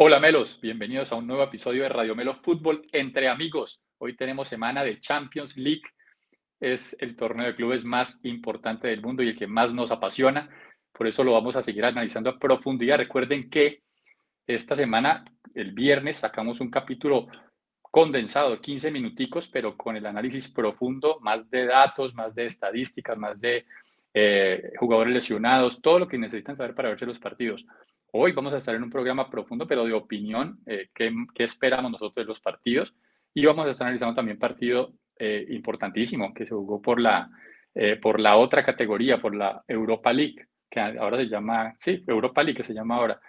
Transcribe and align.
Hola 0.00 0.20
Melos, 0.20 0.60
bienvenidos 0.60 1.10
a 1.10 1.16
un 1.16 1.26
nuevo 1.26 1.42
episodio 1.42 1.82
de 1.82 1.88
Radio 1.88 2.14
Melo 2.14 2.36
Fútbol 2.36 2.86
entre 2.92 3.28
amigos. 3.28 3.82
Hoy 3.98 4.14
tenemos 4.14 4.46
semana 4.46 4.84
de 4.84 5.00
Champions 5.00 5.56
League. 5.56 5.82
Es 6.60 6.96
el 7.00 7.16
torneo 7.16 7.46
de 7.46 7.56
clubes 7.56 7.84
más 7.84 8.20
importante 8.22 8.86
del 8.86 9.02
mundo 9.02 9.24
y 9.24 9.30
el 9.30 9.36
que 9.36 9.48
más 9.48 9.74
nos 9.74 9.90
apasiona. 9.90 10.48
Por 10.92 11.08
eso 11.08 11.24
lo 11.24 11.32
vamos 11.32 11.56
a 11.56 11.64
seguir 11.64 11.84
analizando 11.84 12.30
a 12.30 12.38
profundidad. 12.38 12.98
Recuerden 12.98 13.50
que 13.50 13.82
esta 14.46 14.76
semana, 14.76 15.24
el 15.52 15.72
viernes, 15.72 16.18
sacamos 16.18 16.60
un 16.60 16.70
capítulo 16.70 17.26
condensado, 17.82 18.60
15 18.60 18.92
minuticos, 18.92 19.48
pero 19.48 19.76
con 19.76 19.96
el 19.96 20.06
análisis 20.06 20.48
profundo, 20.48 21.18
más 21.22 21.50
de 21.50 21.66
datos, 21.66 22.14
más 22.14 22.36
de 22.36 22.46
estadísticas, 22.46 23.18
más 23.18 23.40
de 23.40 23.66
eh, 24.14 24.74
jugadores 24.78 25.12
lesionados, 25.12 25.82
todo 25.82 25.98
lo 25.98 26.06
que 26.06 26.18
necesitan 26.18 26.54
saber 26.54 26.76
para 26.76 26.90
verse 26.90 27.04
los 27.04 27.18
partidos. 27.18 27.66
Hoy 28.10 28.32
vamos 28.32 28.54
a 28.54 28.56
estar 28.56 28.74
en 28.74 28.82
un 28.82 28.90
programa 28.90 29.28
profundo, 29.28 29.66
pero 29.66 29.84
de 29.84 29.92
opinión, 29.92 30.60
eh, 30.64 30.88
¿qué, 30.94 31.12
esperamos 31.44 31.92
nosotros 31.92 32.14
de 32.14 32.24
los 32.24 32.40
partidos? 32.40 32.94
Y 33.34 33.44
vamos 33.44 33.66
a 33.66 33.70
estar 33.70 33.86
analizando 33.86 34.14
también 34.14 34.38
partido 34.38 34.94
eh, 35.18 35.44
importantísimo 35.50 36.32
que 36.32 36.46
se 36.46 36.54
jugó 36.54 36.80
por 36.80 36.98
la, 36.98 37.28
eh, 37.74 37.96
por 37.96 38.18
la 38.18 38.36
otra 38.36 38.64
categoría, 38.64 39.20
por 39.20 39.34
la 39.34 39.62
Europa 39.68 40.10
League, 40.10 40.46
que 40.70 40.80
ahora 40.80 41.18
se 41.18 41.28
llama, 41.28 41.74
sí, 41.78 42.02
Europa 42.06 42.42
League 42.42 42.56
que 42.56 42.64
se 42.64 42.74
llama 42.74 42.96
ahora, 42.96 43.20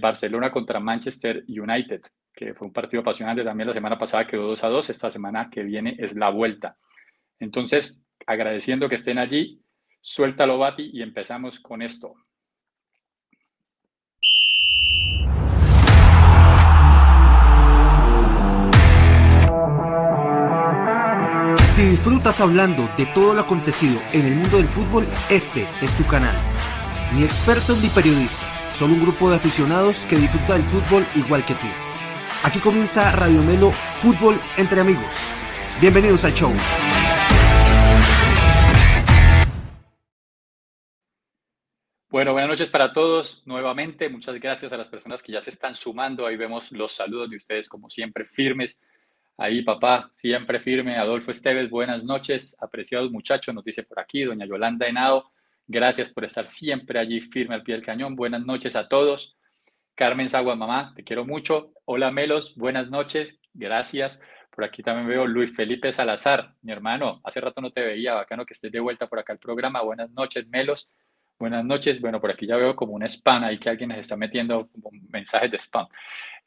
Barcelona 0.00 0.50
contra 0.50 0.80
Manchester 0.80 1.44
United, 1.46 2.00
que 2.32 2.54
fue 2.54 2.66
un 2.66 2.72
partido 2.72 3.02
apasionante 3.02 3.44
también 3.44 3.68
la 3.68 3.74
semana 3.74 3.98
pasada, 3.98 4.26
quedó 4.26 4.48
2 4.48 4.64
a 4.64 4.68
2, 4.68 4.90
esta 4.90 5.10
semana 5.10 5.50
que 5.50 5.62
viene 5.62 5.96
es 5.98 6.16
la 6.16 6.30
vuelta. 6.30 6.76
Entonces, 7.38 8.02
agradeciendo 8.26 8.88
que 8.88 8.94
estén 8.94 9.18
allí, 9.18 9.60
suéltalo 10.00 10.58
Bati 10.58 10.90
y 10.94 11.02
empezamos 11.02 11.60
con 11.60 11.82
esto. 11.82 12.14
Disfrutas 21.96 22.42
hablando 22.42 22.82
de 22.98 23.06
todo 23.06 23.32
lo 23.32 23.40
acontecido 23.40 23.98
en 24.12 24.26
el 24.26 24.36
mundo 24.36 24.58
del 24.58 24.66
fútbol, 24.66 25.08
este 25.30 25.66
es 25.80 25.96
tu 25.96 26.04
canal. 26.04 26.36
Ni 27.14 27.24
expertos 27.24 27.80
ni 27.82 27.88
periodistas, 27.88 28.68
solo 28.70 28.92
un 28.92 29.00
grupo 29.00 29.30
de 29.30 29.36
aficionados 29.36 30.04
que 30.04 30.16
disfruta 30.16 30.58
del 30.58 30.64
fútbol 30.64 31.06
igual 31.14 31.42
que 31.46 31.54
tú. 31.54 31.66
Aquí 32.44 32.60
comienza 32.60 33.10
Radio 33.12 33.42
Melo 33.42 33.70
Fútbol 33.96 34.38
entre 34.58 34.82
amigos. 34.82 35.32
Bienvenidos 35.80 36.26
al 36.26 36.34
show. 36.34 36.52
Bueno, 42.10 42.32
buenas 42.32 42.50
noches 42.50 42.68
para 42.68 42.92
todos 42.92 43.42
nuevamente. 43.46 44.10
Muchas 44.10 44.38
gracias 44.38 44.70
a 44.70 44.76
las 44.76 44.88
personas 44.88 45.22
que 45.22 45.32
ya 45.32 45.40
se 45.40 45.48
están 45.48 45.74
sumando. 45.74 46.26
Ahí 46.26 46.36
vemos 46.36 46.72
los 46.72 46.92
saludos 46.92 47.30
de 47.30 47.36
ustedes 47.36 47.70
como 47.70 47.88
siempre 47.88 48.26
firmes 48.26 48.78
Ahí, 49.38 49.62
papá, 49.62 50.10
siempre 50.14 50.60
firme. 50.60 50.96
Adolfo 50.96 51.30
Esteves, 51.30 51.68
buenas 51.68 52.04
noches. 52.04 52.56
Apreciados 52.58 53.10
muchachos, 53.10 53.54
nos 53.54 53.64
dice 53.64 53.82
por 53.82 54.00
aquí, 54.00 54.24
doña 54.24 54.46
Yolanda 54.46 54.86
Henao. 54.86 55.30
Gracias 55.66 56.10
por 56.10 56.24
estar 56.24 56.46
siempre 56.46 56.98
allí 56.98 57.20
firme 57.20 57.54
al 57.54 57.62
pie 57.62 57.74
del 57.74 57.84
cañón. 57.84 58.16
Buenas 58.16 58.46
noches 58.46 58.76
a 58.76 58.88
todos. 58.88 59.36
Carmen 59.94 60.30
Sagua, 60.30 60.56
mamá, 60.56 60.94
te 60.96 61.04
quiero 61.04 61.26
mucho. 61.26 61.72
Hola, 61.84 62.10
Melos, 62.10 62.54
buenas 62.56 62.88
noches. 62.88 63.38
Gracias. 63.52 64.22
Por 64.50 64.64
aquí 64.64 64.82
también 64.82 65.06
veo 65.06 65.26
Luis 65.26 65.54
Felipe 65.54 65.92
Salazar, 65.92 66.54
mi 66.62 66.72
hermano. 66.72 67.20
Hace 67.22 67.42
rato 67.42 67.60
no 67.60 67.70
te 67.72 67.82
veía, 67.82 68.14
bacano 68.14 68.46
que 68.46 68.54
estés 68.54 68.72
de 68.72 68.80
vuelta 68.80 69.06
por 69.06 69.18
acá 69.18 69.34
al 69.34 69.38
programa. 69.38 69.82
Buenas 69.82 70.10
noches, 70.12 70.46
Melos. 70.48 70.88
Buenas 71.38 71.62
noches. 71.62 72.00
Bueno, 72.00 72.22
por 72.22 72.30
aquí 72.30 72.46
ya 72.46 72.56
veo 72.56 72.74
como 72.74 72.94
un 72.94 73.02
spam 73.02 73.44
ahí 73.44 73.58
que 73.58 73.68
alguien 73.68 73.90
nos 73.90 73.98
está 73.98 74.16
metiendo 74.16 74.70
como 74.70 74.90
mensajes 75.10 75.50
de 75.50 75.58
spam. 75.58 75.86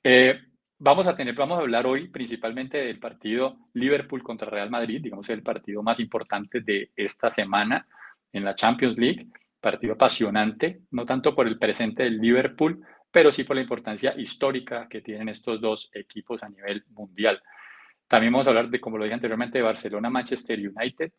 Eh, 0.04 0.40
Vamos 0.82 1.08
a 1.08 1.16
tener, 1.18 1.36
vamos 1.36 1.60
a 1.60 1.62
hablar 1.62 1.86
hoy 1.86 2.08
principalmente 2.08 2.78
del 2.78 3.00
partido 3.00 3.58
Liverpool 3.74 4.24
contra 4.24 4.50
Real 4.50 4.70
Madrid, 4.70 5.02
digamos 5.02 5.30
el 5.30 5.44
partido 5.44 5.84
más 5.84 6.00
importante 6.00 6.62
de 6.62 6.92
esta 6.96 7.30
semana 7.30 7.86
en 8.32 8.46
la 8.46 8.56
Champions 8.56 8.98
League, 8.98 9.28
partido 9.60 9.96
apasionante, 9.96 10.84
no 10.92 11.06
tanto 11.06 11.36
por 11.36 11.48
el 11.48 11.60
presente 11.60 12.04
del 12.04 12.20
Liverpool, 12.20 12.82
pero 13.12 13.30
sí 13.34 13.44
por 13.44 13.58
la 13.58 13.62
importancia 13.62 14.14
histórica 14.18 14.88
que 14.88 15.02
tienen 15.02 15.28
estos 15.28 15.60
dos 15.60 15.90
equipos 15.94 16.42
a 16.44 16.50
nivel 16.50 16.86
mundial. 16.92 17.42
También 18.08 18.32
vamos 18.32 18.48
a 18.48 18.52
hablar 18.52 18.70
de, 18.70 18.80
como 18.80 18.98
lo 18.98 19.04
dije 19.04 19.16
anteriormente, 19.16 19.58
de 19.58 19.66
Barcelona-Manchester 19.66 20.60
United 20.60 21.12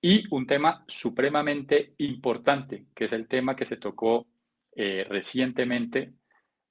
y 0.00 0.24
un 0.34 0.48
tema 0.48 0.82
supremamente 0.88 1.94
importante, 1.98 2.86
que 2.92 3.04
es 3.04 3.12
el 3.12 3.28
tema 3.28 3.54
que 3.54 3.66
se 3.66 3.76
tocó 3.76 4.26
eh, 4.74 5.06
recientemente 5.08 6.12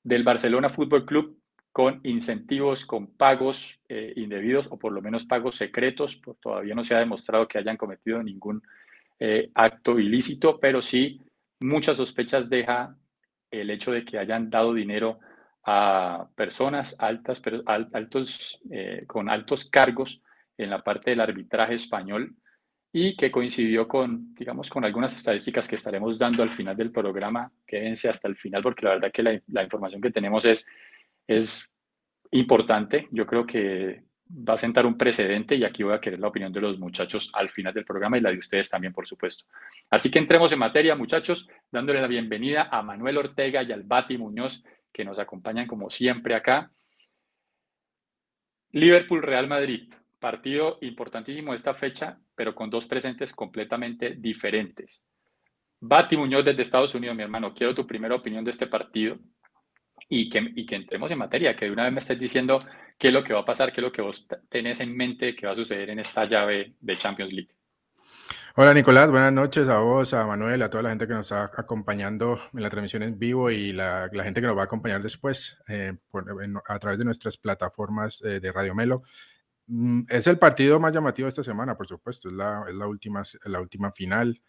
del 0.03 0.25
Barcelona 0.25 0.67
Fútbol 0.67 1.05
Club 1.05 1.39
con 1.75 1.99
incentivos, 2.03 2.85
con 2.85 3.07
pagos 3.17 3.81
eh, 3.89 4.13
indebidos 4.15 4.65
o 4.71 4.79
por 4.79 4.93
lo 4.93 5.01
menos 5.01 5.25
pagos 5.25 5.55
secretos. 5.55 6.15
Pues 6.23 6.39
todavía 6.39 6.73
no 6.73 6.85
se 6.85 6.95
ha 6.95 6.99
demostrado 6.99 7.49
que 7.49 7.57
hayan 7.57 7.75
cometido 7.75 8.23
ningún 8.23 8.63
eh, 9.19 9.49
acto 9.53 9.99
ilícito, 9.99 10.57
pero 10.57 10.81
sí 10.81 11.19
muchas 11.59 11.97
sospechas 11.97 12.49
deja 12.49 12.95
el 13.51 13.69
hecho 13.69 13.91
de 13.91 14.05
que 14.05 14.17
hayan 14.17 14.49
dado 14.49 14.73
dinero 14.73 15.19
a 15.65 16.29
personas 16.33 16.95
altas, 16.97 17.41
pero 17.41 17.61
altos, 17.65 18.57
eh, 18.71 19.03
con 19.05 19.29
altos 19.29 19.69
cargos 19.69 20.21
en 20.57 20.69
la 20.69 20.81
parte 20.81 21.09
del 21.09 21.19
arbitraje 21.19 21.73
español 21.73 22.37
y 22.93 23.17
que 23.17 23.29
coincidió 23.29 23.85
con, 23.85 24.33
digamos, 24.33 24.69
con 24.69 24.85
algunas 24.85 25.13
estadísticas 25.13 25.67
que 25.67 25.75
estaremos 25.75 26.17
dando 26.17 26.41
al 26.41 26.51
final 26.51 26.77
del 26.77 26.93
programa. 26.93 27.51
Quédense 27.67 28.07
hasta 28.07 28.29
el 28.29 28.37
final 28.37 28.63
porque 28.63 28.85
la 28.85 28.93
verdad 28.93 29.11
que 29.11 29.23
la, 29.23 29.41
la 29.47 29.63
información 29.63 30.01
que 30.01 30.11
tenemos 30.11 30.45
es 30.45 30.65
es 31.27 31.71
importante. 32.31 33.07
Yo 33.11 33.25
creo 33.25 33.45
que 33.45 34.03
va 34.27 34.55
a 34.55 34.57
sentar 34.57 34.85
un 34.85 34.97
precedente 34.97 35.55
y 35.55 35.63
aquí 35.63 35.83
voy 35.83 35.93
a 35.93 36.01
querer 36.01 36.19
la 36.19 36.27
opinión 36.27 36.51
de 36.51 36.61
los 36.61 36.79
muchachos 36.79 37.29
al 37.33 37.49
final 37.49 37.73
del 37.73 37.85
programa 37.85 38.17
y 38.17 38.21
la 38.21 38.31
de 38.31 38.39
ustedes 38.39 38.69
también, 38.69 38.93
por 38.93 39.07
supuesto. 39.07 39.45
Así 39.89 40.09
que 40.09 40.19
entremos 40.19 40.51
en 40.51 40.59
materia, 40.59 40.95
muchachos, 40.95 41.47
dándole 41.71 42.01
la 42.01 42.07
bienvenida 42.07 42.69
a 42.71 42.81
Manuel 42.81 43.17
Ortega 43.17 43.61
y 43.63 43.71
al 43.71 43.83
Bati 43.83 44.17
Muñoz, 44.17 44.63
que 44.91 45.05
nos 45.05 45.19
acompañan 45.19 45.67
como 45.67 45.89
siempre 45.89 46.35
acá. 46.35 46.71
Liverpool-Real 48.71 49.47
Madrid, 49.47 49.93
partido 50.19 50.79
importantísimo 50.81 51.53
esta 51.53 51.73
fecha, 51.73 52.19
pero 52.35 52.55
con 52.55 52.69
dos 52.69 52.87
presentes 52.87 53.31
completamente 53.31 54.15
diferentes. 54.15 55.01
Bati 55.79 56.17
Muñoz 56.17 56.43
desde 56.43 56.63
Estados 56.63 56.95
Unidos, 56.95 57.15
mi 57.15 57.23
hermano, 57.23 57.53
quiero 57.53 57.75
tu 57.75 57.85
primera 57.85 58.15
opinión 58.15 58.43
de 58.43 58.51
este 58.51 58.67
partido 58.67 59.19
y 60.07 60.29
que, 60.29 60.51
y 60.55 60.65
que 60.65 60.75
entremos 60.75 61.11
en 61.11 61.17
materia, 61.17 61.53
que 61.53 61.65
de 61.65 61.71
una 61.71 61.83
vez 61.83 61.93
me 61.93 61.99
estés 61.99 62.19
diciendo 62.19 62.59
qué 62.97 63.07
es 63.07 63.13
lo 63.13 63.23
que 63.23 63.33
va 63.33 63.41
a 63.41 63.45
pasar, 63.45 63.71
qué 63.71 63.81
es 63.81 63.85
lo 63.85 63.91
que 63.91 64.01
vos 64.01 64.27
tenés 64.49 64.79
en 64.79 64.95
mente 64.95 65.35
que 65.35 65.47
va 65.47 65.53
a 65.53 65.55
suceder 65.55 65.89
en 65.89 65.99
esta 65.99 66.25
llave 66.25 66.75
de 66.79 66.97
Champions 66.97 67.33
League. 67.33 67.55
Hola 68.57 68.73
Nicolás, 68.73 69.11
buenas 69.11 69.33
noches 69.33 69.67
a 69.67 69.79
vos, 69.79 70.13
a 70.13 70.25
Manuel, 70.25 70.61
a 70.61 70.69
toda 70.69 70.83
la 70.83 70.89
gente 70.89 71.07
que 71.07 71.13
nos 71.13 71.29
está 71.29 71.51
acompañando 71.57 72.39
en 72.53 72.63
la 72.63 72.69
transmisión 72.69 73.03
en 73.03 73.19
vivo 73.19 73.51
y 73.51 73.73
la, 73.73 74.09
la 74.13 74.23
gente 74.23 74.39
que 74.39 74.47
nos 74.47 74.55
va 74.55 74.61
a 74.61 74.65
acompañar 74.65 75.03
después 75.03 75.57
eh, 75.67 75.91
a 76.67 76.79
través 76.79 76.97
de 76.97 77.03
nuestras 77.03 77.37
plataformas 77.37 78.21
eh, 78.21 78.39
de 78.39 78.51
Radio 78.53 78.73
Melo. 78.73 79.03
Mm, 79.67 80.03
es 80.07 80.27
el 80.27 80.39
partido 80.39 80.79
más 80.79 80.93
llamativo 80.93 81.25
de 81.25 81.29
esta 81.29 81.43
semana, 81.43 81.75
por 81.75 81.87
supuesto, 81.87 82.29
es 82.29 82.35
la, 82.35 82.63
es 82.67 82.75
la, 82.75 82.87
última, 82.87 83.23
la 83.43 83.59
última 83.59 83.91
final. 83.91 84.41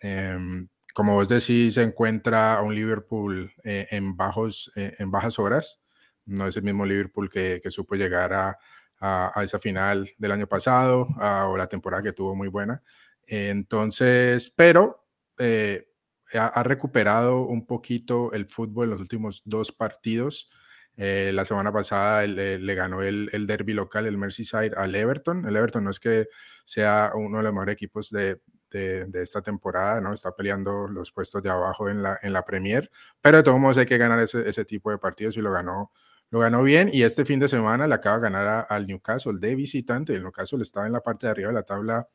Em, 0.00 0.68
como 0.92 1.14
vos 1.14 1.28
decís, 1.28 1.74
se 1.74 1.82
encuentra 1.82 2.54
a 2.54 2.62
un 2.62 2.74
Liverpool 2.74 3.52
eh, 3.64 3.86
en, 3.90 4.16
bajos, 4.16 4.70
eh, 4.76 4.94
en 4.98 5.10
bajas 5.10 5.38
horas. 5.38 5.80
No 6.26 6.46
es 6.46 6.56
el 6.56 6.62
mismo 6.62 6.86
Liverpool 6.86 7.30
que, 7.30 7.60
que 7.62 7.70
supo 7.70 7.94
llegar 7.94 8.32
a, 8.32 8.58
a, 9.00 9.42
esa 9.42 9.58
final 9.58 10.08
del 10.18 10.32
año 10.32 10.46
pasado 10.46 11.08
o 11.48 11.56
la 11.56 11.66
temporada 11.66 12.02
que 12.02 12.12
tuvo 12.12 12.36
muy 12.36 12.48
buena. 12.48 12.82
entonces, 13.26 14.52
pero 14.56 15.08
eh, 15.38 15.88
ha, 16.34 16.62
recuperado 16.62 17.42
un 17.42 17.66
poquito 17.66 18.32
el 18.32 18.46
fútbol 18.46 18.84
en 18.84 18.90
los 18.90 19.00
últimos 19.00 19.42
dos 19.44 19.72
partidos. 19.72 20.50
la 20.96 21.44
semana 21.44 21.72
pasada 21.72 22.26
le, 22.26 22.58
le 22.58 22.74
ganó 22.74 23.02
el, 23.02 23.28
el, 23.32 23.46
derby 23.46 23.72
local, 23.72 24.06
el 24.06 24.18
Merseyside, 24.18 24.74
al 24.76 24.94
Everton. 24.94 25.46
El 25.46 25.56
Everton 25.56 25.84
no 25.84 25.90
es 25.90 25.98
que 25.98 26.28
sea 26.64 27.12
uno 27.14 27.38
de 27.38 27.44
los 27.44 27.52
mejores 27.52 27.74
equipos 27.74 28.10
de, 28.10 28.40
de, 28.78 29.22
esta 29.22 29.42
temporada, 29.42 30.00
¿no? 30.00 30.12
Está 30.12 30.34
peleando 30.34 30.88
los 30.88 31.12
puestos 31.12 31.42
de 31.42 31.50
abajo 31.50 31.88
en 31.88 32.02
la, 32.02 32.18
en 32.22 32.32
la 32.32 32.44
Premier, 32.44 32.90
pero 33.20 33.38
de 33.38 33.42
todos 33.42 33.60
modos 33.60 33.78
hay 33.78 33.86
que 33.86 33.98
ganar 33.98 34.18
ese, 34.20 34.48
ese 34.48 34.64
tipo 34.64 34.90
de 34.90 34.98
partidos 34.98 35.36
y 35.36 35.40
lo 35.40 35.52
ganó, 35.52 35.92
lo 36.30 36.38
ganó 36.40 36.62
bien 36.62 36.88
y 36.92 37.02
este 37.02 37.24
fin 37.24 37.38
de 37.38 37.48
semana 37.48 37.86
le 37.86 37.94
acaba 37.94 38.16
de 38.16 38.22
ganar 38.22 38.66
al 38.68 38.86
Newcastle 38.86 39.38
de 39.38 39.54
visitante. 39.54 40.14
El 40.14 40.22
Newcastle 40.22 40.62
estaba 40.62 40.86
en 40.86 40.92
la 40.92 41.00
parte 41.00 41.26
de 41.26 41.30
arriba 41.30 41.48
de 41.48 41.54
la 41.54 41.62
tabla 41.62 42.08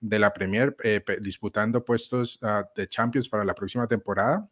de 0.00 0.18
la 0.18 0.32
Premier 0.32 0.74
eh, 0.82 1.02
disputando 1.20 1.84
puestos 1.84 2.38
ah, 2.42 2.66
de 2.74 2.88
Champions 2.88 3.28
para 3.28 3.44
la 3.44 3.54
próxima 3.54 3.86
temporada. 3.86 4.48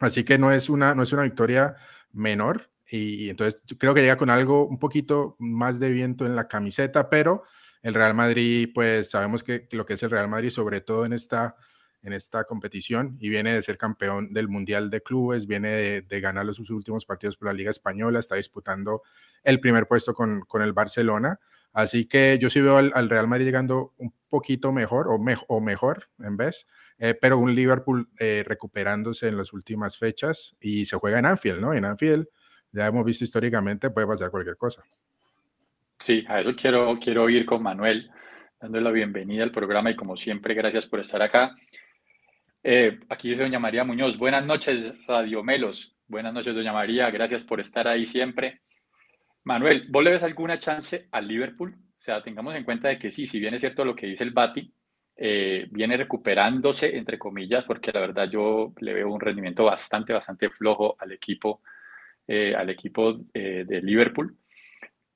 Así 0.00 0.24
que 0.24 0.38
no 0.38 0.52
es 0.52 0.68
una, 0.68 0.94
no 0.94 1.02
es 1.02 1.12
una 1.12 1.22
victoria 1.22 1.74
menor 2.12 2.70
y, 2.88 3.24
y 3.24 3.30
entonces 3.30 3.60
creo 3.78 3.94
que 3.94 4.02
llega 4.02 4.16
con 4.16 4.30
algo 4.30 4.66
un 4.66 4.78
poquito 4.78 5.36
más 5.38 5.80
de 5.80 5.90
viento 5.90 6.26
en 6.26 6.36
la 6.36 6.46
camiseta, 6.46 7.08
pero 7.08 7.42
el 7.82 7.94
Real 7.94 8.14
Madrid, 8.14 8.70
pues 8.72 9.10
sabemos 9.10 9.42
que, 9.42 9.68
lo 9.72 9.84
que 9.84 9.94
es 9.94 10.02
el 10.02 10.10
Real 10.10 10.28
Madrid, 10.28 10.50
sobre 10.50 10.80
todo 10.80 11.04
en 11.04 11.12
esta, 11.12 11.56
en 12.02 12.12
esta 12.12 12.44
competición 12.44 13.16
y 13.20 13.28
viene 13.28 13.54
de 13.54 13.62
ser 13.62 13.76
campeón 13.76 14.32
del 14.32 14.48
Mundial 14.48 14.90
de 14.90 15.02
Clubes, 15.02 15.46
viene 15.46 16.02
de, 16.02 16.20
ganar 16.20 16.46
los 16.46 16.58
últimos 16.70 17.04
partidos 17.04 17.36
por 17.36 17.48
la 17.48 17.54
Liga 17.54 17.70
Española, 17.70 18.18
está 18.18 18.36
disputando 18.36 19.02
el 19.42 19.60
primer 19.60 19.86
puesto 19.86 20.14
con, 20.14 20.40
con 20.42 20.62
el 20.62 20.72
Barcelona. 20.72 21.40
Así 21.72 22.04
que 22.04 22.38
yo 22.40 22.50
sí 22.50 22.60
veo 22.60 22.76
al, 22.76 23.08
Real 23.08 23.26
Madrid 23.26 23.46
llegando 23.46 23.94
un 23.96 24.12
poquito 24.28 24.72
mejor 24.72 25.08
o, 25.08 25.18
o 25.48 25.60
mejor 25.60 26.08
en 26.18 26.36
vez, 26.36 26.66
eh, 26.98 27.14
pero 27.18 27.38
un 27.38 27.54
Liverpool 27.54 28.10
eh, 28.18 28.44
recuperándose 28.46 29.28
en 29.28 29.38
las 29.38 29.52
últimas 29.52 29.96
fechas 29.96 30.54
y 30.60 30.84
se 30.84 30.96
juega 30.96 31.18
en 31.18 31.26
Anfield, 31.26 31.60
¿no? 31.60 31.72
En 31.72 31.86
Anfield 31.86 32.26
ya 32.72 32.86
hemos 32.86 33.04
visto 33.04 33.24
históricamente 33.24 33.90
puede 33.90 34.06
pasar 34.06 34.30
cualquier 34.30 34.56
cosa. 34.56 34.82
Sí, 36.02 36.24
a 36.26 36.40
eso 36.40 36.56
quiero, 36.56 36.98
quiero 36.98 37.28
ir 37.30 37.46
con 37.46 37.62
Manuel, 37.62 38.10
dándole 38.60 38.82
la 38.82 38.90
bienvenida 38.90 39.44
al 39.44 39.52
programa 39.52 39.88
y 39.88 39.94
como 39.94 40.16
siempre, 40.16 40.52
gracias 40.52 40.84
por 40.84 40.98
estar 40.98 41.22
acá. 41.22 41.54
Eh, 42.60 42.98
aquí 43.08 43.30
dice 43.30 43.44
doña 43.44 43.60
María 43.60 43.84
Muñoz, 43.84 44.18
buenas 44.18 44.44
noches, 44.44 44.84
Radio 45.06 45.44
Melos. 45.44 45.94
Buenas 46.08 46.34
noches, 46.34 46.56
doña 46.56 46.72
María, 46.72 47.08
gracias 47.12 47.44
por 47.44 47.60
estar 47.60 47.86
ahí 47.86 48.04
siempre. 48.04 48.62
Manuel, 49.44 49.86
¿vos 49.90 50.02
le 50.02 50.10
ves 50.10 50.24
alguna 50.24 50.58
chance 50.58 51.06
al 51.12 51.28
Liverpool? 51.28 51.72
O 51.72 52.02
sea, 52.02 52.20
tengamos 52.20 52.56
en 52.56 52.64
cuenta 52.64 52.88
de 52.88 52.98
que 52.98 53.12
sí, 53.12 53.24
si 53.24 53.38
bien 53.38 53.54
es 53.54 53.60
cierto 53.60 53.84
lo 53.84 53.94
que 53.94 54.08
dice 54.08 54.24
el 54.24 54.32
Bati, 54.32 54.74
eh, 55.14 55.68
viene 55.70 55.96
recuperándose, 55.96 56.96
entre 56.96 57.16
comillas, 57.16 57.64
porque 57.64 57.92
la 57.92 58.00
verdad 58.00 58.28
yo 58.28 58.72
le 58.80 58.92
veo 58.92 59.08
un 59.08 59.20
rendimiento 59.20 59.66
bastante, 59.66 60.12
bastante 60.12 60.50
flojo 60.50 60.96
al 60.98 61.12
equipo, 61.12 61.62
eh, 62.26 62.56
al 62.56 62.70
equipo 62.70 63.12
de 63.32 63.80
Liverpool 63.84 64.36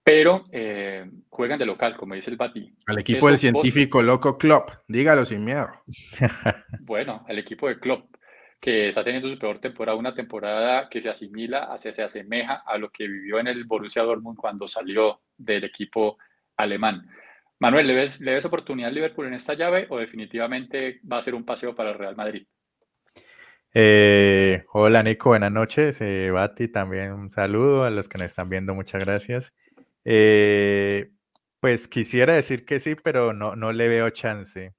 pero 0.06 0.47
eh, 0.53 1.05
juegan 1.29 1.58
de 1.58 1.67
local, 1.67 1.97
como 1.97 2.14
dice 2.14 2.31
el 2.31 2.37
Bati. 2.37 2.73
Al 2.87 3.00
equipo 3.00 3.26
del 3.26 3.38
científico 3.38 4.00
loco 4.05 4.38
Klopp, 4.38 4.70
dígalo 4.87 5.25
sin 5.25 5.44
miedo. 5.44 5.67
bueno, 6.82 7.25
el 7.29 7.41
equipo 7.41 7.67
de 7.67 7.81
Klopp, 7.81 8.14
que 8.61 8.91
está 8.91 9.03
teniendo 9.03 9.29
su 9.29 9.37
peor 9.37 9.58
temporada, 9.58 9.99
una 9.99 10.14
temporada 10.14 10.88
que 10.88 11.03
se 11.03 11.08
asimila, 11.08 11.76
se, 11.76 11.93
se 11.93 12.05
asemeja 12.05 12.62
a 12.64 12.79
lo 12.79 12.91
que 12.91 13.08
vivió 13.08 13.41
en 13.41 13.49
el 13.49 13.64
Borussia 13.64 14.05
Dortmund 14.05 14.38
cuando 14.38 14.69
salió 14.69 15.23
del 15.37 15.64
equipo 15.64 16.19
alemán. 16.56 17.05
Manuel, 17.58 17.88
¿le 17.88 17.94
ves, 17.97 18.20
¿le 18.20 18.35
ves 18.35 18.44
oportunidad 18.44 18.91
al 18.91 18.94
Liverpool 18.94 19.26
en 19.26 19.35
esta 19.35 19.55
llave 19.55 19.88
o 19.91 19.99
definitivamente 19.99 21.00
va 21.11 21.19
a 21.19 21.23
ser 21.23 21.35
un 21.35 21.44
paseo 21.44 21.75
para 21.75 21.91
el 21.91 21.99
Real 21.99 22.14
Madrid? 22.14 22.47
Eh, 23.75 24.64
hola 24.73 25.03
Nico, 25.03 25.31
buenas 25.31 25.50
noches. 25.50 26.00
Eh, 26.00 26.31
Bati, 26.31 26.69
también 26.69 27.12
un 27.12 27.32
saludo 27.32 27.82
a 27.82 27.91
los 27.91 28.08
que 28.08 28.19
nos 28.19 28.29
están 28.29 28.49
viendo, 28.49 28.73
muchas 28.73 29.00
gracias. 29.00 29.53
Eh, 30.08 31.11
pues 31.61 31.88
quisiera 31.88 32.35
decir 32.35 32.64
que 32.64 32.79
sí, 32.79 32.94
pero 32.94 33.32
no, 33.32 33.56
no 33.56 33.73
le 33.73 33.88
veo 33.88 34.08
chance. 34.11 34.73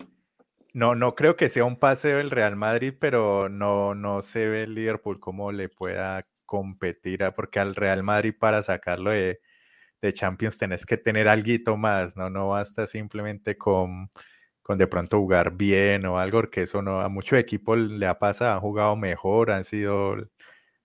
No, 0.73 0.95
no 0.95 1.15
creo 1.15 1.35
que 1.37 1.49
sea 1.49 1.65
un 1.65 1.77
paseo 1.77 2.17
del 2.19 2.31
Real 2.31 2.55
Madrid, 2.55 2.93
pero 2.99 3.49
no, 3.49 3.95
no 3.95 4.21
se 4.21 4.47
ve 4.49 4.63
el 4.63 4.75
Liverpool 4.75 5.19
como 5.19 5.51
le 5.51 5.69
pueda 5.69 6.27
competir, 6.45 7.21
porque 7.35 7.59
al 7.59 7.75
Real 7.75 8.03
Madrid 8.03 8.35
para 8.39 8.63
sacarlo 8.63 9.11
de, 9.11 9.41
de 10.01 10.13
Champions 10.13 10.57
tenés 10.57 10.85
que 10.85 10.97
tener 10.97 11.27
algo 11.29 11.77
más, 11.77 12.17
¿no? 12.17 12.29
No 12.29 12.49
basta 12.49 12.87
simplemente 12.87 13.57
con, 13.57 14.09
con 14.63 14.77
de 14.77 14.87
pronto 14.87 15.19
jugar 15.19 15.57
bien 15.57 16.05
o 16.05 16.19
algo, 16.19 16.39
porque 16.41 16.63
eso 16.63 16.81
no, 16.81 17.01
a 17.01 17.09
muchos 17.09 17.39
equipos 17.39 17.77
le 17.79 18.07
ha 18.07 18.19
pasado, 18.19 18.53
han 18.55 18.61
jugado 18.61 18.95
mejor, 18.97 19.51
han 19.51 19.65
sido 19.65 20.17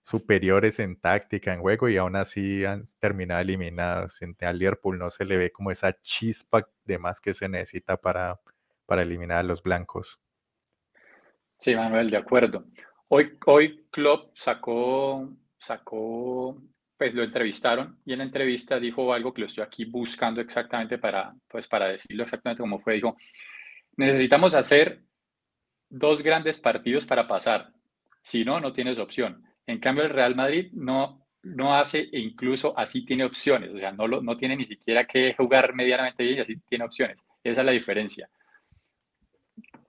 superiores 0.03 0.79
en 0.79 0.99
táctica, 0.99 1.53
en 1.53 1.61
juego, 1.61 1.89
y 1.89 1.97
aún 1.97 2.15
así 2.15 2.65
han 2.65 2.83
terminado 2.99 3.41
eliminados. 3.41 4.19
Al 4.41 4.59
Liverpool 4.59 4.99
no 4.99 5.09
se 5.09 5.25
le 5.25 5.37
ve 5.37 5.51
como 5.51 5.71
esa 5.71 5.99
chispa 6.01 6.67
de 6.83 6.99
más 6.99 7.19
que 7.19 7.33
se 7.33 7.49
necesita 7.49 7.97
para, 7.97 8.39
para 8.85 9.01
eliminar 9.01 9.39
a 9.39 9.43
los 9.43 9.63
blancos. 9.63 10.19
Sí, 11.57 11.75
Manuel, 11.75 12.11
de 12.11 12.17
acuerdo. 12.17 12.65
Hoy, 13.07 13.37
hoy 13.45 13.85
Klopp 13.89 14.35
sacó, 14.35 15.29
sacó, 15.57 16.61
pues 16.97 17.13
lo 17.13 17.23
entrevistaron 17.23 17.99
y 18.05 18.11
en 18.11 18.19
la 18.19 18.25
entrevista 18.25 18.79
dijo 18.79 19.13
algo 19.13 19.33
que 19.33 19.41
lo 19.41 19.47
estoy 19.47 19.63
aquí 19.63 19.85
buscando 19.85 20.41
exactamente 20.41 20.97
para, 20.97 21.33
pues 21.47 21.67
para 21.67 21.87
decirlo 21.87 22.23
exactamente 22.23 22.61
como 22.61 22.79
fue. 22.79 22.95
Dijo, 22.95 23.15
necesitamos 23.95 24.53
hacer 24.53 25.03
dos 25.89 26.21
grandes 26.21 26.59
partidos 26.59 27.05
para 27.05 27.27
pasar. 27.27 27.71
Si 28.21 28.43
no, 28.43 28.59
no 28.59 28.73
tienes 28.73 28.97
opción. 28.97 29.43
En 29.65 29.79
cambio, 29.79 30.03
el 30.03 30.09
Real 30.09 30.35
Madrid 30.35 30.71
no, 30.73 31.25
no 31.43 31.75
hace 31.75 32.09
e 32.11 32.19
incluso 32.19 32.77
así 32.77 33.05
tiene 33.05 33.25
opciones. 33.25 33.71
O 33.73 33.77
sea, 33.77 33.91
no, 33.91 34.07
lo, 34.07 34.21
no 34.21 34.37
tiene 34.37 34.55
ni 34.55 34.65
siquiera 34.65 35.05
que 35.05 35.33
jugar 35.35 35.73
medianamente 35.73 36.23
bien 36.23 36.37
y 36.37 36.41
así 36.41 36.57
tiene 36.67 36.85
opciones. 36.85 37.19
Esa 37.43 37.61
es 37.61 37.65
la 37.65 37.71
diferencia. 37.71 38.29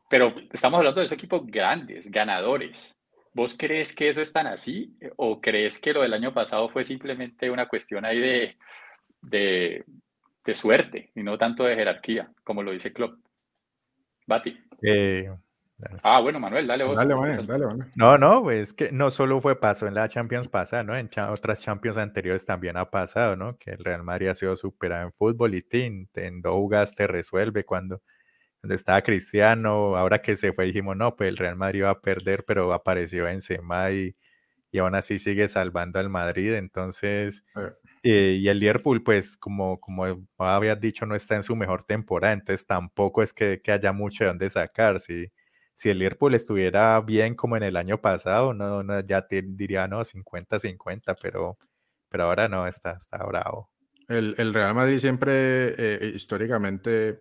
Pero 0.09 0.35
estamos 0.53 0.79
hablando 0.79 1.01
de 1.01 1.07
esos 1.07 1.17
equipos 1.17 1.47
grandes, 1.47 2.11
ganadores. 2.11 2.95
¿Vos 3.33 3.57
crees 3.59 3.95
que 3.95 4.09
eso 4.09 4.21
es 4.21 4.33
tan 4.33 4.47
así? 4.47 4.97
¿O 5.17 5.41
crees 5.41 5.81
que 5.81 5.93
lo 5.93 6.03
del 6.03 6.15
año 6.15 6.33
pasado 6.33 6.69
fue 6.69 6.85
simplemente 6.85 7.51
una 7.51 7.67
cuestión 7.67 8.05
ahí 8.05 8.21
de, 8.21 8.57
de, 9.21 9.85
de 10.45 10.55
suerte 10.55 11.11
y 11.17 11.23
no 11.23 11.37
tanto 11.37 11.65
de 11.65 11.75
jerarquía, 11.75 12.31
como 12.45 12.63
lo 12.63 12.71
dice 12.71 12.93
Klopp? 12.93 13.19
Bati. 14.27 14.57
Eh, 14.83 15.31
Ah, 16.03 16.21
bueno, 16.21 16.39
Manuel, 16.39 16.67
dale 16.67 16.85
vos. 16.85 16.97
Dale, 16.97 17.15
Manuel, 17.15 17.47
dale, 17.47 17.67
No, 17.97 18.17
no, 18.17 18.43
pues 18.43 18.73
que 18.73 18.93
no 18.93 19.11
solo 19.11 19.41
fue 19.41 19.59
paso 19.59 19.87
en 19.87 19.95
la 19.95 20.09
Champions 20.09 20.49
pasada, 20.49 20.85
¿no? 20.85 20.97
En 20.97 21.11
otras 21.31 21.63
Champions 21.63 21.97
anteriores 21.97 22.47
también 22.47 22.77
ha 22.77 22.91
pasado, 22.91 23.37
¿no? 23.37 23.59
Que 23.59 23.73
el 23.73 23.85
Real 23.85 24.03
Madrid 24.03 24.29
ha 24.29 24.35
sido 24.35 24.55
superado 24.57 25.03
en 25.07 25.13
fútbol 25.13 25.55
y 25.55 25.63
tin, 25.63 26.09
en 26.15 26.41
dos 26.43 26.95
te 26.95 27.07
resuelve 27.07 27.65
cuando, 27.65 28.03
cuando 28.61 28.75
estaba 28.75 29.03
Cristiano, 29.03 29.97
ahora 29.97 30.23
que 30.23 30.37
se 30.37 30.53
fue 30.53 30.67
dijimos, 30.67 30.97
no, 30.97 31.17
pues 31.17 31.29
el 31.29 31.37
Real 31.37 31.57
Madrid 31.57 31.85
va 31.85 31.91
a 31.91 32.01
perder, 32.01 32.45
pero 32.47 32.73
apareció 32.73 33.25
Benzema 33.25 33.91
y, 33.91 34.17
y 34.71 34.79
aún 34.79 34.95
así 34.95 35.19
sigue 35.19 35.49
salvando 35.49 35.99
al 35.99 36.11
Madrid, 36.11 36.55
entonces... 36.55 37.45
Eh, 38.07 38.37
y 38.39 38.49
el 38.49 38.59
Liverpool, 38.59 39.03
pues, 39.03 39.35
como, 39.39 39.81
como 39.81 40.05
habías 40.37 40.79
dicho, 40.79 41.07
no 41.07 41.15
está 41.15 41.37
en 41.37 41.43
su 41.43 41.57
mejor 41.57 41.85
temporada, 41.85 42.35
entonces 42.35 42.67
tampoco 42.67 43.23
es 43.23 43.33
que, 43.33 43.63
que 43.63 43.73
haya 43.73 43.93
mucho 43.93 44.25
de 44.25 44.29
dónde 44.29 44.51
sacar, 44.51 45.01
¿sí? 45.01 45.33
Si 45.75 45.91
el 45.91 45.99
Liverpool 45.99 46.35
estuviera 46.35 47.01
bien 47.01 47.35
como 47.35 47.57
en 47.57 47.65
el 47.65 47.77
año 47.77 48.01
pasado, 48.01 48.55
no, 48.55 48.83
no 48.83 49.01
ya 49.01 49.27
te 49.27 49.43
diría, 49.43 49.89
no, 49.89 50.05
50-50, 50.05 51.17
pero, 51.21 51.59
pero 52.09 52.25
ahora 52.25 52.49
no, 52.49 52.67
está, 52.67 52.93
está 52.93 53.19
bravo. 53.25 53.71
El, 54.09 54.37
el 54.39 54.55
Real 54.55 54.75
Madrid 54.75 54.99
siempre, 54.99 55.75
eh, 55.77 56.13
históricamente, 56.15 57.21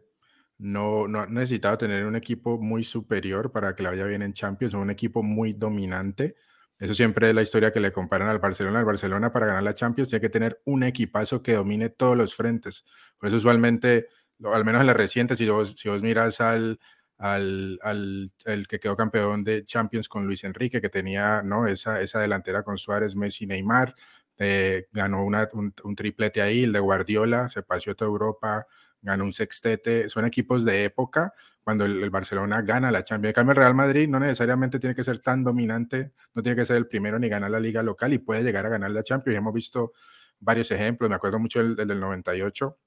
no, 0.60 1.08
no 1.08 1.22
ha 1.22 1.26
necesitado 1.26 1.80
tener 1.80 2.06
un 2.06 2.16
equipo 2.16 2.60
muy 2.60 2.84
superior 2.84 3.52
para 3.52 3.76
que 3.76 3.84
le 3.84 3.90
vaya 3.90 4.06
bien 4.06 4.22
en 4.22 4.34
Champions, 4.34 4.76
un 4.76 4.92
equipo 4.92 5.24
muy 5.24 5.54
dominante. 5.54 6.36
Eso 6.78 6.94
siempre 6.94 7.30
es 7.30 7.36
la 7.36 7.42
historia 7.42 7.72
que 7.72 7.80
le 7.80 7.92
comparan 7.92 8.28
al 8.28 8.40
Barcelona. 8.40 8.80
El 8.80 8.86
Barcelona 8.86 9.32
para 9.32 9.48
ganar 9.48 9.64
la 9.64 9.74
Champions 9.74 10.10
tiene 10.10 10.22
que 10.22 10.30
tener 10.30 10.62
un 10.66 10.84
equipazo 10.84 11.42
que 11.42 11.54
domine 11.54 11.90
todos 11.90 12.16
los 12.16 12.36
frentes. 12.36 12.86
Por 13.18 13.28
eso 13.28 13.38
usualmente, 13.38 14.10
al 14.44 14.66
menos 14.66 14.82
en 14.82 14.88
la 14.88 14.94
reciente, 14.94 15.36
si 15.36 15.48
si 15.76 15.90
vos 15.90 16.02
miras 16.02 16.40
al, 16.40 16.80
al, 17.24 17.80
al 17.84 18.34
el 18.44 18.68
que 18.68 18.82
quedó 18.82 18.98
campeón 18.98 19.46
de 19.46 19.64
Champions 19.64 20.10
con 20.10 20.26
Luis 20.26 20.44
Enrique, 20.44 20.82
que 20.82 20.90
tenía 20.90 21.42
¿no? 21.42 21.68
esa, 21.68 22.02
esa 22.02 22.20
delantera 22.20 22.64
con 22.64 22.78
Suárez, 22.78 23.16
Messi, 23.16 23.48
Neymar. 23.48 23.96
Eh, 24.38 24.88
ganó 24.92 25.24
una, 25.24 25.48
un, 25.54 25.96
triplete 25.96 26.42
ahí, 26.42 26.66
el 26.66 26.74
de 26.74 26.80
Guardiola, 26.80 27.48
se 27.48 27.64
paseó 27.64 27.96
toda 27.96 28.10
Europa, 28.10 28.68
ganó 29.02 29.24
un 29.24 29.32
sextete. 29.32 30.10
Son 30.10 30.26
equipos 30.26 30.66
de 30.66 30.84
época 30.84 31.34
cuando 31.64 31.86
el, 31.86 32.10
Barcelona 32.10 32.62
gana 32.62 32.92
la 32.92 33.06
Champions. 33.06 33.30
En 33.30 33.36
cambio, 33.36 33.52
el 33.52 33.58
Real 33.58 33.76
Madrid 33.76 34.10
no 34.10 34.20
necesariamente 34.20 34.78
tiene 34.78 34.94
que 34.94 35.06
ser 35.06 35.20
tan 35.20 35.46
dominante, 35.46 36.12
no 36.34 36.42
tiene 36.42 36.58
que 36.58 36.66
ser 36.66 36.76
el 36.76 36.88
primero 36.88 37.20
ni 37.20 37.30
ganar 37.30 37.52
la 37.52 37.60
liga 37.62 37.84
local 37.84 38.12
y 38.12 38.18
puede 38.18 38.44
llegar 38.44 38.66
a 38.66 38.70
ganar 38.70 38.92
la 38.92 39.02
Champions. 39.02 39.38
hemos 39.38 39.54
visto 39.54 39.94
varios 40.42 40.72
ejemplos, 40.72 41.10
me 41.10 41.16
acuerdo 41.16 41.40
mucho 41.40 41.60
del, 41.60 41.88
del 41.88 42.00
98 42.02 42.78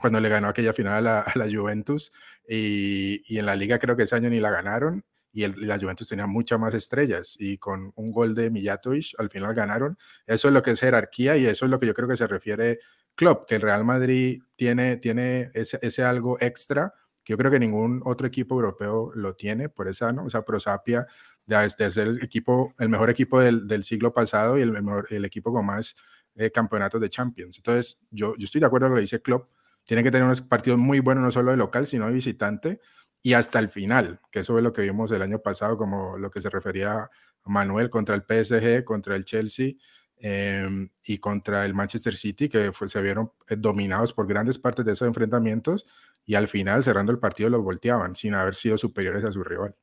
cuando 0.00 0.20
le 0.20 0.28
ganó 0.28 0.48
aquella 0.48 0.72
final 0.72 1.06
a 1.06 1.24
la, 1.34 1.50
Juventus 1.50 2.12
y, 2.48 3.22
y, 3.26 3.38
en 3.38 3.46
la 3.46 3.56
liga 3.56 3.78
creo 3.78 3.96
que 3.96 4.04
ese 4.04 4.14
año 4.14 4.30
ni 4.30 4.40
la 4.40 4.50
ganaron 4.50 5.04
y 5.32 5.46
la 5.46 5.78
Juventus 5.78 6.08
tenía 6.08 6.26
muchas 6.26 6.58
más 6.58 6.74
estrellas 6.74 7.36
y 7.38 7.58
con 7.58 7.92
un 7.94 8.12
gol 8.12 8.34
de 8.34 8.50
Mijatovic 8.50 9.14
al 9.18 9.30
final 9.30 9.54
ganaron. 9.54 9.98
Eso 10.26 10.48
es 10.48 10.54
lo 10.54 10.62
que 10.62 10.72
es 10.72 10.80
jerarquía 10.80 11.36
y 11.36 11.46
eso 11.46 11.64
es 11.64 11.70
lo 11.70 11.78
que 11.78 11.86
yo 11.86 11.94
creo 11.94 12.08
que 12.08 12.16
se 12.16 12.26
refiere 12.26 12.80
Klopp, 13.14 13.46
que 13.46 13.56
el 13.56 13.62
Real 13.62 13.84
Madrid 13.84 14.42
tiene, 14.56 14.96
tiene 14.96 15.50
ese, 15.54 15.78
ese 15.82 16.02
algo 16.02 16.38
extra 16.40 16.94
que 17.24 17.32
yo 17.32 17.36
creo 17.36 17.50
que 17.50 17.58
ningún 17.58 18.00
otro 18.04 18.26
equipo 18.26 18.54
europeo 18.54 19.12
lo 19.14 19.34
tiene 19.34 19.68
por 19.68 19.86
esa, 19.86 20.12
¿no? 20.12 20.24
O 20.24 20.30
sea, 20.30 20.46
Prosapia, 20.46 21.06
de, 21.44 21.90
ser 21.90 22.08
el 22.08 22.24
equipo, 22.24 22.72
el 22.78 22.88
mejor 22.88 23.10
equipo 23.10 23.38
del, 23.38 23.68
del 23.68 23.84
siglo 23.84 24.14
pasado 24.14 24.56
y 24.56 24.62
el, 24.62 24.72
mejor, 24.82 25.06
el 25.10 25.26
equipo 25.26 25.52
con 25.52 25.66
más 25.66 25.94
eh, 26.36 26.50
campeonatos 26.50 27.00
de 27.00 27.10
Champions. 27.10 27.58
Entonces, 27.58 28.00
yo, 28.10 28.34
yo 28.36 28.44
estoy 28.44 28.60
de 28.60 28.66
acuerdo 28.66 28.86
con 28.86 28.92
lo 28.92 28.96
que 28.96 29.02
dice 29.02 29.20
Klopp, 29.20 29.50
tiene 29.88 30.02
que 30.02 30.10
tener 30.10 30.26
unos 30.26 30.42
partidos 30.42 30.78
muy 30.78 31.00
buenos, 31.00 31.24
no 31.24 31.32
solo 31.32 31.50
de 31.50 31.56
local, 31.56 31.86
sino 31.86 32.06
de 32.06 32.12
visitante, 32.12 32.78
y 33.22 33.32
hasta 33.32 33.58
el 33.58 33.70
final, 33.70 34.20
que 34.30 34.40
eso 34.40 34.58
es 34.58 34.62
lo 34.62 34.70
que 34.70 34.82
vimos 34.82 35.10
el 35.12 35.22
año 35.22 35.38
pasado, 35.38 35.78
como 35.78 36.18
lo 36.18 36.30
que 36.30 36.42
se 36.42 36.50
refería 36.50 37.08
Manuel 37.46 37.88
contra 37.88 38.14
el 38.14 38.20
PSG, 38.20 38.84
contra 38.84 39.16
el 39.16 39.24
Chelsea 39.24 39.76
em, 40.18 40.90
y 41.06 41.16
contra 41.16 41.64
el 41.64 41.72
Manchester 41.72 42.14
City, 42.16 42.50
que 42.50 42.70
se 42.86 43.00
vieron 43.00 43.32
eh, 43.48 43.56
dominados 43.56 44.12
por 44.12 44.26
grandes 44.26 44.58
partes 44.58 44.84
de 44.84 44.92
esos 44.92 45.08
enfrentamientos, 45.08 45.86
y 46.22 46.34
al 46.34 46.48
final, 46.48 46.84
cerrando 46.84 47.10
el 47.10 47.18
partido, 47.18 47.48
los 47.48 47.62
volteaban 47.62 48.14
sin 48.14 48.34
haber 48.34 48.56
sido 48.56 48.76
superiores 48.76 49.24
a 49.24 49.32
su 49.32 49.42
rival. 49.42 49.74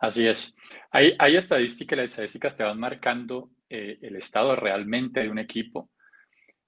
Así 0.00 0.26
es. 0.26 0.56
Hay, 0.90 1.14
hay 1.20 1.36
estadísticas, 1.36 1.96
las 1.96 2.10
estadísticas 2.10 2.56
te 2.56 2.64
van 2.64 2.80
marcando 2.80 3.50
eh, 3.70 4.00
el 4.02 4.16
estado 4.16 4.56
realmente 4.56 5.20
de 5.20 5.28
un 5.28 5.38
equipo. 5.38 5.90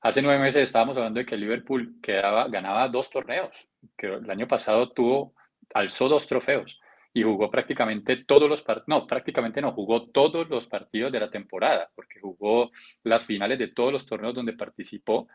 Hace 0.06 0.22
nueve 0.22 0.40
meses 0.40 0.62
estábamos 0.62 0.96
hablando 0.96 1.18
de 1.18 1.26
que 1.26 1.36
Liverpool 1.36 1.96
ganaba 2.00 2.88
dos 2.88 3.10
torneos, 3.10 3.50
que 3.98 4.06
el 4.06 4.30
año 4.30 4.46
pasado 4.46 4.92
tuvo, 4.92 5.34
alzó 5.75 6.08
dos 6.08 6.28
trofeos 6.28 6.80
y 7.12 7.25
jugó 7.25 7.50
prácticamente 7.50 8.18
todos 8.18 8.48
los 8.48 8.62
partidos, 8.62 8.86
no, 8.86 9.04
prácticamente 9.04 9.60
no, 9.60 9.72
jugó 9.72 10.06
todos 10.10 10.48
los 10.48 10.68
partidos 10.68 11.10
de 11.10 11.18
la 11.18 11.28
temporada, 11.28 11.90
porque 11.92 12.20
jugó 12.20 12.70
las 13.02 13.25
finales 13.25 13.58
de 13.58 13.66
todos 13.66 13.92
los 13.92 14.06
torneos 14.06 14.32
donde 14.32 14.52
participó 14.52 15.26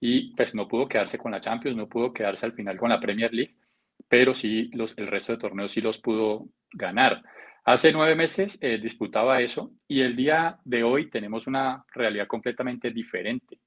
y 0.00 0.34
pues 0.34 0.52
no 0.52 0.66
pudo 0.66 0.88
quedarse 0.88 1.16
con 1.16 1.30
la 1.30 1.40
Champions, 1.40 1.76
no 1.76 1.88
pudo 1.88 2.12
quedarse 2.12 2.44
al 2.44 2.54
final 2.54 2.76
con 2.76 2.88
la 2.88 2.98
Premier 2.98 3.32
League, 3.32 3.54
pero 4.08 4.34
sí 4.34 4.68
los, 4.72 4.94
el 4.98 5.06
resto 5.06 5.30
de 5.30 5.38
torneos 5.38 5.70
sí 5.70 5.80
los 5.80 6.00
pudo 6.00 6.48
ganar. 6.72 7.22
Hace 7.64 7.92
nueve 7.92 8.16
meses 8.16 8.58
eh, 8.62 8.78
disputaba 8.78 9.40
eso 9.42 9.70
y 9.86 10.00
el 10.00 10.16
día 10.16 10.58
de 10.64 10.82
hoy 10.82 11.08
tenemos 11.08 11.46
una 11.46 11.84
realidad 11.94 12.26
completamente 12.26 12.90
diferente. 12.90 13.60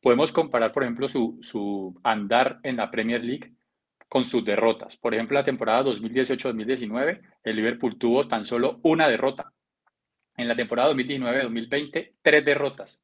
Podemos 0.00 0.32
comparar, 0.32 0.72
por 0.72 0.82
ejemplo, 0.82 1.08
su, 1.08 1.38
su 1.42 1.98
andar 2.02 2.58
en 2.62 2.76
la 2.76 2.90
Premier 2.90 3.22
League 3.22 3.52
con 4.08 4.24
sus 4.24 4.44
derrotas. 4.44 4.96
Por 4.96 5.14
ejemplo, 5.14 5.38
la 5.38 5.44
temporada 5.44 5.84
2018-2019, 5.84 7.20
el 7.44 7.56
Liverpool 7.56 7.98
tuvo 7.98 8.26
tan 8.26 8.44
solo 8.44 8.80
una 8.82 9.08
derrota. 9.08 9.52
En 10.36 10.48
la 10.48 10.56
temporada 10.56 10.92
2019-2020, 10.94 12.14
tres 12.20 12.44
derrotas. 12.44 13.00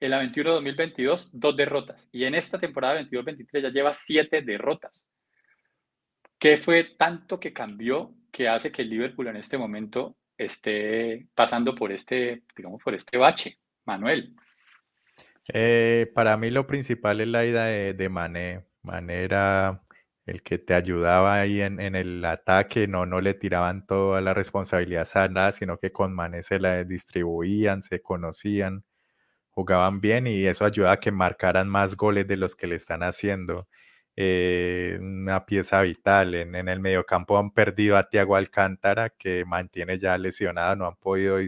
En 0.00 0.10
la 0.10 0.22
21-2022, 0.24 1.28
dos 1.32 1.56
derrotas. 1.56 2.08
Y 2.12 2.24
en 2.24 2.34
esta 2.34 2.58
temporada 2.58 3.00
22-23 3.02 3.62
ya 3.62 3.68
lleva 3.68 3.94
siete 3.94 4.42
derrotas. 4.42 5.04
¿Qué 6.38 6.56
fue 6.56 6.96
tanto 6.98 7.38
que 7.38 7.52
cambió 7.52 8.12
que 8.32 8.48
hace 8.48 8.72
que 8.72 8.82
el 8.82 8.90
Liverpool 8.90 9.28
en 9.28 9.36
este 9.36 9.56
momento 9.56 10.16
esté 10.36 11.28
pasando 11.34 11.74
por 11.74 11.92
este, 11.92 12.42
digamos, 12.56 12.82
por 12.82 12.94
este 12.94 13.16
bache? 13.16 13.58
Manuel. 13.84 14.34
Eh, 15.48 16.10
para 16.14 16.36
mí 16.36 16.50
lo 16.50 16.66
principal 16.66 17.20
es 17.20 17.28
la 17.28 17.44
ida 17.44 17.66
de, 17.66 17.94
de 17.94 18.08
Mané. 18.08 18.66
Mané 18.82 19.24
era 19.24 19.82
el 20.26 20.42
que 20.42 20.58
te 20.58 20.74
ayudaba 20.74 21.40
ahí 21.40 21.62
en, 21.62 21.78
el 21.94 22.24
ataque, 22.24 22.88
no, 22.88 23.06
no 23.06 23.20
le 23.20 23.34
tiraban 23.34 23.86
toda 23.86 24.20
la 24.20 24.34
responsabilidad 24.34 25.06
a 25.14 25.52
sino 25.52 25.78
que 25.78 25.92
con 25.92 26.12
Mané 26.14 26.42
se 26.42 26.58
la 26.58 26.82
distribuían, 26.84 27.82
se 27.82 28.02
conocían, 28.02 28.84
jugaban 29.50 30.00
bien 30.00 30.26
y 30.26 30.46
eso 30.46 30.64
ayuda 30.64 30.92
a 30.92 31.00
que 31.00 31.12
marcaran 31.12 31.68
más 31.68 31.96
goles 31.96 32.26
de 32.28 32.36
los 32.38 32.56
que 32.56 32.66
le 32.68 32.76
están 32.76 33.02
haciendo. 33.04 33.68
Eh, 34.16 34.98
una 35.00 35.46
pieza 35.46 35.82
vital. 35.82 36.34
En, 36.34 36.54
en 36.56 36.68
el 36.68 36.80
mediocampo 36.80 37.38
han 37.38 37.52
perdido 37.52 37.96
a 37.96 38.08
Thiago 38.08 38.36
Alcántara, 38.36 39.10
que 39.10 39.44
mantiene 39.44 39.98
ya 39.98 40.18
lesionado, 40.18 40.76
no 40.76 40.86
han 40.86 40.96
podido 40.96 41.38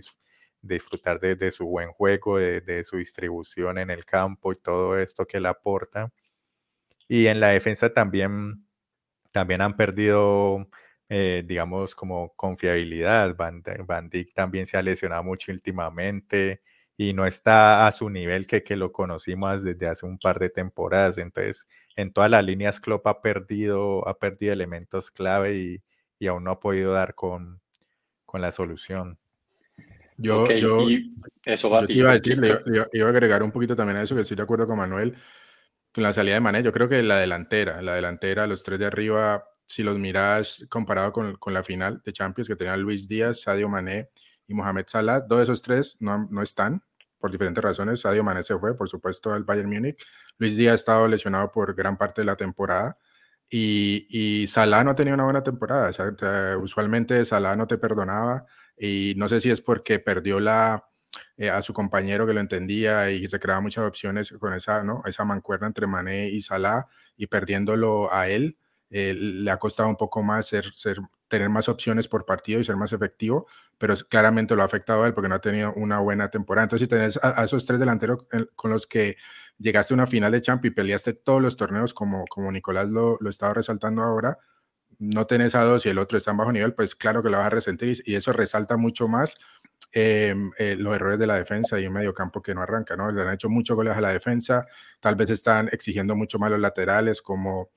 disfrutar 0.63 1.21
de, 1.21 1.51
su 1.51 1.67
buen 1.67 1.93
juego, 1.93 2.39
de, 2.39 2.85
su 2.85 2.97
distribución 2.99 3.79
en 3.79 3.91
el 3.91 4.05
campo 4.05 4.53
y 4.53 4.57
todo 4.57 4.99
esto 4.99 5.27
que 5.27 5.41
le 5.41 5.49
aporta. 5.49 6.13
Y 7.09 7.27
en 7.29 7.41
la 7.41 7.49
defensa 7.49 7.93
también, 7.93 8.67
también 9.33 9.61
han 9.63 9.77
perdido, 9.77 10.69
eh, 11.09 11.45
digamos, 11.47 11.95
como 11.95 12.35
confiabilidad. 12.37 13.37
Van, 13.37 13.63
Dijk 14.11 14.35
también 14.35 14.67
se 14.67 14.77
ha 14.77 14.83
lesionado 14.83 15.23
mucho 15.25 15.53
últimamente 15.53 16.63
y 16.97 17.15
no 17.15 17.27
está 17.27 17.87
a 17.87 17.93
su 17.93 18.11
nivel 18.11 18.47
que, 18.47 18.63
que 18.65 18.77
lo 18.77 18.93
conocimos 18.93 19.63
desde 19.63 19.89
hace 19.89 20.07
un 20.07 20.19
par 20.19 20.39
de 20.39 20.51
temporadas. 20.51 21.19
Entonces, 21.19 21.67
en 21.97 22.13
todas 22.13 22.31
las 22.31 22.45
líneas 22.45 22.81
Klopp 22.81 23.07
ha 23.07 23.23
perdido, 23.23 24.07
ha 24.09 24.19
perdido 24.19 24.53
elementos 24.53 25.11
clave 25.11 25.57
y, 25.57 25.83
y 26.19 26.27
aún 26.27 26.45
no 26.45 26.53
ha 26.53 26.61
podido 26.61 26.93
dar 26.93 27.15
con, 27.15 27.61
con 28.27 28.41
la 28.43 28.53
solución. 28.53 29.19
Yo, 30.19 30.51
yo, 30.51 30.87
eso 31.45 31.71
va, 31.71 31.85
iba, 31.89 32.11
a 32.11 32.19
decir, 32.19 32.41
iba, 32.93 33.07
a 33.07 33.09
agregar 33.09 33.43
un 33.43 33.53
poquito 33.53 33.77
también 33.77 33.99
a 33.99 34.03
eso, 34.03 34.17
que 34.17 34.23
estoy 34.23 34.37
de 34.37 34.43
acuerdo 34.43 34.67
con 34.67 34.77
Manuel, 34.77 35.15
con 35.95 36.03
la 36.03 36.13
salida 36.13 36.35
de 36.35 36.41
Mané. 36.41 36.63
Yo 36.63 36.73
creo 36.73 36.89
que 36.89 37.03
la 37.05 37.19
delantera, 37.19 37.81
la 37.83 37.95
delantera, 37.95 38.47
los 38.49 38.65
tres 38.65 38.81
de 38.81 38.87
arriba, 38.87 39.45
si 39.65 39.85
los 39.85 39.97
miras 39.97 40.67
comparado 40.69 41.13
con, 41.13 41.37
con 41.37 41.55
la 41.55 41.63
final 41.63 42.03
de 42.05 42.13
Champions 42.13 42.49
que 42.49 42.57
tenían 42.57 42.83
Luis 42.83 43.07
Díaz, 43.07 43.43
Sadio 43.43 43.69
Mané 43.69 44.11
y 44.49 44.55
Mohamed 44.55 44.87
Salah, 44.89 45.21
dos 45.21 45.39
de 45.39 45.45
esos 45.45 45.63
tres 45.63 45.97
no, 46.01 46.27
no 46.31 46.43
están 46.43 46.83
por 47.19 47.31
diferentes 47.31 47.63
razones. 47.63 48.01
Sadio 48.01 48.25
Mané 48.25 48.43
se 48.43 48.59
fue, 48.59 48.77
por 48.77 48.89
supuesto, 48.89 49.33
al 49.33 49.45
Bayern 49.45 49.71
Múnich. 49.71 50.05
Luis 50.39 50.57
Díaz 50.57 50.73
ha 50.73 50.75
estado 50.75 51.09
lesionado 51.09 51.51
por 51.53 51.75
gran 51.75 51.97
parte 51.97 52.23
de 52.23 52.27
la 52.27 52.37
temporada. 52.37 52.99
Y, 53.51 54.07
y 54.11 54.47
Salah 54.47 54.85
no 54.85 54.91
ha 54.91 54.95
tenido 54.95 55.15
una 55.15 55.25
buena 55.25 55.43
temporada. 55.43 55.91
usualmente 56.61 57.25
Salah 57.25 57.57
no 57.57 57.67
te 57.67 57.79
perdonaba. 57.79 58.47
Y 58.79 59.15
no 59.17 59.29
sé 59.29 59.41
si 59.41 59.51
es 59.51 59.61
porque 59.61 59.99
perdió 59.99 60.41
la, 60.41 60.89
eh, 61.37 61.51
a 61.51 61.63
su 61.63 61.73
compañero 61.73 62.27
que 62.27 62.35
lo 62.35 62.41
entendía 62.41 63.11
y 63.11 63.27
se 63.29 63.39
creaba 63.39 63.61
muchas 63.61 63.85
opciones 63.85 64.33
con 64.41 64.55
esa, 64.55 64.83
¿no? 64.83 65.03
esa 65.07 65.25
mancuerna 65.25 65.69
entre 65.69 65.87
Mané 65.87 66.29
y 66.31 66.41
Salah 66.41 66.89
y 67.17 67.29
perdiéndolo 67.29 68.13
a 68.13 68.29
él. 68.29 68.59
Eh, 68.91 69.15
le 69.15 69.51
ha 69.51 69.59
costado 69.59 69.89
un 69.89 69.97
poco 69.97 70.23
más 70.23 70.47
ser, 70.47 70.73
ser, 70.75 70.99
tener 71.29 71.51
más 71.51 71.69
opciones 71.69 72.09
por 72.09 72.25
partido 72.25 72.59
y 72.59 72.65
ser 72.65 72.77
más 72.77 72.93
efectivo, 72.95 73.47
pero 73.77 73.95
claramente 74.09 74.57
lo 74.57 74.63
ha 74.63 74.65
afectado 74.65 75.05
a 75.05 75.07
él 75.07 75.15
porque 75.15 75.29
no 75.29 75.35
ha 75.35 75.41
tenido 75.41 75.75
una 75.75 75.99
buena 75.99 76.31
temporada. 76.31 76.65
Entonces, 76.65 76.87
si 76.87 76.89
tenés 76.89 77.21
a, 77.23 77.45
esos 77.45 77.67
tres 77.67 77.79
delanteros 77.79 78.27
con 78.57 78.71
los 78.71 78.87
que 78.87 79.17
llegaste 79.59 79.93
a 79.93 79.97
una 79.97 80.07
final 80.07 80.33
de 80.33 80.41
Champions 80.41 80.73
y 80.73 80.75
peleaste 80.75 81.13
todos 81.13 81.43
los 81.43 81.57
torneos 81.57 81.93
como, 81.93 82.25
como 82.27 82.51
Nicolás 82.51 82.89
lo, 82.89 83.19
lo 83.21 83.31
estaba 83.31 83.55
resaltando 83.55 84.03
ahora, 84.03 84.39
no 84.99 85.27
tenés 85.27 85.55
a 85.55 85.63
dos 85.65 85.87
y 85.87 85.91
el 85.91 85.99
otro 85.99 86.19
está 86.19 86.33
en 86.33 86.39
bajo 86.39 86.53
nivel, 86.53 86.75
pues 86.75 86.95
claro 86.95 87.23
que 87.23 87.31
lo 87.31 87.39
vas 87.39 87.47
a 87.47 87.51
resentir 87.51 88.03
y 88.05 88.15
eso 88.15 88.33
resalta 88.33 88.77
mucho 88.77 89.09
más 89.09 89.37
em, 89.93 90.51
eh, 90.59 90.77
los 90.77 90.95
errores 90.95 91.19
de 91.19 91.27
la 91.27 91.37
defensa 91.37 91.79
y 91.81 91.87
un 91.87 91.95
medio 91.95 92.13
campo 92.15 92.43
que 92.43 92.55
no 92.55 92.63
arranca, 92.63 92.97
¿no? 92.97 93.11
Le 93.11 93.23
han 93.23 93.33
hecho 93.33 93.49
muchos 93.49 93.77
goles 93.77 93.97
a 93.97 94.01
la 94.01 94.13
defensa, 94.13 94.67
tal 95.01 95.17
vez 95.17 95.31
están 95.31 95.69
exigiendo 95.73 96.17
mucho 96.17 96.39
más 96.39 96.51
los 96.51 96.61
laterales 96.61 97.23
como 97.23 97.71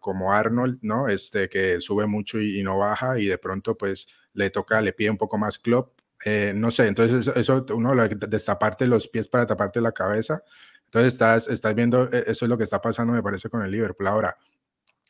como 0.00 0.32
Arnold, 0.32 0.78
¿no? 0.82 1.08
Este 1.08 1.48
que 1.48 1.80
sube 1.80 2.06
mucho 2.06 2.38
y, 2.38 2.62
no 2.62 2.78
baja 2.78 3.18
y 3.18 3.26
de 3.26 3.38
pronto 3.38 3.76
pues 3.76 4.06
le 4.34 4.50
toca, 4.50 4.80
le 4.80 4.92
pide 4.92 5.10
un 5.10 5.16
poco 5.16 5.38
más 5.38 5.58
club. 5.58 5.90
Eh, 6.24 6.52
no 6.54 6.70
sé, 6.70 6.86
entonces 6.86 7.26
eso, 7.34 7.64
uno 7.74 7.94
destaparte 8.08 8.86
los 8.86 9.08
pies 9.08 9.28
para 9.28 9.46
taparte 9.46 9.80
la 9.80 9.92
cabeza. 9.92 10.42
Entonces 10.86 11.14
estás, 11.14 11.48
estás 11.48 11.74
viendo, 11.74 12.08
e, 12.12 12.24
eso 12.26 12.44
es 12.44 12.48
lo 12.48 12.58
que 12.58 12.64
está 12.64 12.80
pasando, 12.80 13.12
me 13.12 13.22
parece, 13.22 13.48
con 13.48 13.62
el 13.62 13.70
Liverpool. 13.70 14.06
Ahora, 14.06 14.36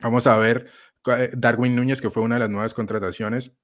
vamos 0.01 0.27
a 0.27 0.37
ver 0.39 0.71
Darwin 1.33 1.77
Núñez, 1.77 2.01
que 2.01 2.11
fue 2.11 2.23
una 2.23 2.37
de 2.37 2.41
las 2.41 2.51
nuevas 2.51 2.75
contrataciones, 2.75 3.57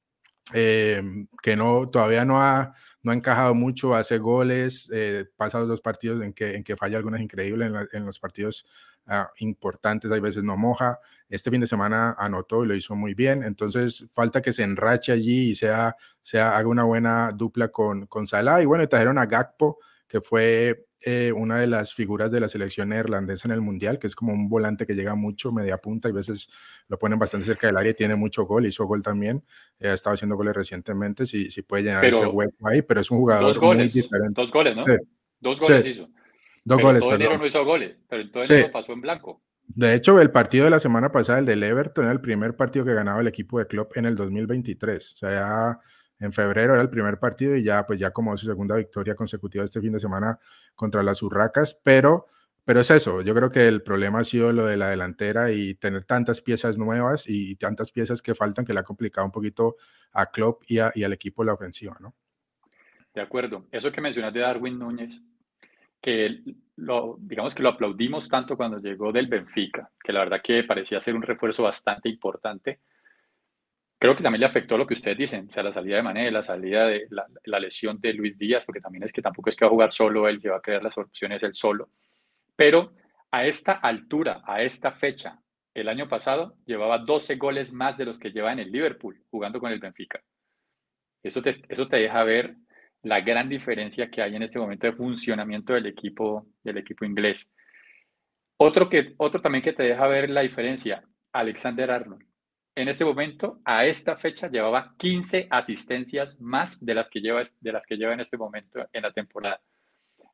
eh, 0.52 1.02
que 1.42 1.56
no, 1.56 1.88
todavía 1.88 2.24
no 2.24 2.40
ha, 2.40 2.74
no 3.02 3.12
ha 3.12 3.14
encajado 3.14 3.54
mucho, 3.54 3.94
hace 3.94 4.18
goles, 4.18 4.90
eh, 4.92 5.26
pasa 5.36 5.60
los 5.60 5.68
dos 5.68 5.80
partidos 5.80 6.22
en 6.22 6.32
que, 6.32 6.56
en 6.56 6.64
que 6.64 6.76
falla 6.76 6.96
algunas 6.96 7.20
increíbles, 7.20 7.70
en, 7.92 8.04
los 8.04 8.18
partidos 8.18 8.66
ah, 9.06 9.30
importantes, 9.38 10.10
hay 10.10 10.20
veces 10.20 10.42
no 10.42 10.56
moja. 10.56 10.98
Este 11.28 11.50
fin 11.50 11.60
de 11.60 11.66
semana 11.66 12.16
anotó 12.18 12.64
y 12.64 12.68
lo 12.68 12.74
hizo 12.74 12.96
muy 12.96 13.14
bien, 13.14 13.44
entonces 13.44 14.08
falta 14.12 14.42
que 14.42 14.52
se 14.52 14.64
enrache 14.64 15.12
allí 15.12 15.50
y 15.50 15.54
sea, 15.54 15.96
sea 16.20 16.56
haga 16.56 16.68
una 16.68 16.84
buena 16.84 17.30
dupla 17.32 17.68
con, 17.68 18.06
con 18.06 18.26
Salah. 18.26 18.60
Y 18.62 18.66
bueno, 18.66 18.88
trajeron 18.88 19.18
a 19.18 19.26
Gakpo, 19.26 19.78
que 20.08 20.20
fue 20.20 20.89
eh, 21.02 21.32
una 21.32 21.58
de 21.58 21.66
las 21.66 21.94
figuras 21.94 22.30
de 22.30 22.40
la 22.40 22.48
selección 22.48 22.90
neerlandesa 22.90 23.48
en 23.48 23.52
el 23.52 23.60
Mundial, 23.60 23.98
que 23.98 24.06
es 24.06 24.14
como 24.14 24.32
un 24.32 24.48
volante 24.48 24.86
que 24.86 24.94
llega 24.94 25.14
mucho, 25.14 25.52
media 25.52 25.78
punta, 25.78 26.08
y 26.08 26.12
a 26.12 26.14
veces 26.14 26.50
lo 26.88 26.98
ponen 26.98 27.18
bastante 27.18 27.46
cerca 27.46 27.66
del 27.66 27.76
área 27.76 27.92
y 27.92 27.94
tiene 27.94 28.16
mucho 28.16 28.44
gol, 28.44 28.66
hizo 28.66 28.84
gol 28.84 29.02
también, 29.02 29.42
eh, 29.78 29.88
ha 29.88 29.94
estado 29.94 30.14
haciendo 30.14 30.36
goles 30.36 30.54
recientemente, 30.54 31.24
si, 31.24 31.50
si 31.50 31.62
puede 31.62 31.84
llenar 31.84 32.04
ese 32.04 32.26
hueco 32.26 32.68
ahí, 32.68 32.82
pero 32.82 33.00
es 33.00 33.10
un 33.10 33.18
jugador 33.18 33.44
dos 33.44 33.58
goles, 33.58 33.94
muy 33.94 34.02
diferente. 34.02 34.40
Dos 34.40 34.52
goles, 34.52 34.76
¿no? 34.76 34.84
Dos 35.40 35.58
goles 35.58 35.86
hizo. 35.86 36.02
Dos 36.64 36.76
pero 36.76 36.88
goles. 36.88 37.00
Todo 37.00 37.14
enero 37.14 37.38
no 37.38 37.46
hizo 37.46 37.64
goles, 37.64 37.96
pero 38.08 38.30
todo 38.30 38.42
enero 38.42 38.70
pasó 38.70 38.92
en 38.92 39.00
blanco. 39.00 39.42
De 39.66 39.94
hecho, 39.94 40.20
el 40.20 40.30
partido 40.30 40.64
de 40.64 40.70
la 40.70 40.80
semana 40.80 41.12
pasada, 41.12 41.38
el 41.38 41.46
del 41.46 41.62
Everton, 41.62 42.04
era 42.04 42.12
el 42.12 42.20
primer 42.20 42.56
partido 42.56 42.84
que 42.84 42.92
ganaba 42.92 43.20
el 43.20 43.28
equipo 43.28 43.58
de 43.58 43.66
Klopp 43.66 43.96
en 43.96 44.04
el 44.04 44.16
2023. 44.16 45.12
O 45.12 45.16
sea, 45.16 45.30
ya 45.30 45.80
en 46.20 46.32
febrero 46.32 46.74
era 46.74 46.82
el 46.82 46.90
primer 46.90 47.18
partido 47.18 47.56
y 47.56 47.64
ya, 47.64 47.84
pues 47.86 47.98
ya 47.98 48.10
como 48.12 48.36
su 48.36 48.46
segunda 48.46 48.76
victoria 48.76 49.14
consecutiva 49.14 49.64
este 49.64 49.80
fin 49.80 49.92
de 49.92 49.98
semana 49.98 50.38
contra 50.74 51.02
las 51.02 51.22
Urracas, 51.22 51.80
pero, 51.82 52.26
pero 52.64 52.80
es 52.80 52.90
eso, 52.90 53.22
yo 53.22 53.34
creo 53.34 53.50
que 53.50 53.66
el 53.66 53.82
problema 53.82 54.20
ha 54.20 54.24
sido 54.24 54.52
lo 54.52 54.66
de 54.66 54.76
la 54.76 54.88
delantera 54.88 55.50
y 55.50 55.74
tener 55.74 56.04
tantas 56.04 56.42
piezas 56.42 56.78
nuevas 56.78 57.24
y 57.26 57.56
tantas 57.56 57.90
piezas 57.90 58.22
que 58.22 58.34
faltan 58.34 58.64
que 58.64 58.74
le 58.74 58.80
ha 58.80 58.84
complicado 58.84 59.26
un 59.26 59.32
poquito 59.32 59.76
a 60.12 60.26
Klopp 60.26 60.62
y, 60.68 60.76
y 60.94 61.04
al 61.04 61.12
equipo 61.12 61.42
la 61.42 61.54
ofensiva, 61.54 61.96
¿no? 62.00 62.14
De 63.14 63.20
acuerdo. 63.20 63.66
Eso 63.72 63.90
que 63.90 64.00
mencionas 64.00 64.32
de 64.32 64.40
Darwin 64.40 64.78
Núñez, 64.78 65.20
que 66.00 66.42
lo, 66.76 67.16
digamos 67.18 67.54
que 67.54 67.62
lo 67.62 67.70
aplaudimos 67.70 68.28
tanto 68.28 68.56
cuando 68.56 68.78
llegó 68.78 69.12
del 69.12 69.26
Benfica, 69.26 69.90
que 70.02 70.12
la 70.12 70.20
verdad 70.20 70.40
que 70.42 70.64
parecía 70.64 71.00
ser 71.00 71.14
un 71.14 71.22
refuerzo 71.22 71.64
bastante 71.64 72.08
importante 72.08 72.80
Creo 74.00 74.16
que 74.16 74.22
también 74.22 74.40
le 74.40 74.46
afectó 74.46 74.78
lo 74.78 74.86
que 74.86 74.94
ustedes 74.94 75.18
dicen, 75.18 75.48
o 75.50 75.52
sea, 75.52 75.62
la 75.62 75.74
salida 75.74 75.96
de 75.96 76.02
Mané, 76.02 76.30
la 76.30 76.42
salida 76.42 76.86
de 76.86 77.06
la, 77.10 77.60
lesión 77.60 78.00
de 78.00 78.14
Luis 78.14 78.38
Díaz, 78.38 78.64
porque 78.64 78.80
también 78.80 79.04
es 79.04 79.12
que 79.12 79.20
tampoco 79.20 79.50
es 79.50 79.56
que 79.56 79.66
va 79.66 79.68
a 79.68 79.72
jugar 79.72 79.92
solo 79.92 80.26
él, 80.26 80.40
que 80.40 80.48
va 80.48 80.56
a 80.56 80.62
crear 80.62 80.82
las 80.82 80.96
opciones 80.96 81.42
él 81.42 81.52
solo. 81.52 81.90
Pero 82.56 82.94
a 83.30 83.44
esta 83.44 83.72
altura, 83.72 84.42
a 84.46 84.62
esta 84.62 84.92
fecha, 84.92 85.38
el 85.74 85.86
año 85.86 86.08
pasado 86.08 86.56
llevaba 86.64 86.96
12 86.96 87.36
goles 87.36 87.74
más 87.74 87.98
de 87.98 88.06
los 88.06 88.18
que 88.18 88.30
lleva 88.30 88.50
en 88.54 88.60
el 88.60 88.72
Liverpool, 88.72 89.22
jugando 89.30 89.60
con 89.60 89.70
el 89.70 89.80
Benfica. 89.80 90.22
Eso 91.22 91.42
te, 91.42 91.50
eso 91.68 91.86
te 91.86 91.98
deja 91.98 92.24
ver 92.24 92.56
la 93.02 93.20
gran 93.20 93.50
diferencia 93.50 94.10
que 94.10 94.22
hay 94.22 94.34
en 94.34 94.44
este 94.44 94.58
momento 94.58 94.86
de 94.86 94.94
funcionamiento 94.94 95.74
del 95.74 95.84
equipo, 95.84 96.46
del 96.62 96.78
equipo 96.78 97.04
inglés. 97.04 97.50
Otro, 98.56 98.88
que, 98.88 99.12
otro 99.18 99.42
también 99.42 99.62
que 99.62 99.74
te 99.74 99.82
deja 99.82 100.06
ver 100.06 100.30
la 100.30 100.40
diferencia, 100.40 101.04
Alexander 101.32 101.90
Arnold. 101.90 102.29
En 102.80 102.88
este 102.88 103.04
momento, 103.04 103.60
a 103.62 103.84
esta 103.84 104.16
fecha, 104.16 104.48
llevaba 104.48 104.94
15 104.96 105.48
asistencias 105.50 106.40
más 106.40 106.82
de 106.82 106.94
las 106.94 107.10
que 107.10 107.20
lleva, 107.20 107.42
de 107.60 107.72
las 107.72 107.84
que 107.84 107.96
lleva 107.96 108.14
en 108.14 108.20
este 108.20 108.38
momento 108.38 108.80
en 108.90 109.02
la 109.02 109.12
temporada. 109.12 109.60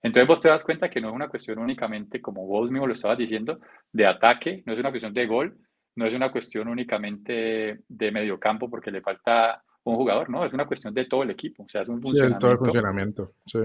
Entonces 0.01 0.29
vos 0.29 0.41
te 0.41 0.49
das 0.49 0.63
cuenta 0.63 0.89
que 0.89 1.01
no 1.01 1.09
es 1.09 1.15
una 1.15 1.29
cuestión 1.29 1.59
únicamente, 1.59 2.23
como 2.23 2.47
vos 2.47 2.71
mismo 2.71 2.87
lo 2.87 2.95
estabas 2.95 3.19
diciendo, 3.19 3.59
de 3.91 4.07
ataque, 4.07 4.63
no 4.65 4.75
es 4.75 4.79
una 4.79 4.91
cuestión 4.91 5.13
de 5.13 5.27
gol, 5.27 5.59
no 5.97 6.07
es 6.07 6.15
una 6.15 6.31
cuestión 6.31 6.69
únicamente 6.69 7.81
de 7.89 8.13
mediocampo 8.13 8.71
porque 8.71 8.93
le 8.93 9.01
falta 9.01 9.65
un 9.83 9.97
jugador, 9.97 10.31
no, 10.31 10.45
es 10.45 10.53
una 10.53 10.67
cuestión 10.67 10.95
de 10.95 11.07
todo 11.07 11.25
el 11.25 11.31
equipo, 11.31 11.65
o 11.65 11.69
sea, 11.69 11.83
es 11.83 11.89
un 11.89 12.01
funcionamiento. 12.01 12.39
Sí, 12.39 12.41
todo 12.41 12.53
el 12.53 12.59
funcionamiento, 12.59 13.33
sí. 13.45 13.59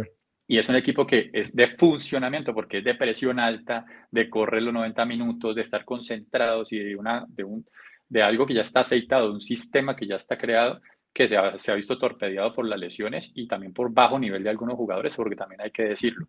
Y 0.48 0.58
es 0.58 0.68
un 0.68 0.76
equipo 0.76 1.06
que 1.06 1.30
es 1.32 1.56
de 1.56 1.68
funcionamiento 1.68 2.52
porque 2.52 2.80
es 2.80 2.84
de 2.84 2.96
presión 2.96 3.40
alta, 3.40 3.86
de 4.10 4.28
correr 4.28 4.64
los 4.64 4.74
90 4.74 5.06
minutos, 5.06 5.56
de 5.56 5.62
estar 5.62 5.86
concentrados 5.86 6.74
y 6.74 6.80
de, 6.80 6.96
una, 6.96 7.26
de, 7.30 7.44
un, 7.44 7.64
de 8.12 8.22
algo 8.22 8.46
que 8.46 8.54
ya 8.54 8.62
está 8.62 8.82
aceitado, 8.82 9.32
un 9.32 9.40
sistema 9.40 9.96
que 9.96 10.06
ya 10.06 10.18
está 10.18 10.38
creado, 10.38 10.82
que 11.14 11.30
se 11.30 11.38
ha, 11.38 11.58
se 11.58 11.72
ha, 11.72 11.76
visto 11.76 11.98
torpedeado 11.98 12.54
por 12.54 12.66
las 12.66 12.78
lesiones 12.78 13.32
y 13.34 13.48
también 13.48 13.74
por 13.74 13.90
bajo 13.94 14.20
nivel 14.20 14.44
de 14.44 14.50
algunos 14.50 14.76
jugadores, 14.76 15.16
porque 15.16 15.38
también 15.38 15.62
hay 15.62 15.72
que 15.72 15.84
decirlo. 15.84 16.28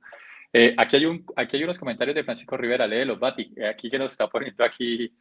Eh, 0.53 0.77
aquí, 0.79 0.97
hay 0.97 1.07
un, 1.07 1.27
aquí 1.35 1.57
hay 1.57 1.65
unos 1.65 1.81
comentarios 1.81 2.15
de 2.15 2.23
Francisco 2.23 2.57
Rivera, 2.57 2.87
los 2.87 3.19
Bati, 3.19 3.53
eh, 3.57 3.67
aquí 3.67 3.91
que 3.91 3.99
nos 3.99 4.13
está 4.13 4.29
poniendo 4.29 4.65
aquí. 4.65 5.13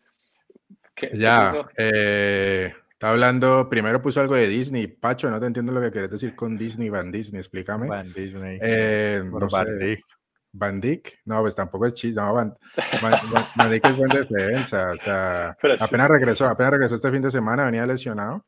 ya, 1.13 1.67
eh, 1.77 2.71
está 2.91 3.09
hablando, 3.09 3.67
primero 3.67 3.99
puso 3.99 4.21
algo 4.21 4.35
de 4.35 4.47
Disney. 4.47 4.85
Pacho, 4.85 5.31
no 5.31 5.39
te 5.39 5.47
entiendo 5.47 5.71
lo 5.71 5.81
que 5.81 5.89
querés 5.89 6.11
decir 6.11 6.35
con 6.35 6.59
Disney, 6.59 6.89
Van 6.89 7.11
Disney, 7.11 7.39
explícame. 7.39 7.87
Van 7.87 8.13
Disney. 8.13 8.59
Eh, 8.61 9.23
no 9.25 9.47
Van 9.47 9.79
Dick. 9.79 10.05
Van 10.53 10.81
Dick, 10.81 11.21
no, 11.25 11.41
pues 11.41 11.55
tampoco 11.55 11.85
es 11.85 11.93
chiste, 11.93 12.19
no, 12.19 12.33
Van, 12.33 12.57
Van, 13.01 13.73
es 13.73 13.95
buena 13.95 14.19
defensa, 14.19 14.91
o 14.91 14.97
sea, 14.97 15.57
apenas 15.79 16.09
regresó, 16.09 16.45
apenas 16.47 16.73
regresó 16.73 16.95
este 16.95 17.11
fin 17.11 17.21
de 17.21 17.31
semana, 17.31 17.65
venía 17.65 17.85
lesionado. 17.85 18.45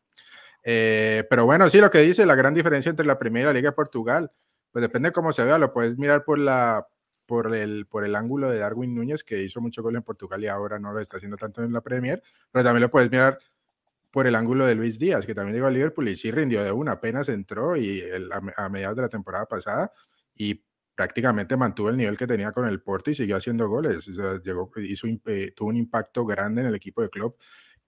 Eh, 0.64 1.26
pero 1.30 1.46
bueno, 1.46 1.70
sí, 1.70 1.80
lo 1.80 1.90
que 1.90 2.00
dice, 2.00 2.26
la 2.26 2.36
gran 2.36 2.54
diferencia 2.54 2.90
entre 2.90 3.06
la 3.06 3.20
primera 3.20 3.54
Liga 3.54 3.70
de 3.70 3.76
Portugal, 3.76 4.32
pues 4.72 4.82
depende 4.82 5.10
de 5.10 5.14
cómo 5.14 5.32
se 5.32 5.46
vea, 5.46 5.58
lo 5.58 5.72
puedes 5.72 5.98
mirar 5.98 6.24
por, 6.26 6.40
la, 6.40 6.88
por, 7.26 7.56
el, 7.56 7.86
por 7.86 8.06
el 8.06 8.16
ángulo 8.16 8.50
de 8.50 8.60
Darwin 8.60 8.94
Núñez, 8.94 9.24
que 9.24 9.42
hizo 9.42 9.62
mucho 9.62 9.82
gol 9.82 9.96
en 9.96 10.04
Portugal 10.04 10.44
y 10.44 10.48
ahora 10.48 10.80
no 10.80 10.92
lo 10.92 11.00
está 11.00 11.18
haciendo 11.18 11.38
tanto 11.38 11.64
en 11.64 11.72
la 11.72 11.82
Premier, 11.82 12.22
pero 12.52 12.66
también 12.66 12.82
lo 12.82 12.92
puedes 12.92 13.10
mirar 13.12 13.40
por 14.12 14.28
el 14.28 14.36
ángulo 14.36 14.66
de 14.66 14.76
Luis 14.76 15.00
Díaz, 15.00 15.26
que 15.26 15.34
también 15.34 15.56
llegó 15.56 15.68
a 15.68 15.72
Liverpool 15.72 16.08
y 16.08 16.16
sí 16.16 16.32
rindió 16.32 16.64
de 16.64 16.72
una, 16.72 16.94
apenas 16.94 17.30
entró 17.30 17.76
y 17.76 18.02
el, 18.02 18.32
a, 18.32 18.42
a, 18.58 18.70
mediados 18.70 18.96
de 18.96 19.02
la 19.02 19.10
temporada 19.10 19.46
pasada 19.48 19.92
y 20.36 20.64
prácticamente 20.96 21.58
mantuvo 21.58 21.90
el 21.90 21.98
nivel 21.98 22.18
que 22.18 22.28
tenía 22.28 22.52
con 22.52 22.68
el 22.68 22.82
Porto 22.82 23.12
y 23.12 23.16
siguió 23.16 23.38
haciendo 23.38 23.68
goles. 23.68 24.08
O 24.08 24.14
sea, 24.14 24.40
llegó, 24.42 24.72
hizo, 24.78 25.08
eh, 25.26 25.54
tuvo 25.56 25.70
un 25.70 25.78
impacto 25.78 26.26
grande 26.26 26.62
en 26.62 26.68
el 26.68 26.76
equipo 26.76 27.02
de 27.02 27.10
club 27.10 27.36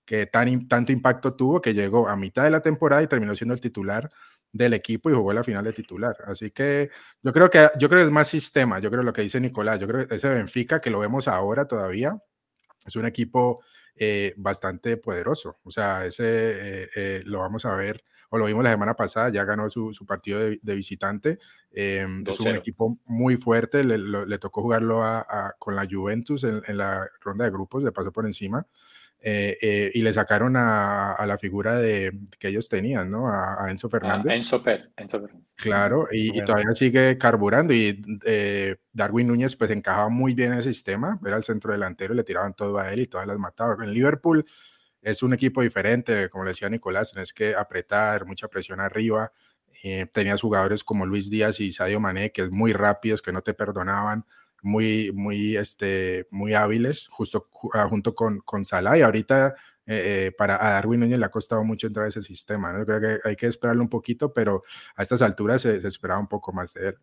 que 0.06 0.28
tan, 0.28 0.68
tanto 0.68 0.92
impacto 0.92 1.34
tuvo 1.36 1.62
que 1.62 1.74
llegó 1.74 2.08
a 2.08 2.16
mitad 2.16 2.44
de 2.44 2.52
la 2.52 2.62
temporada 2.62 3.02
y 3.02 3.08
terminó 3.08 3.36
siendo 3.36 3.54
el 3.54 3.62
titular 3.62 4.12
del 4.52 4.74
equipo 4.74 5.10
y 5.10 5.14
jugó 5.14 5.34
la 5.34 5.44
final 5.44 5.66
de 5.66 5.74
titular. 5.74 6.16
Así 6.26 6.52
que 6.52 6.90
yo 7.22 7.34
creo 7.34 7.50
que 7.50 7.68
yo 7.78 7.90
creo 7.90 8.02
que 8.02 8.06
es 8.06 8.12
más 8.12 8.28
sistema, 8.28 8.80
yo 8.80 8.90
creo 8.90 9.04
lo 9.04 9.14
que 9.14 9.22
dice 9.22 9.40
Nicolás, 9.40 9.80
yo 9.80 9.88
creo 9.88 10.08
que 10.08 10.16
ese 10.16 10.30
Benfica 10.30 10.80
que 10.80 10.90
lo 10.90 11.00
vemos 11.00 11.28
ahora 11.28 11.66
todavía 11.68 12.18
es 12.86 12.96
un 12.96 13.06
equipo 13.06 13.64
eh, 13.96 14.34
bastante 14.38 14.98
poderoso. 14.98 15.60
O 15.64 15.72
sea, 15.72 16.06
ese 16.06 16.84
eh, 16.84 16.90
eh, 16.96 17.24
lo 17.26 17.40
vamos 17.40 17.66
a 17.66 17.76
ver, 17.76 18.04
o 18.36 18.38
lo 18.38 18.46
vimos 18.46 18.64
la 18.64 18.72
semana 18.72 18.96
pasada, 18.96 19.30
ya 19.30 19.46
ganó 19.46 19.70
su, 19.70 19.94
su 19.94 20.06
partido 20.06 20.40
de, 20.40 20.60
de 20.62 20.76
visitante. 20.76 21.40
Eh, 21.72 22.06
es 22.28 22.40
un 22.42 22.56
equipo 22.56 22.98
muy 23.06 23.38
fuerte, 23.38 23.84
le, 23.84 23.98
lo, 23.98 24.26
le 24.26 24.38
tocó 24.38 24.62
jugarlo 24.62 25.04
a, 25.04 25.20
a, 25.20 25.54
con 25.58 25.76
la 25.76 25.88
Juventus 25.90 26.44
en, 26.44 26.62
en, 26.68 26.78
la 26.78 27.08
ronda 27.22 27.46
de 27.46 27.52
grupos, 27.52 27.84
le 27.84 27.92
pasó 27.92 28.12
por 28.12 28.26
encima. 28.26 28.68
Eh, 29.22 29.58
eh, 29.60 29.92
y 29.94 30.02
le 30.04 30.14
sacaron 30.14 30.56
a, 30.56 31.14
a, 31.14 31.26
la 31.26 31.38
figura 31.40 31.78
de 31.78 32.12
que 32.38 32.50
ellos 32.50 32.70
tenían, 32.70 33.10
¿no? 33.10 33.28
A, 33.28 33.66
a 33.66 33.72
Enzo 33.72 33.90
Fernández. 33.90 34.32
Ah, 34.32 34.36
Enzo, 34.36 34.62
Per, 34.62 34.92
Enzo 34.98 35.20
Fernández. 35.20 35.48
Claro, 35.56 36.08
y, 36.12 36.38
y, 36.38 36.44
todavía 36.44 36.76
sigue 36.76 37.18
carburando 37.18 37.74
y 37.74 38.04
eh, 38.26 38.76
Darwin 38.94 39.28
Núñez 39.28 39.56
pues 39.56 39.72
encajaba 39.72 40.10
muy 40.10 40.36
bien 40.36 40.52
en 40.52 40.60
el 40.60 40.64
sistema, 40.64 41.20
era 41.26 41.38
el 41.38 41.44
centro 41.44 41.72
delantero 41.72 42.14
y 42.14 42.18
le 42.18 42.24
tiraban 42.24 42.54
todo 42.54 42.78
a 42.78 42.92
él 42.92 43.00
y 43.00 43.08
todas 43.08 43.26
las 43.26 43.40
mataba. 43.40 43.84
En 43.84 43.94
Liverpool 43.94 44.46
es 45.06 45.24
un 45.24 45.34
equipo 45.34 45.62
diferente, 45.62 46.30
como 46.30 46.44
le 46.44 46.52
decía 46.52 46.68
Nicolás, 46.68 47.12
tienes 47.12 47.32
que 47.32 47.56
apretar, 47.56 48.26
mucha 48.26 48.48
presión 48.48 48.80
arriba. 48.80 49.32
tenías 50.12 50.42
jugadores 50.42 50.84
como 50.84 51.06
Luis 51.06 51.30
Díaz 51.30 51.60
y 51.60 51.72
Sadio 51.72 52.00
Mané, 52.00 52.32
que 52.32 52.42
es 52.42 52.50
muy 52.52 52.74
rápidos, 52.74 53.22
que 53.22 53.32
no 53.32 53.42
te 53.42 53.54
perdonaban 53.54 54.26
muy, 54.64 55.12
muy, 55.14 55.56
este, 55.58 56.28
muy 56.32 56.56
hábiles, 56.56 57.08
justo 57.10 57.50
uh, 57.62 57.88
junto 57.88 58.16
con, 58.16 58.40
con 58.40 58.66
Salah. 58.66 58.98
Y 58.98 59.04
ahorita 59.04 59.56
eh, 59.86 60.32
para 60.36 60.56
a 60.56 60.72
Darwin 60.72 61.02
Núñez 61.02 61.20
le 61.20 61.26
ha 61.26 61.30
costado 61.30 61.64
mucho 61.64 61.86
entrar 61.86 62.08
a 62.08 62.10
ese 62.10 62.22
sistema. 62.22 62.74
¿no? 62.74 62.84
Creo 62.84 63.00
que 63.00 63.30
hay 63.30 63.36
que 63.36 63.46
esperarlo 63.46 63.84
un 63.84 63.90
poquito, 63.90 64.34
pero 64.34 64.64
a 64.96 65.04
estas 65.04 65.22
alturas 65.22 65.62
se, 65.62 65.80
se 65.80 65.88
esperaba 65.88 66.20
un 66.20 66.28
poco 66.28 66.52
más 66.52 66.74
de 66.74 66.90
él. 66.90 66.96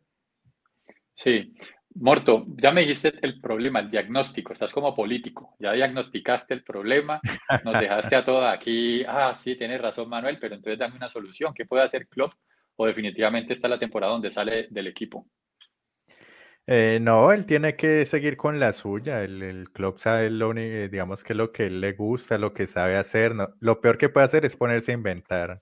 Sí, 1.15 1.55
Morto, 1.95 2.47
ya 2.57 2.71
me 2.71 2.83
dijiste 2.83 3.15
el 3.23 3.41
problema, 3.41 3.81
el 3.81 3.91
diagnóstico, 3.91 4.53
estás 4.53 4.73
como 4.73 4.95
político, 4.95 5.57
ya 5.59 5.73
diagnosticaste 5.73 6.55
el 6.55 6.65
problema, 6.65 7.21
nos 7.65 7.79
dejaste 7.79 8.17
a 8.17 8.25
todos 8.25 8.45
aquí, 8.45 9.05
ah, 9.07 9.35
sí, 9.35 9.57
tienes 9.57 9.81
razón 9.81 10.09
Manuel, 10.09 10.39
pero 10.41 10.55
entonces 10.55 10.79
dame 10.79 10.97
una 10.97 11.09
solución, 11.09 11.53
¿qué 11.55 11.67
puede 11.67 11.83
hacer 11.83 12.09
Klopp? 12.09 12.33
O 12.77 12.87
definitivamente 12.87 13.53
está 13.53 13.69
la 13.69 13.79
temporada 13.79 14.13
donde 14.13 14.31
sale 14.31 14.69
del 14.71 14.87
equipo. 14.87 15.27
Eh, 16.67 16.99
no, 17.03 17.33
él 17.33 17.45
tiene 17.45 17.77
que 17.77 18.05
seguir 18.05 18.37
con 18.37 18.61
la 18.61 18.73
suya. 18.73 19.23
El, 19.23 19.43
el 19.43 19.71
club 19.71 19.99
sabe 19.99 20.31
lo 20.31 20.49
único, 20.49 20.89
digamos 20.89 21.25
que 21.25 21.35
lo 21.35 21.53
que 21.53 21.67
él 21.67 21.81
le 21.81 21.93
gusta, 21.93 22.39
lo 22.39 22.55
que 22.55 22.67
sabe 22.67 22.97
hacer. 22.97 23.35
No, 23.35 23.49
lo 23.61 23.81
peor 23.81 23.99
que 23.99 24.09
puede 24.09 24.25
hacer 24.25 24.45
es 24.45 24.57
ponerse 24.57 24.93
a 24.93 24.95
inventar. 24.95 25.61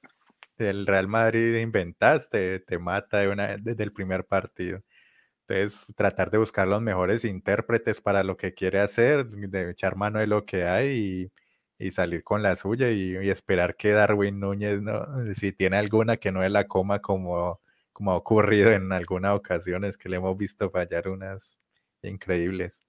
El 0.58 0.86
Real 0.86 1.08
Madrid 1.08 1.56
inventaste, 1.56 2.60
te 2.60 2.78
mata 2.78 3.18
de 3.18 3.28
una, 3.28 3.56
desde 3.56 3.82
el 3.82 3.92
primer 3.92 4.26
partido. 4.26 4.82
Entonces, 5.50 5.86
tratar 5.96 6.30
de 6.30 6.38
buscar 6.38 6.68
los 6.68 6.80
mejores 6.80 7.24
intérpretes 7.24 8.00
para 8.00 8.22
lo 8.22 8.36
que 8.36 8.54
quiere 8.54 8.78
hacer, 8.78 9.26
de 9.26 9.70
echar 9.70 9.96
mano 9.96 10.20
de 10.20 10.26
lo 10.26 10.44
que 10.46 10.64
hay 10.64 11.30
y, 11.78 11.90
salir 11.90 12.22
con 12.22 12.42
la 12.42 12.56
suya 12.56 12.90
y, 12.90 13.16
y, 13.16 13.30
esperar 13.30 13.74
que 13.74 13.90
Darwin 13.90 14.38
Núñez, 14.38 14.80
¿no? 14.82 14.92
si 15.34 15.52
tiene 15.52 15.76
alguna 15.78 16.18
que 16.18 16.30
no 16.30 16.44
es 16.44 16.50
la 16.50 16.66
coma 16.66 17.00
como 17.00 17.60
como 18.00 18.12
ha 18.12 18.16
ocurrido 18.16 18.72
en 18.72 18.92
algunas 18.92 19.34
ocasiones 19.34 19.98
que 19.98 20.08
le 20.08 20.16
hemos 20.16 20.34
visto 20.34 20.70
fallar 20.70 21.08
unas 21.08 21.60
increíbles. 22.02 22.80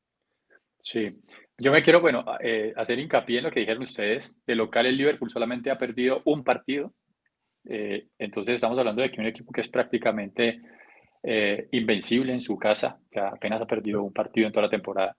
Sí, 0.79 1.19
yo 1.57 1.73
me 1.73 1.83
quiero, 1.83 1.99
bueno, 1.99 2.23
eh, 2.39 2.71
hacer 2.77 2.97
hincapié 2.97 3.39
en 3.39 3.43
lo 3.43 3.51
que 3.51 3.59
dijeron 3.59 3.83
ustedes. 3.83 4.37
De 4.47 4.55
local, 4.55 4.85
el 4.85 4.95
Liverpool 4.95 5.29
solamente 5.29 5.69
ha 5.69 5.77
perdido 5.77 6.21
un 6.23 6.45
partido. 6.45 6.93
Eh, 7.65 8.07
entonces, 8.17 8.55
estamos 8.55 8.79
hablando 8.79 9.01
de 9.01 9.11
que 9.11 9.19
un 9.19 9.27
equipo 9.27 9.51
que 9.51 9.59
es 9.59 9.67
prácticamente 9.67 10.61
eh, 11.23 11.67
invencible 11.71 12.33
en 12.33 12.41
su 12.41 12.57
casa, 12.57 12.99
o 12.99 13.11
sea, 13.11 13.27
apenas 13.29 13.61
ha 13.61 13.67
perdido 13.67 14.03
un 14.03 14.13
partido 14.13 14.47
en 14.47 14.53
toda 14.53 14.65
la 14.65 14.71
temporada. 14.71 15.17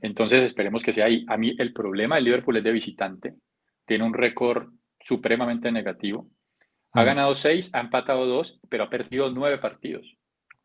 Entonces, 0.00 0.42
esperemos 0.42 0.82
que 0.82 0.92
sea 0.92 1.06
ahí. 1.06 1.24
A 1.28 1.36
mí, 1.36 1.54
el 1.58 1.72
problema 1.72 2.16
del 2.16 2.24
Liverpool 2.24 2.56
es 2.56 2.64
de 2.64 2.72
visitante. 2.72 3.34
Tiene 3.86 4.04
un 4.04 4.14
récord 4.14 4.68
supremamente 5.00 5.70
negativo. 5.70 6.28
Ha 6.92 7.04
ganado 7.04 7.34
seis, 7.34 7.70
ha 7.72 7.80
empatado 7.80 8.26
dos, 8.26 8.60
pero 8.68 8.84
ha 8.84 8.90
perdido 8.90 9.30
nueve 9.30 9.58
partidos. 9.58 10.16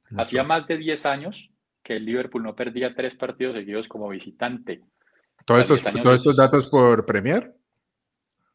Eso. 0.09 0.21
Hacía 0.21 0.43
más 0.43 0.67
de 0.67 0.77
diez 0.77 1.05
años 1.05 1.51
que 1.83 1.97
el 1.97 2.05
Liverpool 2.05 2.43
no 2.43 2.55
perdía 2.55 2.93
tres 2.93 3.15
partidos 3.15 3.55
seguidos 3.55 3.87
como 3.87 4.09
visitante. 4.09 4.81
¿Todos 5.45 5.69
estos, 5.69 5.93
¿todos 6.03 6.17
estos 6.17 6.35
datos 6.35 6.67
por 6.67 7.05
Premier? 7.05 7.53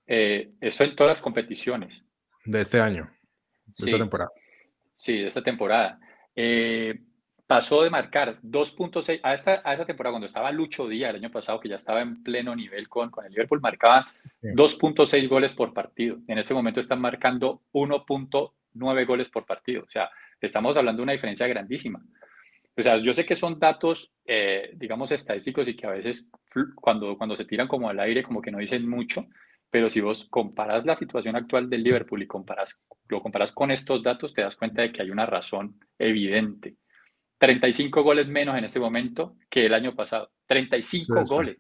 Eh, 0.06 0.52
eso 0.61 0.85
en 0.85 0.94
todas 0.94 1.12
las 1.12 1.22
competiciones. 1.22 2.04
De 2.44 2.61
este 2.61 2.80
año, 2.80 3.08
de 3.66 3.74
sí, 3.74 3.85
esta 3.87 3.98
temporada. 3.98 4.30
Sí, 4.92 5.18
de 5.18 5.28
esta 5.28 5.42
temporada. 5.42 5.98
Eh, 6.35 7.01
pasó 7.47 7.83
de 7.83 7.90
marcar 7.90 8.40
2.6 8.42 9.21
a 9.23 9.35
esta, 9.35 9.62
a 9.64 9.73
esta 9.73 9.85
temporada, 9.85 10.12
cuando 10.12 10.27
estaba 10.27 10.51
Lucho 10.53 10.88
Díaz 10.88 11.11
el 11.11 11.16
año 11.16 11.31
pasado, 11.31 11.61
que 11.61 11.68
ya 11.68 11.77
estaba 11.77 12.01
en 12.01 12.23
pleno 12.23 12.57
nivel 12.57 12.88
con, 12.88 13.11
con 13.11 13.27
el 13.27 13.33
Liverpool, 13.33 13.61
marcaban 13.61 14.05
sí. 14.40 14.49
2.6 14.49 15.29
goles 15.29 15.53
por 15.53 15.75
partido. 15.75 16.18
En 16.29 16.38
este 16.38 16.55
momento 16.55 16.81
están 16.81 17.01
marcando 17.01 17.62
1.9 17.73 19.07
goles 19.07 19.29
por 19.29 19.45
partido. 19.45 19.85
O 19.87 19.90
sea, 19.90 20.11
estamos 20.40 20.77
hablando 20.77 21.01
de 21.01 21.05
una 21.05 21.12
diferencia 21.12 21.47
grandísima. 21.47 22.03
O 22.75 22.83
sea, 22.83 22.97
yo 22.97 23.12
sé 23.12 23.27
que 23.27 23.37
son 23.37 23.59
datos, 23.59 24.12
eh, 24.25 24.71
digamos, 24.75 25.12
estadísticos 25.12 25.68
y 25.68 25.77
que 25.77 25.87
a 25.87 25.90
veces 25.90 26.31
cuando, 26.75 27.18
cuando 27.18 27.37
se 27.37 27.45
tiran 27.45 27.68
como 27.68 27.88
al 27.90 28.01
aire, 28.01 28.23
como 28.23 28.40
que 28.40 28.51
no 28.51 28.59
dicen 28.59 28.88
mucho, 28.88 29.27
pero 29.72 29.88
si 29.88 30.02
vos 30.02 30.26
comparas 30.28 30.85
la 30.85 30.94
situación 30.94 31.35
actual 31.35 31.70
del 31.70 31.82
Liverpool 31.82 32.22
y 32.22 32.26
comparas, 32.26 32.85
lo 33.08 33.22
comparas 33.22 33.52
con 33.52 33.70
estos 33.70 34.02
datos, 34.02 34.35
te 34.35 34.42
das 34.42 34.54
cuenta 34.54 34.82
de 34.82 34.92
que 34.92 35.00
hay 35.00 35.11
una 35.11 35.24
razón 35.24 35.80
evidente. 35.98 36.76
35 37.38 38.02
goles 38.02 38.28
menos 38.28 38.54
en 38.58 38.64
este 38.64 38.78
momento 38.78 39.37
que 39.48 39.64
el 39.64 39.72
año 39.72 39.94
pasado. 39.94 40.30
35 40.46 41.20
Eso. 41.20 41.35
goles. 41.35 41.56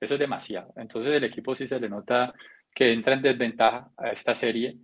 Eso 0.00 0.14
es 0.14 0.20
demasiado. 0.20 0.72
Entonces 0.76 1.12
el 1.12 1.24
equipo 1.24 1.56
sí 1.56 1.66
se 1.66 1.80
le 1.80 1.88
nota 1.88 2.32
que 2.72 2.92
entra 2.92 3.14
en 3.14 3.22
desventaja 3.22 3.90
a 3.96 4.10
esta 4.10 4.36
serie 4.36 4.76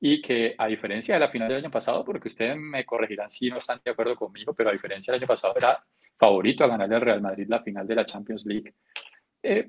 y 0.00 0.22
que 0.22 0.54
a 0.56 0.66
diferencia 0.66 1.16
de 1.16 1.20
la 1.20 1.28
final 1.28 1.48
del 1.48 1.58
año 1.58 1.70
pasado, 1.70 2.06
porque 2.06 2.28
ustedes 2.28 2.56
me 2.56 2.86
corregirán 2.86 3.28
si 3.28 3.50
no 3.50 3.58
están 3.58 3.82
de 3.84 3.90
acuerdo 3.90 4.16
conmigo, 4.16 4.54
pero 4.54 4.70
a 4.70 4.72
diferencia 4.72 5.12
del 5.12 5.20
año 5.20 5.28
pasado 5.28 5.52
era 5.58 5.78
favorito 6.16 6.64
a 6.64 6.68
ganarle 6.68 6.94
al 6.94 7.02
Real 7.02 7.20
Madrid 7.20 7.44
la 7.50 7.62
final 7.62 7.86
de 7.86 7.94
la 7.94 8.06
Champions 8.06 8.46
League. 8.46 8.72
Eh, 9.42 9.68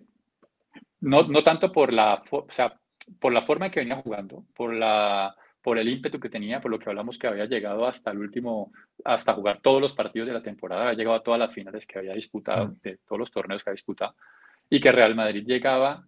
no, 1.06 1.24
no 1.28 1.44
tanto 1.44 1.72
por 1.72 1.94
la, 1.94 2.24
o 2.32 2.48
sea, 2.50 2.74
por 3.20 3.32
la 3.32 3.44
forma 3.44 3.68
en 3.68 3.72
que 3.72 3.80
venía 3.80 3.98
jugando, 3.98 4.44
por, 4.56 4.74
la, 4.74 5.36
por 5.62 5.78
el 5.78 5.88
ímpetu 5.88 6.20
que 6.20 6.30
tenía, 6.30 6.60
por 6.60 6.72
lo 6.72 6.80
que 6.80 6.90
hablamos 6.90 7.20
que 7.20 7.28
había 7.28 7.46
llegado 7.46 7.86
hasta 7.86 8.10
el 8.10 8.18
último, 8.18 8.72
hasta 9.04 9.34
jugar 9.34 9.60
todos 9.60 9.80
los 9.80 9.94
partidos 9.94 10.28
de 10.28 10.34
la 10.34 10.42
temporada, 10.42 10.84
había 10.84 10.98
llegado 10.98 11.18
a 11.18 11.24
todas 11.24 11.40
las 11.40 11.54
finales 11.54 11.86
que 11.86 12.00
había 12.00 12.14
disputado, 12.14 12.70
mm. 12.70 12.80
de 12.82 12.98
todos 13.08 13.20
los 13.20 13.32
torneos 13.32 13.64
que 13.64 13.70
había 13.70 13.78
disputado, 13.78 14.16
y 14.68 14.80
que 14.80 14.92
Real 14.92 15.14
Madrid 15.14 15.46
llegaba 15.46 16.04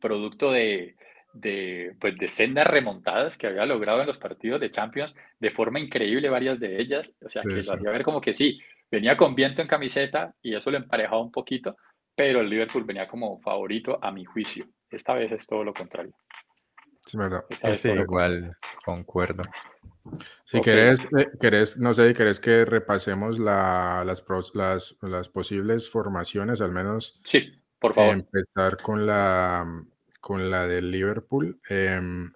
producto 0.00 0.52
de, 0.52 0.94
de, 1.32 1.96
pues, 2.00 2.16
de 2.16 2.28
sendas 2.28 2.68
remontadas 2.68 3.36
que 3.36 3.48
había 3.48 3.66
logrado 3.66 4.00
en 4.00 4.06
los 4.06 4.18
partidos 4.18 4.60
de 4.60 4.70
Champions 4.70 5.16
de 5.40 5.50
forma 5.50 5.80
increíble, 5.80 6.28
varias 6.28 6.60
de 6.60 6.80
ellas. 6.80 7.16
O 7.20 7.28
sea, 7.28 7.42
que 7.42 7.48
lo 7.48 7.72
hacía 7.72 7.90
ver 7.90 8.04
como 8.04 8.20
que 8.20 8.32
sí, 8.32 8.60
venía 8.88 9.16
con 9.16 9.34
viento 9.34 9.60
en 9.60 9.66
camiseta 9.66 10.32
y 10.40 10.54
eso 10.54 10.70
lo 10.70 10.76
emparejaba 10.76 11.20
un 11.20 11.32
poquito, 11.32 11.76
pero 12.18 12.40
el 12.40 12.50
Liverpool 12.50 12.82
venía 12.82 13.06
como 13.06 13.38
favorito 13.38 14.00
a 14.02 14.10
mi 14.10 14.24
juicio. 14.24 14.66
Esta 14.90 15.14
vez 15.14 15.30
es 15.30 15.46
todo 15.46 15.62
lo 15.62 15.72
contrario. 15.72 16.12
Sí, 17.06 17.16
verdad. 17.16 17.44
Sí, 17.76 17.90
igual, 17.90 18.56
concuerdo. 18.84 19.44
Si 20.44 20.60
querés, 20.60 21.06
eh, 21.16 21.28
querés, 21.40 21.78
no 21.78 21.94
sé, 21.94 22.12
querés 22.14 22.40
que 22.40 22.64
repasemos 22.64 23.38
la, 23.38 24.02
las, 24.04 24.24
las, 24.52 24.96
las, 25.00 25.28
posibles 25.28 25.88
formaciones, 25.88 26.60
al 26.60 26.72
menos. 26.72 27.20
Sí, 27.22 27.52
por 27.78 27.94
favor. 27.94 28.14
Empezar 28.14 28.78
con 28.78 29.06
la, 29.06 29.64
con 30.20 30.50
la 30.50 30.66
del 30.66 30.90
Liverpool. 30.90 31.60
Em, 31.68 32.32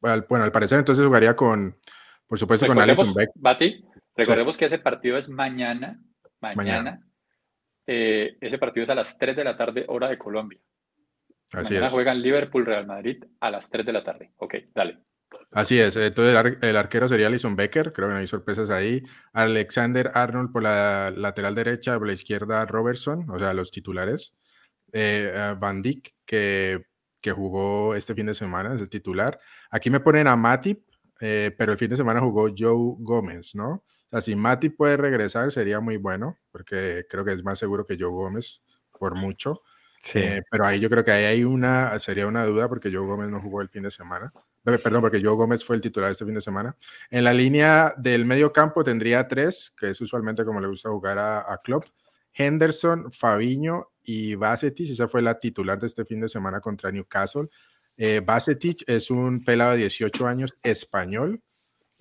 bueno, 0.00 0.44
al 0.44 0.52
parecer 0.52 0.80
entonces 0.80 1.06
jugaría 1.06 1.36
con, 1.36 1.78
por 2.26 2.36
supuesto, 2.36 2.66
con 2.66 2.80
Alison 2.80 3.14
Beck. 3.14 3.30
Bati, 3.36 3.84
recordemos 4.16 4.56
que 4.56 4.64
ese 4.64 4.80
partido 4.80 5.16
es 5.16 5.28
mañana. 5.28 6.02
Mañana. 6.40 7.00
Eh, 7.86 8.36
ese 8.40 8.58
partido 8.58 8.84
es 8.84 8.90
a 8.90 8.94
las 8.94 9.18
3 9.18 9.36
de 9.36 9.44
la 9.44 9.56
tarde, 9.56 9.84
hora 9.88 10.08
de 10.08 10.18
Colombia. 10.18 10.58
Así 11.52 11.74
mañana 11.74 11.86
es. 11.86 11.92
juegan 11.92 12.22
Liverpool 12.22 12.66
Real 12.66 12.86
Madrid 12.86 13.22
a 13.40 13.50
las 13.50 13.70
3 13.70 13.86
de 13.86 13.92
la 13.92 14.02
tarde. 14.02 14.32
Ok, 14.36 14.54
dale. 14.74 14.98
Así 15.50 15.80
es, 15.80 15.96
entonces 15.96 16.58
el, 16.62 16.76
arquero 16.76 17.08
sería 17.08 17.26
Alison 17.26 17.56
Becker, 17.56 17.92
creo 17.92 18.06
que 18.06 18.14
no 18.14 18.20
hay 18.20 18.26
sorpresas 18.26 18.70
ahí. 18.70 19.02
Alexander 19.32 20.12
Arnold 20.14 20.52
por 20.52 20.62
la 20.62 21.10
lateral 21.10 21.56
derecha, 21.56 21.98
por 21.98 22.06
la 22.06 22.12
izquierda 22.12 22.64
Robertson, 22.66 23.28
o 23.28 23.38
sea, 23.38 23.52
los 23.52 23.72
titulares. 23.72 24.36
Eh, 24.92 25.56
Van 25.58 25.82
Dijk, 25.82 26.14
que 26.24 26.84
que 27.24 27.32
jugó 27.32 27.94
este 27.94 28.14
fin 28.14 28.26
de 28.26 28.34
semana, 28.34 28.74
es 28.74 28.82
el 28.82 28.90
titular. 28.90 29.40
Aquí 29.70 29.88
me 29.88 30.00
ponen 30.00 30.26
a 30.26 30.36
Matip, 30.36 30.84
eh, 31.18 31.54
pero 31.56 31.72
el 31.72 31.78
fin 31.78 31.88
de 31.88 31.96
semana 31.96 32.20
jugó 32.20 32.48
Joe 32.54 32.96
Gómez, 32.98 33.54
¿no? 33.54 33.82
Sea, 34.14 34.20
si 34.20 34.36
Matip 34.36 34.76
puede 34.76 34.96
regresar 34.96 35.50
sería 35.50 35.80
muy 35.80 35.96
bueno, 35.96 36.38
porque 36.50 37.06
creo 37.08 37.24
que 37.24 37.32
es 37.32 37.42
más 37.42 37.58
seguro 37.58 37.86
que 37.86 37.96
Joe 37.98 38.10
Gómez 38.10 38.62
por 38.98 39.14
mucho. 39.14 39.62
Sí. 40.00 40.18
Eh, 40.18 40.42
pero 40.50 40.66
ahí 40.66 40.78
yo 40.80 40.90
creo 40.90 41.04
que 41.04 41.12
ahí 41.12 41.24
hay 41.24 41.44
una, 41.44 41.98
sería 41.98 42.26
una 42.26 42.44
duda 42.44 42.68
porque 42.68 42.92
Joe 42.92 43.06
Gómez 43.06 43.30
no 43.30 43.40
jugó 43.40 43.62
el 43.62 43.68
fin 43.68 43.82
de 43.82 43.90
semana. 43.90 44.32
Perdón, 44.62 45.00
porque 45.00 45.20
Joe 45.22 45.34
Gómez 45.34 45.64
fue 45.64 45.76
el 45.76 45.82
titular 45.82 46.10
este 46.10 46.24
fin 46.24 46.34
de 46.34 46.40
semana. 46.40 46.76
En 47.10 47.24
la 47.24 47.32
línea 47.32 47.94
del 47.96 48.24
medio 48.24 48.52
campo 48.52 48.84
tendría 48.84 49.26
tres, 49.26 49.74
que 49.76 49.90
es 49.90 50.00
usualmente 50.00 50.44
como 50.44 50.60
le 50.60 50.68
gusta 50.68 50.90
jugar 50.90 51.18
a, 51.18 51.52
a 51.52 51.58
Klopp. 51.58 51.84
Henderson, 52.34 53.10
Fabiño 53.12 53.92
y 54.02 54.34
Basetich, 54.34 54.90
esa 54.90 55.08
fue 55.08 55.22
la 55.22 55.38
titular 55.38 55.78
de 55.78 55.86
este 55.86 56.04
fin 56.04 56.20
de 56.20 56.28
semana 56.28 56.60
contra 56.60 56.90
Newcastle. 56.90 57.48
Eh, 57.96 58.20
Basetich 58.24 58.84
es 58.88 59.10
un 59.10 59.44
pelado 59.44 59.72
de 59.72 59.78
18 59.78 60.26
años 60.26 60.54
español 60.62 61.40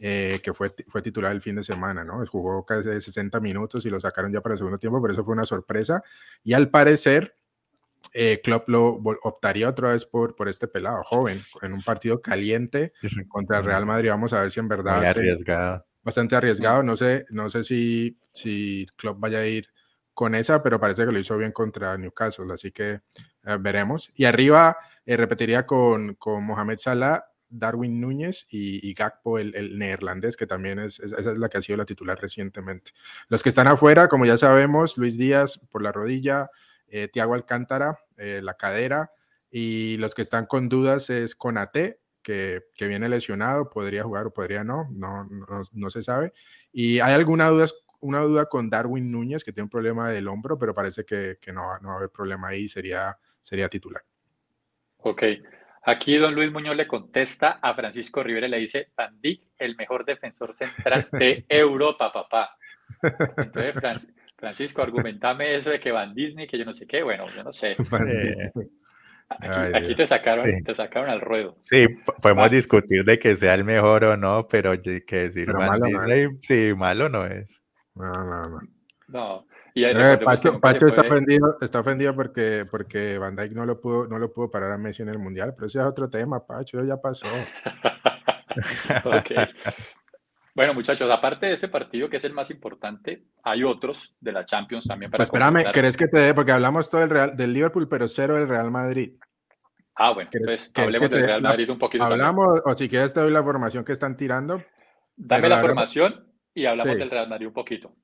eh, 0.06 0.42
que 0.44 0.54
fue, 0.54 0.76
fue 0.90 1.02
titular 1.02 1.32
el 1.32 1.42
fin 1.42 1.56
de 1.56 1.64
semana, 1.64 2.04
¿no? 2.04 2.26
Jugó 2.26 2.66
casi 2.66 2.90
60 3.00 3.40
minutos 3.40 3.86
y 3.86 3.90
lo 3.90 4.02
sacaron 4.02 4.34
ya 4.34 4.42
para 4.42 4.52
el 4.52 4.58
segundo 4.58 4.78
tiempo, 4.78 5.02
pero 5.02 5.14
eso 5.14 5.24
fue 5.24 5.32
una 5.32 5.46
sorpresa. 5.46 6.04
Y 6.44 6.52
al 6.52 6.70
parecer, 6.70 7.38
eh, 8.12 8.42
Klopp 8.44 8.68
lo 8.68 9.00
optaría 9.24 9.70
otra 9.70 9.94
vez 9.94 10.06
por, 10.06 10.36
por 10.36 10.50
este 10.50 10.68
pelado 10.68 11.04
joven 11.04 11.40
en 11.62 11.72
un 11.72 11.82
partido 11.82 12.22
caliente 12.22 12.92
contra 13.30 13.60
el 13.60 13.64
Real 13.64 13.86
Madrid. 13.86 14.10
Vamos 14.10 14.34
a 14.34 14.42
ver 14.42 14.52
si 14.52 14.60
en 14.60 14.68
verdad. 14.68 14.98
Muy 14.98 15.06
arriesgado. 15.06 15.86
Bastante 16.04 16.36
arriesgado. 16.36 16.84
No 16.84 16.98
sé, 16.98 17.26
no 17.30 17.50
sé 17.50 17.64
si, 17.64 18.20
si 18.34 18.86
Klopp 18.98 19.22
vaya 19.22 19.40
a 19.40 19.48
ir 19.48 19.70
con 20.14 20.36
esa, 20.36 20.62
pero 20.62 20.82
parece 20.82 21.06
que 21.06 21.14
lo 21.14 21.20
hizo 21.20 21.38
bien 21.38 21.54
contra 21.54 21.98
Newcastle, 21.98 22.52
así 22.52 22.74
que 22.74 23.00
eh, 23.46 23.58
veremos. 23.58 24.12
Y 24.16 24.26
arriba 24.26 24.76
eh, 25.06 25.16
repetiría 25.16 25.66
con, 25.66 26.16
con 26.16 26.44
Mohamed 26.44 26.78
Salah, 26.78 27.24
Darwin 27.54 28.00
Núñez 28.02 28.48
y, 28.50 28.94
Gakpo, 28.94 29.40
el, 29.40 29.78
neerlandés, 29.78 30.38
que 30.38 30.48
también 30.48 30.80
es, 30.80 31.00
esa 31.00 31.20
es 31.20 31.38
la 31.38 31.50
que 31.50 31.58
ha 31.58 31.62
sido 31.62 31.78
la 31.78 31.86
titular 31.86 32.20
recientemente. 32.20 32.92
Los 33.30 33.44
que 33.44 33.50
están 33.50 33.68
afuera, 33.68 34.08
como 34.08 34.26
ya 34.26 34.38
sabemos, 34.38 34.98
Luis 34.98 35.18
Díaz 35.18 35.60
por 35.70 35.82
la 35.82 35.92
rodilla, 35.92 36.50
eh, 36.88 37.08
Tiago 37.08 37.34
Alcántara, 37.34 38.00
la 38.18 38.54
cadera, 38.54 39.12
y 39.50 39.98
los 39.98 40.16
que 40.16 40.22
están 40.22 40.46
con 40.46 40.70
dudas 40.70 41.10
es 41.10 41.36
Conate, 41.36 42.00
que, 42.22 42.64
que 42.76 42.88
viene 42.88 43.10
lesionado, 43.10 43.70
podría 43.70 44.04
jugar 44.04 44.28
o 44.28 44.34
podría 44.34 44.64
no, 44.64 44.88
no, 44.92 45.26
no, 45.26 45.62
no 45.74 45.90
se 45.90 46.02
sabe. 46.02 46.34
Y 46.72 47.00
hay 47.00 47.14
alguna 47.14 47.50
duda 47.50 47.68
una 48.04 48.20
duda 48.20 48.48
con 48.48 48.70
Darwin 48.70 49.10
Núñez, 49.10 49.44
que 49.44 49.54
tiene 49.54 49.64
un 49.64 49.70
problema 49.70 50.10
del 50.10 50.28
hombro, 50.28 50.58
pero 50.58 50.76
parece 50.76 51.06
que, 51.06 51.38
que 51.40 51.54
no, 51.54 51.62
no, 51.80 51.88
va 51.88 51.94
a 51.94 51.98
haber 51.98 52.10
problema 52.10 52.50
ahí, 52.50 52.68
sería, 52.68 53.18
sería 53.40 53.70
titular. 53.70 54.04
Ok. 54.98 55.24
Aquí 55.86 56.16
don 56.18 56.34
Luis 56.34 56.52
Muñoz 56.52 56.78
le 56.78 56.88
contesta 56.88 57.60
a 57.62 57.74
Francisco 57.74 58.24
Rivera 58.24 58.48
y 58.48 58.50
le 58.52 58.60
dice, 58.60 58.92
Van 58.96 59.20
el 59.58 59.76
mejor 59.76 60.06
defensor 60.06 60.54
central 60.54 61.08
de 61.12 61.46
Europa, 61.50 62.12
papá. 62.12 62.56
Entonces, 63.38 64.08
Francisco, 64.38 64.82
argumentame 64.82 65.56
eso 65.56 65.72
de 65.72 65.80
que 65.80 65.92
Van 65.92 66.14
Disney, 66.14 66.48
que 66.48 66.58
yo 66.58 66.66
no 66.66 66.74
sé 66.74 66.88
qué, 66.88 67.04
bueno, 67.04 67.26
yo 67.36 67.44
no 67.44 67.52
sé. 67.52 67.76
Eh, 69.42 69.72
aquí, 69.74 69.96
te, 69.96 70.06
sacaron, 70.06 70.46
te 70.64 70.76
sacaron 70.76 71.10
al 71.10 71.20
ruedo. 71.20 71.58
Sí, 71.64 71.88
podemos 72.22 72.52
discutir 72.52 73.04
de 73.04 73.18
que 73.18 73.36
sea 73.36 73.56
el 73.56 73.64
mejor 73.64 74.04
o 74.04 74.18
no, 74.18 74.48
pero 74.48 74.74
que 74.80 75.16
decir 75.16 75.52
Van 75.52 75.82
Disney, 75.82 76.28
sí, 76.42 76.74
malo 76.76 77.10
no 77.10 77.26
es. 77.26 77.64
No, 77.96 78.12
no, 78.12 78.50
no. 78.50 78.60
No. 79.08 79.48
Y 79.76 79.86
eh, 79.86 80.20
Pacho, 80.24 80.86
está, 80.86 81.02
ofendido, 81.02 81.58
está 81.60 81.80
ofendido 81.80 82.16
porque, 82.16 82.68
porque 82.70 83.18
Van 83.18 83.36
Dijk 83.36 83.54
no 83.54 83.66
lo, 83.66 83.82
pudo, 83.82 84.08
no 84.08 84.20
lo 84.20 84.32
pudo 84.32 84.52
parar 84.52 84.72
a 84.72 84.78
Messi 84.78 85.02
en 85.02 85.10
el 85.10 85.18
Mundial, 85.18 85.54
pero 85.56 85.66
ese 85.66 85.80
es 85.80 85.86
otro 85.86 86.10
tema, 86.10 86.46
Pacho, 86.46 86.84
ya 86.84 86.98
pasó. 86.98 87.28
Bueno, 90.56 90.76
muchachos, 90.76 91.10
aparte 91.10 91.48
de 91.48 91.54
ese 91.54 91.68
partido 91.68 92.08
que 92.08 92.18
es 92.18 92.24
el 92.26 92.34
más 92.34 92.52
importante, 92.52 93.24
hay 93.44 93.64
otros 93.64 94.16
de 94.20 94.32
la 94.32 94.46
Champions 94.46 94.86
también 94.86 95.10
para. 95.10 95.26
Pues 95.26 95.30
espérame, 95.30 95.72
¿crees 95.72 95.98
que 95.98 96.06
te 96.06 96.20
dé? 96.20 96.34
Porque 96.36 96.52
hablamos 96.52 96.92
todo 96.92 97.02
del, 97.02 97.10
Real, 97.10 97.36
del 97.36 97.54
Liverpool, 97.54 97.88
pero 97.90 98.08
cero 98.08 98.36
del 98.36 98.48
Real 98.48 98.70
Madrid. 98.70 99.14
Ah, 99.96 100.12
bueno, 100.12 100.30
entonces 100.32 100.72
hablemos 100.76 101.10
del 101.10 101.24
Real 101.24 101.42
Madrid 101.42 101.72
un 101.72 101.80
poquito. 101.80 102.04
Hablamos, 102.04 102.62
o 102.66 102.76
si 102.76 102.88
quieres 102.88 103.14
te 103.14 103.22
doy 103.22 103.32
la 103.32 103.42
formación 103.42 103.84
que 103.84 103.94
están 103.94 104.16
tirando. 104.16 104.62
Dame 105.16 105.50
la, 105.50 105.60
formación 105.60 106.24
y 106.54 106.66
hablamos 106.66 106.98
del 106.98 107.10
Real 107.10 107.30
Madrid 107.30 107.48
un 107.48 107.54
poquito. 107.54 107.96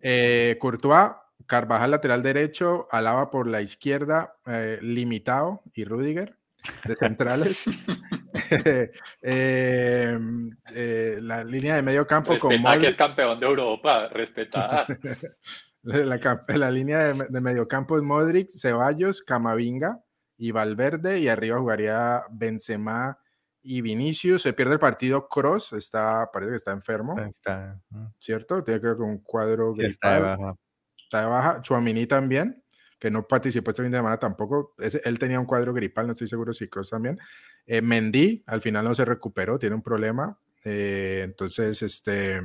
Eh, 0.00 0.56
Courtois, 0.60 1.12
Carvajal 1.46 1.90
lateral 1.90 2.22
derecho, 2.22 2.88
Alaba 2.90 3.30
por 3.30 3.46
la 3.46 3.62
izquierda, 3.62 4.34
eh, 4.46 4.78
Limitado 4.82 5.62
y 5.74 5.84
Rudiger 5.84 6.36
de 6.84 6.96
centrales. 6.96 7.64
Eh, 9.22 11.18
la 11.20 11.44
línea 11.44 11.76
de 11.76 11.82
medio 11.82 12.06
campo 12.06 12.36
con 12.38 12.50
que 12.50 12.86
es 12.86 12.96
campeón 12.96 13.40
de 13.40 13.46
Europa, 13.46 14.08
respetada. 14.08 14.86
la, 15.82 16.70
línea 16.70 16.98
de, 16.98 17.26
de 17.28 17.40
medio 17.40 17.66
campo 17.66 17.96
es 17.96 18.02
Modric, 18.02 18.48
Ceballos, 18.50 19.22
Camavinga 19.22 20.00
y 20.36 20.52
Valverde 20.52 21.18
y 21.18 21.28
arriba 21.28 21.58
jugaría 21.58 22.22
Benzema 22.30 23.18
y 23.62 23.80
Vinicius 23.82 24.42
se 24.42 24.52
pierde 24.52 24.74
el 24.74 24.78
partido. 24.78 25.28
Cross 25.28 25.74
está, 25.74 26.30
parece 26.32 26.50
que 26.50 26.56
está 26.56 26.72
enfermo. 26.72 27.18
Está, 27.18 27.80
¿Cierto? 28.18 28.62
Tiene 28.64 28.80
que 28.80 28.86
ver 28.88 28.96
con 28.96 29.10
un 29.10 29.18
cuadro. 29.18 29.74
Está 29.78 30.14
de 30.14 30.20
baja. 30.20 30.54
Está 30.96 31.20
de 31.22 31.26
baja. 31.26 31.62
Chuamini 31.62 32.06
también, 32.06 32.62
que 32.98 33.10
no 33.10 33.26
participó 33.26 33.70
este 33.70 33.82
fin 33.82 33.90
de 33.92 33.98
semana 33.98 34.18
tampoco. 34.18 34.74
él 34.78 35.18
tenía 35.18 35.38
un 35.38 35.46
cuadro 35.46 35.72
gripal, 35.74 36.06
no 36.06 36.12
estoy 36.12 36.28
seguro 36.28 36.52
si 36.52 36.68
Cross 36.68 36.90
también. 36.90 37.18
Eh, 37.66 37.82
Mendy 37.82 38.42
al 38.46 38.62
final 38.62 38.84
no 38.84 38.94
se 38.94 39.04
recuperó, 39.04 39.58
tiene 39.58 39.74
un 39.74 39.82
problema. 39.82 40.38
Eh, 40.64 41.22
entonces, 41.24 41.82
este 41.82 42.40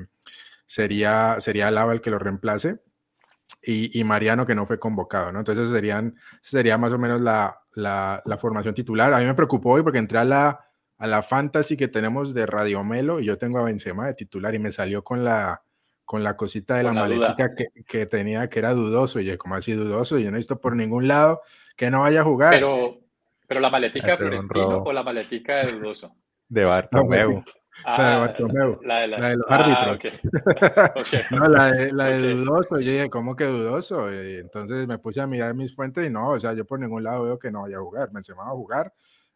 sería, 0.65 1.38
sería 1.39 1.71
Lava 1.71 1.93
el 1.93 2.01
que 2.01 2.12
lo 2.12 2.19
reemplace. 2.19 2.80
Y, 3.62 3.99
y, 3.99 4.04
Mariano 4.04 4.45
que 4.45 4.56
no 4.56 4.65
fue 4.65 4.80
convocado, 4.80 5.32
¿no? 5.32 5.39
Entonces 5.39 5.69
serían, 5.69 6.15
sería 6.41 6.78
más 6.78 6.91
o 6.93 6.97
menos 6.97 7.21
la, 7.21 7.62
la, 7.73 8.21
la 8.25 8.38
formación 8.38 8.73
titular. 8.73 9.13
A 9.13 9.19
mí 9.19 9.25
me 9.25 9.34
preocupó 9.34 9.71
hoy 9.71 9.84
porque 9.84 9.99
entré 9.99 10.17
a 10.17 10.23
la, 10.23 10.64
a 10.97 11.08
la 11.08 11.21
fantasy 11.21 11.77
que 11.77 11.88
tenemos 11.88 12.34
de 12.34 12.45
Radio 12.45 12.84
Melo 12.84 13.19
y 13.19 13.25
yo 13.25 13.38
tengo 13.38 13.60
a 13.60 13.63
Benzema 13.63 14.08
de 14.08 14.13
titular 14.13 14.55
y 14.55 14.60
me 14.60 14.71
salió 14.71 15.03
con 15.03 15.23
la 15.23 15.62
con 16.05 16.23
la 16.23 16.38
cosita 16.38 16.75
de 16.75 16.84
la, 16.84 16.93
maletica 16.93 17.55
que, 17.55 17.69
que, 17.84 18.05
tenía 18.05 18.47
que 18.47 18.60
era 18.60 18.73
dudoso 18.73 19.19
y 19.19 19.25
yo 19.25 19.38
como 19.39 19.55
así 19.55 19.73
dudoso 19.73 20.19
y 20.19 20.23
yo 20.23 20.29
no 20.29 20.38
he 20.38 20.39
visto 20.39 20.62
por 20.62 20.75
ningún 20.75 21.08
lado 21.08 21.41
que 21.75 21.89
no 21.89 22.01
vaya 22.01 22.21
a 22.21 22.23
jugar. 22.23 22.53
Pero, 22.53 22.99
pero 23.47 23.60
la 23.60 23.69
maletica 23.69 24.12
de 24.12 24.17
Florentino 24.17 24.84
o 24.84 24.93
la 24.93 25.03
maletica 25.03 25.58
de 25.58 25.73
dudoso. 25.73 26.15
De 26.47 26.63
Bartomeu. 26.63 27.43
la 27.86 28.12
de 28.12 28.19
Bartomeu. 28.19 28.79
La 28.84 28.99
de, 28.99 29.36
los 29.36 29.47
árbitros. 29.49 30.21
no, 31.31 31.47
la 31.47 31.71
de, 31.71 31.91
la 31.91 32.05
de 32.10 32.34
dudoso. 32.36 32.79
Yo 32.79 32.91
dije, 32.91 33.10
¿cómo 33.10 33.36
que 33.36 33.45
dudoso? 33.45 34.12
Y 34.13 34.36
entonces 34.36 34.88
me 34.88 34.99
puse 34.99 35.21
a 35.21 35.27
mirar 35.27 35.55
mis 35.55 35.75
fuentes 35.75 36.05
y 36.05 36.10
no, 36.12 36.29
o 36.29 36.39
sea, 36.39 36.53
yo 36.53 36.65
por 36.65 36.79
ningún 36.79 37.03
lado 37.03 37.23
veo 37.23 37.39
que 37.39 37.51
no 37.51 37.63
vaya 37.63 37.77
a 37.77 37.81
jugar. 37.81 38.10
Me 38.13 38.21
va 38.36 38.45
a 38.45 38.51
jugar, 38.51 38.93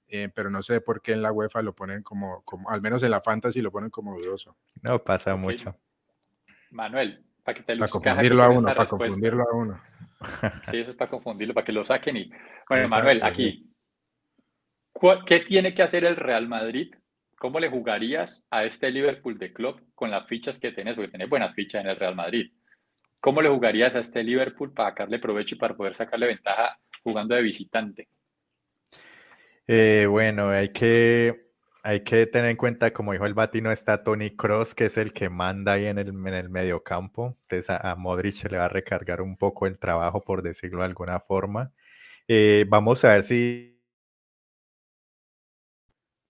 eh, 0.10 0.30
pero 0.34 0.50
no 0.50 0.64
sé 0.64 0.82
por 0.82 1.02
qué 1.02 1.14
en 1.14 1.22
la 1.22 1.32
UEFA 1.32 1.62
lo 1.62 1.74
ponen 1.74 2.02
como, 2.04 2.42
como, 2.44 2.70
al 2.70 2.82
menos 2.82 3.04
en 3.04 3.12
la 3.12 3.22
Fantasy 3.22 3.62
lo 3.62 3.72
ponen 3.72 3.90
como 3.90 4.18
dudoso. 4.18 4.58
No 4.82 5.04
pasa 5.04 5.36
mucho. 5.36 5.78
Manuel, 6.72 7.24
para 7.44 7.56
que 7.56 7.64
te 7.64 7.78
Para 7.78 7.92
confundirlo 7.92 8.44
a 8.44 8.50
uno, 8.50 8.64
para 8.64 8.86
confundirlo 8.86 9.44
a 9.44 9.56
uno. 9.56 9.82
Sí, 10.70 10.78
eso 10.80 10.92
es 10.92 10.98
para 10.98 11.10
confundirlo, 11.12 11.54
para 11.54 11.66
que 11.66 11.72
lo 11.72 11.86
saquen 11.86 12.18
y... 12.18 12.32
Bueno, 12.68 12.90
Manuel, 12.90 13.24
aquí, 13.24 13.72
¿qué 15.26 15.40
tiene 15.42 15.74
que 15.74 15.84
hacer 15.84 16.04
el 16.04 16.16
Real 16.16 16.48
Madrid? 16.48 16.94
¿Cómo 17.38 17.60
le 17.60 17.70
jugarías 17.70 18.46
a 18.50 18.66
este 18.66 18.92
Liverpool 18.92 19.38
de 19.40 19.54
club 19.54 19.82
con 19.96 20.12
las 20.12 20.28
fichas 20.28 20.60
que 20.60 20.72
tienes? 20.72 20.96
Porque 20.96 21.12
tienes 21.12 21.30
buenas 21.30 21.56
fichas 21.56 21.84
en 21.84 21.90
el 21.90 21.96
Real 21.96 22.16
Madrid. 22.16 22.52
¿Cómo 23.22 23.42
le 23.42 23.50
jugarías 23.50 23.96
a 23.96 24.00
este 24.00 24.24
Liverpool 24.24 24.74
para 24.74 24.90
sacarle 24.90 25.20
provecho 25.20 25.56
y 25.56 25.58
para 25.58 25.76
poder 25.76 25.96
sacarle 25.96 26.28
ventaja 26.28 26.78
jugando 27.02 27.36
de 27.36 27.42
visitante? 27.42 28.10
Eh, 29.72 30.08
bueno, 30.10 30.50
hay 30.50 30.70
que 30.70 31.48
hay 31.84 32.04
que 32.04 32.26
tener 32.26 32.50
en 32.50 32.58
cuenta, 32.58 32.92
como 32.92 33.12
dijo 33.14 33.26
el 33.28 33.36
Bati, 33.36 33.62
no 33.62 33.72
está 33.72 34.04
Tony 34.04 34.36
Cross, 34.36 34.74
que 34.74 34.86
es 34.86 34.98
el 34.98 35.14
que 35.14 35.30
manda 35.30 35.74
ahí 35.74 35.86
en 35.86 36.00
el, 36.00 36.10
en 36.10 36.28
el 36.34 36.50
medio 36.50 36.84
campo. 36.84 37.38
Entonces 37.44 37.70
a, 37.70 37.96
Modric 37.96 38.50
le 38.50 38.58
va 38.58 38.66
a 38.66 38.70
recargar 38.70 39.22
un 39.22 39.38
poco 39.38 39.68
el 39.68 39.78
trabajo, 39.80 40.22
por 40.22 40.42
decirlo 40.42 40.80
de 40.80 40.86
alguna 40.86 41.20
forma. 41.20 41.72
Eh, 42.28 42.66
vamos 42.70 43.06
a 43.06 43.10
ver 43.10 43.24
si. 43.24 43.80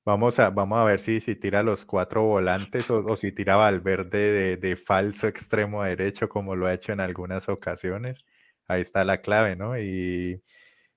Vamos 0.06 0.39
a, 0.39 0.49
vamos 0.49 0.80
a 0.80 0.84
ver 0.86 0.99
si, 0.99 1.21
si 1.21 1.36
tira 1.36 1.62
los 1.63 1.86
cuatro 1.86 2.23
volantes 2.23 2.89
o, 2.89 3.15
si 3.15 3.32
tira 3.32 3.56
Valverde 3.58 4.32
de, 4.32 4.58
de, 4.58 4.75
falso 4.75 5.28
extremo 5.28 5.84
derecho, 5.84 6.28
como 6.28 6.56
lo 6.56 6.65
ha 6.67 6.73
hecho 6.73 6.91
en 6.93 6.99
algunas 6.99 7.47
ocasiones. 7.47 8.25
Ahí 8.67 8.82
está 8.82 9.04
la 9.06 9.21
clave, 9.21 9.56
¿no? 9.56 9.78
Y, 9.78 10.43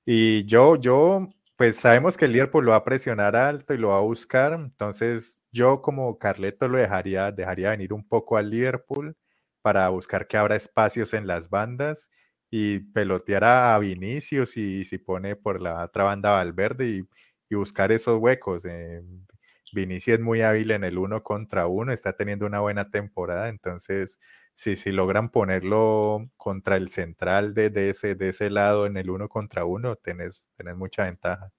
y 0.07 0.45
yo, 0.47 0.77
yo 0.77 1.29
pues 1.57 1.77
sabemos 1.77 2.17
que 2.17 2.25
el 2.25 2.33
Liverpool 2.33 2.65
lo 2.65 2.71
va 2.73 2.79
a 2.79 2.85
presionar 2.85 3.37
alto 3.37 3.75
y 3.75 3.79
lo 3.79 3.89
va 3.89 3.99
a 3.99 4.01
buscar. 4.01 4.53
Entonces, 4.55 5.41
yo 5.53 5.81
como 5.83 6.19
Carleto 6.19 6.69
lo 6.69 6.79
dejaría, 6.79 7.31
dejaría 7.33 7.71
venir 7.71 7.93
un 7.93 8.07
poco 8.09 8.37
al 8.37 8.51
Liverpool 8.51 9.17
para 9.63 9.89
buscar 9.91 10.27
que 10.27 10.37
abra 10.37 10.57
espacios 10.57 11.15
en 11.15 11.27
las 11.27 11.49
bandas 11.51 12.11
y 12.51 12.81
pelotear 12.93 13.45
a 13.45 13.79
Vinicius 13.79 14.57
y 14.57 14.85
si 14.85 14.99
pone 14.99 15.37
por 15.37 15.63
la 15.63 15.85
otra 15.85 16.05
banda 16.05 16.33
Valverde 16.33 16.87
y, 16.89 17.09
y 17.51 17.55
buscar 17.55 17.93
esos 17.93 18.19
huecos. 18.21 18.65
Eh, 18.65 19.03
Vinicius 19.73 20.19
es 20.19 20.21
muy 20.25 20.43
hábil 20.43 20.71
en 20.73 20.85
el 20.85 20.99
uno 20.99 21.23
contra 21.23 21.67
uno, 21.67 21.93
está 21.93 22.13
teniendo 22.15 22.47
una 22.47 22.61
buena 22.61 22.91
temporada, 22.91 23.49
entonces 23.49 24.19
si, 24.55 24.77
si 24.77 24.93
logran 24.93 25.31
ponerlo 25.31 26.31
contra 26.37 26.77
el 26.77 26.89
central 26.89 27.55
de, 27.55 27.71
de, 27.71 27.91
ese, 27.91 28.15
de 28.15 28.29
ese 28.31 28.51
lado 28.51 28.87
en 28.87 28.97
el 28.97 29.11
uno 29.11 29.29
contra 29.29 29.65
uno, 29.65 29.97
tenés, 29.97 30.45
tenés 30.57 30.77
mucha 30.77 31.05
ventaja. 31.05 31.51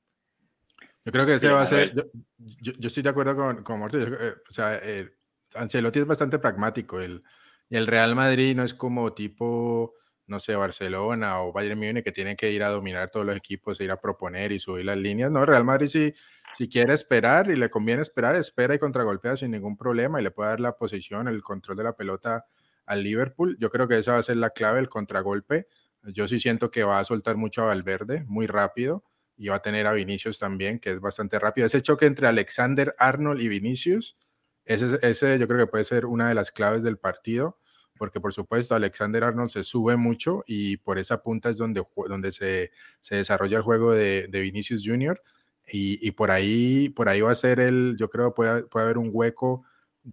Yo 1.05 1.11
creo 1.11 1.25
que 1.25 1.35
ese 1.35 1.49
va 1.49 1.61
a 1.61 1.65
ser, 1.65 1.93
yo, 2.37 2.71
yo, 2.77 2.87
estoy 2.87 3.03
de 3.03 3.09
acuerdo 3.09 3.35
con, 3.35 3.63
con 3.63 3.81
eh, 3.93 4.33
o 4.49 4.53
sea, 4.53 4.79
eh, 4.81 5.11
Ancelotti 5.53 5.99
es 5.99 6.05
bastante 6.05 6.39
pragmático, 6.39 7.01
el, 7.01 7.23
el 7.69 7.87
Real 7.87 8.15
Madrid 8.15 8.55
no 8.55 8.63
es 8.63 8.73
como 8.73 9.13
tipo, 9.13 9.95
no 10.27 10.39
sé, 10.39 10.55
Barcelona 10.55 11.41
o 11.41 11.51
Bayern 11.51 11.77
Múnich 11.77 12.05
que 12.05 12.13
tienen 12.13 12.37
que 12.37 12.51
ir 12.51 12.63
a 12.63 12.69
dominar 12.69 13.09
todos 13.09 13.25
los 13.25 13.35
equipos, 13.35 13.81
ir 13.81 13.91
a 13.91 13.99
proponer 13.99 14.53
y 14.53 14.59
subir 14.59 14.85
las 14.85 14.97
líneas, 14.97 15.29
no, 15.29 15.41
el 15.41 15.47
Real 15.47 15.65
Madrid 15.65 15.87
si, 15.87 16.13
si 16.53 16.69
quiere 16.69 16.93
esperar 16.93 17.51
y 17.51 17.57
le 17.57 17.69
conviene 17.69 18.01
esperar, 18.01 18.37
espera 18.37 18.73
y 18.73 18.79
contragolpea 18.79 19.35
sin 19.35 19.51
ningún 19.51 19.75
problema 19.75 20.21
y 20.21 20.23
le 20.23 20.31
puede 20.31 20.51
dar 20.51 20.61
la 20.61 20.77
posición, 20.77 21.27
el 21.27 21.43
control 21.43 21.75
de 21.75 21.83
la 21.83 21.97
pelota 21.97 22.45
al 22.85 23.03
Liverpool. 23.03 23.57
Yo 23.59 23.69
creo 23.69 23.87
que 23.87 23.97
esa 23.97 24.13
va 24.13 24.17
a 24.19 24.23
ser 24.23 24.37
la 24.37 24.49
clave, 24.51 24.79
el 24.79 24.89
contragolpe. 24.89 25.67
Yo 26.03 26.27
sí 26.27 26.39
siento 26.39 26.71
que 26.71 26.83
va 26.83 26.99
a 26.99 27.05
soltar 27.05 27.37
mucho 27.37 27.63
a 27.63 27.67
Valverde 27.67 28.23
muy 28.27 28.47
rápido 28.47 29.03
y 29.37 29.47
va 29.47 29.55
a 29.55 29.61
tener 29.61 29.87
a 29.87 29.93
Vinicius 29.93 30.39
también, 30.39 30.79
que 30.79 30.91
es 30.91 30.99
bastante 30.99 31.39
rápido. 31.39 31.67
Ese 31.67 31.81
choque 31.81 32.05
entre 32.05 32.27
Alexander 32.27 32.93
Arnold 32.99 33.41
y 33.41 33.47
Vinicius, 33.47 34.17
ese, 34.65 34.99
ese 35.01 35.39
yo 35.39 35.47
creo 35.47 35.59
que 35.59 35.71
puede 35.71 35.83
ser 35.83 36.05
una 36.05 36.29
de 36.29 36.35
las 36.35 36.51
claves 36.51 36.83
del 36.83 36.97
partido, 36.97 37.59
porque 37.97 38.19
por 38.19 38.33
supuesto 38.33 38.75
Alexander 38.75 39.23
Arnold 39.23 39.49
se 39.49 39.63
sube 39.63 39.95
mucho 39.97 40.43
y 40.45 40.77
por 40.77 40.97
esa 40.97 41.21
punta 41.21 41.49
es 41.49 41.57
donde, 41.57 41.83
donde 42.07 42.31
se, 42.31 42.71
se 42.99 43.15
desarrolla 43.15 43.57
el 43.57 43.63
juego 43.63 43.93
de, 43.93 44.27
de 44.29 44.41
Vinicius 44.41 44.83
Jr. 44.85 45.21
Y, 45.67 46.05
y, 46.05 46.11
por, 46.11 46.29
ahí, 46.31 46.89
por 46.89 47.07
ahí 47.07 47.21
va 47.21 47.31
a 47.31 47.35
ser 47.35 47.59
el, 47.61 47.95
yo 47.97 48.09
creo 48.09 48.33
puede, 48.33 48.67
puede 48.67 48.83
haber 48.83 48.97
un 48.97 49.09
hueco 49.13 49.63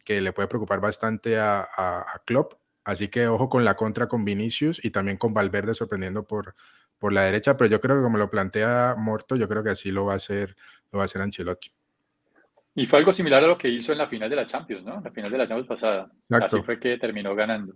que 0.04 0.20
le 0.20 0.32
puede 0.32 0.48
preocupar 0.48 0.80
bastante 0.80 1.38
a, 1.38 1.66
a, 1.76 2.22
Klopp. 2.24 2.54
Así 2.84 3.08
que 3.08 3.26
ojo 3.28 3.48
con 3.48 3.64
la 3.64 3.74
contra 3.76 4.08
con 4.08 4.24
Vinicius 4.24 4.84
y 4.84 4.90
también 4.90 5.16
con 5.16 5.34
Valverde 5.34 5.74
sorprendiendo 5.74 6.26
por, 6.26 6.54
por 6.98 7.12
la 7.12 7.22
derecha, 7.22 7.56
pero 7.56 7.70
yo 7.70 7.80
creo 7.80 7.96
que 7.96 8.02
como 8.02 8.18
lo 8.18 8.30
plantea 8.30 8.94
Morto, 8.96 9.36
yo 9.36 9.48
creo 9.48 9.62
que 9.62 9.70
así 9.70 9.90
lo 9.90 10.06
va 10.06 10.14
a 10.14 10.16
hacer, 10.16 10.56
lo 10.90 10.98
va 10.98 11.04
a 11.04 11.06
hacer 11.06 11.22
Ancelotti. 11.22 11.72
Y 12.74 12.86
fue 12.86 13.00
algo 13.00 13.12
similar 13.12 13.42
a 13.42 13.48
lo 13.48 13.58
que 13.58 13.68
hizo 13.68 13.92
en 13.92 13.98
la 13.98 14.08
final 14.08 14.30
de 14.30 14.36
la 14.36 14.46
Champions, 14.46 14.84
¿no? 14.84 15.00
La 15.00 15.10
final 15.10 15.30
de 15.30 15.38
la 15.38 15.46
Champions 15.46 15.68
pasada. 15.68 16.10
Así 16.30 16.62
fue 16.62 16.78
que 16.78 16.98
terminó 16.98 17.34
ganando. 17.34 17.74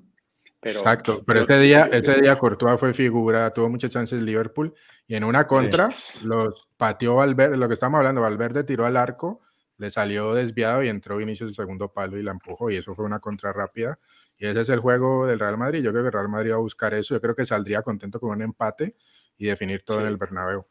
Exacto, 0.63 1.23
pero 1.27 1.43
ese 1.43 1.59
día, 1.59 1.89
ese 1.93 2.21
día 2.23 2.39
Courtois 2.39 2.81
fue 2.81 2.95
figura, 2.95 3.51
tuvo 3.51 3.69
muchas 3.69 3.91
chances 3.91 4.23
Liverpool 4.23 4.73
y 5.07 5.15
en 5.15 5.25
una 5.25 5.47
contra 5.47 5.91
los 6.23 6.69
pateó 6.79 7.17
Valverde, 7.17 7.59
lo 7.59 7.69
que 7.69 7.75
estamos 7.75 7.99
hablando, 7.99 8.23
Valverde 8.23 8.65
tiró 8.65 8.87
al 8.87 8.97
arco 8.97 9.43
le 9.85 9.91
salió 9.91 10.35
desviado 10.35 10.83
y 10.83 10.89
entró 10.89 11.19
Vinicius 11.19 11.51
el 11.51 11.55
segundo 11.55 11.93
palo 11.93 12.19
y 12.19 12.23
la 12.23 12.31
empujó 12.31 12.71
y 12.71 12.77
eso 12.77 12.95
fue 12.95 13.05
una 13.05 13.21
contra 13.21 13.53
rápida. 13.53 13.99
Y 14.37 14.47
ese 14.47 14.63
es 14.63 14.69
el 14.71 14.81
juego 14.81 15.27
del 15.27 15.39
Real 15.39 15.59
Madrid. 15.59 15.83
Yo 15.83 15.91
creo 15.91 16.03
que 16.03 16.09
el 16.09 16.13
Real 16.13 16.29
Madrid 16.29 16.53
va 16.53 16.57
a 16.57 16.59
buscar 16.59 16.95
eso. 16.95 17.15
Yo 17.15 17.21
creo 17.21 17.37
que 17.37 17.45
saldría 17.45 17.83
contento 17.83 18.19
con 18.19 18.31
un 18.31 18.43
empate 18.43 18.97
y 19.37 19.47
definir 19.47 19.85
todo 19.85 20.01
en 20.01 20.07
el 20.07 20.17
Bernabéu. 20.17 20.67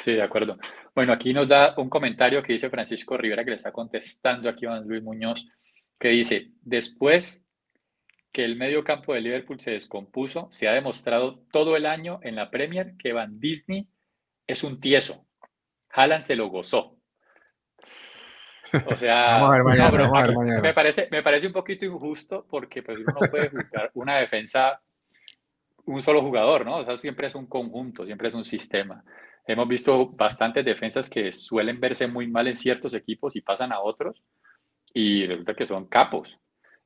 Sí, 0.00 0.12
de 0.12 0.22
acuerdo. 0.22 0.58
Bueno, 0.94 1.12
aquí 1.12 1.32
nos 1.32 1.48
da 1.48 1.74
un 1.78 1.88
comentario 1.88 2.42
que 2.42 2.52
dice 2.52 2.70
Francisco 2.70 3.16
Rivera, 3.16 3.44
que 3.44 3.50
le 3.50 3.56
está 3.56 3.72
contestando 3.72 4.48
aquí 4.48 4.66
a 4.66 4.70
Juan 4.70 4.86
Luis 4.86 5.02
Muñoz, 5.02 5.46
que 5.98 6.08
dice, 6.08 6.50
después 6.60 7.44
que 8.32 8.44
el 8.44 8.56
medio 8.56 8.84
campo 8.84 9.14
de 9.14 9.20
Liverpool 9.20 9.60
se 9.60 9.72
descompuso, 9.72 10.48
se 10.50 10.68
ha 10.68 10.72
demostrado 10.72 11.40
todo 11.52 11.76
el 11.76 11.86
año 11.86 12.20
en 12.22 12.36
la 12.36 12.50
Premier 12.50 12.94
que 12.98 13.12
Van 13.12 13.38
Disney 13.40 13.88
es 14.46 14.64
un 14.64 14.80
tieso. 14.80 15.26
Haaland 15.90 16.22
se 16.22 16.36
lo 16.36 16.48
gozó. 16.48 16.98
O 18.86 18.96
sea, 18.96 19.38
Me, 20.62 20.72
parece, 20.72 21.08
me 21.10 21.22
parece 21.22 21.46
un 21.46 21.52
poquito 21.52 21.84
injusto 21.84 22.46
porque 22.48 22.82
pues 22.82 22.98
uno 22.98 23.18
no 23.20 23.30
puede 23.30 23.50
jugar 23.50 23.90
una 23.94 24.16
defensa 24.18 24.80
un 25.84 26.00
solo 26.02 26.22
jugador, 26.22 26.64
¿no? 26.64 26.76
O 26.76 26.84
sea, 26.84 26.96
siempre 26.96 27.26
es 27.26 27.34
un 27.34 27.46
conjunto, 27.46 28.06
siempre 28.06 28.28
es 28.28 28.34
un 28.34 28.44
sistema. 28.44 29.04
Hemos 29.46 29.68
visto 29.68 30.08
bastantes 30.10 30.64
defensas 30.64 31.10
que 31.10 31.32
suelen 31.32 31.80
verse 31.80 32.06
muy 32.06 32.28
mal 32.28 32.46
en 32.46 32.54
ciertos 32.54 32.94
equipos 32.94 33.34
y 33.34 33.40
pasan 33.40 33.72
a 33.72 33.80
otros 33.80 34.22
y 34.94 35.26
resulta 35.26 35.54
que 35.54 35.66
son 35.66 35.88
capos. 35.88 36.38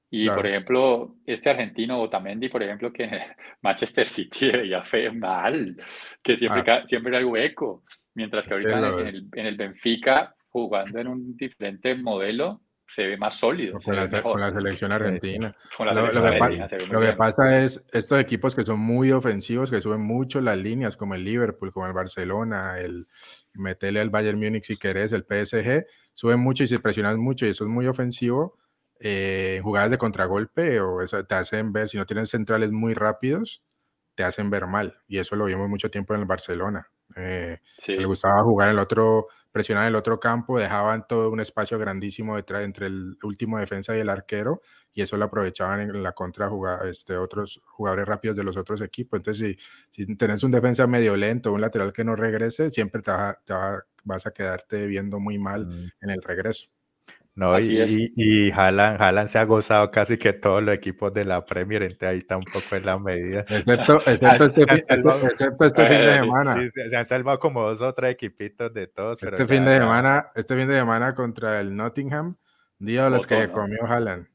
Y 0.09 0.30
por 0.30 0.46
ejemplo, 0.46 1.16
este 1.26 1.50
argentino 1.50 2.00
Otamendi, 2.00 2.48
por 2.48 2.62
ejemplo, 2.62 2.92
que 2.92 3.04
en 3.04 3.11
Manchester 3.62 4.09
City 4.09 4.50
ya 4.70 4.82
fue 4.82 5.11
mal, 5.11 5.76
que 6.22 6.37
siempre, 6.37 6.62
ah. 6.72 6.82
siempre 6.87 7.16
hay 7.16 7.24
hueco, 7.24 7.82
mientras 8.14 8.46
que 8.46 8.54
ahorita 8.54 8.78
en 8.78 9.06
el, 9.06 9.28
en 9.32 9.46
el 9.46 9.56
Benfica 9.56 10.35
jugando 10.56 10.98
en 10.98 11.08
un 11.08 11.36
diferente 11.36 11.94
modelo, 11.94 12.62
se 12.88 13.06
ve 13.06 13.18
más 13.18 13.34
sólido. 13.34 13.78
Con, 13.78 13.94
la, 14.40 14.50
selección 14.50 14.90
argentina. 14.90 15.54
lo, 15.78 17.00
que, 17.02 17.12
pasa 17.12 17.62
es 17.62 17.86
estos 17.92 18.18
equipos 18.18 18.56
que 18.56 18.64
son 18.64 18.80
muy 18.80 19.12
ofensivos, 19.12 19.70
que 19.70 19.82
suben 19.82 20.00
mucho 20.00 20.40
las 20.40 20.56
líneas, 20.56 20.96
como 20.96 21.14
el 21.14 21.24
Liverpool, 21.24 21.72
como 21.72 21.86
el 21.86 21.92
Barcelona, 21.92 22.78
el 22.78 23.06
metele 23.52 24.00
al 24.00 24.08
Bayern 24.08 24.38
Múnich 24.38 24.64
si 24.64 24.78
querés, 24.78 25.12
el 25.12 25.24
PSG, 25.24 25.84
suben 26.14 26.40
mucho 26.40 26.64
y 26.64 26.68
se 26.68 26.78
presionan 26.78 27.20
mucho 27.20 27.44
y 27.44 27.50
eso 27.50 27.64
es 27.64 27.70
muy 27.70 27.86
ofensivo. 27.86 28.56
Eh, 28.98 29.60
jugadas 29.62 29.90
de 29.90 29.98
contragolpe 29.98 30.80
o 30.80 31.00
te 31.28 31.34
hacen 31.34 31.70
ver, 31.70 31.88
si 31.88 31.98
no 31.98 32.06
tienen 32.06 32.26
centrales 32.26 32.72
muy 32.72 32.94
rápidos, 32.94 33.62
te 34.14 34.24
hacen 34.24 34.48
ver 34.48 34.66
mal. 34.68 34.96
Y 35.06 35.18
eso 35.18 35.36
lo 35.36 35.44
vimos 35.44 35.68
mucho 35.68 35.90
tiempo 35.90 36.14
en 36.14 36.20
el 36.20 36.26
Barcelona. 36.26 36.88
Eh, 37.14 37.58
le 37.86 38.04
gustaba 38.04 38.42
jugar 38.42 38.68
en 38.68 38.74
el 38.74 38.78
otro, 38.78 39.28
presionar 39.56 39.88
el 39.88 39.94
otro 39.94 40.20
campo, 40.20 40.58
dejaban 40.58 41.06
todo 41.08 41.30
un 41.30 41.40
espacio 41.40 41.78
grandísimo 41.78 42.36
detrás 42.36 42.62
entre 42.62 42.88
el 42.88 43.16
último 43.22 43.58
defensa 43.58 43.96
y 43.96 44.00
el 44.00 44.10
arquero, 44.10 44.60
y 44.92 45.00
eso 45.00 45.16
lo 45.16 45.24
aprovechaban 45.24 45.80
en 45.80 46.02
la 46.02 46.12
contra 46.12 46.50
este, 46.84 47.16
otros 47.16 47.62
jugadores 47.64 48.04
rápidos 48.04 48.36
de 48.36 48.44
los 48.44 48.58
otros 48.58 48.82
equipos. 48.82 49.18
Entonces, 49.18 49.56
si, 49.90 50.04
si 50.04 50.16
tenés 50.16 50.42
un 50.42 50.50
defensa 50.50 50.86
medio 50.86 51.16
lento, 51.16 51.54
un 51.54 51.62
lateral 51.62 51.94
que 51.94 52.04
no 52.04 52.16
regrese, 52.16 52.68
siempre 52.68 53.00
te, 53.00 53.10
vas 54.04 54.26
a 54.26 54.30
quedarte 54.30 54.86
viendo 54.86 55.20
muy 55.20 55.38
mal 55.38 55.66
mm. 55.66 55.90
en 56.02 56.10
el 56.10 56.20
regreso. 56.20 56.68
No, 57.37 57.61
y, 57.61 58.12
y, 58.16 58.51
Haaland, 58.51 59.29
se 59.29 59.38
ha 59.38 59.44
gozado 59.44 59.90
casi 59.90 60.16
que 60.16 60.33
todos 60.33 60.62
los 60.62 60.75
equipos 60.75 61.12
de 61.12 61.27
la 61.27 61.44
Premier, 61.44 61.83
entonces 61.83 62.09
ahí 62.09 62.22
tampoco 62.22 62.75
es 62.75 62.83
la 62.83 62.99
medida. 62.99 63.44
Excepto, 63.51 64.01
excepto, 64.07 64.44
este, 64.46 64.62
excepto 64.62 65.64
este 65.66 65.87
fin 65.87 65.99
de 65.99 66.12
semana. 66.18 66.57
se, 66.66 66.96
han 66.96 67.05
salvado 67.05 67.38
como 67.38 67.62
dos 67.62 67.83
o 67.83 67.92
tres 67.92 68.12
equipitos 68.12 68.72
de 68.72 68.87
todos. 68.87 69.22
Este 69.22 69.46
fin 69.46 69.66
de 69.66 69.77
semana, 69.77 70.31
este 70.35 70.57
fin 70.57 70.66
de 70.66 70.79
semana 70.79 71.14
contra 71.14 71.61
el 71.61 71.77
Nottingham, 71.77 72.37
día 72.79 73.05
de 73.05 73.11
los 73.11 73.27
que 73.27 73.51
comió 73.51 73.85
Haaland. 73.85 74.29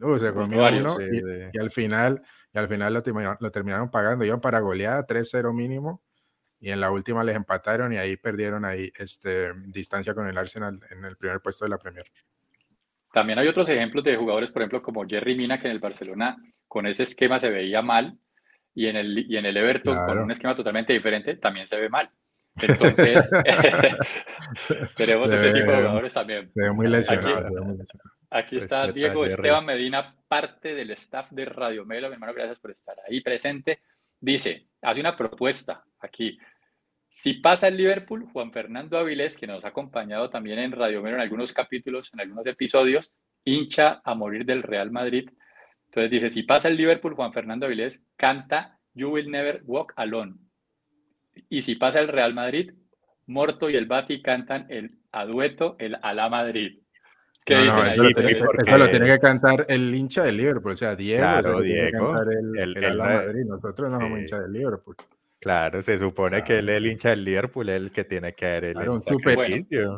Uh, 0.00 0.18
se 0.18 0.32
comió 0.32 0.64
uno 0.68 0.98
y, 1.00 1.58
al 1.58 1.72
final, 1.72 2.22
y 2.52 2.58
al 2.58 2.68
final 2.68 2.94
lo, 2.94 3.02
lo 3.40 3.50
terminaron 3.50 3.90
pagando. 3.90 4.24
Iban 4.24 4.40
para 4.40 4.60
goleada 4.60 5.04
3-0 5.04 5.52
mínimo 5.52 6.04
y 6.60 6.70
en 6.70 6.80
la 6.80 6.90
última 6.92 7.24
les 7.24 7.34
empataron 7.34 7.92
y 7.92 7.96
ahí 7.96 8.16
perdieron 8.16 8.64
ahí 8.64 8.92
este, 8.96 9.52
distancia 9.66 10.14
con 10.14 10.28
el 10.28 10.38
Arsenal 10.38 10.80
en 10.90 11.04
el 11.04 11.16
primer 11.16 11.40
puesto 11.40 11.64
de 11.64 11.68
la 11.68 11.78
Premier. 11.78 12.06
También 13.14 13.38
hay 13.38 13.46
otros 13.46 13.68
ejemplos 13.68 14.02
de 14.02 14.16
jugadores, 14.16 14.50
por 14.50 14.62
ejemplo, 14.62 14.82
como 14.82 15.06
Jerry 15.06 15.36
Mina, 15.36 15.56
que 15.56 15.68
en 15.68 15.72
el 15.72 15.78
Barcelona 15.78 16.36
con 16.66 16.84
ese 16.88 17.04
esquema 17.04 17.38
se 17.38 17.48
veía 17.48 17.80
mal, 17.80 18.18
y 18.74 18.88
en 18.88 18.96
el, 18.96 19.30
y 19.30 19.36
en 19.36 19.46
el 19.46 19.56
Everton 19.56 20.04
con 20.04 20.18
un 20.18 20.32
esquema 20.32 20.56
totalmente 20.56 20.92
diferente 20.92 21.36
también 21.36 21.68
se 21.68 21.78
ve 21.78 21.88
mal. 21.88 22.10
Entonces, 22.60 23.30
tenemos 24.96 25.30
ese 25.32 25.52
tipo 25.52 25.70
de 25.70 25.76
jugadores 25.76 26.12
también. 26.12 26.50
Se 26.50 26.60
ve 26.60 26.72
muy 26.72 26.88
lesionado. 26.88 27.76
Aquí, 28.30 28.58
está 28.58 28.90
Diego 28.90 29.24
Esteban 29.24 29.64
Medina, 29.64 30.16
parte 30.26 30.74
del 30.74 30.90
staff 30.90 31.30
de 31.30 31.44
Radio 31.44 31.84
Melo. 31.84 32.08
Mi 32.08 32.14
hermano, 32.14 32.34
gracias 32.34 32.58
por 32.58 32.72
estar 32.72 32.96
ahí 33.08 33.20
presente. 33.20 33.78
Dice, 34.18 34.66
hace 34.82 34.98
una 34.98 35.16
propuesta 35.16 35.84
aquí. 36.00 36.36
Si 37.16 37.34
pasa 37.34 37.68
el 37.68 37.76
Liverpool, 37.76 38.26
Juan 38.32 38.50
Fernando 38.50 38.98
Avilés, 38.98 39.36
que 39.36 39.46
nos 39.46 39.64
ha 39.64 39.68
acompañado 39.68 40.30
también 40.30 40.58
en 40.58 40.72
Radio 40.72 41.00
Mero 41.00 41.14
en 41.14 41.22
algunos 41.22 41.52
capítulos, 41.52 42.10
en 42.12 42.20
algunos 42.20 42.44
episodios, 42.44 43.12
hincha 43.44 44.02
a 44.04 44.16
morir 44.16 44.44
del 44.44 44.64
Real 44.64 44.90
Madrid. 44.90 45.30
Entonces 45.86 46.10
dice, 46.10 46.28
si 46.28 46.42
pasa 46.42 46.66
el 46.66 46.76
Liverpool, 46.76 47.14
Juan 47.14 47.32
Fernando 47.32 47.66
Avilés 47.66 48.04
canta 48.16 48.80
You 48.94 49.10
Will 49.10 49.30
Never 49.30 49.62
Walk 49.64 49.92
Alone. 49.94 50.34
Y 51.48 51.62
si 51.62 51.76
pasa 51.76 52.00
el 52.00 52.08
Real 52.08 52.34
Madrid, 52.34 52.72
Morto 53.26 53.70
y 53.70 53.76
el 53.76 53.86
Bati 53.86 54.20
cantan 54.20 54.66
el 54.68 54.90
adueto, 55.12 55.76
el 55.78 55.96
Alá 56.02 56.28
Madrid. 56.28 56.80
¿Qué 57.44 57.56
dicen 57.58 57.84
ahí? 57.84 57.92
Eso, 57.92 58.76
lo 58.76 58.90
tiene 58.90 59.06
que 59.06 59.18
cantar 59.20 59.64
el 59.68 59.94
hincha 59.94 60.24
del 60.24 60.36
Liverpool, 60.36 60.72
o 60.72 60.76
sea, 60.76 60.96
Diego, 60.96 61.22
claro, 61.22 61.60
Diego 61.60 62.12
el, 62.22 62.76
el, 62.76 62.98
Madrid. 62.98 63.44
Nosotros 63.46 63.92
no 63.92 64.00
somos 64.00 64.18
hinchas 64.18 64.40
del 64.40 64.52
Liverpool. 64.52 64.96
Claro, 65.44 65.82
se 65.82 65.98
supone 65.98 66.42
que 66.42 66.56
él, 66.56 66.70
el 66.70 66.86
hincha 66.86 67.10
del 67.10 67.22
Liverpool, 67.22 67.68
es 67.68 67.76
el 67.76 67.92
que 67.92 68.04
tiene 68.04 68.32
que 68.32 68.46
hacer 68.46 68.64
el 68.64 68.88
un, 68.88 69.02
super, 69.02 69.38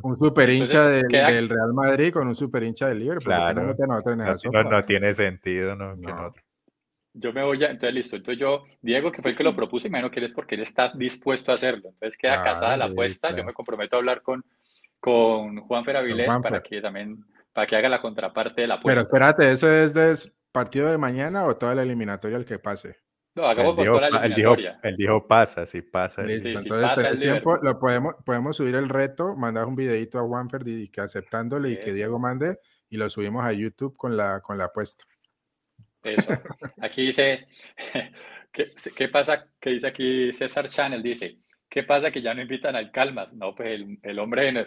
un 0.02 0.16
super 0.16 0.50
hincha 0.50 0.88
del, 0.88 1.48
Real 1.48 1.72
Madrid 1.72 2.12
con 2.12 2.26
un 2.26 2.34
super 2.34 2.64
hincha 2.64 2.88
del 2.88 2.98
Liverpool. 2.98 3.26
Claro, 3.26 3.62
no, 3.62 4.64
no, 4.64 4.84
tiene 4.84 5.14
sentido, 5.14 5.76
¿no? 5.76 5.94
Yo 7.14 7.32
me 7.32 7.44
voy 7.44 7.62
a, 7.62 7.70
entonces 7.70 7.94
listo, 7.94 8.16
entonces 8.16 8.40
yo, 8.40 8.64
Diego, 8.82 9.12
que 9.12 9.22
fue 9.22 9.30
el 9.30 9.36
que 9.36 9.44
lo 9.44 9.54
propuso, 9.54 9.86
y 9.86 9.90
menos 9.92 10.10
que 10.10 10.18
él 10.18 10.26
es 10.26 10.32
porque 10.32 10.56
él 10.56 10.62
está 10.62 10.90
dispuesto 10.92 11.52
a 11.52 11.54
hacerlo. 11.54 11.90
Entonces 11.90 12.18
queda 12.18 12.42
casada 12.42 12.76
la 12.76 12.86
apuesta, 12.86 13.30
yo 13.30 13.44
me 13.44 13.54
comprometo 13.54 13.94
a 13.94 14.00
hablar 14.00 14.22
con, 14.22 14.44
con 14.98 15.60
Juan 15.60 15.84
Feravilés 15.84 16.28
para 16.42 16.60
que 16.60 16.80
también, 16.80 17.24
para 17.52 17.68
que 17.68 17.76
haga 17.76 17.88
la 17.88 18.02
contraparte 18.02 18.62
de 18.62 18.66
la 18.66 18.74
apuesta. 18.74 19.00
Pero 19.00 19.06
espérate, 19.06 19.52
¿eso 19.52 19.70
es 19.70 19.94
de 19.94 20.12
partido 20.50 20.90
de 20.90 20.98
mañana 20.98 21.44
o 21.44 21.54
toda 21.54 21.76
la 21.76 21.84
eliminatoria 21.84 22.36
el 22.36 22.44
que 22.44 22.58
pase? 22.58 23.05
No, 23.36 23.44
hagamos 23.44 23.76
dijo, 23.76 23.96
toda 23.96 24.08
la 24.08 24.24
eliminatoria. 24.24 24.80
Él 24.82 24.96
dijo, 24.96 25.28
pasa, 25.28 25.66
si 25.66 25.82
pasa. 25.82 26.22
entonces, 26.22 27.20
tiempo, 27.20 27.58
lo 27.62 27.78
podemos, 27.78 28.14
podemos 28.24 28.56
subir 28.56 28.74
el 28.74 28.88
reto, 28.88 29.36
mandar 29.36 29.66
un 29.66 29.76
videito 29.76 30.18
a 30.18 30.22
Juanfer 30.22 30.66
y 30.66 30.88
que 30.88 31.02
aceptándole 31.02 31.70
y 31.70 31.78
que 31.78 31.92
Diego 31.92 32.18
mande 32.18 32.58
y 32.88 32.96
lo 32.96 33.10
subimos 33.10 33.44
a 33.44 33.52
YouTube 33.52 33.94
con 33.94 34.16
la, 34.16 34.40
con 34.40 34.56
la 34.56 34.64
apuesta. 34.64 35.04
Eso. 36.02 36.32
Aquí 36.80 37.04
dice, 37.04 37.46
¿qué, 38.52 38.66
¿qué, 38.96 39.08
pasa? 39.08 39.46
Que 39.60 39.70
dice 39.70 39.86
aquí 39.86 40.32
César 40.32 40.66
Channel, 40.66 41.02
dice, 41.02 41.36
¿qué 41.68 41.82
pasa 41.82 42.10
que 42.10 42.22
ya 42.22 42.32
no 42.32 42.40
invitan 42.40 42.74
al 42.74 42.90
Calmas? 42.90 43.34
No, 43.34 43.54
pues 43.54 43.68
el, 43.68 43.98
el 44.02 44.18
hombre 44.18 44.66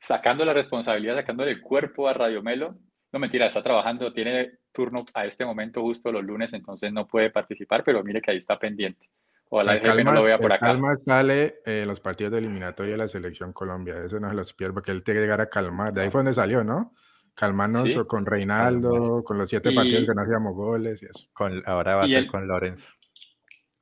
sacando 0.00 0.44
la 0.44 0.52
responsabilidad, 0.52 1.14
sacando 1.14 1.44
el 1.44 1.60
cuerpo 1.60 2.08
a 2.08 2.14
Radio 2.14 2.42
Melo, 2.42 2.76
no, 3.12 3.18
mentira, 3.18 3.46
está 3.46 3.62
trabajando, 3.62 4.12
tiene 4.12 4.58
turno 4.72 5.04
a 5.14 5.24
este 5.24 5.44
momento 5.44 5.80
justo 5.82 6.12
los 6.12 6.24
lunes, 6.24 6.52
entonces 6.52 6.92
no 6.92 7.06
puede 7.06 7.30
participar, 7.30 7.82
pero 7.84 8.02
mire 8.04 8.20
que 8.20 8.30
ahí 8.30 8.36
está 8.36 8.58
pendiente. 8.58 9.08
Ojalá 9.48 9.74
el 9.74 9.80
jefe 9.80 10.04
no 10.04 10.12
lo 10.12 10.22
vea 10.22 10.38
por 10.38 10.52
acá. 10.52 10.66
Calma 10.66 10.94
sale 10.96 11.56
en 11.64 11.88
los 11.88 12.00
partidos 12.00 12.32
de 12.32 12.38
eliminatoria 12.38 12.92
de 12.92 12.98
la 12.98 13.08
selección 13.08 13.52
Colombia, 13.52 13.96
eso 14.04 14.20
no 14.20 14.28
se 14.28 14.34
los 14.34 14.52
pierde 14.52 14.74
porque 14.74 14.92
él 14.92 15.02
tiene 15.02 15.18
que 15.18 15.22
llegar 15.22 15.40
a 15.40 15.48
calmar. 15.48 15.92
De 15.92 16.02
ahí 16.02 16.10
fue 16.10 16.20
donde 16.20 16.34
salió, 16.34 16.62
¿no? 16.62 16.94
Calmarnos 17.34 17.94
con 18.06 18.26
Reinaldo, 18.26 19.24
con 19.24 19.38
los 19.38 19.48
siete 19.48 19.72
partidos 19.72 20.06
que 20.06 20.14
no 20.14 20.22
hacíamos 20.22 20.54
goles 20.54 21.02
y 21.02 21.06
eso. 21.06 21.28
Con, 21.32 21.62
ahora 21.66 21.96
va 21.96 22.04
a 22.04 22.08
ser 22.08 22.26
con 22.26 22.46
Lorenzo. 22.46 22.90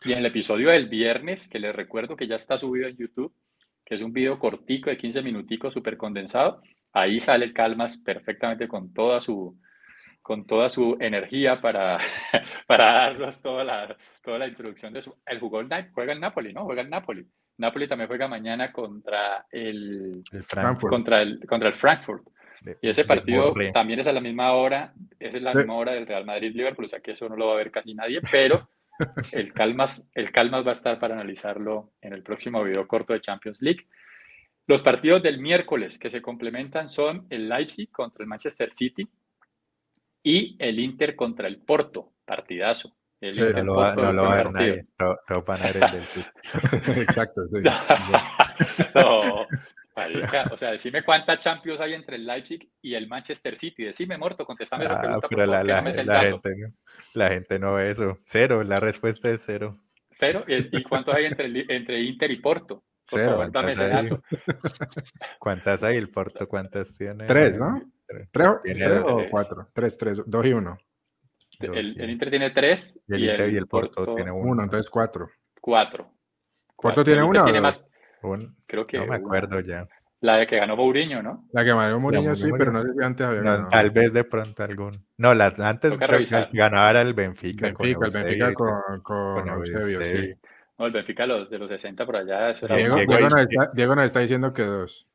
Y 0.05 0.12
en 0.12 0.19
el 0.19 0.27
episodio 0.27 0.71
del 0.71 0.88
viernes, 0.88 1.49
que 1.49 1.59
les 1.59 1.75
recuerdo 1.75 2.17
que 2.17 2.29
ya 2.29 2.37
está 2.37 2.57
subido 2.57 2.88
en 2.88 2.97
YouTube, 2.97 3.35
que 3.85 3.97
es 3.97 4.01
un 4.01 4.12
video 4.12 4.38
cortico 4.38 4.91
de 4.91 4.97
15 4.97 5.23
minuticos, 5.23 5.75
súper 5.75 5.97
condensado, 5.97 6.62
ahí 7.01 7.21
sale 7.21 7.53
Calmas 7.53 7.99
perfectamente 7.99 8.69
con 8.69 8.93
toda 8.93 9.21
su, 9.21 9.59
con 10.23 10.47
toda 10.47 10.69
su 10.69 10.97
energía 11.01 11.61
para, 11.61 11.99
para 12.67 12.85
darnos 12.93 13.41
toda 13.41 13.65
la, 13.65 13.97
toda 14.23 14.39
la 14.39 14.47
introducción 14.47 14.93
de 14.93 15.03
su... 15.03 15.15
El 15.27 15.41
jugó 15.41 15.63
juega 15.93 16.13
el 16.13 16.21
Napoli, 16.21 16.53
¿no? 16.53 16.65
Juega 16.65 16.83
el 16.83 16.91
Napoli. 16.91 17.27
Napoli 17.59 17.89
también 17.89 18.09
juega 18.09 18.29
mañana 18.29 18.73
contra 18.73 19.47
el, 19.51 20.23
Frankfurt. 20.43 20.93
Contra 20.93 21.23
el, 21.23 21.41
contra 21.47 21.69
el 21.69 21.75
Frankfurt. 21.75 22.23
y 22.81 22.89
ese 22.89 23.05
partido 23.05 23.53
también 23.73 24.01
es 24.01 24.07
a 24.07 24.13
la 24.13 24.21
misma 24.21 24.53
hora, 24.53 24.93
es 25.19 25.41
la 25.43 25.55
misma 25.55 25.75
hora 25.75 25.93
del 25.93 26.07
Real 26.07 26.25
Madrid-Liverpool, 26.25 26.85
o 26.85 26.89
sea 26.89 27.01
que 27.01 27.13
eso 27.13 27.29
no 27.29 27.37
lo 27.37 27.49
va 27.49 27.55
a 27.55 27.57
ver 27.57 27.71
casi 27.71 27.95
nadie, 27.95 28.21
pero 28.31 28.69
el 29.33 29.53
Calmas, 29.53 30.11
el 30.15 30.31
Calmas 30.31 30.65
va 30.65 30.71
a 30.71 30.75
estar 30.75 30.99
para 30.99 31.15
analizarlo 31.15 31.93
en 32.01 32.13
el 32.13 32.23
próximo 32.23 32.63
video 32.63 32.87
corto 32.87 33.13
de 33.13 33.21
Champions 33.21 33.61
League. 33.61 33.87
Los 34.68 34.83
partidos 34.83 35.22
del 35.22 35.40
miércoles 35.40 35.98
que 35.98 36.11
se 36.11 36.20
complementan 36.20 36.90
son 36.90 37.26
el 37.31 37.48
Leipzig 37.48 37.90
contra 37.90 38.22
el 38.22 38.28
Manchester 38.28 38.70
City 38.70 39.09
y 40.22 40.57
el 40.59 40.78
Inter 40.78 41.16
contra 41.16 41.48
el 41.48 41.57
Porto, 41.57 42.12
partidazo. 42.26 42.94
El 43.18 43.33
sí, 43.33 43.40
no, 43.40 43.64
lo 43.64 43.74
va, 43.76 43.94
no 43.94 44.12
lo 44.12 44.24
va 44.24 44.35
a 44.35 44.37
ver 44.37 44.52
nadie, 44.52 44.87
todo, 45.26 45.42
para 45.42 45.70
el 45.70 45.81
del 45.81 46.04
City. 46.04 46.28
Exacto, 47.00 47.40
sí. 47.48 47.62
no, 48.94 49.18
o 50.52 50.57
sea, 50.59 50.72
decime 50.72 51.02
cuántas 51.02 51.40
Champions 51.40 51.81
hay 51.81 51.94
entre 51.94 52.16
el 52.16 52.26
Leipzig 52.26 52.70
y 52.83 52.94
el 52.94 53.09
Manchester 53.09 53.57
City. 53.57 53.85
Decime, 53.85 54.18
Morto, 54.18 54.44
contestame 54.44 54.85
esa 54.85 54.98
ah, 54.98 55.00
pregunta. 55.00 55.28
Pero 55.31 55.46
la, 55.46 55.64
la, 55.64 55.81
la, 55.81 56.20
gente, 56.20 56.74
la 57.14 57.31
gente 57.31 57.59
no 57.59 57.72
ve 57.72 57.90
eso. 57.90 58.18
Cero, 58.26 58.62
la 58.62 58.81
respuesta 58.81 59.31
es 59.31 59.42
cero. 59.46 59.78
¿Cero? 60.11 60.44
¿Y 60.46 60.83
cuántos 60.83 61.14
hay 61.14 61.24
entre, 61.24 61.46
entre 61.74 62.02
Inter 62.02 62.31
y 62.31 62.37
Porto? 62.37 62.85
Cero. 63.11 63.37
¿cuántas, 63.37 63.79
hay? 63.79 64.11
¿Cuántas 65.38 65.83
hay? 65.83 65.97
El 65.97 66.11
Porto, 66.11 66.47
¿cuántas 66.47 66.97
tiene? 66.97 67.27
Tres, 67.27 67.59
¿no? 67.59 67.83
Tres, 68.31 69.03
o 69.05 69.23
cuatro. 69.31 69.66
Tres, 69.73 69.97
tres, 69.97 70.23
dos 70.27 70.44
y 70.44 70.53
uno. 70.53 70.77
El, 71.61 72.11
Inter 72.11 72.31
tiene 72.31 72.51
tres. 72.51 73.01
Y 73.09 73.14
el, 73.14 73.31
Inter 73.31 73.51
y 73.51 73.57
el 73.57 73.66
Porto, 73.66 74.14
tiene 74.14 74.31
uno. 74.31 74.62
entonces 74.62 74.90
cuatro. 74.90 75.31
Cuatro. 75.61 76.11
¿Porto 76.77 77.03
tiene 77.03 77.23
uno? 77.23 77.44
Tiene 77.44 77.61
más. 77.61 77.85
Creo 78.66 78.85
que. 78.85 78.99
No 78.99 79.07
me 79.07 79.16
acuerdo 79.16 79.61
ya. 79.61 79.88
La 80.21 80.37
de 80.37 80.47
que 80.49 80.57
ganó 80.57 80.77
Mourinho, 80.77 81.23
¿no? 81.23 81.47
La 81.53 81.64
que 81.64 81.73
ganó 81.73 82.01
Mourinho, 82.01 82.35
sí, 82.35 82.51
pero 82.59 82.73
no 82.73 82.83
sé 82.83 82.88
si 82.92 83.05
antes 83.05 83.25
había 83.25 83.40
ganado. 83.42 83.68
Tal 83.68 83.90
vez 83.90 84.12
de 84.12 84.25
pronto 84.25 84.64
algún. 84.64 85.07
No, 85.16 85.33
la, 85.33 85.47
antes 85.59 85.97
creo 85.97 86.18
que 86.18 86.49
ganaba 86.57 87.01
el 87.01 87.14
Benfica. 87.14 87.68
Benfica, 87.68 88.07
el 88.07 88.25
Benfica 88.25 88.55
con, 88.55 89.01
con, 89.03 89.49
Eusebio, 89.49 90.01
sí. 90.01 90.35
No, 90.79 90.87
el 90.87 90.93
Benfica 90.93 91.27
los, 91.27 91.51
de 91.51 91.59
los 91.59 91.69
60 91.69 92.07
por 92.07 92.17
allá. 92.17 92.51
Eso 92.51 92.67
era 92.67 92.77
Diego, 92.77 92.97
Diego, 92.97 93.29
nos 93.29 93.41
está, 93.41 93.71
Diego, 93.75 93.95
nos 93.97 94.05
está, 94.05 94.21
diciendo 94.21 94.53
que 94.53 94.62
dos. 94.62 95.09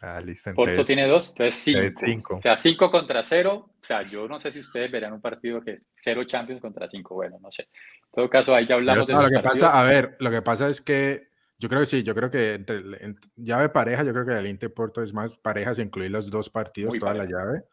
Ah, 0.00 0.20
listo. 0.20 0.52
Porto 0.54 0.84
tiene 0.84 1.06
dos, 1.06 1.30
entonces 1.30 1.54
cinco. 1.54 1.88
cinco. 1.92 2.36
O 2.36 2.40
sea, 2.40 2.56
cinco 2.56 2.90
contra 2.90 3.22
cero. 3.22 3.70
O 3.80 3.84
sea, 3.84 4.02
yo 4.02 4.26
no 4.26 4.40
sé 4.40 4.50
si 4.50 4.60
ustedes 4.60 4.90
verán 4.90 5.12
un 5.12 5.20
partido 5.20 5.60
que 5.60 5.72
es 5.72 5.86
cero 5.92 6.24
Champions 6.24 6.60
contra 6.60 6.88
cinco. 6.88 7.14
Bueno, 7.14 7.38
no 7.40 7.50
sé. 7.52 7.62
En 7.62 8.10
todo 8.12 8.30
caso, 8.30 8.54
ahí 8.54 8.66
ya 8.66 8.74
hablamos 8.74 9.06
de 9.06 9.14
no, 9.14 9.22
lo 9.22 9.28
que 9.28 9.40
pasa, 9.40 9.80
A 9.80 9.84
ver, 9.84 10.16
lo 10.18 10.30
que 10.30 10.42
pasa 10.42 10.68
es 10.68 10.80
que 10.80 11.28
yo 11.58 11.68
creo 11.68 11.80
que 11.80 11.86
sí, 11.86 12.02
yo 12.02 12.14
creo 12.14 12.30
que 12.30 12.54
entre, 12.54 12.78
entre 13.04 13.30
llave 13.36 13.68
pareja, 13.68 14.02
yo 14.02 14.12
creo 14.12 14.26
que 14.26 14.32
el 14.32 14.48
Inter 14.48 14.74
Porto 14.74 15.02
es 15.02 15.12
más 15.12 15.36
pareja, 15.38 15.74
si 15.74 15.82
incluir 15.82 16.10
los 16.10 16.30
dos 16.30 16.50
partidos, 16.50 16.98
toda 16.98 17.14
la 17.14 17.24
llave. 17.24 17.64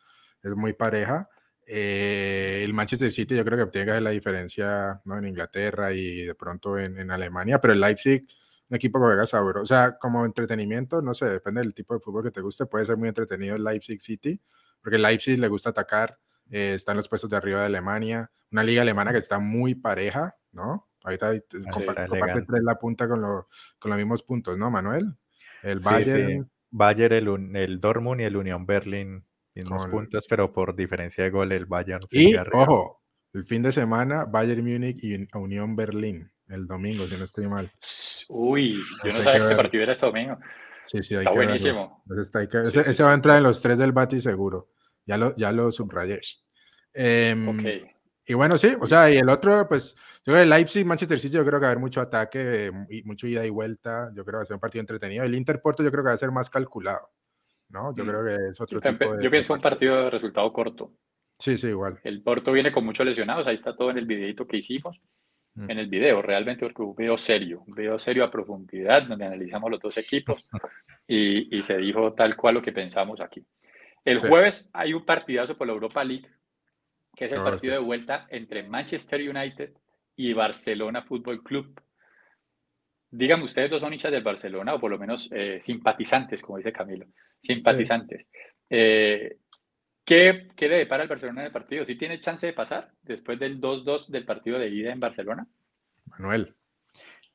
Es 0.44 0.56
muy 0.56 0.74
pareja. 0.74 1.28
Eh, 1.72 2.64
el 2.66 2.74
Manchester 2.74 3.12
City 3.12 3.36
yo 3.36 3.46
creo 3.46 3.70
que 3.70 3.80
hacer 3.80 4.02
la 4.02 4.10
diferencia 4.10 5.00
¿no? 5.06 5.20
en 5.20 5.28
Inglaterra 5.28 5.94
y 5.94 6.24
de 6.24 6.34
pronto 6.34 6.80
en, 6.80 6.98
en, 6.98 7.12
Alemania, 7.12 7.62
pero 7.62 7.74
el 7.74 7.80
Leipzig, 7.80 8.26
un 8.70 8.76
equipo 8.76 8.98
que 8.98 9.06
juega 9.06 9.28
sabroso, 9.28 9.62
o 9.62 9.66
sea, 9.68 9.96
como 10.00 10.26
entretenimiento, 10.26 11.04
no 11.04 11.14
sé, 11.14 11.26
depende 11.26 11.62
del 11.62 11.76
tipo 11.76 11.94
de 11.94 12.00
fútbol 12.00 12.24
que 12.24 12.32
te 12.32 12.42
guste, 12.42 12.66
puede 12.66 12.86
ser 12.86 12.98
muy 12.98 13.08
entretenido 13.08 13.56
el 13.56 13.64
Leipzig 13.64 14.02
City, 14.02 14.42
porque 14.82 14.96
el 14.96 15.04
Leipzig 15.04 15.38
le 15.38 15.48
gusta 15.48 15.70
atacar, 15.70 16.18
eh, 16.50 16.74
está 16.74 16.94
en 16.94 16.98
los 16.98 17.08
puestos 17.08 17.30
de 17.30 17.38
arriba 17.38 17.60
de 17.60 17.68
Alemania, 17.68 18.32
una 18.52 18.64
liga 18.64 18.82
alemana 18.82 19.12
que 19.12 19.20
está 19.20 19.38
muy 19.38 19.76
pareja, 19.76 20.36
¿no? 20.52 20.90
Ahorita 21.04 21.34
comparte, 21.72 22.08
comparte 22.08 22.42
tres 22.42 22.64
la 22.64 22.80
punta 22.80 23.08
con, 23.08 23.22
lo, 23.22 23.48
con 23.78 23.92
los 23.92 23.98
mismos 24.00 24.24
puntos, 24.24 24.58
¿no, 24.58 24.72
Manuel? 24.72 25.16
El 25.62 25.82
Bayern. 25.82 26.46
Sí, 26.46 26.50
Bayern, 26.72 27.14
el, 27.14 27.56
el 27.56 27.80
Dortmund 27.80 28.22
y 28.22 28.24
el 28.24 28.38
Unión 28.38 28.66
Berlin 28.66 29.24
mismos 29.56 29.88
puntos, 29.88 30.26
pero 30.28 30.52
por 30.52 30.76
diferencia 30.76 31.24
de 31.24 31.30
gol 31.30 31.52
el 31.52 31.66
Bayern. 31.66 32.02
Y, 32.12 32.36
ojo, 32.54 33.02
el 33.34 33.46
fin 33.46 33.62
de 33.62 33.72
semana, 33.72 34.26
Bayern 34.26 34.64
Múnich 34.64 35.04
y 35.04 35.28
Unión 35.36 35.76
Berlín, 35.76 36.32
el 36.48 36.68
domingo, 36.68 37.06
si 37.06 37.16
no 37.16 37.24
estoy 37.24 37.48
mal. 37.48 37.70
Uy, 38.28 38.74
yo 39.04 39.12
no 39.12 39.24
sabía 39.24 39.40
que 39.40 39.52
este 39.52 39.56
partido 39.56 39.84
era 39.84 39.92
este 39.92 40.06
domingo. 40.06 40.38
Sí, 40.86 41.04
sí, 41.04 41.16
está 41.16 41.32
buenísimo. 41.32 42.04
ese, 42.66 43.04
va 43.04 43.12
a 43.12 43.16
entrar 43.16 43.38
en 43.38 43.44
los 43.44 43.62
tres 43.62 43.78
del 43.78 43.92
Bati 43.92 44.22
seguro. 44.22 44.70
Ya 45.06 45.18
lo, 45.18 45.36
ya 45.36 45.52
lo 45.52 45.72
subrayé. 45.72 46.20
Em, 46.94 47.62
y 48.26 48.34
bueno, 48.34 48.58
sí, 48.58 48.76
o 48.80 48.86
sea, 48.86 49.12
y 49.12 49.18
el 49.18 49.30
otro, 49.30 49.68
pues, 49.68 49.96
yo 49.96 50.34
creo 50.34 50.36
que 50.38 50.42
el 50.44 50.50
Leipzig, 50.50 50.86
Manchester 50.86 51.20
City, 51.20 51.36
yo 51.36 51.46
creo 51.46 51.60
que 51.60 51.64
va 51.64 51.68
a 51.68 51.72
haber 51.72 51.82
mucho 51.82 52.02
ataque, 52.02 52.72
y 52.90 53.04
mucho 53.04 53.28
ida 53.28 53.46
y 53.46 53.50
vuelta. 53.50 54.12
Yo 54.16 54.24
creo 54.24 54.34
que 54.34 54.38
va 54.38 54.44
a 54.44 54.46
ser 54.46 54.54
un 54.56 54.60
partido 54.60 54.82
entretenido. 54.82 55.24
El 55.24 55.36
Inter 55.36 55.62
Porto, 55.62 55.84
yo 55.84 55.92
creo 55.92 56.04
que 56.04 56.10
va 56.10 56.14
a 56.14 56.18
ser 56.18 56.32
más 56.32 56.50
calculado. 56.50 57.10
¿No? 57.70 57.96
Yo 57.96 58.04
mm. 58.04 58.08
creo 58.08 58.26
que 58.26 58.36
es 58.52 58.62
otro 58.62 58.80
yo 58.80 58.92
tipo 58.92 59.16
de, 59.16 59.24
Yo 59.24 59.32
pienso 59.32 59.54
un 59.54 59.62
partido 59.62 60.04
de 60.04 60.10
resultado 60.10 60.52
corto. 60.52 60.94
Sí, 61.38 61.58
sí, 61.58 61.68
igual. 61.68 62.00
El 62.04 62.22
Porto 62.22 62.52
viene 62.52 62.72
con 62.72 62.86
muchos 62.86 63.06
lesionados, 63.06 63.48
ahí 63.48 63.56
está 63.56 63.76
todo 63.76 63.92
en 63.92 63.98
el 63.98 64.06
videito 64.06 64.46
que 64.46 64.58
hicimos. 64.58 65.00
Mm. 65.56 65.72
En 65.72 65.80
el 65.80 65.88
video, 65.88 66.22
realmente, 66.22 66.66
porque 66.66 66.82
un 66.82 66.96
video 66.96 67.18
serio, 67.18 67.64
un 67.66 67.74
video 67.74 67.98
serio 67.98 68.24
a 68.24 68.32
profundidad, 68.32 69.04
donde 69.04 69.26
analizamos 69.26 69.72
los 69.72 69.80
dos 69.80 69.98
equipos 69.98 70.50
y, 71.08 71.58
y 71.58 71.64
se 71.64 71.78
dijo 71.78 72.14
tal 72.14 72.36
cual 72.36 72.56
lo 72.56 72.62
que 72.62 72.72
pensamos 72.72 73.20
aquí. 73.22 73.46
El 74.06 74.20
jueves 74.20 74.70
hay 74.74 74.94
un 74.94 75.06
partidazo 75.06 75.58
por 75.58 75.68
la 75.68 75.74
Europa 75.74 76.04
League, 76.04 76.28
que 77.16 77.26
es 77.26 77.32
el 77.34 77.44
partido 77.44 77.74
de 77.74 77.80
vuelta 77.80 78.28
entre 78.30 78.64
Manchester 78.64 79.22
United 79.22 79.74
y 80.16 80.34
Barcelona 80.34 81.02
Fútbol 81.02 81.44
Club. 81.44 81.80
Díganme, 83.12 83.46
ustedes 83.46 83.72
dos 83.72 83.82
son 83.82 83.94
hinchas 83.94 84.12
del 84.12 84.24
Barcelona, 84.24 84.76
o 84.76 84.80
por 84.80 84.92
lo 84.92 85.00
menos 85.00 85.28
eh, 85.32 85.60
simpatizantes, 85.62 86.42
como 86.42 86.58
dice 86.58 86.72
Camilo 86.72 87.08
simpatizantes. 87.42 88.28
Eh, 88.70 89.38
¿qué, 90.04 90.48
¿Qué 90.56 90.68
le 90.68 90.78
depara 90.78 91.04
el 91.04 91.10
Barcelona 91.10 91.42
en 91.42 91.48
el 91.48 91.52
partido? 91.52 91.86
¿Sí 91.86 91.96
tiene 91.96 92.20
chance 92.20 92.46
de 92.46 92.54
pasar 92.54 92.92
después 93.02 93.40
del 93.40 93.60
2-2 93.60 94.08
del 94.08 94.26
partido 94.26 94.60
de 94.60 94.70
ida 94.70 94.92
en 94.92 95.00
Barcelona? 95.00 95.48
Manuel. 96.06 96.56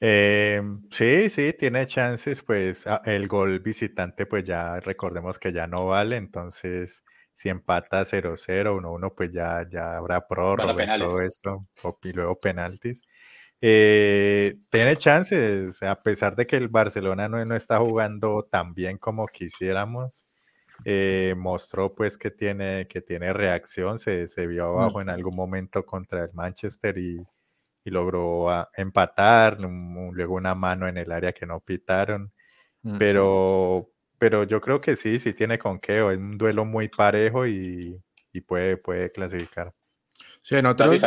Eh, 0.00 0.60
sí, 0.90 1.30
sí, 1.30 1.52
tiene 1.58 1.86
chances, 1.86 2.42
pues 2.42 2.86
ah, 2.86 3.00
el 3.04 3.26
gol 3.26 3.60
visitante, 3.60 4.26
pues 4.26 4.44
ya 4.44 4.78
recordemos 4.80 5.38
que 5.38 5.52
ya 5.52 5.66
no 5.66 5.86
vale, 5.86 6.16
entonces 6.16 7.04
si 7.32 7.48
empata 7.48 8.04
0-0, 8.04 8.76
1-1, 8.76 9.14
pues 9.14 9.32
ya, 9.32 9.66
ya 9.68 9.96
habrá 9.96 10.26
prórroga 10.26 10.96
y 10.96 10.98
todo 10.98 11.20
esto, 11.20 11.66
y 12.02 12.12
luego 12.12 12.38
penaltis. 12.38 13.02
Eh, 13.66 14.56
tiene 14.68 14.94
chances, 14.98 15.82
a 15.82 16.02
pesar 16.02 16.36
de 16.36 16.46
que 16.46 16.54
el 16.56 16.68
Barcelona 16.68 17.30
no, 17.30 17.42
no 17.46 17.56
está 17.56 17.78
jugando 17.78 18.42
tan 18.42 18.74
bien 18.74 18.98
como 18.98 19.26
quisiéramos. 19.26 20.26
Eh, 20.84 21.34
mostró 21.34 21.94
pues 21.94 22.18
que 22.18 22.30
tiene, 22.30 22.86
que 22.86 23.00
tiene 23.00 23.32
reacción, 23.32 23.98
se, 23.98 24.26
se 24.26 24.46
vio 24.46 24.66
abajo 24.66 25.00
en 25.00 25.08
algún 25.08 25.34
momento 25.34 25.86
contra 25.86 26.22
el 26.24 26.34
Manchester 26.34 26.98
y, 26.98 27.26
y 27.84 27.90
logró 27.90 28.50
ah, 28.50 28.68
empatar, 28.76 29.58
luego 29.58 30.34
una 30.34 30.54
mano 30.54 30.86
en 30.86 30.98
el 30.98 31.10
área 31.10 31.32
que 31.32 31.46
no 31.46 31.60
pitaron, 31.60 32.34
pero, 32.98 33.90
pero 34.18 34.44
yo 34.44 34.60
creo 34.60 34.82
que 34.82 34.94
sí, 34.94 35.18
sí 35.18 35.32
tiene 35.32 35.58
con 35.58 35.78
qué, 35.78 36.00
es 36.00 36.18
un 36.18 36.36
duelo 36.36 36.66
muy 36.66 36.88
parejo 36.88 37.46
y, 37.46 37.98
y 38.30 38.40
puede, 38.42 38.76
puede 38.76 39.10
clasificar. 39.10 39.72
Sí, 40.42 40.54
en 40.56 40.66
otros, 40.66 41.00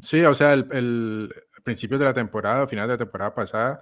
Sí, 0.00 0.22
o 0.24 0.34
sea, 0.34 0.52
el, 0.52 0.68
el 0.72 1.32
principio 1.64 1.98
de 1.98 2.04
la 2.04 2.14
temporada, 2.14 2.66
final 2.66 2.86
de 2.86 2.94
la 2.94 2.98
temporada 2.98 3.34
pasada, 3.34 3.80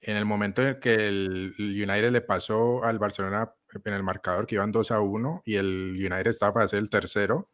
en 0.00 0.16
el 0.16 0.24
momento 0.24 0.62
en 0.62 0.78
que 0.80 0.94
el 0.94 1.54
United 1.58 2.10
le 2.10 2.20
pasó 2.20 2.84
al 2.84 2.98
Barcelona 2.98 3.52
en 3.84 3.94
el 3.94 4.02
marcador 4.02 4.46
que 4.46 4.54
iban 4.54 4.72
2 4.72 4.90
a 4.90 5.00
1 5.00 5.42
y 5.44 5.56
el 5.56 5.92
United 5.94 6.28
estaba 6.28 6.54
para 6.54 6.68
ser 6.68 6.78
el 6.80 6.88
tercero, 6.88 7.50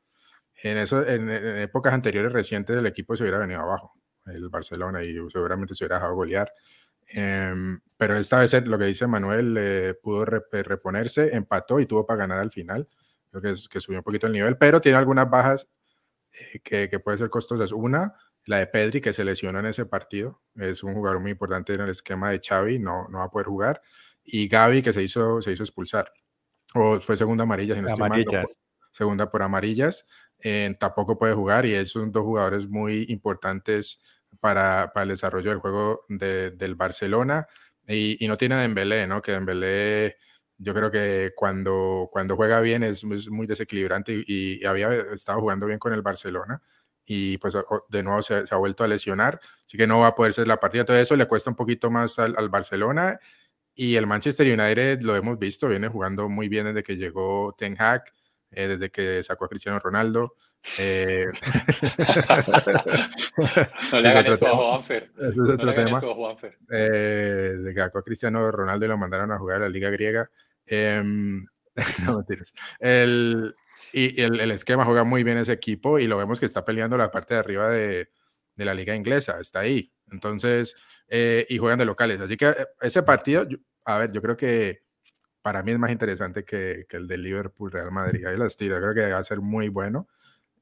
en, 0.62 0.76
eso, 0.76 1.06
en, 1.06 1.28
épocas 1.30 1.92
anteriores 1.92 2.32
recientes 2.32 2.76
el 2.76 2.86
equipo 2.86 3.16
se 3.16 3.24
hubiera 3.24 3.38
venido 3.38 3.60
abajo, 3.60 3.94
el 4.26 4.48
Barcelona, 4.48 5.02
y 5.02 5.14
seguramente 5.30 5.74
se 5.74 5.84
hubiera 5.84 5.96
dejado 5.96 6.14
golear. 6.14 6.52
Em, 7.08 7.80
pero 7.96 8.16
esta 8.16 8.38
vez 8.40 8.52
lo 8.66 8.78
que 8.78 8.84
dice 8.86 9.06
Manuel, 9.06 9.56
eh, 9.58 9.94
pudo 10.00 10.24
reponerse, 10.24 11.34
empató 11.34 11.80
y 11.80 11.86
tuvo 11.86 12.06
para 12.06 12.20
ganar 12.20 12.38
al 12.38 12.52
final. 12.52 12.88
Creo 13.30 13.42
que, 13.42 13.54
que 13.68 13.80
subió 13.80 13.98
un 13.98 14.04
poquito 14.04 14.26
el 14.26 14.32
nivel, 14.34 14.56
pero 14.56 14.80
tiene 14.80 14.98
algunas 14.98 15.28
bajas 15.28 15.68
eh, 16.32 16.60
que, 16.60 16.88
que, 16.88 17.00
puede 17.00 17.18
ser 17.18 17.30
costosa. 17.30 17.74
Una, 17.74 18.14
la 18.44 18.58
de 18.58 18.66
Pedri, 18.66 19.00
que 19.00 19.12
se 19.12 19.24
lesionó 19.24 19.60
en 19.60 19.66
ese 19.66 19.86
partido. 19.86 20.42
Es 20.56 20.82
un 20.82 20.94
jugador 20.94 21.20
muy 21.20 21.32
importante 21.32 21.74
en 21.74 21.82
el 21.82 21.90
esquema 21.90 22.30
de 22.30 22.40
Xavi, 22.40 22.78
no, 22.78 23.08
no 23.08 23.18
va 23.18 23.24
a 23.24 23.30
poder 23.30 23.46
jugar. 23.46 23.82
Y 24.24 24.48
Gaby, 24.48 24.82
que 24.82 24.92
se 24.92 25.02
hizo, 25.02 25.40
se 25.40 25.52
hizo 25.52 25.62
expulsar. 25.62 26.12
O 26.74 27.00
fue 27.00 27.16
segunda 27.16 27.42
amarilla, 27.42 27.74
si 27.74 27.82
no 27.82 27.92
amarillas. 27.92 28.58
segunda 28.90 29.30
por 29.30 29.42
amarillas. 29.42 30.06
Eh, 30.38 30.74
tampoco 30.78 31.18
puede 31.18 31.34
jugar 31.34 31.66
y 31.66 31.74
esos 31.74 31.92
son 31.92 32.10
dos 32.10 32.24
jugadores 32.24 32.68
muy 32.68 33.06
importantes 33.08 34.02
para, 34.40 34.90
para 34.92 35.04
el 35.04 35.10
desarrollo 35.10 35.50
del 35.50 35.60
juego 35.60 36.04
de, 36.08 36.50
del 36.50 36.74
Barcelona. 36.74 37.46
Y, 37.86 38.24
y, 38.24 38.28
no 38.28 38.36
tiene 38.36 38.54
a 38.56 38.60
Dembélé, 38.60 39.06
¿no? 39.06 39.22
Que 39.22 39.32
Dembélé 39.32 40.16
yo 40.62 40.74
creo 40.74 40.90
que 40.90 41.32
cuando, 41.34 42.08
cuando 42.12 42.36
juega 42.36 42.60
bien 42.60 42.82
es, 42.82 43.04
muy 43.04 43.46
desequilibrante 43.46 44.22
y, 44.26 44.64
había 44.64 44.90
estado 45.12 45.40
jugando 45.40 45.66
bien 45.66 45.78
con 45.78 45.92
el 45.92 46.02
Barcelona 46.02 46.62
y 47.04 47.38
pues 47.38 47.54
de 47.88 48.02
nuevo 48.02 48.22
se, 48.22 48.44
ha 48.48 48.56
vuelto 48.56 48.84
a 48.84 48.88
lesionar, 48.88 49.40
así 49.66 49.76
que 49.76 49.88
no 49.88 50.00
va 50.00 50.08
a 50.08 50.14
poder 50.14 50.34
ser 50.34 50.46
la 50.46 50.60
partida. 50.60 50.84
Todo 50.84 50.96
eso 50.96 51.16
le 51.16 51.26
cuesta 51.26 51.50
un 51.50 51.56
poquito 51.56 51.90
más 51.90 52.18
al, 52.18 52.48
Barcelona 52.48 53.18
y 53.74 53.96
el 53.96 54.06
Manchester 54.06 54.46
United 54.46 55.00
lo 55.02 55.16
hemos 55.16 55.38
visto, 55.38 55.68
viene 55.68 55.88
jugando 55.88 56.28
muy 56.28 56.48
bien 56.48 56.66
desde 56.66 56.84
que 56.84 56.96
llegó 56.96 57.54
Ten 57.58 57.76
Hag, 57.78 58.04
eh, 58.52 58.68
desde 58.68 58.90
que 58.90 59.22
sacó 59.22 59.46
a 59.46 59.48
Cristiano 59.48 59.78
Ronaldo. 59.80 60.36
Eh... 60.78 61.26
no 63.92 64.00
le 64.00 64.08
hagan 64.08 64.26
esto 64.26 64.46
a 64.46 64.56
Juanfer. 64.56 65.10
Eso 65.18 65.44
es 65.44 65.50
otro 65.50 65.74
tema. 65.74 66.00
Eh, 66.70 67.56
desde 67.58 67.74
que 67.74 67.80
sacó 67.80 67.98
a 67.98 68.04
Cristiano 68.04 68.48
Ronaldo 68.52 68.86
y 68.86 68.88
lo 68.88 68.96
mandaron 68.96 69.32
a 69.32 69.38
jugar 69.38 69.56
a 69.56 69.60
la 69.60 69.68
Liga 69.68 69.90
Griega. 69.90 70.30
Em, 70.66 71.44
no 72.06 72.16
mentiras. 72.16 72.52
El, 72.78 73.54
y 73.92 74.20
el, 74.20 74.40
el, 74.40 74.50
esquema 74.50 74.84
juega 74.84 75.04
muy 75.04 75.24
bien 75.24 75.38
ese 75.38 75.52
equipo 75.52 75.98
y 75.98 76.06
lo 76.06 76.16
vemos 76.16 76.40
que 76.40 76.46
está 76.46 76.64
peleando 76.64 76.96
la 76.96 77.10
parte 77.10 77.34
de 77.34 77.40
arriba 77.40 77.68
de, 77.68 78.10
de 78.56 78.64
la 78.64 78.74
liga 78.74 78.94
inglesa, 78.94 79.40
está 79.40 79.60
ahí. 79.60 79.92
Entonces, 80.10 80.74
eh, 81.08 81.46
y 81.48 81.58
juegan 81.58 81.78
de 81.78 81.84
locales. 81.84 82.20
Así 82.20 82.36
que 82.36 82.48
eh, 82.48 82.66
ese 82.80 83.02
partido, 83.02 83.46
a 83.84 83.98
ver, 83.98 84.12
yo 84.12 84.22
creo 84.22 84.36
que 84.36 84.84
para 85.40 85.62
mí 85.62 85.72
es 85.72 85.78
más 85.78 85.90
interesante 85.90 86.44
que, 86.44 86.86
que 86.88 86.96
el 86.96 87.08
de 87.08 87.18
Liverpool 87.18 87.72
Real 87.72 87.90
Madrid. 87.90 88.26
Ahí 88.26 88.36
las 88.36 88.56
tiro, 88.56 88.78
creo 88.78 88.94
que 88.94 89.12
va 89.12 89.18
a 89.18 89.24
ser 89.24 89.40
muy 89.40 89.68
bueno. 89.68 90.08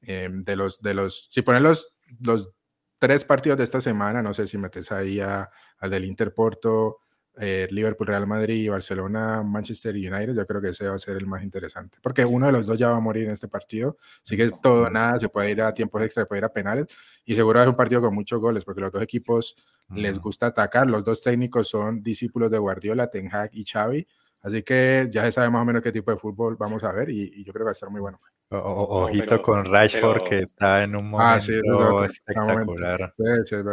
Em, 0.01 0.43
de 0.43 0.55
los, 0.55 0.81
de 0.81 0.93
los, 0.95 1.27
si 1.29 1.43
ponen 1.43 1.63
los, 1.63 1.95
los 2.19 2.49
tres 2.97 3.23
partidos 3.23 3.57
de 3.57 3.65
esta 3.65 3.81
semana, 3.81 4.23
no 4.23 4.33
sé 4.33 4.47
si 4.47 4.57
metes 4.57 4.91
ahí 4.91 5.19
a, 5.19 5.49
al 5.77 5.89
del 5.91 6.05
Inter 6.05 6.33
Porto, 6.33 6.99
eh, 7.39 7.67
Liverpool, 7.71 8.07
Real 8.07 8.27
Madrid 8.27 8.55
y 8.55 8.67
Barcelona, 8.67 9.41
Manchester 9.41 9.95
United, 9.95 10.35
yo 10.35 10.45
creo 10.45 10.61
que 10.61 10.69
ese 10.69 10.87
va 10.89 10.95
a 10.95 10.99
ser 10.99 11.15
el 11.15 11.27
más 11.27 11.43
interesante, 11.43 11.97
porque 12.01 12.25
uno 12.25 12.45
de 12.45 12.51
los 12.51 12.65
dos 12.65 12.77
ya 12.77 12.89
va 12.89 12.97
a 12.97 12.99
morir 12.99 13.25
en 13.25 13.31
este 13.31 13.47
partido, 13.47 13.97
así 14.21 14.35
que 14.35 14.51
todo 14.61 14.89
nada, 14.89 15.19
se 15.19 15.29
puede 15.29 15.51
ir 15.51 15.61
a 15.61 15.73
tiempos 15.73 16.01
extra, 16.01 16.23
se 16.23 16.27
puede 16.27 16.39
ir 16.39 16.45
a 16.45 16.51
penales, 16.51 16.87
y 17.25 17.35
seguro 17.35 17.61
es 17.61 17.67
un 17.67 17.75
partido 17.75 18.01
con 18.01 18.13
muchos 18.13 18.39
goles, 18.39 18.65
porque 18.65 18.81
los 18.81 18.91
dos 18.91 19.01
equipos 19.01 19.55
les 19.95 20.19
gusta 20.19 20.47
atacar, 20.47 20.87
los 20.87 21.03
dos 21.03 21.21
técnicos 21.21 21.69
son 21.69 22.01
discípulos 22.03 22.51
de 22.51 22.57
Guardiola, 22.57 23.07
Ten 23.07 23.33
Hag 23.33 23.49
y 23.53 23.65
Xavi, 23.65 24.05
así 24.41 24.63
que 24.63 25.07
ya 25.09 25.23
se 25.23 25.31
sabe 25.31 25.49
más 25.49 25.61
o 25.61 25.65
menos 25.65 25.81
qué 25.81 25.91
tipo 25.91 26.11
de 26.11 26.17
fútbol 26.17 26.57
vamos 26.57 26.83
a 26.83 26.91
ver, 26.91 27.09
y, 27.09 27.43
yo 27.43 27.53
creo 27.53 27.63
que 27.63 27.65
va 27.65 27.71
a 27.71 27.73
estar 27.73 27.89
muy 27.89 28.01
bueno. 28.01 28.17
ojito 28.49 29.41
con 29.41 29.63
Rashford 29.63 30.23
que 30.23 30.39
está 30.39 30.83
en 30.83 30.97
un 30.97 31.13
ah, 31.17 31.39
momento 31.39 32.03
espectacular. 32.03 33.13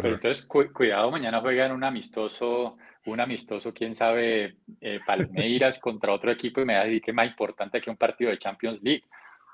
entonces 0.04 0.44
cuidado, 0.44 1.10
mañana 1.10 1.40
juegan 1.40 1.72
un 1.72 1.82
amistoso 1.82 2.76
un 3.06 3.20
amistoso, 3.20 3.72
quién 3.72 3.94
sabe, 3.94 4.58
eh, 4.80 4.98
Palmeiras 5.06 5.78
contra 5.80 6.12
otro 6.12 6.30
equipo 6.30 6.60
y 6.60 6.64
me 6.64 6.74
va 6.74 6.82
a 6.82 6.84
decir 6.84 7.02
que 7.02 7.10
es 7.10 7.14
más 7.14 7.26
importante 7.26 7.80
que 7.80 7.90
un 7.90 7.96
partido 7.96 8.30
de 8.30 8.38
Champions 8.38 8.80
League. 8.82 9.04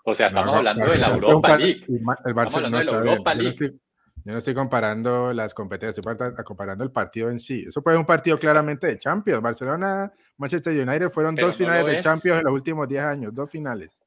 O 0.05 0.15
sea, 0.15 0.27
estamos 0.27 0.55
hablando 0.55 0.87
de 0.87 0.99
la 0.99 1.09
Europa 1.09 1.57
League. 1.57 1.85
estamos 2.27 2.57
hablando 2.57 2.79
de 2.79 2.85
la 2.85 2.93
Europa 2.93 3.35
League. 3.35 3.57
Yo 4.27 4.33
no, 4.33 4.39
estoy, 4.39 4.55
comparando 4.55 5.35
las 5.35 5.53
competencias, 5.53 5.99
estoy 6.07 6.45
comparando 6.45 6.83
el 6.83 6.91
partido 6.91 7.29
en 7.29 7.39
sí. 7.39 7.65
Eso 7.69 7.83
puede 7.83 7.97
ser 7.97 8.01
un 8.01 8.07
partido 8.07 8.39
claramente 8.39 8.87
de 8.87 8.97
Champions. 8.97 9.43
Barcelona, 9.43 10.11
Manchester 10.39 10.73
United 10.73 11.11
fueron 11.11 11.35
dos 11.35 11.55
finales 11.55 11.85
de 11.85 12.01
Champions 12.01 12.39
en 12.39 12.45
los 12.45 12.55
últimos 12.55 12.89
10 12.89 13.05
años, 13.05 13.35
dos 13.35 13.51
finales. 13.51 14.03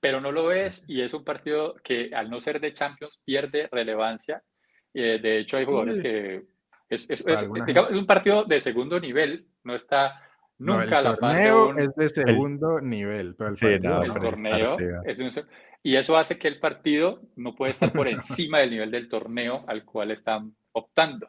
Pero 0.00 0.20
no 0.20 0.32
lo 0.32 0.50
es 0.50 0.84
y 0.88 1.02
es 1.02 1.14
un 1.14 1.24
partido 1.24 1.76
que 1.84 2.10
al 2.12 2.30
no 2.30 2.40
ser 2.40 2.60
de 2.60 2.72
Champions 2.72 3.20
pierde 3.24 3.68
relevancia. 3.70 4.42
Eh, 4.92 5.20
de 5.22 5.38
hecho, 5.38 5.56
hay 5.56 5.64
jugadores 5.64 6.00
que 6.00 6.42
es, 6.90 7.08
es, 7.08 7.24
es, 7.26 7.42
un 7.44 8.06
partido 8.06 8.44
de 8.44 8.60
segundo 8.60 8.98
nivel, 9.00 9.46
no 9.64 9.74
está 9.74 10.20
nunca 10.58 10.98
el 10.98 11.04
torneo 11.04 11.74
es 11.76 11.94
de 11.94 12.08
segundo 12.08 12.80
nivel, 12.80 13.34
pero 13.36 13.50
el, 13.50 14.20
torneo 14.20 14.76
es 15.04 15.18
un, 15.20 15.30
y 15.82 15.96
eso 15.96 16.16
hace 16.16 16.38
que 16.38 16.48
el 16.48 16.60
partido 16.60 17.22
no 17.36 17.54
puede 17.54 17.72
estar 17.72 17.92
por 17.92 18.08
encima 18.08 18.58
del 18.58 18.70
nivel 18.70 18.90
del 18.90 19.08
torneo 19.08 19.64
al 19.66 19.84
cual 19.84 20.10
están 20.10 20.54
optando. 20.72 21.28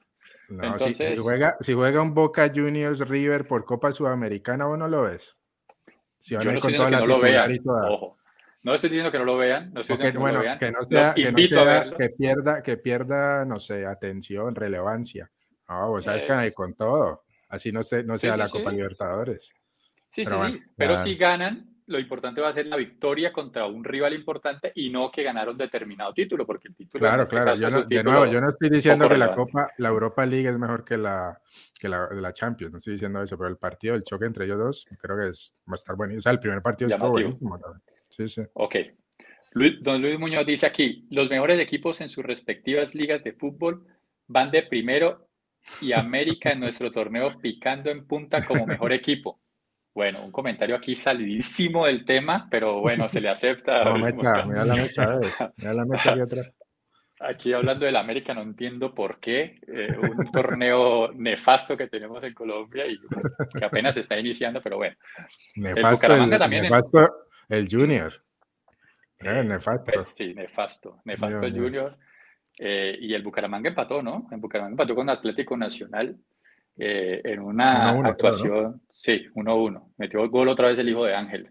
Entonces, 0.50 0.98
si, 0.98 1.18
juega, 1.18 1.56
si 1.62 1.74
juega 1.74 2.02
un 2.02 2.14
Boca 2.14 2.52
Juniors 2.54 3.08
River 3.08 3.48
por 3.48 3.64
Copa 3.64 3.94
Sudamericana, 3.94 4.68
¿o 4.68 4.76
no 4.76 4.90
lo 4.90 5.04
ves? 5.04 5.38
Si 6.18 6.36
van 6.36 6.44
yo 6.44 6.52
no 6.52 6.60
con 6.60 6.74
toda 6.74 6.92
la 6.92 7.00
no 7.00 7.08
lo 7.08 7.20
vea, 7.22 7.48
ojo. 7.88 8.18
No 8.64 8.76
estoy 8.76 8.90
diciendo 8.90 9.12
que 9.12 9.18
no 9.18 9.26
lo 9.26 9.38
vean, 9.38 9.74
no 9.74 9.82
estoy 9.82 9.98
que, 9.98 10.14
no 10.14 10.32
lo 10.32 10.40
vean. 10.42 10.58
Que 10.60 10.72
no 10.72 10.82
sea, 10.82 11.14
que, 11.16 11.24
que, 11.24 12.10
pierda, 12.10 12.62
que 12.62 12.78
pierda, 12.78 13.46
no 13.46 13.60
sé, 13.60 13.88
atención, 13.88 14.54
relevancia. 14.54 15.32
No, 15.72 15.90
vos 15.90 16.04
sabes 16.04 16.24
que 16.24 16.32
hay 16.34 16.52
con 16.52 16.74
todo. 16.74 17.24
Así 17.48 17.72
no, 17.72 17.82
se, 17.82 18.04
no 18.04 18.18
sea 18.18 18.36
la 18.36 18.50
Copa 18.50 18.72
Libertadores. 18.72 19.54
Sí, 20.10 20.26
sí, 20.26 20.32
sí. 20.46 20.62
Pero 20.76 21.02
si 21.02 21.16
ganan, 21.16 21.72
lo 21.88 21.98
importante 21.98 22.42
va 22.42 22.50
a 22.50 22.54
ser 22.54 22.68
la 22.68 22.76
victoria 22.76 23.32
contra 23.32 23.66
un 23.66 23.84
rival 23.84 24.14
importante 24.14 24.74
y 24.76 24.90
no 24.90 25.10
que 25.10 25.24
ganaron 25.24 25.58
determinado 25.58 26.14
título, 26.14 26.46
porque 26.46 26.68
el 26.68 26.76
título. 26.76 27.00
Claro, 27.00 27.24
este 27.24 27.36
claro. 27.36 27.56
Yo 27.56 27.70
no, 27.70 27.84
de 27.84 28.04
nuevo, 28.04 28.26
yo 28.26 28.42
no 28.42 28.50
estoy 28.50 28.70
diciendo 28.70 29.08
que 29.08 29.18
la 29.18 29.34
Copa, 29.34 29.72
la 29.78 29.90
Europa 29.90 30.26
League 30.26 30.50
es 30.50 30.58
mejor 30.58 30.84
que 30.84 30.98
la, 30.98 31.40
que 31.80 31.88
la, 31.88 32.10
la, 32.12 32.34
Champions, 32.34 32.74
no 32.74 32.78
estoy 32.78 32.94
diciendo 32.94 33.22
eso, 33.22 33.38
pero 33.38 33.50
el 33.50 33.58
partido, 33.58 33.96
el 33.96 34.04
choque 34.04 34.26
entre 34.26 34.46
ellos 34.46 34.58
dos, 34.58 34.88
creo 35.00 35.18
que 35.18 35.30
es, 35.30 35.54
va 35.70 35.74
a 35.74 35.76
estar 35.76 35.96
buenísimo. 35.96 36.20
O 36.20 36.24
sea, 36.24 36.32
el 36.34 36.40
primer 36.40 36.62
partido 36.62 36.90
estuvo 36.90 37.12
buenísimo. 37.12 37.58
Sí, 38.10 38.28
sí. 38.28 38.42
Ok. 38.54 38.76
don 39.82 40.02
Luis 40.02 40.20
Muñoz 40.20 40.46
dice 40.46 40.66
aquí: 40.66 41.08
los 41.12 41.30
mejores 41.30 41.60
equipos 41.62 42.02
en 42.02 42.10
sus 42.10 42.26
respectivas 42.26 42.94
ligas 42.94 43.24
de 43.24 43.32
fútbol 43.32 43.86
van 44.28 44.52
de 44.52 44.64
primero 44.64 45.31
y 45.82 45.94
América 45.94 46.52
en 46.52 46.60
nuestro 46.60 46.92
torneo 46.92 47.40
picando 47.40 47.90
en 47.90 48.06
punta 48.06 48.46
como 48.46 48.66
mejor 48.66 48.94
equipo. 48.94 49.40
Bueno, 49.94 50.24
un 50.24 50.32
comentario 50.32 50.76
aquí 50.76 50.96
salidísimo 50.96 51.86
del 51.86 52.06
tema, 52.06 52.48
pero 52.50 52.80
bueno, 52.80 53.10
se 53.10 53.20
le 53.20 53.30
acepta. 53.30 53.84
No, 53.84 53.98
mecha, 53.98 54.46
mira 54.46 54.66
la 54.66 54.76
mecha, 54.76 55.20
mira 55.58 55.74
la 55.74 55.86
mecha 55.86 56.12
aquí 56.12 56.22
atrás. 56.22 56.54
Aquí 57.20 57.54
hablando 57.54 57.86
del 57.86 57.98
América, 57.98 58.34
no 58.34 58.42
entiendo 58.42 58.96
por 58.96 59.20
qué 59.20 59.60
eh, 59.68 59.96
un 60.02 60.32
torneo 60.32 61.12
nefasto 61.14 61.78
que 61.78 61.88
tenemos 61.88 62.24
en 62.24 62.34
Colombia 62.34 62.88
y 62.88 62.98
que 62.98 63.64
apenas 63.64 63.96
está 63.98 64.18
iniciando, 64.18 64.60
pero 64.62 64.78
bueno. 64.78 64.96
Nefasto 65.56 66.16
el, 66.16 66.30
también 66.40 66.64
nefasto 66.64 67.28
el 67.50 67.68
Junior. 67.70 68.14
Eh, 69.20 69.44
nefasto. 69.44 69.92
Pues, 69.94 70.08
sí, 70.18 70.34
nefasto. 70.34 71.02
Nefasto 71.06 71.42
el 71.42 71.54
Junior. 71.54 71.98
Eh, 72.58 72.98
y 73.00 73.14
el 73.14 73.24
Bucaramanga 73.24 73.70
empató, 73.70 74.02
¿no? 74.02 74.28
En 74.32 74.42
Bucaramanga 74.42 74.74
empató 74.74 74.96
con 74.96 75.10
Atlético 75.10 75.58
Nacional. 75.58 76.18
Eh, 76.78 77.22
en 77.26 77.42
una 77.42 77.92
actuación, 78.08 78.82
sí, 78.90 79.28
1-1. 79.36 79.94
Metió 79.98 80.24
el 80.24 80.30
gol 80.30 80.50
otra 80.50 80.70
vez 80.70 80.80
el 80.80 80.90
hijo 80.90 81.06
de 81.06 81.16
Ángel. 81.16 81.50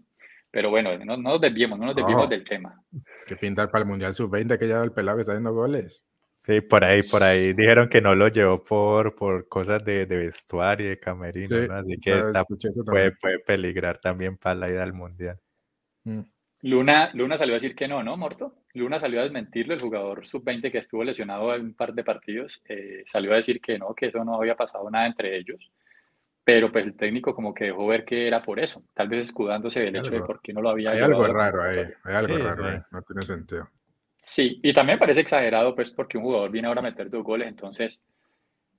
Pero 0.49 0.69
bueno, 0.69 0.97
no, 1.05 1.15
nos 1.15 1.39
desviemos, 1.39 1.79
no 1.79 1.85
nos 1.85 1.95
desviemos 1.95 2.29
del 2.29 2.43
tema. 2.43 2.83
Que 3.25 3.37
pintar 3.37 3.69
para 3.69 3.83
el 3.83 3.87
Mundial 3.87 4.13
Sub-20 4.13 4.57
que 4.59 4.67
ya 4.67 4.83
el 4.83 4.91
pelado 4.91 5.17
que 5.17 5.21
está 5.21 5.31
haciendo 5.31 5.53
goles. 5.53 6.03
Sí, 6.43 6.59
por 6.59 6.83
ahí, 6.83 7.03
por 7.03 7.21
ahí 7.21 7.53
dijeron 7.53 7.87
que 7.87 8.01
no 8.01 8.15
lo 8.15 8.27
llevó 8.27 8.63
por, 8.63 9.15
por 9.15 9.47
cosas 9.47 9.85
de, 9.85 10.07
de 10.07 10.17
vestuario 10.17 10.87
y 10.87 10.89
de 10.89 10.99
camerino, 10.99 11.71
así 11.73 11.97
que 11.99 12.17
esta 12.17 12.43
puede, 12.43 13.11
puede, 13.11 13.39
peligrar 13.39 13.99
también 13.99 14.37
para 14.37 14.55
la 14.55 14.71
ida 14.71 14.81
al 14.81 14.93
Mundial. 14.93 15.39
Mm. 16.03 16.21
Luna, 16.63 17.11
Luna 17.13 17.37
salió 17.37 17.53
a 17.53 17.57
decir 17.57 17.75
que 17.75 17.87
no, 17.87 18.03
¿no, 18.03 18.17
Morto? 18.17 18.55
Luna 18.73 18.99
salió 18.99 19.19
a 19.19 19.23
desmentirlo, 19.23 19.73
el 19.73 19.79
jugador 19.79 20.25
sub-20 20.25 20.71
que 20.71 20.77
estuvo 20.77 21.03
lesionado 21.03 21.53
en 21.55 21.61
un 21.61 21.73
par 21.73 21.93
de 21.93 22.03
partidos, 22.03 22.61
eh, 22.67 23.03
salió 23.05 23.33
a 23.33 23.37
decir 23.37 23.61
que 23.61 23.77
no, 23.77 23.93
que 23.93 24.07
eso 24.07 24.23
no 24.23 24.35
había 24.35 24.55
pasado 24.55 24.89
nada 24.89 25.07
entre 25.07 25.37
ellos, 25.37 25.71
pero 26.43 26.71
pues 26.71 26.85
el 26.85 26.95
técnico 26.95 27.35
como 27.35 27.53
que 27.53 27.65
dejó 27.65 27.87
ver 27.87 28.05
que 28.05 28.27
era 28.27 28.41
por 28.41 28.59
eso, 28.59 28.83
tal 28.93 29.07
vez 29.09 29.25
escudándose 29.25 29.79
del 29.79 29.95
hecho 29.95 30.11
de 30.11 30.21
por 30.21 30.41
qué 30.41 30.53
no 30.53 30.61
lo 30.61 30.69
había 30.69 30.91
Hay 30.91 30.99
algo 30.99 31.27
raro 31.27 31.63
ahí, 31.63 31.79
hay 32.03 32.15
algo 32.15 32.37
raro 32.37 32.65
ahí, 32.65 32.79
no 32.91 33.01
tiene 33.01 33.21
sentido. 33.23 33.69
Sí, 34.17 34.59
y 34.61 34.73
también 34.73 34.99
parece 34.99 35.21
exagerado 35.21 35.75
pues 35.75 35.91
porque 35.91 36.17
un 36.17 36.23
jugador 36.23 36.51
viene 36.51 36.67
ahora 36.67 36.81
a 36.81 36.83
meter 36.83 37.09
dos 37.09 37.23
goles, 37.23 37.47
entonces 37.47 38.01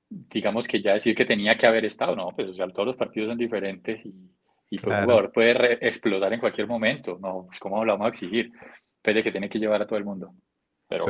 digamos 0.08 0.68
que 0.68 0.82
ya 0.82 0.92
decir 0.92 1.14
que 1.14 1.24
tenía 1.24 1.56
que 1.56 1.66
haber 1.66 1.84
estado, 1.84 2.14
no, 2.14 2.30
pues 2.34 2.48
o 2.48 2.54
sea, 2.54 2.68
todos 2.68 2.86
los 2.86 2.96
partidos 2.96 3.28
son 3.28 3.38
diferentes 3.38 4.04
y 4.04 4.32
y 4.72 4.78
pues 4.78 4.96
un 4.96 5.02
jugador 5.02 5.30
puede 5.30 5.74
explotar 5.86 6.32
en 6.32 6.40
cualquier 6.40 6.66
momento. 6.66 7.18
No, 7.20 7.44
pues 7.46 7.60
cómo 7.60 7.84
lo 7.84 7.92
vamos 7.92 8.06
a 8.06 8.08
exigir. 8.08 8.50
Pede 9.02 9.22
que 9.22 9.30
tiene 9.30 9.48
que 9.48 9.58
llevar 9.58 9.82
a 9.82 9.86
todo 9.86 9.98
el 9.98 10.04
mundo. 10.04 10.32
Pero 10.88 11.04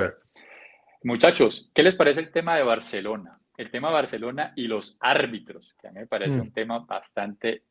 muchachos, 1.05 1.71
¿qué 1.75 1.83
les 1.83 1.97
parece 1.97 2.21
el 2.21 2.31
tema 2.31 2.57
de 2.57 2.63
Barcelona? 2.63 3.39
El 3.57 3.71
tema 3.71 3.89
de 3.89 3.95
Barcelona 3.95 4.53
y 4.57 4.67
los 4.67 4.97
árbitros, 5.01 5.75
que 5.81 5.89
a 5.89 5.93
mí 5.93 6.01
me 6.01 6.07
parece 6.07 6.37
mm. 6.37 6.41
un 6.41 6.53
tema 6.53 6.79
bastante, 6.81 7.65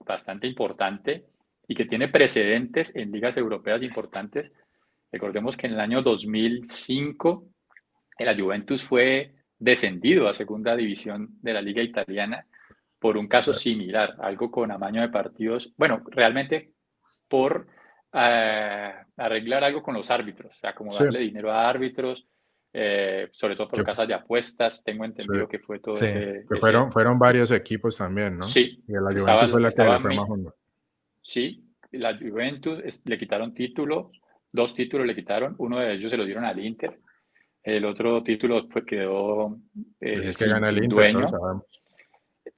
bastante 0.00 0.46
importante 0.46 1.26
y 1.66 1.74
que 1.74 1.86
tiene 1.86 2.08
precedentes 2.08 2.94
en 2.94 3.10
ligas 3.10 3.36
europeas 3.36 3.82
importantes. 3.82 4.52
Recordemos 5.10 5.56
que 5.56 5.66
en 5.66 5.72
el 5.72 5.80
año 5.80 6.02
2005 6.02 7.48
la 8.18 8.36
Juventus 8.36 8.84
fue 8.84 9.34
descendido 9.58 10.28
a 10.28 10.34
segunda 10.34 10.76
división 10.76 11.38
de 11.40 11.54
la 11.54 11.62
liga 11.62 11.82
italiana 11.82 12.46
por 12.98 13.16
un 13.16 13.28
caso 13.28 13.54
similar, 13.54 14.16
algo 14.20 14.50
con 14.50 14.70
amaño 14.70 15.02
de 15.02 15.08
partidos, 15.08 15.72
bueno, 15.76 16.02
realmente 16.10 16.72
por 17.28 17.68
eh, 18.18 18.92
arreglar 19.16 19.64
algo 19.64 19.82
con 19.82 19.94
los 19.94 20.10
árbitros, 20.10 20.56
o 20.56 20.58
sea, 20.58 20.74
como 20.74 20.94
darle 20.94 21.20
dinero 21.20 21.52
a 21.52 21.68
árbitros, 21.68 22.26
eh, 22.72 23.28
sobre 23.32 23.56
todo 23.56 23.68
por 23.68 23.84
casas 23.84 24.08
de 24.08 24.14
apuestas, 24.14 24.82
tengo 24.82 25.04
entendido 25.04 25.48
que 25.48 25.58
fue 25.58 25.78
todo 25.78 25.94
ese, 25.94 26.44
fueron, 26.60 26.90
fueron 26.90 27.18
varios 27.18 27.50
equipos 27.50 27.96
también, 27.96 28.38
¿no? 28.38 28.44
Sí. 28.44 28.78
Y 28.88 28.92
la 28.92 29.12
Juventus 29.12 29.50
fue 29.50 29.60
la 29.60 29.70
que 29.70 29.84
le 29.84 30.00
fue 30.00 30.14
más 30.14 30.30
hondo. 30.30 30.54
Sí, 31.22 31.64
la 31.92 32.16
Juventus 32.18 33.02
le 33.04 33.18
quitaron 33.18 33.54
títulos, 33.54 34.08
dos 34.52 34.74
títulos 34.74 35.06
le 35.06 35.14
quitaron, 35.14 35.54
uno 35.58 35.78
de 35.78 35.94
ellos 35.94 36.10
se 36.10 36.16
lo 36.16 36.24
dieron 36.24 36.44
al 36.44 36.58
Inter, 36.58 36.98
el 37.62 37.84
otro 37.84 38.22
título 38.22 38.68
quedó 38.86 39.58
eh, 40.00 40.12
pues 40.14 40.26
es 40.26 40.38
que 40.38 40.48
gana 40.48 40.70
el 40.70 40.84
Inter, 40.84 41.12
dueño. 41.12 41.26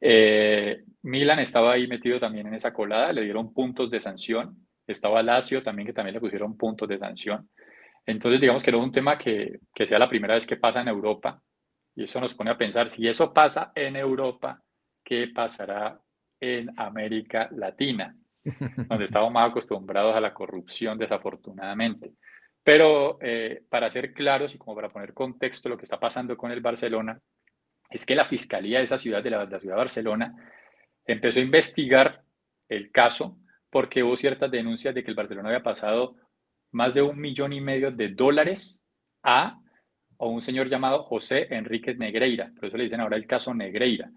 Eh, 0.01 0.85
Milan 1.03 1.39
estaba 1.39 1.73
ahí 1.73 1.87
metido 1.87 2.21
también 2.21 2.47
en 2.47 2.55
esa 2.55 2.73
colada, 2.73 3.11
le 3.13 3.23
dieron 3.23 3.53
puntos 3.55 3.91
de 3.91 4.01
sanción. 4.01 4.57
Estaba 4.89 5.23
Lazio 5.23 5.63
también, 5.63 5.87
que 5.87 5.93
también 5.93 6.15
le 6.15 6.21
pusieron 6.21 6.57
puntos 6.57 6.89
de 6.89 6.99
sanción. 6.99 7.49
Entonces, 8.05 8.41
digamos 8.41 8.63
que 8.65 8.71
era 8.71 8.79
un 8.79 8.91
tema 8.91 9.19
que, 9.19 9.61
que 9.75 9.87
sea 9.87 9.99
la 9.99 10.09
primera 10.09 10.35
vez 10.35 10.47
que 10.47 10.57
pasa 10.57 10.81
en 10.81 10.89
Europa. 10.89 11.41
Y 11.95 12.05
eso 12.05 12.21
nos 12.21 12.35
pone 12.35 12.51
a 12.51 12.59
pensar, 12.59 12.91
si 12.91 13.07
eso 13.07 13.33
pasa 13.33 13.73
en 13.75 13.97
Europa, 13.97 14.63
¿qué 15.05 15.29
pasará 15.35 16.01
en 16.41 16.71
América 16.77 17.49
Latina? 17.53 18.17
Donde 18.89 19.05
estamos 19.05 19.31
más 19.33 19.51
acostumbrados 19.51 20.15
a 20.17 20.21
la 20.21 20.33
corrupción, 20.33 20.97
desafortunadamente. 20.97 22.13
Pero 22.63 23.19
eh, 23.21 23.63
para 23.69 23.91
ser 23.91 24.13
claros 24.13 24.55
y 24.55 24.59
como 24.59 24.75
para 24.75 24.91
poner 24.91 25.15
contexto 25.15 25.69
lo 25.69 25.77
que 25.77 25.85
está 25.85 25.99
pasando 25.99 26.37
con 26.37 26.51
el 26.51 26.61
Barcelona, 26.61 27.19
es 27.91 28.05
que 28.05 28.15
la 28.15 28.25
fiscalía 28.25 28.79
de 28.79 28.85
esa 28.85 28.99
ciudad, 28.99 29.23
de 29.23 29.31
la, 29.31 29.47
ciudad 29.47 29.75
de 29.75 29.81
Barcelona, 29.81 30.35
empezó 31.07 31.41
a 31.41 31.45
investigar 31.45 32.23
el 32.69 32.91
caso 32.91 33.39
porque 33.71 34.03
hubo 34.03 34.17
ciertas 34.17 34.51
denuncias 34.51 34.95
de 34.95 35.03
que 35.03 35.11
el 35.11 35.17
Barcelona 35.17 35.49
había 35.49 35.63
pasado 35.63 36.17
más 36.73 36.95
de 36.95 37.03
un 37.03 37.19
millón 37.19 37.53
y 37.53 37.61
medio 37.61 37.91
de 37.91 38.09
dólares 38.09 38.81
a, 39.23 39.59
un 40.19 40.43
señor 40.43 40.69
llamado 40.69 41.05
José 41.05 41.47
Enríquez 41.55 41.97
Negreira, 41.99 42.53
por 42.57 42.67
eso 42.67 42.77
le 42.77 42.85
dicen 42.85 43.01
ahora 43.01 43.17
el 43.17 43.27
caso 43.27 43.55
Negreira. 43.55 44.11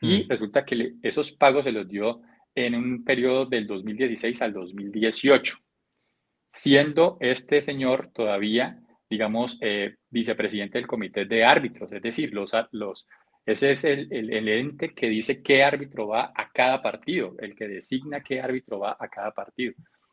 Y 0.00 0.24
mm. 0.24 0.28
resulta 0.28 0.64
que 0.64 0.94
esos 1.02 1.32
pagos 1.32 1.64
se 1.64 1.72
los 1.72 1.88
dio 1.88 2.20
en 2.54 2.74
un 2.74 3.02
periodo 3.02 3.46
del 3.46 3.66
2016 3.66 4.42
al 4.42 4.52
2018, 4.52 5.56
siendo 6.50 7.16
este 7.20 7.62
señor 7.62 8.10
todavía 8.12 8.78
digamos, 9.08 9.56
eh, 9.60 9.96
vicepresidente 10.10 10.78
del 10.78 10.86
comité 10.86 11.24
de 11.24 11.44
árbitros, 11.44 11.90
es 11.92 12.02
decir, 12.02 12.32
los, 12.34 12.52
los, 12.72 13.06
ese 13.48 13.70
es 13.70 13.84
el, 13.84 14.12
el, 14.12 14.46
ente 14.46 14.92
que 14.92 15.08
dice 15.08 15.42
qué 15.42 15.64
árbitro 15.64 16.08
va 16.08 16.32
a 16.36 16.50
cada 16.52 16.82
partido, 16.82 17.34
el 17.38 17.56
que 17.56 17.66
designa 17.66 18.22
qué 18.22 18.42
árbitro 18.42 18.78
va 18.78 18.98
a 19.00 19.08
cada 19.08 19.30
partido. 19.30 19.72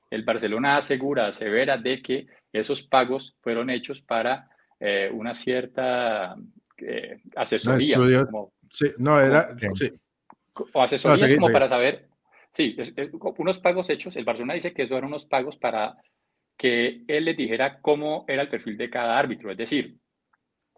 El 0.10 0.24
Barcelona 0.24 0.78
asegura, 0.78 1.28
asevera 1.28 1.78
de 1.78 2.02
que 2.02 2.28
esos 2.54 2.84
pagos 2.84 3.36
fueron 3.42 3.70
hechos 3.70 4.00
para 4.00 4.48
eh, 4.80 5.10
una 5.12 5.36
cierta 5.36 6.34
eh, 6.78 7.18
asesoría. 7.36 7.98
como, 8.26 8.54
sí, 8.70 8.88
no, 9.00 9.20
era, 9.20 9.54
sí. 9.74 9.92
O 10.72 10.82
asesoría 10.82 11.36
como 11.36 11.52
para 11.52 11.68
saber, 11.68 12.08
sí, 12.54 12.78
unos 13.38 13.60
pagos 13.60 13.90
hechos, 13.90 14.16
el 14.16 14.24
Barcelona 14.24 14.54
dice 14.54 14.74
que 14.74 14.84
eso 14.84 14.96
eran 14.96 15.10
unos 15.10 15.26
pagos 15.26 15.58
para 15.58 15.98
que 16.56 17.02
él 17.06 17.26
les 17.26 17.36
dijera 17.36 17.82
cómo 17.82 18.24
era 18.30 18.44
el 18.44 18.50
perfil 18.50 18.78
de 18.78 18.90
cada 18.90 19.20
árbitro. 19.20 19.52
Es 19.52 19.58
decir, 19.58 19.98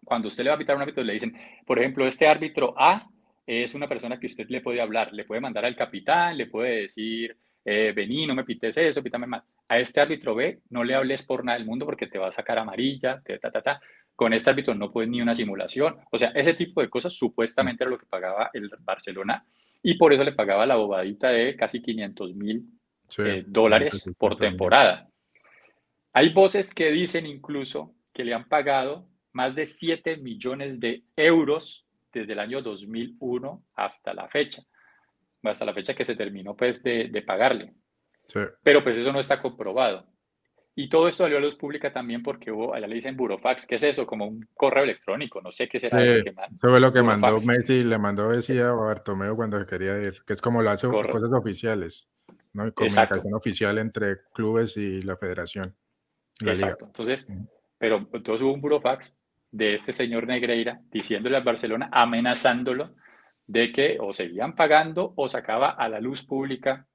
cuando 0.04 0.28
usted 0.28 0.44
le 0.44 0.50
va 0.50 0.56
a 0.56 0.58
pitar 0.58 0.74
a 0.74 0.76
un 0.76 0.82
árbitro, 0.82 1.02
le 1.02 1.12
dicen, 1.12 1.36
por 1.66 1.78
ejemplo, 1.78 2.06
este 2.06 2.26
árbitro 2.26 2.74
A 2.76 3.08
es 3.46 3.74
una 3.74 3.88
persona 3.88 4.18
que 4.20 4.26
usted 4.26 4.46
le 4.48 4.60
puede 4.60 4.80
hablar, 4.80 5.12
le 5.12 5.24
puede 5.24 5.40
mandar 5.40 5.64
al 5.64 5.76
capitán, 5.76 6.36
le 6.36 6.46
puede 6.46 6.82
decir, 6.82 7.36
eh, 7.64 7.92
vení, 7.94 8.26
no 8.26 8.34
me 8.34 8.44
pites 8.44 8.76
eso, 8.76 9.02
pítame 9.02 9.26
mal. 9.26 9.42
A 9.68 9.78
este 9.78 10.00
árbitro 10.00 10.34
B 10.34 10.60
no 10.70 10.84
le 10.84 10.94
hables 10.94 11.22
por 11.22 11.44
nada 11.44 11.58
del 11.58 11.66
mundo 11.66 11.86
porque 11.86 12.06
te 12.06 12.18
va 12.18 12.28
a 12.28 12.32
sacar 12.32 12.58
amarilla, 12.58 13.22
ta, 13.22 13.50
ta, 13.50 13.62
ta. 13.62 13.80
Con 14.14 14.32
este 14.32 14.50
árbitro 14.50 14.74
no 14.74 14.90
puedes 14.90 15.10
ni 15.10 15.20
una 15.20 15.34
simulación. 15.34 15.96
O 16.10 16.18
sea, 16.18 16.30
ese 16.34 16.54
tipo 16.54 16.80
de 16.80 16.90
cosas 16.90 17.12
supuestamente 17.12 17.84
era 17.84 17.90
lo 17.90 17.98
que 17.98 18.06
pagaba 18.06 18.50
el 18.52 18.70
Barcelona 18.80 19.44
y 19.82 19.96
por 19.96 20.12
eso 20.12 20.24
le 20.24 20.32
pagaba 20.32 20.66
la 20.66 20.76
bobadita 20.76 21.28
de 21.28 21.56
casi 21.56 21.80
500 21.80 22.34
mil 22.34 22.64
eh, 23.18 23.44
dólares 23.46 24.10
por 24.18 24.36
temporada. 24.36 25.08
Hay 26.12 26.30
voces 26.30 26.74
que 26.74 26.90
dicen 26.90 27.26
incluso 27.26 27.94
que 28.12 28.24
le 28.24 28.34
han 28.34 28.48
pagado 28.48 29.06
más 29.38 29.54
de 29.54 29.66
7 29.66 30.16
millones 30.16 30.80
de 30.80 31.04
euros 31.14 31.86
desde 32.12 32.32
el 32.32 32.40
año 32.40 32.60
2001 32.60 33.62
hasta 33.76 34.12
la 34.12 34.28
fecha, 34.28 34.64
hasta 35.44 35.64
la 35.64 35.72
fecha 35.72 35.94
que 35.94 36.04
se 36.04 36.16
terminó 36.16 36.56
pues 36.56 36.82
de, 36.82 37.22
pagarle. 37.24 37.72
Pero 38.64 38.82
pues 38.82 38.98
eso 38.98 39.12
no 39.12 39.20
está 39.20 39.40
comprobado. 39.40 40.08
Y 40.74 40.88
todo 40.88 41.06
esto 41.06 41.22
salió 41.22 41.38
a 41.38 41.40
luz 41.40 41.54
pública 41.54 41.92
también 41.92 42.20
porque 42.20 42.50
hubo, 42.50 42.74
allá 42.74 42.88
le 42.88 42.96
dicen 42.96 43.16
burofax. 43.16 43.64
¿Qué 43.64 43.76
es 43.76 43.82
eso? 43.84 44.04
Como 44.08 44.26
un 44.26 44.48
correo 44.54 44.82
electrónico. 44.82 45.40
No 45.40 45.52
sé 45.52 45.68
qué 45.68 45.78
será 45.78 46.04
eso. 46.04 46.24
Que 46.24 46.30
eso 46.30 46.40
fue 46.58 46.80
lo 46.80 46.92
que 46.92 47.02
mandó 47.04 47.36
Messi, 47.46 47.84
le 47.84 47.98
mandó 47.98 48.30
Messi 48.30 48.58
a 48.58 48.72
Bartomeu 48.72 49.36
cuando 49.36 49.64
quería 49.66 49.98
ir, 50.02 50.20
que 50.24 50.32
es 50.32 50.42
como 50.42 50.62
lo 50.62 50.70
hace 50.70 50.88
cosas 50.88 51.30
oficiales, 51.32 52.10
¿no? 52.52 52.72
comunicación 52.74 53.34
oficial 53.34 53.78
entre 53.78 54.16
clubes 54.34 54.76
y 54.76 55.02
la 55.02 55.16
federación. 55.16 55.76
Exacto. 56.44 56.86
Entonces, 56.86 57.28
pero 57.78 58.08
entonces 58.12 58.42
hubo 58.42 58.52
un 58.52 58.60
burofax 58.60 59.17
de 59.50 59.74
este 59.74 59.92
señor 59.92 60.26
Negreira 60.26 60.80
diciéndole 60.90 61.36
a 61.36 61.40
Barcelona, 61.40 61.88
amenazándolo 61.92 62.94
de 63.46 63.72
que 63.72 63.96
o 64.00 64.12
seguían 64.12 64.54
pagando 64.54 65.14
o 65.16 65.28
sacaba 65.28 65.70
a 65.70 65.88
la 65.88 66.00
luz 66.00 66.22
pública 66.22 66.86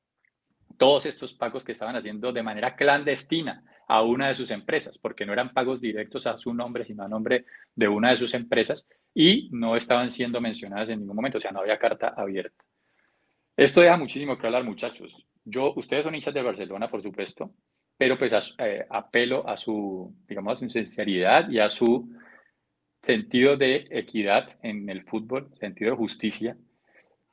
todos 0.77 1.05
estos 1.05 1.33
pagos 1.33 1.63
que 1.63 1.71
estaban 1.71 1.95
haciendo 1.95 2.31
de 2.31 2.43
manera 2.43 2.75
clandestina 2.75 3.63
a 3.87 4.01
una 4.01 4.27
de 4.27 4.33
sus 4.33 4.49
empresas, 4.51 4.97
porque 4.97 5.25
no 5.25 5.33
eran 5.33 5.53
pagos 5.53 5.81
directos 5.81 6.25
a 6.27 6.37
su 6.37 6.53
nombre, 6.53 6.85
sino 6.85 7.03
a 7.03 7.07
nombre 7.07 7.45
de 7.75 7.87
una 7.87 8.11
de 8.11 8.17
sus 8.17 8.33
empresas 8.33 8.87
y 9.13 9.49
no 9.51 9.75
estaban 9.75 10.09
siendo 10.09 10.41
mencionadas 10.41 10.89
en 10.89 10.99
ningún 10.99 11.15
momento, 11.15 11.37
o 11.37 11.41
sea, 11.41 11.51
no 11.51 11.59
había 11.59 11.77
carta 11.77 12.13
abierta. 12.15 12.63
Esto 13.55 13.81
deja 13.81 13.97
muchísimo 13.97 14.37
que 14.37 14.47
hablar, 14.47 14.63
muchachos. 14.63 15.27
Yo, 15.45 15.73
ustedes 15.75 16.03
son 16.03 16.15
hinchas 16.15 16.33
de 16.33 16.41
Barcelona, 16.41 16.89
por 16.89 17.03
supuesto, 17.03 17.51
pero 17.97 18.17
pues 18.17 18.33
eh, 18.57 18.85
apelo 18.89 19.47
a 19.47 19.57
su, 19.57 20.15
digamos, 20.27 20.53
a 20.53 20.59
su 20.59 20.69
sinceridad 20.69 21.49
y 21.49 21.59
a 21.59 21.69
su 21.69 22.09
sentido 23.03 23.57
de 23.57 23.85
equidad 23.91 24.57
en 24.63 24.89
el 24.89 25.03
fútbol, 25.03 25.49
sentido 25.59 25.91
de 25.91 25.97
justicia. 25.97 26.57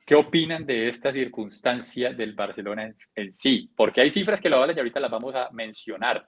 ¿Qué 0.05 0.15
opinan 0.15 0.65
de 0.65 0.89
esta 0.89 1.11
circunstancia 1.13 2.11
del 2.11 2.33
Barcelona 2.33 2.93
en, 3.15 3.31
sí? 3.33 3.71
Porque 3.75 4.01
hay 4.01 4.09
cifras 4.09 4.41
que 4.41 4.49
lo 4.49 4.59
valen 4.59 4.75
y 4.75 4.79
ahorita 4.79 4.99
las 4.99 5.11
vamos 5.11 5.33
a 5.33 5.49
mencionar. 5.51 6.27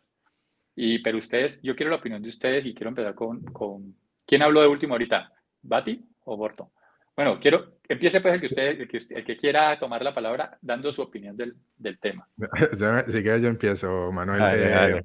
Y, 0.76 1.00
pero 1.00 1.18
ustedes, 1.18 1.62
yo 1.62 1.76
quiero 1.76 1.90
la 1.90 1.98
opinión 1.98 2.22
de 2.22 2.30
ustedes 2.30 2.66
y 2.66 2.74
quiero 2.74 2.90
empezar 2.90 3.14
con, 3.14 3.44
con 3.44 3.96
¿quién 4.26 4.42
habló 4.42 4.62
de 4.62 4.68
último 4.68 4.94
ahorita? 4.94 5.32
¿Bati 5.62 6.04
o 6.26 6.38
Borto? 6.38 6.72
Bueno, 7.16 7.40
quiero, 7.40 7.80
empiece 7.88 8.22
pues 8.22 8.36
el 8.36 8.40
que 8.40 8.48
usted, 8.48 8.80
el 9.12 9.26
que, 9.26 9.38
quiera 9.38 9.76
tomar 9.76 10.02
la 10.02 10.16
palabra 10.16 10.58
dando 10.62 10.92
su 10.92 11.02
opinión 11.02 11.36
del, 11.36 11.56
del 11.78 12.00
tema. 12.00 12.28
Si 13.08 13.22
quieres 13.22 13.42
yo 13.42 13.50
empiezo, 13.50 14.12
Manuel. 14.12 14.42
Eh, 14.42 15.04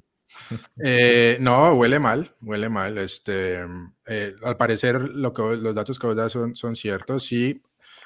eh, 0.83 1.37
no, 1.39 1.73
huele 1.73 1.99
mal, 1.99 2.35
huele 2.41 2.69
mal. 2.69 2.97
Este, 2.97 3.65
eh, 4.07 4.35
al 4.43 4.57
parecer 4.57 4.99
lo 4.99 5.33
que, 5.33 5.41
los 5.57 5.75
datos 5.75 5.99
que 5.99 6.07
vos 6.07 6.15
das 6.15 6.31
son, 6.31 6.55
son 6.55 6.75
ciertos. 6.75 7.23
Sí, 7.23 7.61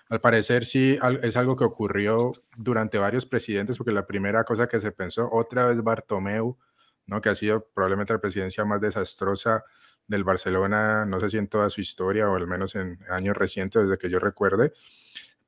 al 0.10 0.22
parecer 0.22 0.66
sí 0.66 0.98
es 1.22 1.38
algo 1.38 1.56
que 1.56 1.64
ocurrió 1.64 2.34
durante 2.58 2.98
varios 2.98 3.26
presidentes, 3.26 3.78
porque 3.78 3.92
la 3.92 4.06
primera 4.06 4.44
cosa 4.44 4.68
que 4.68 4.80
se 4.80 4.92
pensó, 4.92 5.30
otra 5.32 5.68
vez 5.68 5.82
Bartomeu, 5.82 6.58
¿no? 7.06 7.22
que 7.22 7.30
ha 7.30 7.36
sido 7.36 7.68
probablemente 7.74 8.14
la 8.14 8.20
presidencia 8.20 8.66
más 8.66 8.82
desastrosa 8.82 9.64
del 10.08 10.24
Barcelona, 10.24 11.06
no 11.06 11.20
sé 11.20 11.30
si 11.30 11.38
en 11.38 11.48
toda 11.48 11.70
su 11.70 11.82
historia 11.82 12.30
o 12.30 12.36
al 12.36 12.48
menos 12.48 12.76
en 12.76 13.00
años 13.10 13.36
recientes, 13.38 13.84
desde 13.84 13.98
que 13.98 14.10
yo 14.10 14.20
recuerde. 14.20 14.74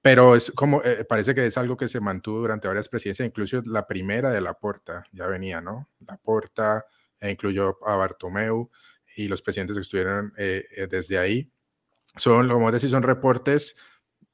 Pero 0.05 0.35
es 0.35 0.51
como, 0.51 0.83
eh, 0.83 1.03
parece 1.03 1.33
que 1.33 1.47
es 1.47 1.57
algo 1.57 1.75
que 1.75 1.87
se 1.87 1.99
mantuvo 1.99 2.41
durante 2.41 2.67
varias 2.67 2.87
presidencias, 2.87 3.27
incluso 3.27 3.63
la 3.65 3.87
primera 3.87 4.29
de 4.29 4.39
Laporta 4.39 5.03
ya 5.11 5.25
venía, 5.25 5.61
¿no? 5.61 5.89
Laporta 6.07 6.85
e 7.19 7.31
incluyó 7.31 7.79
a 7.83 7.95
Bartomeu 7.95 8.69
y 9.15 9.27
los 9.27 9.41
presidentes 9.41 9.75
que 9.75 9.81
estuvieron 9.81 10.31
eh, 10.37 10.63
eh, 10.77 10.85
desde 10.87 11.17
ahí. 11.17 11.51
Son, 12.17 12.47
como 12.47 12.71
decís, 12.71 12.91
son 12.91 13.01
reportes 13.01 13.77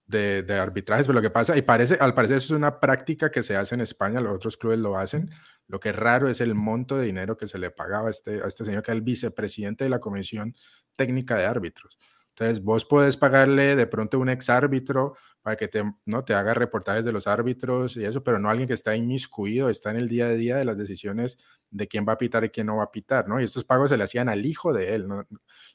de, 0.07 0.43
arbitrajes, 0.59 1.07
pero 1.07 1.13
lo 1.17 1.22
que 1.22 1.30
pasa, 1.30 1.55
y 1.55 1.61
parece, 1.61 1.95
al 2.01 2.13
parecer 2.15 2.39
eso 2.39 2.53
es 2.53 2.57
una 2.57 2.82
práctica 2.82 3.32
que 3.32 3.41
se 3.41 3.55
hace 3.55 3.74
en 3.74 3.80
España, 3.80 4.19
los 4.19 4.36
otros 4.36 4.57
clubes 4.57 4.80
lo 4.80 4.97
hacen, 4.97 5.30
lo 5.69 5.80
que 5.80 5.91
es 5.91 5.95
raro 5.95 6.28
es 6.28 6.41
el 6.41 6.53
monto 6.53 6.97
de 6.97 7.05
dinero 7.05 7.38
que 7.38 7.47
se 7.47 7.57
le 7.57 7.72
pagaba 7.72 8.09
a 8.09 8.11
este, 8.11 8.41
a 8.43 8.47
este 8.47 8.65
señor, 8.65 8.84
que 8.84 8.91
es 8.91 8.95
el 8.97 9.03
vicepresidente 9.03 9.86
de 9.86 9.89
la 9.89 9.99
Comisión 9.99 10.53
Técnica 10.97 11.38
de 11.38 11.45
Árbitros. 11.45 11.97
Entonces, 12.36 12.63
vos 12.63 12.86
podés 12.86 13.17
pagarle 13.17 13.75
de 13.75 13.88
pronto 13.88 14.19
un 14.19 14.29
ex 14.29 14.49
árbitro 14.49 15.15
para 15.41 15.55
que 15.57 15.67
te, 15.67 15.84
¿no? 16.05 16.23
te 16.23 16.34
haga 16.34 16.53
reportajes 16.53 17.03
de 17.03 17.11
los 17.11 17.27
árbitros 17.27 17.97
y 17.97 18.05
eso, 18.05 18.23
pero 18.23 18.39
no 18.39 18.49
alguien 18.49 18.67
que 18.67 18.73
está 18.73 18.95
inmiscuido, 18.95 19.69
está 19.69 19.91
en 19.91 19.97
el 19.97 20.07
día 20.07 20.27
a 20.27 20.34
día 20.34 20.57
de 20.57 20.65
las 20.65 20.77
decisiones 20.77 21.38
de 21.69 21.88
quién 21.88 22.05
va 22.07 22.13
a 22.13 22.17
pitar 22.17 22.43
y 22.43 22.49
quién 22.49 22.67
no 22.67 22.77
va 22.77 22.84
a 22.86 22.91
pitar, 22.91 23.27
¿no? 23.27 23.39
Y 23.39 23.43
estos 23.43 23.65
pagos 23.65 23.89
se 23.89 23.97
le 23.97 24.03
hacían 24.03 24.29
al 24.29 24.45
hijo 24.45 24.73
de 24.73 24.95
él, 24.95 25.07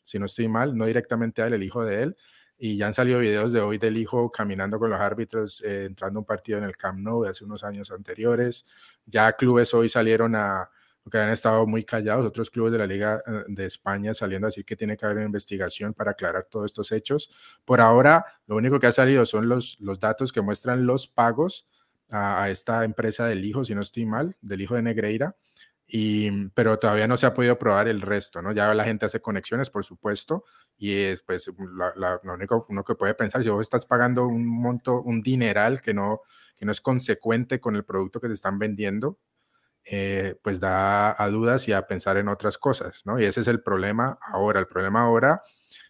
si 0.03 0.19
no 0.19 0.27
estoy 0.27 0.49
mal, 0.49 0.77
no 0.77 0.87
directamente 0.87 1.43
a 1.43 1.47
él, 1.49 1.55
el 1.55 1.63
hijo 1.63 1.85
de 1.85 2.03
él, 2.03 2.17
y 2.59 2.77
ya 2.77 2.87
han 2.87 2.95
salido 2.95 3.19
videos 3.19 3.53
de 3.53 3.61
hoy 3.61 3.79
del 3.79 3.97
hijo 3.97 4.31
caminando 4.31 4.79
con 4.79 4.91
los 4.91 5.01
árbitros, 5.01 5.63
eh, 5.63 5.85
entrando 5.85 6.21
un 6.21 6.27
partido 6.27 6.59
en 6.59 6.65
el 6.65 6.77
Camp 6.77 6.99
Nou 7.01 7.23
de 7.23 7.31
hace 7.31 7.45
unos 7.45 7.65
años 7.65 7.91
anteriores. 7.91 8.65
Ya 9.05 9.33
clubes 9.35 9.75
hoy 9.75 9.89
salieron 9.91 10.35
a, 10.37 10.71
porque 11.07 11.19
han 11.19 11.31
estado 11.31 11.69
muy 11.69 11.85
callados, 11.85 12.27
otros 12.27 12.51
clubes 12.51 12.73
de 12.73 12.79
la 12.79 12.87
Liga 12.89 13.23
eh, 13.25 13.45
de 13.47 13.67
España 13.67 14.13
saliendo 14.13 14.49
a 14.49 14.51
decir 14.51 14.65
que 14.65 14.75
tiene 14.75 14.97
que 14.97 15.07
haber 15.07 15.19
una 15.19 15.27
investigación 15.27 15.95
para 15.95 16.11
aclarar 16.11 16.49
todos 16.51 16.67
estos 16.67 16.91
hechos. 16.91 17.31
Por 17.65 17.81
ahora, 17.81 18.27
lo 18.49 18.57
único 18.57 18.81
que 18.81 18.89
ha 18.89 18.93
salido 18.93 19.25
son 19.25 19.49
los, 19.49 19.77
los 19.79 20.01
datos 20.01 20.33
que 20.33 20.41
muestran 20.41 20.85
los 20.85 21.07
pagos 21.07 21.69
a, 22.11 22.51
esta 22.51 22.83
empresa 22.83 23.25
del 23.29 23.45
hijo, 23.45 23.65
si 23.65 23.73
no 23.73 23.83
estoy 23.83 24.05
mal, 24.05 24.37
del 24.41 24.63
hijo 24.63 24.75
de 24.75 24.83
Negreira 24.83 25.37
y, 25.87 26.49
pero 26.49 26.77
todavía 26.81 27.07
no 27.07 27.17
se 27.17 27.27
ha 27.27 27.35
podido 27.35 27.57
probar 27.57 27.87
el 27.87 28.01
resto, 28.03 28.43
¿no? 28.43 28.51
Ya 28.51 28.75
la 28.75 28.83
gente 28.83 29.07
hace 29.07 29.21
conexiones, 29.21 29.71
por 29.71 29.85
supuesto, 29.85 30.43
y 30.77 30.93
es 30.93 31.23
pues 31.23 31.49
lo 31.95 32.35
único 32.35 32.67
uno 32.69 32.83
que 32.83 32.97
puede 32.97 33.15
pensar, 33.15 33.45
si 33.45 33.49
vos 33.49 33.61
estás 33.61 33.87
pagando 33.87 34.27
un 34.27 34.45
monto, 34.45 35.03
un 35.03 35.23
dineral 35.23 35.81
que 35.81 35.95
no, 35.95 36.23
que 36.57 36.67
no 36.67 36.73
es 36.73 36.81
consecuente 36.81 37.61
con 37.61 37.77
el 37.77 37.85
producto 37.85 38.21
que 38.21 38.27
te 38.27 38.35
están 38.35 38.59
vendiendo, 38.59 39.21
eh, 39.89 40.35
pues 40.43 40.59
da 40.59 41.23
a 41.23 41.29
dudas 41.31 41.69
y 41.69 41.73
a 41.73 41.87
pensar 41.87 42.17
en 42.17 42.27
otras 42.29 42.59
cosas, 42.59 43.03
¿no? 43.07 43.21
Y 43.21 43.25
ese 43.25 43.43
es 43.43 43.49
el 43.49 43.63
problema 43.63 44.19
ahora. 44.21 44.59
El 44.59 44.67
problema 44.67 45.03
ahora 45.03 45.43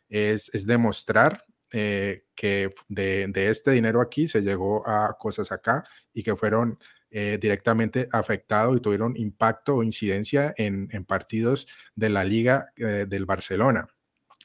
es, 0.09 0.55
es 0.55 0.67
demostrar 0.67 1.45
eh, 1.73 2.25
que 2.35 2.71
de, 2.89 3.27
de, 3.29 3.49
este 3.49 3.71
dinero 3.71 4.03
aquí 4.03 4.29
se 4.29 4.43
llegó 4.43 4.87
a 4.87 5.17
cosas 5.19 5.51
acá 5.51 5.85
y 6.13 6.23
que 6.23 6.37
fueron 6.37 6.79
eh, 7.11 7.39
directamente 7.41 8.07
afectados 8.13 8.77
y 8.77 8.81
tuvieron 8.81 9.17
impacto 9.17 9.77
o 9.77 9.83
incidencia 9.83 10.53
en, 10.59 10.89
partidos 11.07 11.67
de 11.95 12.11
la 12.11 12.25
liga 12.25 12.67
del 12.77 13.25
Barcelona. 13.25 13.89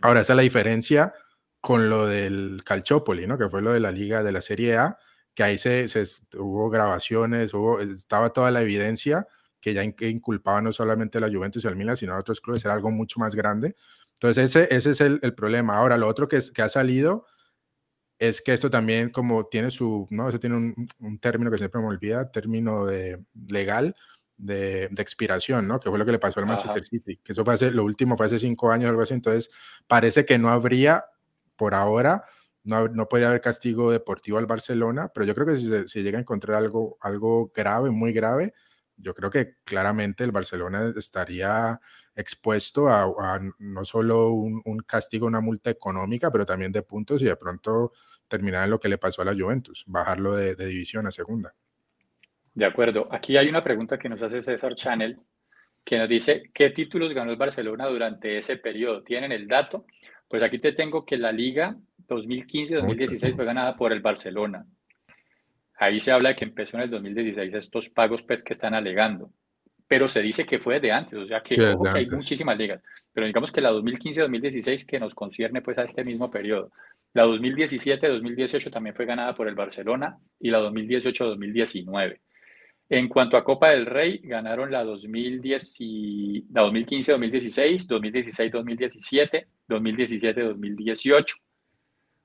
Ahora, 0.01 0.21
esa 0.21 0.33
es 0.33 0.37
la 0.37 0.43
diferencia 0.43 1.13
con 1.59 1.89
lo 1.89 2.07
del 2.07 2.61
Calciopoli, 2.63 3.27
¿no? 3.27 3.37
que 3.37 3.49
fue 3.49 3.61
lo 3.61 3.73
de 3.73 3.81
la 3.81 3.91
liga 3.91 4.23
de 4.23 4.31
la 4.31 4.41
Serie 4.41 4.77
A, 4.77 4.97
que 5.33 5.43
ahí 5.43 5.57
se, 5.57 5.85
hubo 6.37 6.69
grabaciones, 6.69 7.53
hubo, 7.53 7.81
estaba 7.81 8.31
toda 8.31 8.51
la 8.51 8.61
evidencia 8.61 9.27
que 9.61 9.73
ya 9.73 9.83
inculpaba 9.83 10.61
no 10.61 10.73
solamente 10.73 11.19
a 11.19 11.21
la 11.21 11.29
Juventus 11.29 11.63
y 11.63 11.67
al 11.67 11.75
Milan, 11.75 11.95
sino 11.95 12.13
a 12.13 12.19
otros 12.19 12.41
clubes, 12.41 12.65
era 12.65 12.73
algo 12.73 12.91
mucho 12.91 13.19
más 13.19 13.35
grande. 13.35 13.75
Entonces, 14.15 14.55
ese, 14.55 14.75
ese 14.75 14.91
es 14.91 15.01
el, 15.01 15.19
el 15.21 15.33
problema. 15.33 15.77
Ahora, 15.77 15.97
lo 15.97 16.07
otro 16.07 16.27
que, 16.27 16.37
es, 16.37 16.51
que 16.51 16.61
ha 16.61 16.69
salido 16.69 17.25
es 18.21 18.39
que 18.39 18.53
esto 18.53 18.69
también 18.69 19.09
como 19.09 19.47
tiene 19.47 19.71
su, 19.71 20.07
¿no? 20.11 20.29
Eso 20.29 20.39
tiene 20.39 20.55
un, 20.99 21.19
término 21.19 21.49
que 21.49 21.57
siempre 21.57 21.81
me 21.81 21.87
olvida, 21.87 22.31
término 22.31 22.85
de, 22.85 23.19
legal 23.47 23.95
de, 24.37 24.85
expiración, 24.97 25.67
¿no? 25.67 25.79
Que 25.79 25.89
fue 25.89 25.97
lo 25.97 26.05
que 26.05 26.11
le 26.11 26.19
pasó 26.19 26.39
al 26.39 26.45
Manchester 26.45 26.85
City, 26.85 27.17
que 27.17 27.33
eso 27.33 27.43
fue 27.43 27.55
hace, 27.55 27.71
lo 27.71 27.83
último 27.83 28.15
fue 28.15 28.27
hace 28.27 28.37
cinco 28.37 28.71
años 28.71 28.85
o 28.85 28.89
algo 28.91 29.01
así, 29.01 29.15
entonces 29.15 29.49
parece 29.87 30.23
que 30.23 30.37
no 30.37 30.49
habría, 30.49 31.05
por 31.55 31.73
ahora, 31.73 32.25
no, 32.63 32.87
no 32.89 33.09
podría 33.09 33.29
haber 33.29 33.41
castigo 33.41 33.91
deportivo 33.91 34.37
al 34.37 34.45
Barcelona, 34.45 35.09
pero 35.11 35.25
yo 35.25 35.33
creo 35.33 35.47
que 35.47 35.57
si 35.57 35.87
se, 35.87 36.03
llega 36.03 36.19
a 36.19 36.21
encontrar 36.21 36.57
algo, 36.57 36.99
algo 37.01 37.51
grave, 37.55 37.89
muy 37.89 38.13
grave, 38.13 38.53
yo 39.01 39.13
creo 39.13 39.29
que 39.29 39.55
claramente 39.63 40.23
el 40.23 40.31
Barcelona 40.31 40.93
estaría 40.95 41.79
expuesto 42.15 42.87
a, 42.89 43.39
no 43.59 43.85
solo 43.85 44.29
un, 44.29 44.61
un, 44.65 44.79
castigo, 44.79 45.27
una 45.27 45.41
multa 45.41 45.69
económica, 45.69 46.31
pero 46.31 46.45
también 46.45 46.71
de 46.71 46.83
puntos 46.83 47.21
y 47.21 47.25
de 47.25 47.35
pronto 47.35 47.91
terminar 48.31 48.63
en 48.63 48.71
lo 48.71 48.79
que 48.79 48.89
le 48.89 48.97
pasó 48.97 49.21
a 49.21 49.25
la 49.25 49.35
Juventus, 49.35 49.83
bajarlo 49.85 50.35
de, 50.35 50.55
división 50.55 51.05
a 51.05 51.11
segunda. 51.11 51.53
De 52.53 52.65
acuerdo. 52.65 53.07
Aquí 53.11 53.37
hay 53.37 53.49
una 53.49 53.63
pregunta 53.63 53.99
que 53.99 54.09
nos 54.09 54.21
hace 54.21 54.41
César 54.41 54.73
Chanel, 54.73 55.19
que 55.83 55.97
nos 55.97 56.07
dice, 56.07 56.49
¿qué 56.53 56.69
títulos 56.69 57.13
ganó 57.13 57.31
el 57.31 57.37
Barcelona 57.37 57.87
durante 57.87 58.37
ese 58.37 58.57
periodo? 58.57 59.03
¿Tienen 59.03 59.31
el 59.31 59.47
dato? 59.47 59.85
Pues 60.27 60.41
aquí 60.41 60.59
te 60.59 60.71
tengo 60.71 61.05
que 61.05 61.17
la 61.17 61.31
liga 61.31 61.75
2015-2016 62.07 63.35
fue 63.35 63.45
ganada 63.45 63.75
por 63.75 63.91
el 63.91 63.99
Barcelona. 63.99 64.65
Ahí 65.81 65.99
se 65.99 66.11
habla 66.11 66.29
de 66.29 66.35
que 66.35 66.45
empezó 66.45 66.77
en 66.77 66.83
el 66.83 66.91
2016 66.91 67.55
estos 67.55 67.89
pagos 67.89 68.21
pues, 68.21 68.43
que 68.43 68.53
están 68.53 68.75
alegando, 68.75 69.31
pero 69.87 70.07
se 70.07 70.21
dice 70.21 70.45
que 70.45 70.59
fue 70.59 70.79
de 70.79 70.91
antes, 70.91 71.17
o 71.17 71.25
sea 71.25 71.41
que, 71.41 71.55
que 71.55 71.75
hay 71.91 72.07
muchísimas 72.07 72.55
ligas, 72.55 72.83
pero 73.11 73.25
digamos 73.25 73.51
que 73.51 73.61
la 73.61 73.71
2015-2016 73.71 74.85
que 74.85 74.99
nos 74.99 75.15
concierne 75.15 75.63
pues 75.63 75.79
a 75.79 75.83
este 75.83 76.03
mismo 76.03 76.29
periodo. 76.29 76.71
La 77.13 77.25
2017-2018 77.25 78.71
también 78.71 78.95
fue 78.95 79.07
ganada 79.07 79.33
por 79.33 79.47
el 79.47 79.55
Barcelona 79.55 80.19
y 80.39 80.51
la 80.51 80.59
2018-2019. 80.59 82.19
En 82.89 83.09
cuanto 83.09 83.35
a 83.35 83.43
Copa 83.43 83.71
del 83.71 83.87
Rey, 83.87 84.19
ganaron 84.23 84.69
la, 84.69 84.83
2010 84.83 85.77
la 86.51 86.61
2015-2016, 86.61 87.87
2016-2017, 87.87 89.47
2017-2018. 89.67 91.35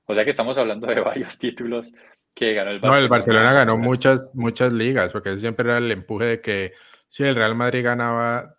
O 0.09 0.13
sea 0.13 0.23
que 0.23 0.29
estamos 0.29 0.59
hablando 0.59 0.85
de 0.85 0.99
varios 0.99 1.39
títulos 1.39 1.91
que 2.37 2.53
ganó 2.53 2.69
el 2.69 2.79
Barcelona. 2.79 2.99
No, 2.99 3.03
el 3.03 3.09
Barcelona 3.09 3.53
ganó 3.53 3.77
muchas, 3.77 4.31
muchas 4.35 4.71
ligas, 4.71 5.11
porque 5.11 5.35
siempre 5.37 5.67
era 5.67 5.79
el 5.79 5.91
empuje 5.91 6.25
de 6.25 6.41
que 6.41 6.73
si 7.07 7.23
el 7.23 7.33
Real 7.33 7.55
Madrid 7.55 7.83
ganaba 7.83 8.55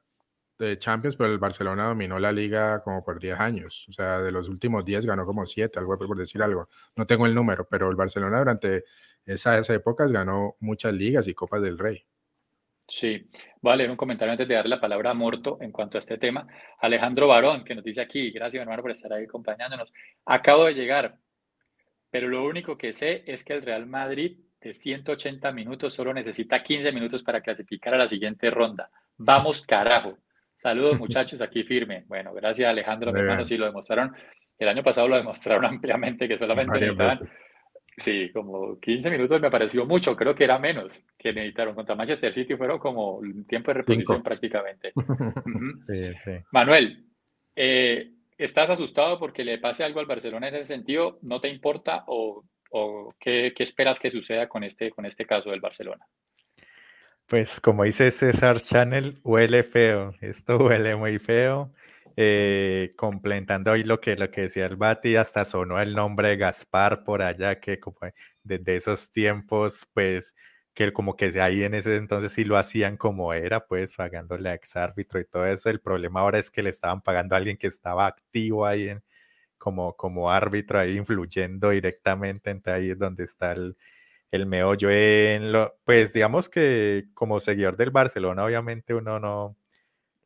de 0.59 0.77
Champions, 0.79 1.15
pero 1.15 1.33
el 1.33 1.39
Barcelona 1.39 1.87
dominó 1.87 2.19
la 2.19 2.33
liga 2.33 2.83
como 2.83 3.05
por 3.05 3.21
10 3.21 3.39
años. 3.39 3.87
O 3.89 3.93
sea, 3.93 4.19
de 4.19 4.33
los 4.33 4.49
últimos 4.49 4.85
10 4.85 5.07
ganó 5.07 5.25
como 5.25 5.45
7, 5.45 5.79
algo 5.79 5.97
por 5.97 6.19
decir 6.19 6.43
algo. 6.43 6.69
No 6.97 7.07
tengo 7.07 7.27
el 7.27 7.35
número, 7.37 7.69
pero 7.71 7.89
el 7.89 7.95
Barcelona 7.95 8.41
durante 8.41 8.83
esas 9.25 9.71
épocas 9.71 10.11
ganó 10.11 10.57
muchas 10.59 10.93
ligas 10.93 11.29
y 11.29 11.35
Copas 11.35 11.63
del 11.63 11.79
Rey. 11.79 12.05
Sí, 12.89 13.31
voy 13.61 13.75
a 13.75 13.77
leer 13.77 13.91
un 13.91 13.97
comentario 13.97 14.33
antes 14.33 14.49
de 14.49 14.55
darle 14.55 14.71
la 14.71 14.81
palabra 14.81 15.11
a 15.11 15.15
Morto 15.15 15.59
en 15.61 15.71
cuanto 15.71 15.99
a 15.99 16.01
este 16.01 16.19
tema. 16.19 16.49
Alejandro 16.81 17.29
Barón, 17.29 17.63
que 17.63 17.77
nos 17.77 17.85
dice 17.85 18.01
aquí, 18.01 18.33
gracias 18.33 18.61
hermano 18.61 18.83
por 18.83 18.91
estar 18.91 19.13
ahí 19.13 19.25
acompañándonos. 19.25 19.93
Acabo 20.25 20.65
de 20.65 20.75
llegar, 20.75 21.17
pero 22.11 22.29
lo 22.29 22.45
único 22.45 22.77
que 22.77 22.93
sé 22.93 23.23
es 23.27 23.45
que 23.45 23.55
el 23.55 23.63
Real 23.63 23.87
Madrid 23.87 24.39
de 24.61 24.75
180 24.75 25.53
minutos 25.53 25.95
solo 25.95 26.13
necesita 26.13 26.63
15 26.63 26.93
minutos 26.93 27.23
para 27.23 27.41
clasificar 27.41 27.95
a 27.95 27.99
la 27.99 28.07
siguiente 28.07 28.51
ronda. 28.51 28.91
Vamos 29.17 29.63
carajo. 29.63 30.19
Saludos 30.57 30.99
muchachos, 30.99 31.41
aquí 31.41 31.63
firme. 31.63 32.05
Bueno, 32.07 32.33
gracias 32.33 32.69
Alejandro, 32.69 33.13
mi 33.13 33.21
hermano, 33.21 33.45
sí 33.45 33.57
lo 33.57 33.67
demostraron. 33.67 34.15
El 34.59 34.69
año 34.69 34.83
pasado 34.83 35.09
lo 35.09 35.17
demostraron 35.17 35.65
ampliamente 35.67 36.27
que 36.29 36.39
solamente 36.39 36.81
necesitaban 36.81 37.29
Sí, 37.99 38.31
como 38.33 38.79
15 38.79 39.11
minutos 39.11 39.41
me 39.41 39.51
pareció 39.51 39.85
mucho, 39.85 40.15
creo 40.15 40.35
que 40.35 40.45
era 40.45 40.59
menos 40.59 41.03
que 41.19 41.33
necesitaron. 41.33 41.75
Contra 41.75 41.97
Manchester 41.97 42.33
City 42.33 42.55
fueron 42.55 42.79
como 42.79 43.21
tiempo 43.49 43.73
de 43.73 43.79
reposición 43.79 44.23
prácticamente. 44.23 44.93
sí, 45.87 46.15
sí. 46.17 46.31
Manuel, 46.53 47.05
eh, 47.57 48.13
¿estás 48.39 48.71
asustado 48.71 49.19
porque 49.19 49.45
le 49.45 49.59
pase 49.59 49.85
algo 49.85 50.01
al 50.01 50.07
Barcelona 50.07 50.49
en 50.49 50.55
ese 50.55 50.69
sentido? 50.69 51.19
¿No 51.23 51.41
te 51.41 51.49
importa 51.49 52.05
o, 52.07 52.45
qué, 53.19 53.53
esperas 53.59 53.99
que 53.99 54.11
suceda 54.11 54.49
con 54.49 54.65
este, 54.65 54.91
con 54.91 55.05
este 55.05 55.27
caso 55.27 55.51
del 55.51 55.61
Barcelona? 55.61 56.07
Pues 57.27 57.61
como 57.61 57.85
dice 57.85 58.11
César 58.11 58.59
Channel, 58.61 59.15
huele 59.23 59.63
feo, 59.63 60.15
esto 60.21 60.57
huele 60.65 60.97
muy 60.97 61.19
feo. 61.19 61.73
Eh, 62.21 62.91
complementando 62.97 63.71
hoy 63.71 63.85
lo 63.85 64.01
que, 64.01 64.17
lo 64.17 64.29
que 64.29 64.41
decía 64.41 64.67
el 64.67 64.75
Bati, 64.75 65.15
hasta 65.15 65.45
sonó 65.45 65.81
el 65.81 65.95
nombre 65.95 66.31
de 66.31 66.37
Gaspar 66.37 67.05
por 67.05 67.23
allá, 67.23 67.61
que 67.61 67.79
como 67.79 67.99
desde 68.43 68.75
esos 68.75 69.13
tiempos, 69.13 69.87
pues, 69.95 70.35
que 70.79 70.93
como 70.93 71.17
que 71.17 71.27
ahí 71.43 71.65
en 71.65 71.75
ese 71.75 71.97
entonces 71.97 72.33
sí 72.33 72.45
lo 72.45 72.57
hacían 72.57 72.97
como 72.97 73.33
era, 73.35 73.67
pues, 73.67 73.97
pagándole 73.97 74.49
a 74.51 74.55
ex 74.55 74.77
árbitro 74.77 75.19
y 75.19 75.25
todo 75.25 75.45
eso. 75.45 75.69
El 75.71 75.81
problema 75.81 76.21
ahora 76.21 76.39
es 76.39 76.53
que 76.53 76.63
le 76.63 76.71
estaban 76.71 77.03
pagando 77.03 77.35
a 77.35 77.39
alguien 77.39 77.57
que 77.57 77.67
estaba 77.67 78.07
activo 78.07 78.65
ahí 78.65 78.89
en, 78.91 79.03
como, 79.59 79.97
como 79.97 80.31
árbitro, 80.31 80.79
ahí 80.81 80.97
influyendo 80.97 81.71
directamente, 81.71 82.51
entre 82.51 82.73
ahí 82.75 82.91
es 82.91 82.99
donde 82.99 83.25
está 83.25 83.53
el, 83.53 83.77
el 84.33 84.47
meollo. 84.47 84.91
En 84.91 85.53
lo, 85.53 85.77
pues, 85.85 86.13
digamos 86.13 86.49
que 86.49 87.07
como 87.15 87.41
seguidor 87.41 87.77
del 87.77 87.91
Barcelona, 87.91 88.45
obviamente 88.45 88.95
uno 88.95 89.21
no 89.21 89.57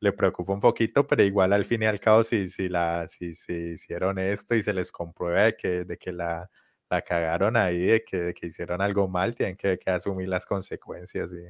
le 0.00 0.12
preocupa 0.12 0.52
un 0.54 0.60
poquito, 0.60 1.06
pero 1.06 1.22
igual 1.24 1.52
al 1.54 1.64
fin 1.66 1.82
y 1.84 1.86
al 1.86 2.00
cabo, 2.00 2.24
si, 2.24 2.48
si, 2.48 2.68
la, 2.68 3.08
si, 3.08 3.34
si 3.34 3.54
hicieron 3.72 4.18
esto 4.18 4.54
y 4.54 4.62
se 4.62 4.74
les 4.74 4.92
comprueba 4.92 5.52
que, 5.52 5.84
de 5.84 5.98
que 5.98 6.12
la, 6.12 6.50
la 6.92 7.02
cagaron 7.02 7.56
ahí, 7.56 7.78
de 7.86 8.04
que, 8.04 8.18
de 8.18 8.34
que 8.34 8.48
hicieron 8.48 8.82
algo 8.82 9.08
mal, 9.08 9.34
tienen 9.34 9.56
que, 9.56 9.78
que, 9.78 9.90
asumir 9.90 10.28
las 10.28 10.44
consecuencias. 10.46 11.32
Y 11.32 11.42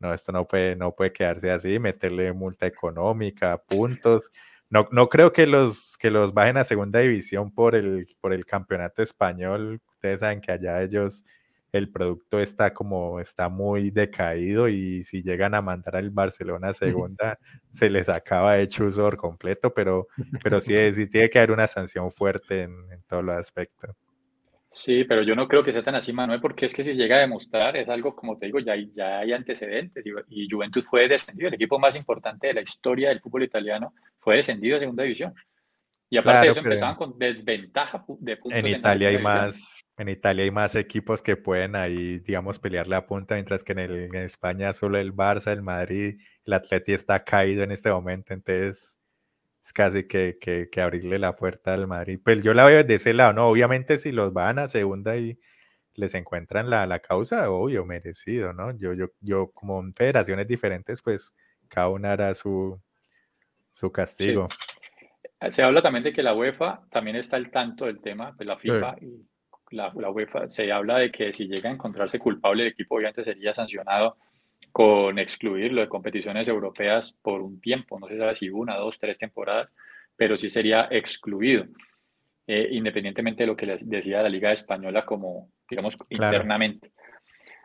no, 0.00 0.12
esto 0.14 0.32
no 0.32 0.46
puede, 0.46 0.76
no 0.76 0.94
puede 0.94 1.12
quedarse 1.12 1.50
así, 1.50 1.78
meterle 1.78 2.32
multa 2.32 2.66
económica, 2.66 3.58
puntos. 3.58 4.30
No, 4.70 4.88
no 4.90 5.08
creo 5.08 5.32
que 5.32 5.46
los, 5.46 5.96
que 5.98 6.10
los 6.10 6.32
bajen 6.32 6.56
a 6.56 6.64
segunda 6.64 7.00
división 7.00 7.52
por 7.52 7.74
el, 7.74 8.06
por 8.20 8.32
el 8.32 8.46
campeonato 8.46 9.02
español. 9.02 9.80
Ustedes 9.94 10.20
saben 10.20 10.40
que 10.40 10.52
allá 10.52 10.82
ellos 10.82 11.24
el 11.72 11.90
producto 11.90 12.38
está 12.38 12.72
como 12.74 13.18
está 13.20 13.48
muy 13.48 13.90
decaído 13.90 14.68
y 14.68 15.02
si 15.04 15.22
llegan 15.22 15.54
a 15.54 15.62
mandar 15.62 15.96
al 15.96 16.10
Barcelona 16.10 16.68
a 16.68 16.74
segunda 17.14 17.38
se 17.70 17.90
les 17.90 18.08
acaba 18.08 18.54
de 18.54 18.68
chuzor 18.68 19.16
completo, 19.16 19.72
pero, 19.74 20.06
pero 20.42 20.60
sí, 20.60 20.74
sí 20.94 21.06
tiene 21.08 21.30
que 21.30 21.38
haber 21.38 21.50
una 21.50 21.66
sanción 21.68 22.10
fuerte 22.10 22.62
en, 22.62 23.02
todos 23.06 23.24
los 23.24 23.34
aspectos. 23.36 23.90
Sí, 24.72 25.04
pero 25.04 25.22
yo 25.22 25.36
no 25.36 25.46
creo 25.46 25.62
que 25.62 25.70
sea 25.70 25.84
tan 25.84 25.96
así, 25.96 26.14
Manuel, 26.14 26.40
porque 26.40 26.64
es 26.64 26.72
que 26.72 26.82
si 26.82 26.94
llega 26.94 27.16
a 27.16 27.20
demostrar, 27.20 27.76
es 27.76 27.90
algo, 27.90 28.16
como 28.16 28.38
te 28.38 28.46
digo, 28.46 28.58
ya, 28.58 28.74
ya 28.94 29.18
hay 29.18 29.34
antecedentes 29.34 30.02
y 30.30 30.48
Juventus 30.48 30.86
fue 30.86 31.08
descendido, 31.08 31.48
el 31.48 31.54
equipo 31.54 31.78
más 31.78 31.94
importante 31.94 32.46
de 32.46 32.54
la 32.54 32.62
historia 32.62 33.10
del 33.10 33.20
fútbol 33.20 33.42
italiano 33.42 33.92
fue 34.18 34.36
descendido 34.36 34.76
a 34.76 34.80
segunda 34.80 35.02
división. 35.02 35.34
Y 36.08 36.16
aparte 36.16 36.46
de 36.46 36.52
eso, 36.52 36.60
empezaban 36.60 36.96
con 36.96 37.18
desventaja 37.18 38.02
de 38.18 38.36
puntos. 38.38 38.58
En 38.58 38.66
Italia 38.66 39.08
hay 39.10 39.18
más, 39.18 39.84
en 39.98 40.08
Italia 40.08 40.44
hay 40.44 40.50
más 40.50 40.74
equipos 40.74 41.20
que 41.20 41.36
pueden 41.36 41.76
ahí, 41.76 42.18
digamos, 42.20 42.58
pelearle 42.58 42.96
a 42.96 43.06
punta, 43.06 43.34
mientras 43.34 43.62
que 43.62 43.72
en, 43.72 43.78
el, 43.78 43.92
en 44.04 44.16
España 44.16 44.72
solo 44.72 44.96
el 44.96 45.14
Barça, 45.14 45.52
el 45.52 45.62
Madrid, 45.62 46.18
el 46.44 46.52
Atleti 46.54 46.92
está 46.92 47.22
caído 47.24 47.62
en 47.62 47.72
este 47.72 47.90
momento, 47.90 48.32
entonces 48.32 48.98
es 49.62 49.72
casi 49.72 50.08
que, 50.08 50.38
que, 50.40 50.68
que, 50.70 50.80
abrirle 50.80 51.18
la 51.18 51.36
puerta 51.36 51.72
al 51.72 51.86
Madrid. 51.86 52.18
Pues 52.22 52.42
yo 52.42 52.52
la 52.52 52.64
veo 52.64 52.82
de 52.82 52.94
ese 52.94 53.14
lado, 53.14 53.32
¿no? 53.32 53.46
Obviamente 53.46 53.96
si 53.96 54.10
los 54.10 54.32
van 54.32 54.58
a 54.58 54.66
segunda 54.66 55.16
y 55.16 55.38
les 55.94 56.14
encuentran 56.14 56.68
la, 56.68 56.86
la 56.86 56.98
causa, 56.98 57.48
obvio, 57.50 57.84
merecido, 57.84 58.52
¿no? 58.52 58.76
Yo, 58.76 58.92
yo, 58.92 59.06
yo 59.20 59.52
como 59.52 59.78
en 59.80 59.94
federaciones 59.94 60.48
diferentes, 60.48 61.00
pues 61.00 61.34
cada 61.68 61.88
una 61.88 62.12
hará 62.12 62.34
su, 62.34 62.80
su 63.70 63.92
castigo. 63.92 64.48
Se 65.50 65.62
habla 65.62 65.82
también 65.82 66.04
de 66.04 66.12
que 66.12 66.22
la 66.22 66.34
UEFA 66.34 66.82
también 66.90 67.16
está 67.16 67.36
al 67.36 67.50
tanto 67.50 67.86
del 67.86 68.00
tema, 68.00 68.34
pues 68.36 68.46
la 68.46 68.56
FIFA 68.56 68.96
y 69.00 69.26
la, 69.70 69.90
UEFA, 69.90 70.50
se 70.50 70.70
habla 70.70 70.98
de 70.98 71.10
que 71.10 71.32
si 71.32 71.46
llega 71.46 71.70
a 71.70 71.72
encontrarse 71.72 72.18
culpable 72.18 72.64
el 72.64 72.72
equipo 72.72 72.96
obviamente 72.96 73.24
sería 73.24 73.54
sancionado 73.54 74.16
con 74.72 75.18
excluirlo 75.18 75.82
de 75.82 75.88
competiciones 75.88 76.48
europeas 76.48 77.14
por 77.22 77.42
un 77.42 77.60
tiempo, 77.60 78.00
no 78.00 78.08
se 78.08 78.18
sabe 78.18 78.34
si 78.34 78.48
una, 78.48 78.76
dos, 78.76 78.98
tres 78.98 79.18
temporadas, 79.18 79.70
pero 80.16 80.36
sí 80.38 80.48
sería 80.48 80.88
excluido, 80.90 81.66
eh, 82.46 82.68
independientemente 82.72 83.42
de 83.42 83.46
lo 83.46 83.56
que 83.56 83.78
decía 83.82 84.22
la 84.22 84.28
Liga 84.28 84.52
Española 84.52 85.04
como, 85.04 85.50
digamos, 85.68 85.98
internamente. 86.08 86.92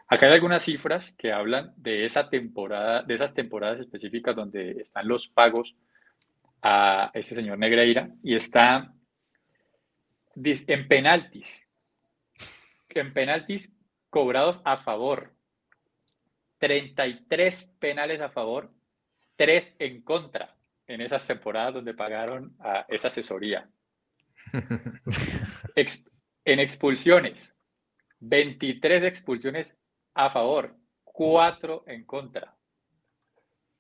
Acá 0.10 0.28
hay 0.28 0.34
algunas 0.34 0.64
cifras 0.64 1.14
que 1.18 1.32
hablan 1.32 1.74
de 1.76 2.06
esa 2.06 2.30
temporada, 2.30 3.04
de 3.04 3.16
esas 3.16 3.34
temporadas 3.34 3.80
específicas 3.80 4.36
donde 4.36 4.72
están 4.82 5.08
los 5.08 5.28
pagos 5.28 5.76
a 6.62 7.12
este 7.14 7.36
señor 7.36 7.58
Negreira 7.58 8.10
y 8.24 8.36
está 8.36 8.94
en 10.36 10.88
penaltis. 10.88 11.68
En 12.90 13.14
penaltis 13.14 13.78
cobrados 14.10 14.62
a 14.64 14.78
favor. 14.78 15.37
33 16.60 17.66
penales 17.80 18.22
a 18.22 18.30
favor, 18.30 18.72
3 19.36 19.76
en 19.80 20.02
contra 20.02 20.56
en 20.88 21.02
esas 21.02 21.26
temporadas 21.28 21.76
donde 21.76 21.94
pagaron 21.94 22.56
a 22.60 22.86
esa 22.88 23.10
asesoría. 23.10 23.70
en 26.46 26.60
expulsiones, 26.60 27.56
23 28.20 29.04
expulsiones 29.04 29.78
a 30.14 30.30
favor, 30.30 30.76
4 31.04 31.84
en 31.88 32.06
contra. 32.06 32.56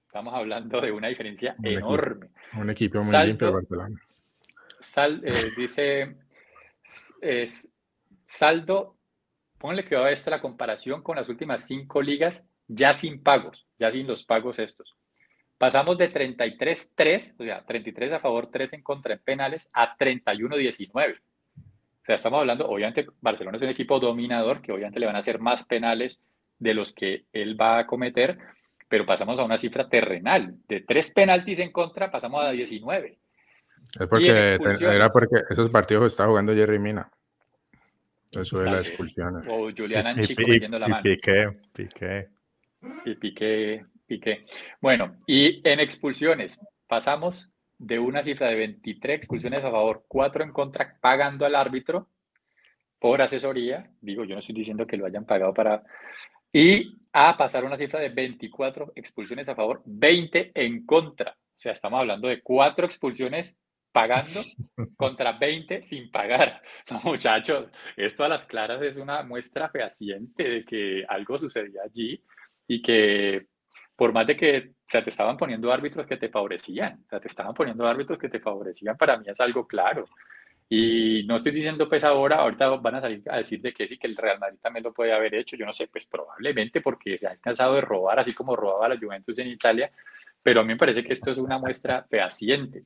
Estamos 0.06 0.34
hablando 0.34 0.82
de 0.82 0.92
una 0.92 1.08
diferencia 1.08 1.56
enorme. 1.64 2.30
un 2.58 2.70
equipo 2.70 3.02
muy 3.02 3.26
limpio 3.26 3.54
Barcelona. 3.54 4.00
Sal, 4.80 5.22
eh, 5.26 5.34
dice 5.56 6.18
es, 7.22 7.74
saldo, 8.26 8.98
ponle 9.58 9.84
que 9.84 9.96
va 9.96 10.08
a 10.08 10.12
esto 10.12 10.30
la 10.30 10.42
comparación 10.42 11.02
con 11.02 11.16
las 11.16 11.30
últimas 11.30 11.66
cinco 11.66 12.02
ligas 12.02 12.46
ya 12.68 12.94
sin 12.94 13.24
pagos, 13.24 13.66
ya 13.80 13.92
sin 13.92 14.08
los 14.08 14.24
pagos 14.24 14.60
estos. 14.60 14.96
Pasamos 15.58 15.98
de 15.98 16.14
33-3, 16.14 17.36
o 17.40 17.44
sea, 17.44 17.66
33 17.66 18.14
a 18.14 18.20
favor, 18.20 18.48
3 18.52 18.74
en 18.74 18.84
contra 18.84 19.14
en 19.14 19.20
penales, 19.20 19.70
a 19.74 19.98
31-19. 19.98 21.18
O 21.18 22.06
sea, 22.06 22.16
estamos 22.16 22.40
hablando, 22.40 22.68
obviamente, 22.68 23.08
Barcelona 23.22 23.58
es 23.58 23.64
un 23.64 23.70
equipo 23.70 24.00
dominador, 24.00 24.62
que 24.62 24.72
obviamente 24.72 25.00
le 25.00 25.08
van 25.08 25.16
a 25.16 25.20
hacer 25.20 25.40
más 25.40 25.64
penales 25.66 26.22
de 26.60 26.74
los 26.74 26.94
que 26.94 27.26
él 27.34 27.60
va 27.60 27.80
a 27.80 27.88
cometer, 27.88 28.38
pero 28.88 29.06
pasamos 29.06 29.40
a 29.40 29.44
una 29.44 29.58
cifra 29.58 29.90
terrenal. 29.90 30.56
De 30.68 30.82
tres 30.82 31.12
penaltis 31.14 31.60
en 31.60 31.72
contra, 31.72 32.12
pasamos 32.12 32.44
a 32.44 32.52
19. 32.52 33.18
Es 34.00 34.08
porque 34.08 34.58
era 34.82 35.10
porque 35.10 35.36
esos 35.50 35.70
partidos 35.70 36.08
estaba 36.08 36.30
jugando 36.30 36.54
Jerry 36.54 36.80
Mina. 36.80 37.10
Eso 38.32 38.60
de 38.60 38.66
las 38.66 38.88
expulsiones. 38.88 39.44
O 39.48 39.72
Julián 39.76 40.08
Anchico 40.08 40.44
metiendo 40.48 40.78
la 40.78 40.88
mano. 40.88 41.02
Y 41.04 41.16
Piqué, 41.16 41.58
Piqué. 41.76 42.28
Y 43.06 43.16
Piqué, 43.16 43.86
Piqué. 44.06 44.46
Bueno, 44.82 45.18
y 45.26 45.62
en 45.68 45.80
expulsiones 45.80 46.60
pasamos 46.88 47.52
de 47.78 48.00
una 48.00 48.24
cifra 48.24 48.48
de 48.48 48.56
23 48.56 49.18
expulsiones 49.18 49.64
a 49.64 49.72
favor, 49.72 50.06
4 50.08 50.44
en 50.44 50.52
contra, 50.52 50.98
pagando 51.00 51.46
al 51.46 51.56
árbitro 51.56 52.10
por 53.00 53.22
asesoría. 53.22 53.92
Digo, 54.02 54.24
yo 54.24 54.34
no 54.36 54.40
estoy 54.40 54.56
diciendo 54.56 54.88
que 54.88 54.98
lo 54.98 55.06
hayan 55.06 55.26
pagado 55.26 55.54
para 55.54 55.84
y 56.52 56.98
a 57.14 57.38
pasar 57.38 57.66
una 57.66 57.78
cifra 57.78 58.00
de 58.00 58.10
24 58.10 58.94
expulsiones 58.96 59.50
a 59.50 59.56
favor, 59.56 59.82
20 59.86 60.52
en 60.56 60.86
contra. 60.86 61.32
O 61.32 61.60
sea, 61.60 61.74
estamos 61.74 62.00
hablando 62.00 62.28
de 62.28 62.42
cuatro 62.42 62.86
expulsiones 62.86 63.56
pagando 63.92 64.42
contra 64.98 65.34
20 65.34 65.84
sin 65.84 66.10
pagar. 66.12 66.62
No, 66.90 67.02
muchachos, 67.04 67.70
esto 67.96 68.24
a 68.24 68.30
las 68.30 68.46
claras 68.46 68.82
es 68.82 68.98
una 68.98 69.24
muestra 69.24 69.70
fehaciente 69.70 70.44
de 70.44 70.66
que 70.66 71.06
algo 71.08 71.38
sucedía 71.38 71.82
allí 71.84 72.24
y 72.68 72.82
que 72.82 73.48
por 73.96 74.14
más 74.14 74.28
de 74.28 74.38
que 74.38 74.72
o 74.96 75.04
te 75.04 75.10
estaban 75.10 75.36
poniendo 75.38 75.72
árbitros 75.72 76.06
que 76.06 76.18
te 76.18 76.30
favorecían, 76.30 77.02
o 77.06 77.10
sea, 77.10 77.20
te 77.20 77.28
estaban 77.28 77.54
poniendo 77.54 77.86
árbitros 77.86 78.20
que 78.20 78.30
te 78.30 78.40
favorecían, 78.40 78.96
para 78.96 79.18
mí 79.18 79.26
es 79.28 79.40
algo 79.40 79.68
claro. 79.68 80.06
Y 80.70 81.24
no 81.26 81.38
estoy 81.38 81.52
diciendo 81.54 81.90
pues 81.90 82.04
ahora, 82.04 82.38
ahorita 82.38 82.70
van 82.78 82.96
a 82.96 83.02
salir 83.02 83.24
a 83.30 83.38
decir 83.38 83.62
de 83.62 83.74
que 83.74 83.88
sí, 83.88 83.98
que 83.98 84.08
el 84.08 84.16
Real 84.16 84.40
Madrid 84.40 84.60
también 84.62 84.84
lo 84.84 84.94
puede 84.94 85.14
haber 85.14 85.36
hecho, 85.36 85.56
yo 85.58 85.66
no 85.66 85.74
sé, 85.74 85.88
pues 85.88 86.06
probablemente 86.06 86.82
porque 86.82 87.18
se 87.18 87.28
ha 87.28 87.38
cansado 87.38 87.76
de 87.76 87.82
robar, 87.82 88.20
así 88.20 88.34
como 88.34 88.56
robaba 88.56 88.90
la 88.90 89.00
Juventus 89.00 89.40
en 89.40 89.48
Italia, 89.48 89.92
pero 90.44 90.62
a 90.62 90.64
mí 90.64 90.70
me 90.70 90.78
parece 90.78 91.04
que 91.04 91.14
esto 91.14 91.32
es 91.32 91.38
una 91.38 91.58
muestra 91.58 92.06
fehaciente. 92.10 92.84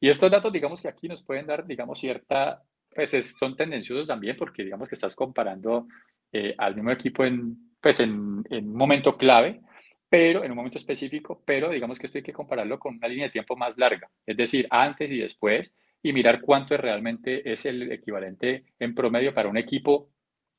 Y 0.00 0.08
estos 0.08 0.30
datos, 0.30 0.52
digamos 0.52 0.82
que 0.82 0.88
aquí 0.88 1.08
nos 1.08 1.22
pueden 1.22 1.46
dar, 1.46 1.66
digamos, 1.66 1.98
cierta, 1.98 2.62
pues 2.94 3.10
son 3.38 3.54
tendenciosos 3.54 4.08
también 4.08 4.36
porque 4.36 4.64
digamos 4.64 4.88
que 4.88 4.94
estás 4.94 5.14
comparando 5.14 5.86
eh, 6.32 6.54
al 6.56 6.74
mismo 6.74 6.90
equipo 6.90 7.24
en, 7.24 7.69
pues 7.80 8.00
en, 8.00 8.44
en 8.50 8.68
un 8.68 8.76
momento 8.76 9.16
clave, 9.16 9.60
pero 10.08 10.42
en 10.44 10.50
un 10.50 10.56
momento 10.56 10.78
específico, 10.78 11.42
pero 11.44 11.70
digamos 11.70 11.98
que 11.98 12.06
esto 12.06 12.18
hay 12.18 12.24
que 12.24 12.32
compararlo 12.32 12.78
con 12.78 12.96
una 12.96 13.08
línea 13.08 13.26
de 13.26 13.32
tiempo 13.32 13.56
más 13.56 13.78
larga, 13.78 14.10
es 14.26 14.36
decir, 14.36 14.66
antes 14.70 15.10
y 15.10 15.18
después, 15.18 15.74
y 16.02 16.12
mirar 16.12 16.40
cuánto 16.40 16.74
es 16.74 16.80
realmente 16.80 17.50
es 17.50 17.64
el 17.66 17.90
equivalente 17.92 18.64
en 18.78 18.94
promedio 18.94 19.32
para 19.34 19.48
un 19.48 19.56
equipo 19.56 20.08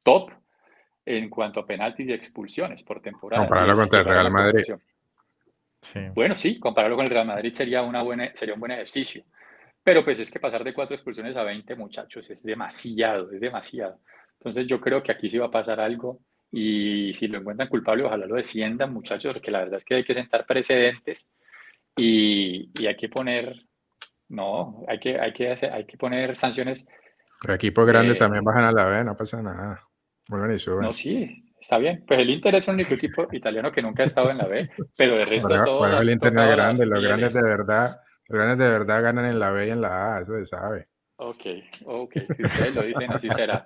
top 0.03 0.31
en 1.05 1.29
cuanto 1.29 1.59
a 1.59 1.65
penaltis 1.65 2.07
y 2.07 2.13
expulsiones 2.13 2.83
por 2.83 3.01
temporada. 3.01 3.43
Compararlo 3.43 3.75
contra 3.75 3.99
el 3.99 4.05
Real 4.05 4.31
Madrid. 4.31 4.63
Bueno, 6.13 6.37
sí, 6.37 6.59
compararlo 6.59 6.95
con 6.95 7.05
el 7.05 7.11
Real 7.11 7.25
Madrid 7.25 7.53
sería, 7.53 7.81
una 7.81 8.03
buena, 8.03 8.31
sería 8.35 8.53
un 8.53 8.59
buen 8.59 8.71
ejercicio. 8.71 9.23
Pero 9.83 10.05
pues 10.05 10.19
es 10.19 10.29
que 10.29 10.39
pasar 10.39 10.63
de 10.63 10.75
cuatro 10.75 10.95
expulsiones 10.95 11.35
a 11.35 11.43
20, 11.43 11.75
muchachos, 11.75 12.29
es 12.29 12.43
demasiado, 12.43 13.31
es 13.31 13.41
demasiado. 13.41 13.99
Entonces 14.33 14.67
yo 14.67 14.79
creo 14.79 15.01
que 15.01 15.11
aquí 15.11 15.27
sí 15.27 15.39
va 15.39 15.47
a 15.47 15.51
pasar 15.51 15.79
algo 15.79 16.19
y 16.51 17.13
si 17.13 17.27
lo 17.27 17.39
encuentran 17.39 17.69
culpable, 17.69 18.03
ojalá 18.03 18.25
lo 18.25 18.35
desciendan, 18.35 18.93
muchachos, 18.93 19.33
porque 19.33 19.51
la 19.51 19.59
verdad 19.59 19.77
es 19.77 19.85
que 19.85 19.95
hay 19.95 20.03
que 20.03 20.13
sentar 20.13 20.45
precedentes 20.45 21.29
y, 21.95 22.69
y 22.81 22.87
hay 22.87 22.95
que 22.95 23.09
poner 23.09 23.65
no, 24.31 24.85
hay 24.87 24.97
que, 24.97 25.19
hay 25.19 25.33
que, 25.33 25.51
hacer, 25.51 25.73
hay 25.73 25.85
que 25.85 25.97
poner 25.97 26.37
sanciones. 26.37 26.87
equipos 27.49 27.85
grandes 27.85 28.17
también 28.17 28.45
bajan 28.45 28.63
a 28.63 28.71
la 28.71 28.85
B, 28.85 29.03
no 29.03 29.15
pasa 29.15 29.41
nada. 29.41 29.85
Vuelven 30.29 30.55
y 30.55 30.57
suben. 30.57 30.83
No, 30.83 30.93
sí, 30.93 31.51
está 31.59 31.77
bien. 31.77 32.05
Pues 32.07 32.19
el 32.19 32.29
Inter 32.29 32.55
es 32.55 32.67
el 32.69 32.75
único 32.75 32.93
equipo 32.93 33.27
italiano 33.33 33.69
que 33.73 33.81
nunca 33.81 34.03
ha 34.03 34.05
estado 34.05 34.31
en 34.31 34.37
la 34.37 34.47
B, 34.47 34.69
pero 34.95 35.19
el 35.19 35.25
resto 35.25 35.49
de 35.49 35.63
todo. 35.65 35.99
el 35.99 36.09
Inter 36.09 36.31
no 36.31 36.43
es 36.43 36.55
grande, 36.55 36.85
los 36.85 37.03
grandes 37.03 37.33
de 37.33 37.43
verdad, 37.43 37.99
los 38.29 38.39
grandes 38.39 38.65
de 38.65 38.71
verdad 38.71 39.03
ganan 39.03 39.25
en 39.25 39.37
la 39.37 39.51
B 39.51 39.67
y 39.67 39.71
en 39.71 39.81
la 39.81 40.15
A, 40.15 40.21
eso 40.21 40.33
se 40.35 40.45
sabe. 40.45 40.87
Ok, 41.23 41.45
ok, 41.85 42.13
si 42.35 42.43
ustedes 42.43 42.75
lo 42.75 42.81
dicen, 42.81 43.11
así 43.11 43.29
será. 43.29 43.63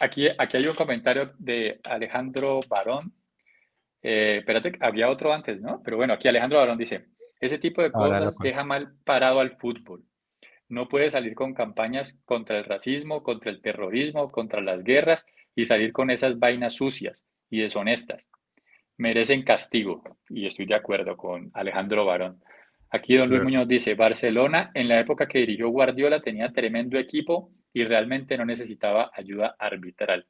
Aquí, 0.00 0.28
aquí 0.38 0.56
hay 0.56 0.66
un 0.66 0.74
comentario 0.74 1.32
de 1.38 1.78
Alejandro 1.84 2.60
Barón. 2.66 3.12
Eh, 4.02 4.38
espérate, 4.38 4.72
había 4.80 5.10
otro 5.10 5.30
antes, 5.30 5.60
¿no? 5.60 5.82
Pero 5.84 5.98
bueno, 5.98 6.14
aquí 6.14 6.26
Alejandro 6.26 6.58
Barón 6.58 6.78
dice, 6.78 7.04
ese 7.38 7.58
tipo 7.58 7.82
de 7.82 7.92
cosas 7.92 8.38
deja 8.38 8.64
mal 8.64 8.94
parado 9.04 9.40
al 9.40 9.58
fútbol. 9.58 10.04
No 10.70 10.88
puede 10.88 11.10
salir 11.10 11.34
con 11.34 11.52
campañas 11.52 12.18
contra 12.24 12.56
el 12.56 12.64
racismo, 12.64 13.22
contra 13.22 13.50
el 13.50 13.60
terrorismo, 13.60 14.30
contra 14.30 14.62
las 14.62 14.82
guerras 14.82 15.26
y 15.54 15.66
salir 15.66 15.92
con 15.92 16.10
esas 16.10 16.38
vainas 16.38 16.76
sucias 16.76 17.26
y 17.50 17.60
deshonestas. 17.60 18.26
Merecen 18.96 19.42
castigo 19.42 20.02
y 20.30 20.46
estoy 20.46 20.64
de 20.64 20.76
acuerdo 20.76 21.14
con 21.14 21.50
Alejandro 21.52 22.06
Barón. 22.06 22.42
Aquí 22.90 23.16
don 23.16 23.28
Luis 23.28 23.42
Muñoz 23.42 23.68
dice, 23.68 23.94
Barcelona 23.94 24.70
en 24.74 24.88
la 24.88 25.00
época 25.00 25.28
que 25.28 25.40
dirigió 25.40 25.68
Guardiola 25.68 26.20
tenía 26.20 26.52
tremendo 26.52 26.98
equipo 26.98 27.52
y 27.72 27.84
realmente 27.84 28.36
no 28.38 28.46
necesitaba 28.46 29.10
ayuda 29.14 29.56
arbitral. 29.58 30.26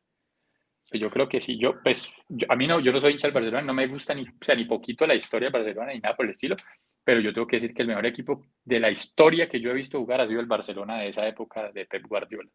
Pues 0.91 1.01
yo 1.01 1.11
creo 1.11 1.29
que 1.29 1.41
sí, 1.41 1.59
yo, 1.59 1.81
pues, 1.83 2.13
a 2.49 2.57
mí 2.57 2.67
no, 2.67 2.81
yo 2.81 2.93
no 2.93 3.01
soy 3.01 3.13
hincha 3.13 3.27
del 3.27 3.35
Barcelona, 3.35 3.63
no 3.63 3.75
me 3.75 3.87
gusta 3.87 4.15
ni, 4.15 4.27
sea, 4.41 4.55
ni 4.55 4.65
poquito 4.65 5.07
la 5.07 5.15
historia 5.15 5.49
de 5.49 5.59
Barcelona 5.59 5.93
ni 5.93 6.01
nada 6.01 6.17
por 6.17 6.25
el 6.25 6.31
estilo, 6.31 6.57
pero 7.05 7.21
yo 7.21 7.33
tengo 7.33 7.47
que 7.47 7.57
decir 7.57 7.75
que 7.75 7.83
el 7.83 7.89
mejor 7.89 8.07
equipo 8.07 8.47
de 8.65 8.81
la 8.81 8.91
historia 8.91 9.49
que 9.49 9.61
yo 9.61 9.71
he 9.71 9.75
visto 9.75 9.99
jugar 9.99 10.21
ha 10.21 10.27
sido 10.27 10.41
el 10.41 10.47
Barcelona 10.47 10.99
de 10.99 11.09
esa 11.09 11.27
época 11.29 11.71
de 11.73 11.87
Pep 11.87 12.07
Guardiola. 12.07 12.51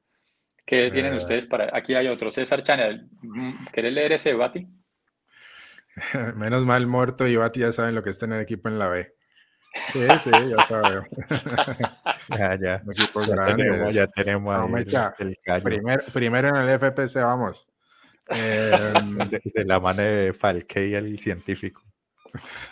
¿Qué 0.65 0.91
tienen 0.91 1.13
eh. 1.13 1.17
ustedes 1.17 1.45
para...? 1.45 1.69
Aquí 1.75 1.93
hay 1.93 2.07
otro, 2.07 2.31
César 2.31 2.63
Chanel. 2.63 3.07
¿Querés 3.71 3.93
leer 3.93 4.13
ese, 4.13 4.33
Bati? 4.33 4.65
Menos 6.35 6.65
mal, 6.65 6.87
Muerto 6.87 7.27
y 7.27 7.35
Bati 7.35 7.59
ya 7.59 7.71
saben 7.71 7.95
lo 7.95 8.01
que 8.01 8.09
es 8.09 8.17
tener 8.19 8.41
equipo 8.41 8.69
en 8.69 8.79
la 8.79 8.87
B. 8.87 9.13
Sí, 9.91 10.07
sí, 10.23 10.31
ya 10.31 10.67
sabemos. 10.67 11.07
ya, 12.29 12.55
ya. 12.59 12.83
ya 12.85 13.45
tenemos, 13.55 13.93
ya 13.93 14.07
tenemos 14.07 14.85
el 15.19 15.37
Primer, 15.63 16.03
primero 16.13 16.49
en 16.49 16.55
el 16.57 16.79
FPC, 16.79 17.15
vamos. 17.23 17.67
Em, 18.27 19.17
de, 19.55 19.65
la 19.65 19.79
mano 19.79 20.01
de 20.01 20.33
Falque 20.33 20.87
y 20.87 20.93
el 20.93 21.17
científico. 21.19 21.81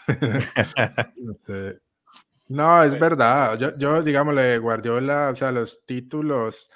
no, 2.48 2.84
es 2.84 3.00
verdad. 3.00 3.58
Yo, 3.58 3.78
yo, 3.78 4.04
digámosle, 4.04 4.60
Guardiola, 4.60 5.30
o 5.32 5.36
sea, 5.36 5.52
los 5.52 5.84
títulos, 5.86 6.70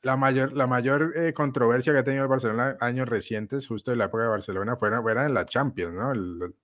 la 0.00 0.16
mayor, 0.16 0.52
la 0.54 0.66
mayor 0.66 1.12
eh, 1.14 1.32
controversia 1.34 1.92
que 1.92 2.00
ha 2.00 2.04
tenido 2.04 2.24
el 2.24 2.28
Barcelona 2.28 2.76
años 2.80 3.08
recientes, 3.08 3.66
justo 3.66 3.92
en 3.92 3.98
la 3.98 4.06
época 4.06 4.24
de 4.24 4.30
Barcelona, 4.30 4.76
fueron, 4.76 5.08
eran 5.08 5.26
en 5.26 5.34
la 5.34 5.44
Champions, 5.44 5.94
¿no? 5.94 6.12
El, 6.12 6.54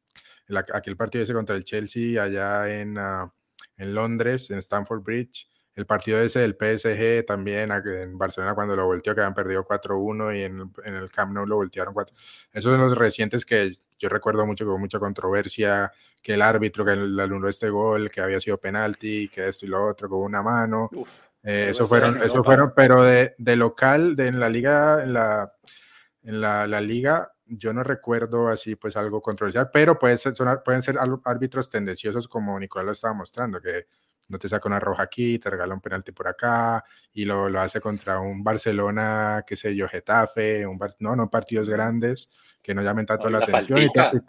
aquel 0.57 0.97
partido 0.97 1.25
ese 1.25 1.35
contra 1.35 1.57
el 1.57 1.65
Chelsea 1.65 2.23
allá 2.23 2.81
en, 2.81 2.97
ah, 2.99 3.33
en 3.77 3.95
Londres, 3.95 4.51
en 4.51 4.59
Stamford 4.59 5.03
Bridge 5.03 5.49
el 5.79 5.87
partido 5.87 6.21
ese 6.21 6.41
del 6.41 6.57
PSG 6.57 7.25
también 7.25 7.71
en 7.71 8.19
Barcelona 8.19 8.57
cuando 8.57 8.75
lo 8.75 8.87
volteó, 8.87 9.15
que 9.15 9.21
habían 9.21 9.35
perdido 9.35 9.65
4-1 9.65 10.37
y 10.37 10.43
en, 10.43 10.73
en, 10.85 10.95
el 10.95 11.09
Camp 11.09 11.33
Nou 11.33 11.47
lo 11.47 11.55
voltearon 11.55 11.95
4. 11.95 12.13
Esos 12.53 12.73
son 12.73 12.81
los 12.81 12.99
recientes 12.99 13.47
que 13.47 13.79
yo 13.97 14.09
recuerdo 14.09 14.45
mucho 14.45 14.67
con 14.67 14.81
mucha 14.81 14.99
controversia, 14.99 15.93
que 16.21 16.35
el 16.35 16.43
árbitro 16.43 16.85
que 16.85 16.91
anuló 16.91 17.49
este 17.49 17.71
gol, 17.71 18.11
que 18.11 18.21
había 18.21 18.41
sido 18.41 18.59
penalti, 18.59 19.29
que 19.29 19.47
esto 19.47 19.67
y 19.67 19.69
lo 19.69 19.87
otro, 19.87 20.09
con 20.09 20.19
una 20.19 20.43
mano. 20.43 20.91
Eh, 21.45 21.69
eso 21.71 21.87
fueron, 21.87 22.21
eso 22.23 22.43
fueron, 22.43 22.73
pero 22.75 23.05
de, 23.05 23.37
de, 23.39 23.55
local, 23.55 24.17
de 24.17 24.27
en 24.27 24.41
la 24.41 24.49
liga, 24.49 25.01
en 25.05 25.13
la, 25.13 25.53
en 26.25 26.41
la, 26.41 26.67
la, 26.67 26.81
liga, 26.81 27.33
yo 27.49 27.73
no 27.73 27.83
recuerdo 27.83 28.49
así 28.49 28.77
pues 28.77 28.97
algo 28.97 29.23
controversial, 29.23 29.71
pero 29.73 29.99
pueden 29.99 30.19
ser, 30.19 30.35
pueden 30.65 30.83
ser 30.83 30.97
árbitros 31.25 31.71
tendenciosos 31.71 32.29
como 32.29 32.59
Nicolás 32.59 32.87
lo 32.87 32.93
estaba 32.93 33.15
mostrando, 33.15 33.61
que 33.61 33.87
no 34.29 34.39
te 34.39 34.49
saca 34.49 34.69
una 34.69 34.81
roja 34.81 35.03
aquí, 35.03 35.39
te 35.39 35.51
regala 35.51 35.75
un 35.75 35.81
penalti 35.81 36.13
por 36.13 36.29
acá, 36.29 36.85
y 37.13 37.25
lo, 37.25 37.49
lo 37.49 37.61
hace 37.61 37.81
contra 37.81 38.21
un 38.21 38.45
Barcelona, 38.45 39.45
qué 39.47 39.57
sé 39.57 39.75
yo, 39.75 39.89
Getafe, 39.89 40.67
un 40.67 40.79
no, 41.01 41.17
no 41.17 41.31
partidos 41.31 41.69
grandes 41.69 42.29
que 42.69 42.75
no 42.75 42.83
llamen 42.83 43.07
tanto 43.07 43.31
la, 43.31 43.39
atención 43.39 43.81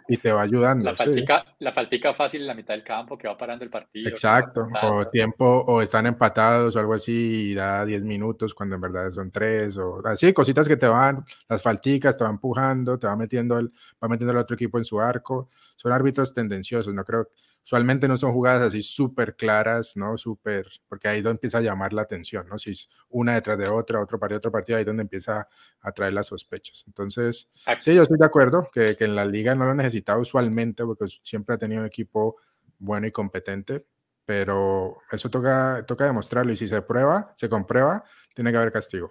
y, 0.08 0.16
te, 0.16 0.32
va 0.32 0.40
ayudando. 0.40 0.86
La 0.86 0.96
faltica, 0.96 1.44
la 1.58 1.72
faltica 1.72 2.14
fácil 2.14 2.40
en 2.40 2.46
la 2.46 2.54
mitad 2.54 2.72
del 2.72 2.82
campo 2.82 3.18
que 3.18 3.28
va 3.28 3.36
parando 3.36 3.64
el 3.64 3.70
partido. 3.70 4.08
Exacto, 4.08 4.66
o 4.82 5.06
tiempo, 5.08 5.44
o 5.66 5.82
están 5.82 6.06
empatados 6.06 6.74
o 6.74 6.78
algo 6.78 6.94
así 6.94 7.50
y 7.50 7.54
da 7.54 7.84
10 7.84 8.06
minutos 8.06 8.54
cuando 8.54 8.76
en 8.76 8.80
verdad 8.80 9.10
son 9.10 9.30
3, 9.30 9.76
o 9.76 10.00
así, 10.06 10.32
cositas 10.32 10.66
que 10.66 10.78
te 10.78 10.86
van, 10.86 11.22
las 11.50 11.60
falticas 11.60 12.16
te 12.16 12.24
van 12.24 12.32
empujando, 12.32 12.98
te 12.98 13.06
va 13.06 13.14
metiendo, 13.14 13.58
el, 13.58 13.70
va 14.02 14.08
metiendo 14.08 14.32
el 14.32 14.38
otro 14.38 14.54
equipo 14.54 14.78
en 14.78 14.86
su 14.86 14.98
arco. 14.98 15.48
Son 15.76 15.92
árbitros 15.92 16.32
tendenciosos, 16.32 16.94
no 16.94 17.04
creo 17.04 17.28
usualmente 17.62 18.08
no 18.08 18.16
son 18.16 18.32
jugadas 18.32 18.62
así 18.62 18.82
súper 18.82 19.36
claras, 19.36 19.96
¿no? 19.96 20.16
Súper, 20.16 20.66
porque 20.88 21.08
ahí 21.08 21.18
es 21.18 21.24
donde 21.24 21.36
empieza 21.36 21.58
a 21.58 21.62
llamar 21.62 21.92
la 21.92 22.02
atención, 22.02 22.48
¿no? 22.48 22.58
Si 22.58 22.70
es 22.70 22.88
una 23.08 23.34
detrás 23.34 23.58
de 23.58 23.68
otra, 23.68 24.00
otro 24.00 24.18
partido, 24.18 24.38
otro 24.38 24.52
partido, 24.52 24.76
ahí 24.76 24.82
es 24.82 24.86
donde 24.86 25.02
empieza 25.02 25.48
a 25.80 25.92
traer 25.92 26.12
las 26.12 26.28
sospechas. 26.28 26.84
Entonces, 26.86 27.48
sí, 27.78 27.94
yo 27.94 28.02
estoy 28.02 28.18
de 28.18 28.26
acuerdo 28.26 28.68
que, 28.72 28.96
que 28.96 29.04
en 29.04 29.14
la 29.14 29.24
liga 29.24 29.54
no 29.54 29.66
lo 29.66 29.74
necesitaba 29.74 30.20
usualmente 30.20 30.84
porque 30.84 31.06
siempre 31.22 31.54
ha 31.54 31.58
tenido 31.58 31.80
un 31.80 31.86
equipo 31.86 32.36
bueno 32.78 33.06
y 33.06 33.12
competente, 33.12 33.84
pero 34.24 34.98
eso 35.10 35.28
toca, 35.30 35.84
toca 35.86 36.06
demostrarlo 36.06 36.52
y 36.52 36.56
si 36.56 36.66
se 36.66 36.82
prueba, 36.82 37.32
se 37.36 37.48
comprueba, 37.48 38.04
tiene 38.34 38.50
que 38.50 38.56
haber 38.56 38.72
castigo. 38.72 39.10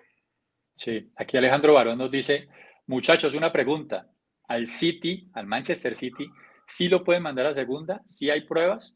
Sí, 0.75 1.11
aquí 1.17 1.37
Alejandro 1.37 1.73
Barón 1.73 1.97
nos 1.97 2.09
dice, 2.09 2.47
muchachos, 2.87 3.35
una 3.35 3.51
pregunta. 3.51 4.09
Al 4.47 4.65
City, 4.65 5.29
al 5.33 5.45
Manchester 5.45 5.95
City, 5.95 6.31
sí 6.69 6.87
lo 6.87 7.03
pueden 7.03 7.23
mandar 7.23 7.47
a 7.47 7.53
segunda, 7.53 8.01
sí 8.05 8.29
hay 8.29 8.41
pruebas, 8.41 8.95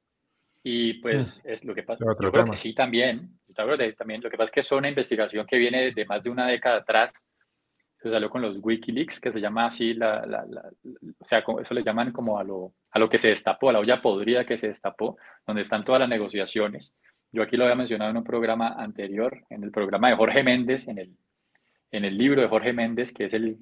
y 0.63 0.95
pues 0.95 1.41
mm. 1.43 1.47
es 1.49 1.65
lo 1.65 1.76
que 1.76 1.84
pasa. 1.84 2.05
Yo 2.05 2.32
creo 2.32 2.45
que 2.45 2.55
sí 2.55 2.74
también, 2.74 3.38
también. 3.53 4.21
Lo 4.21 4.30
que 4.30 4.38
pasa 4.38 4.45
es 4.45 4.51
que 4.51 4.59
es 4.61 4.71
una 4.71 4.88
investigación 4.88 5.45
que 5.45 5.57
viene 5.57 5.91
de 5.91 6.05
más 6.05 6.24
de 6.24 6.30
una 6.30 6.47
década 6.47 6.78
atrás. 6.78 7.11
Se 7.97 8.09
salió 8.09 8.30
con 8.30 8.41
los 8.41 8.57
Wikileaks, 8.61 9.19
que 9.19 9.32
se 9.32 9.39
llama 9.39 9.65
así, 9.65 9.93
la, 9.93 10.26
la, 10.26 10.45
o 11.19 11.26
sea, 11.26 11.43
eso 11.61 11.74
le 11.74 11.84
llaman 11.84 12.11
como 12.11 12.38
a 12.38 12.43
lo, 12.43 12.74
a 12.91 12.99
lo 12.99 13.09
que 13.09 13.17
se 13.17 13.30
destapó, 13.30 13.69
a 13.69 13.74
la 13.74 13.80
olla 13.80 14.01
podrida 14.01 14.45
que 14.45 14.57
se 14.57 14.67
destapó, 14.67 15.17
donde 15.47 15.61
están 15.61 15.86
todas 15.86 16.01
las 16.01 16.09
negociaciones. 16.09 16.95
Yo 17.32 17.41
aquí 17.43 17.55
lo 17.55 17.63
había 17.63 17.76
mencionado 17.76 18.11
en 18.11 18.17
un 18.17 18.24
programa 18.24 18.76
anterior, 18.78 19.41
en 19.49 19.63
el 19.63 19.71
programa 19.71 20.09
de 20.09 20.17
Jorge 20.17 20.43
Méndez, 20.43 20.88
en 20.88 20.99
el, 20.99 21.17
en 21.91 22.05
el 22.05 22.17
libro 22.17 22.41
de 22.41 22.47
Jorge 22.49 22.74
Méndez, 22.74 23.13
que 23.13 23.26
es 23.26 23.34
el 23.34 23.57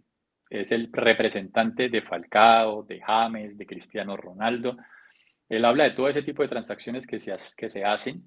es 0.51 0.73
el 0.73 0.89
representante 0.91 1.87
de 1.87 2.01
Falcao, 2.01 2.83
de 2.83 2.99
James, 2.99 3.57
de 3.57 3.65
Cristiano 3.65 4.17
Ronaldo. 4.17 4.75
Él 5.47 5.63
habla 5.63 5.85
de 5.85 5.91
todo 5.91 6.09
ese 6.09 6.23
tipo 6.23 6.43
de 6.43 6.49
transacciones 6.49 7.07
que 7.07 7.19
se, 7.19 7.85
hacen 7.85 8.21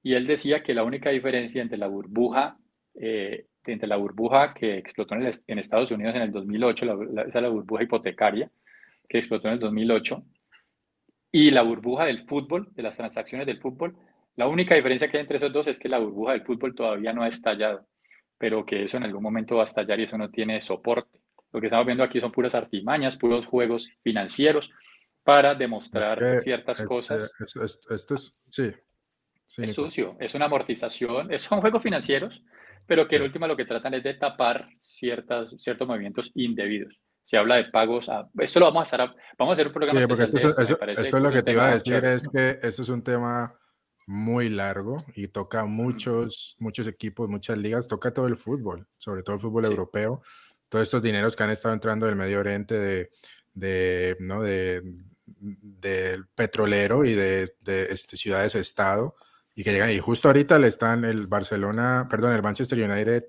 y 0.00 0.14
él 0.14 0.28
decía 0.28 0.62
que 0.62 0.74
la 0.74 0.84
única 0.84 1.10
diferencia 1.10 1.60
entre 1.60 1.76
la 1.76 1.88
burbuja, 1.88 2.56
eh, 2.94 3.46
entre 3.64 3.88
la 3.88 3.96
burbuja 3.96 4.54
que 4.54 4.78
explotó 4.78 5.16
en, 5.16 5.58
Estados 5.58 5.90
Unidos 5.90 6.14
en 6.14 6.22
el 6.22 6.30
2008, 6.30 6.86
la, 6.86 7.22
esa 7.22 7.40
la 7.40 7.48
burbuja 7.48 7.82
hipotecaria 7.82 8.48
que 9.08 9.18
explotó 9.18 9.48
en 9.48 9.54
el 9.54 9.60
2008, 9.60 10.24
y 11.32 11.50
la 11.50 11.62
burbuja 11.62 12.04
del 12.04 12.26
fútbol, 12.26 12.68
de 12.74 12.82
las 12.84 12.96
transacciones 12.96 13.46
del 13.46 13.60
fútbol. 13.60 13.96
La 14.36 14.46
única 14.46 14.76
diferencia 14.76 15.08
que 15.08 15.16
hay 15.16 15.22
entre 15.22 15.38
esos 15.38 15.52
dos 15.52 15.66
es 15.66 15.80
que 15.80 15.88
la 15.88 15.98
burbuja 15.98 16.32
del 16.32 16.44
fútbol 16.44 16.76
todavía 16.76 17.12
no 17.12 17.24
ha 17.24 17.28
estallado, 17.28 17.86
pero 18.38 18.64
que 18.64 18.84
eso 18.84 18.98
en 18.98 19.02
algún 19.02 19.24
momento 19.24 19.56
va 19.56 19.62
a 19.62 19.64
estallar 19.64 19.98
y 19.98 20.04
eso 20.04 20.16
no 20.16 20.30
tiene 20.30 20.60
soporte. 20.60 21.25
Lo 21.56 21.60
que 21.62 21.68
estamos 21.68 21.86
viendo 21.86 22.04
aquí 22.04 22.20
son 22.20 22.30
puras 22.30 22.54
artimañas, 22.54 23.16
puros 23.16 23.46
juegos 23.46 23.88
financieros 24.02 24.70
para 25.24 25.54
demostrar 25.54 26.42
ciertas 26.42 26.82
cosas. 26.82 27.32
esto 27.38 28.14
es, 28.14 28.36
sí. 28.50 28.74
es 29.56 29.72
sucio, 29.72 30.18
es 30.20 30.34
una 30.34 30.44
amortización, 30.44 31.30
son 31.38 31.62
juegos 31.62 31.82
financieros, 31.82 32.44
pero 32.86 33.08
que 33.08 33.16
en 33.16 33.22
última 33.22 33.46
lo 33.46 33.56
que 33.56 33.64
tratan 33.64 33.94
es 33.94 34.04
de 34.04 34.12
tapar 34.12 34.68
ciertas, 34.82 35.54
ciertos 35.58 35.88
movimientos 35.88 36.30
indebidos. 36.34 37.00
Se 37.24 37.38
habla 37.38 37.56
de 37.56 37.64
pagos, 37.70 38.06
esto 38.38 38.60
lo 38.60 38.66
vamos 38.66 38.82
a 38.82 38.84
estar, 38.84 39.16
vamos 39.38 39.52
a 39.52 39.54
hacer 39.54 39.68
un 39.68 39.72
programa 39.72 39.98
sí, 39.98 40.06
porque 40.06 40.24
esto, 40.24 40.60
es 40.90 41.10
lo 41.10 41.32
que 41.32 41.42
te 41.42 41.52
iba 41.52 41.68
a 41.68 41.74
decir, 41.74 42.04
es 42.04 42.28
que 42.28 42.58
esto 42.60 42.82
es 42.82 42.88
un 42.90 43.02
tema 43.02 43.58
muy 44.06 44.48
largo 44.48 44.98
y 45.14 45.28
toca 45.28 45.64
muchos, 45.64 46.54
muchos 46.58 46.86
equipos, 46.86 47.28
muchas 47.28 47.58
ligas, 47.58 47.88
toca 47.88 48.12
todo 48.12 48.26
el 48.26 48.36
fútbol, 48.36 48.86
sobre 48.96 49.22
todo 49.22 49.36
el 49.36 49.42
fútbol 49.42 49.64
europeo, 49.64 50.22
todos 50.68 50.84
estos 50.84 51.02
dineros 51.02 51.36
que 51.36 51.42
han 51.42 51.50
estado 51.50 51.74
entrando 51.74 52.06
del 52.06 52.16
Medio 52.16 52.40
Oriente 52.40 52.78
de, 52.78 53.10
de, 53.54 54.16
¿no? 54.20 54.42
de, 54.42 54.82
del 55.24 56.26
petrolero 56.28 57.04
y 57.04 57.14
de, 57.14 57.54
de 57.60 57.88
este, 57.90 58.16
ciudades-estado 58.16 59.14
y 59.56 59.64
que 59.64 59.72
llegan 59.72 59.90
y 59.90 59.98
justo 59.98 60.28
ahorita 60.28 60.58
le 60.58 60.68
están 60.68 61.04
el 61.04 61.26
Barcelona, 61.26 62.06
perdón, 62.10 62.34
el 62.34 62.42
Manchester 62.42 62.78
United, 62.78 63.24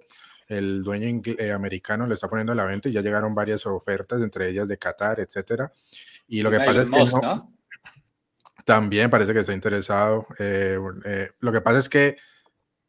el 0.47 0.83
dueño 0.83 1.21
eh, 1.25 1.51
americano 1.51 2.05
le 2.05 2.15
está 2.15 2.29
poniendo 2.29 2.51
a 2.51 2.55
la 2.55 2.65
venta 2.65 2.89
y 2.89 2.91
ya 2.91 3.01
llegaron 3.01 3.33
varias 3.33 3.65
ofertas, 3.65 4.21
entre 4.21 4.49
ellas 4.49 4.67
de 4.67 4.77
Qatar, 4.77 5.21
etcétera. 5.21 5.71
Y 6.27 6.41
lo 6.41 6.51
que 6.51 6.57
pasa 6.57 6.81
es 6.81 6.91
que 6.91 6.97
no, 6.97 7.53
también 8.65 9.09
parece 9.09 9.33
que 9.33 9.39
está 9.39 9.53
interesado. 9.53 10.27
Eh, 10.37 10.77
eh, 11.05 11.29
lo 11.39 11.53
que 11.53 11.61
pasa 11.61 11.79
es 11.79 11.87
que 11.87 12.17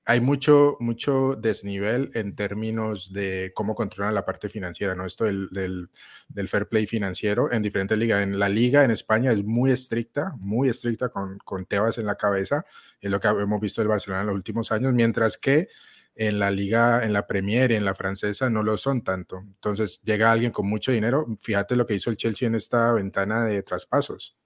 hay 0.08 0.22
mucho, 0.22 0.78
mucho 0.80 1.36
desnivel 1.36 2.10
en 2.14 2.34
términos 2.34 3.12
de 3.12 3.52
cómo 3.54 3.74
controlan 3.74 4.14
la 4.14 4.24
parte 4.24 4.48
financiera, 4.48 4.94
¿no? 4.94 5.04
Esto 5.04 5.24
del, 5.24 5.48
del, 5.50 6.48
fair 6.48 6.66
play 6.66 6.86
financiero 6.86 7.52
en 7.52 7.60
diferentes 7.60 7.98
ligas. 7.98 8.22
En 8.22 8.38
la 8.38 8.48
liga 8.48 8.84
en 8.84 8.90
España 8.90 9.32
es 9.32 9.44
muy 9.44 9.70
estricta, 9.70 10.32
muy 10.38 10.70
estricta 10.70 11.10
con, 11.10 11.36
con 11.44 11.66
Tebas 11.66 11.98
en 11.98 12.06
la 12.06 12.14
cabeza, 12.14 12.64
es 13.02 13.10
lo 13.10 13.20
que 13.20 13.28
hemos 13.28 13.60
visto 13.60 13.82
del 13.82 13.88
Barcelona 13.88 14.22
en 14.22 14.28
los 14.28 14.36
últimos 14.36 14.72
años, 14.72 14.94
mientras 14.94 15.36
que 15.36 15.68
en 16.14 16.38
la 16.38 16.50
liga, 16.50 17.04
en 17.04 17.12
la 17.12 17.26
Premier 17.26 17.70
y 17.70 17.74
en 17.74 17.84
la 17.84 17.94
francesa 17.94 18.48
no 18.48 18.62
lo 18.62 18.78
son 18.78 19.02
tanto. 19.02 19.40
Entonces 19.40 20.00
llega 20.02 20.32
alguien 20.32 20.52
con 20.52 20.66
mucho 20.66 20.90
dinero, 20.90 21.26
fíjate 21.38 21.76
lo 21.76 21.84
que 21.84 21.94
hizo 21.94 22.08
el 22.08 22.16
Chelsea 22.16 22.48
en 22.48 22.54
esta 22.54 22.94
ventana 22.94 23.44
de 23.44 23.62
traspasos 23.62 24.38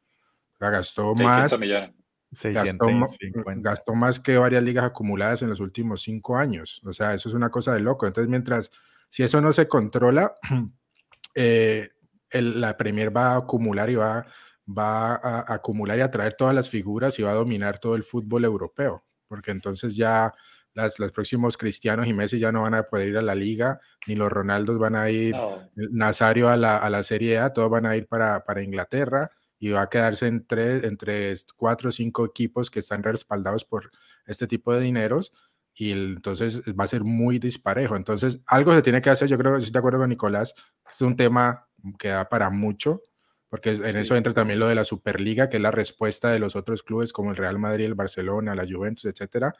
gastó 0.70 1.14
más. 1.14 1.56
Gastó, 2.32 3.94
más 3.94 4.18
que 4.18 4.38
varias 4.38 4.62
ligas 4.62 4.84
acumuladas 4.84 5.42
en 5.42 5.50
los 5.50 5.60
últimos 5.60 6.02
cinco 6.02 6.36
años. 6.36 6.80
O 6.84 6.92
sea, 6.92 7.12
eso 7.14 7.28
es 7.28 7.34
una 7.34 7.50
cosa 7.50 7.74
de 7.74 7.80
loco. 7.80 8.06
Entonces, 8.06 8.30
mientras, 8.30 8.70
si 9.08 9.22
eso 9.22 9.40
no 9.40 9.52
se 9.52 9.68
controla, 9.68 10.36
eh, 11.34 11.90
la 12.30 12.76
Premier 12.76 13.14
va 13.14 13.32
a 13.32 13.36
acumular 13.36 13.90
y 13.90 13.96
va, 13.96 14.26
va 14.66 15.16
a 15.16 15.52
acumular 15.52 15.98
y 15.98 16.00
a 16.00 16.10
traer 16.10 16.34
todas 16.34 16.54
las 16.54 16.70
figuras 16.70 17.18
y 17.18 17.22
va 17.22 17.32
a 17.32 17.34
dominar 17.34 17.78
todo 17.78 17.96
el 17.96 18.02
fútbol 18.02 18.44
europeo. 18.44 19.04
Porque 19.28 19.50
entonces 19.50 19.94
ya 19.94 20.32
las, 20.72 20.98
los 20.98 21.12
próximos 21.12 21.58
Cristianos 21.58 22.06
y 22.06 22.14
Messi 22.14 22.38
ya 22.38 22.50
no 22.50 22.62
van 22.62 22.74
a 22.74 22.84
poder 22.84 23.08
ir 23.08 23.18
a 23.18 23.22
la 23.22 23.34
liga, 23.34 23.78
ni 24.06 24.14
los 24.14 24.32
Ronaldos 24.32 24.78
van 24.78 24.96
a 24.96 25.10
ir, 25.10 25.36
Nazario 25.74 26.48
a 26.48 26.56
la, 26.56 26.78
a 26.78 26.88
la 26.88 27.02
Serie 27.02 27.38
A, 27.38 27.52
todos 27.52 27.70
van 27.70 27.84
a 27.84 27.94
ir 27.94 28.06
para, 28.06 28.42
para 28.44 28.62
Inglaterra 28.62 29.30
y 29.62 29.70
va 29.70 29.82
a 29.82 29.88
quedarse 29.88 30.26
entre, 30.26 30.84
entre 30.88 31.36
cuatro 31.54 31.90
o 31.90 31.92
cinco 31.92 32.24
equipos 32.24 32.68
que 32.68 32.80
están 32.80 33.04
respaldados 33.04 33.64
por 33.64 33.92
este 34.26 34.48
tipo 34.48 34.74
de 34.74 34.80
dineros 34.80 35.32
y 35.72 35.92
entonces 35.92 36.62
va 36.70 36.82
a 36.82 36.88
ser 36.88 37.04
muy 37.04 37.38
disparejo. 37.38 37.94
Entonces, 37.94 38.42
algo 38.48 38.74
se 38.74 38.82
tiene 38.82 39.00
que 39.00 39.10
hacer, 39.10 39.28
yo 39.28 39.38
creo 39.38 39.52
que 39.52 39.58
estoy 39.58 39.70
de 39.70 39.78
acuerdo 39.78 40.00
con 40.00 40.08
Nicolás, 40.08 40.56
es 40.90 41.00
un 41.00 41.14
tema 41.14 41.68
que 41.96 42.08
da 42.08 42.28
para 42.28 42.50
mucho, 42.50 43.04
porque 43.48 43.70
en 43.70 43.96
eso 43.96 44.16
entra 44.16 44.34
también 44.34 44.58
lo 44.58 44.66
de 44.66 44.74
la 44.74 44.84
Superliga, 44.84 45.48
que 45.48 45.58
es 45.58 45.62
la 45.62 45.70
respuesta 45.70 46.32
de 46.32 46.40
los 46.40 46.56
otros 46.56 46.82
clubes 46.82 47.12
como 47.12 47.30
el 47.30 47.36
Real 47.36 47.60
Madrid, 47.60 47.84
el 47.84 47.94
Barcelona, 47.94 48.56
la 48.56 48.66
Juventus, 48.68 49.04
etcétera, 49.04 49.54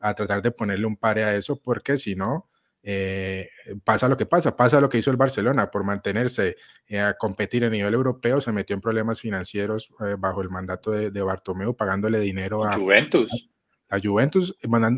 a 0.00 0.14
tratar 0.14 0.42
de 0.42 0.50
ponerle 0.50 0.86
un 0.86 0.96
pare 0.96 1.22
a 1.22 1.36
eso, 1.36 1.62
porque 1.62 1.96
si 1.96 2.16
no, 2.16 2.50
eh, 2.86 3.48
pasa 3.82 4.10
lo 4.10 4.16
que 4.18 4.26
pasa, 4.26 4.54
pasa 4.54 4.78
lo 4.78 4.90
que 4.90 4.98
hizo 4.98 5.10
el 5.10 5.16
Barcelona 5.16 5.70
por 5.70 5.84
mantenerse 5.84 6.56
eh, 6.86 7.00
a 7.00 7.14
competir 7.14 7.64
a 7.64 7.70
nivel 7.70 7.94
europeo, 7.94 8.42
se 8.42 8.52
metió 8.52 8.74
en 8.74 8.82
problemas 8.82 9.22
financieros 9.22 9.88
eh, 10.00 10.16
bajo 10.18 10.42
el 10.42 10.50
mandato 10.50 10.90
de, 10.90 11.10
de, 11.10 11.22
Bartomeu, 11.22 11.74
pagándole 11.74 12.20
dinero 12.20 12.62
a 12.62 12.74
Juventus. 12.74 13.48
A, 13.88 13.98
Juventus, 13.98 14.54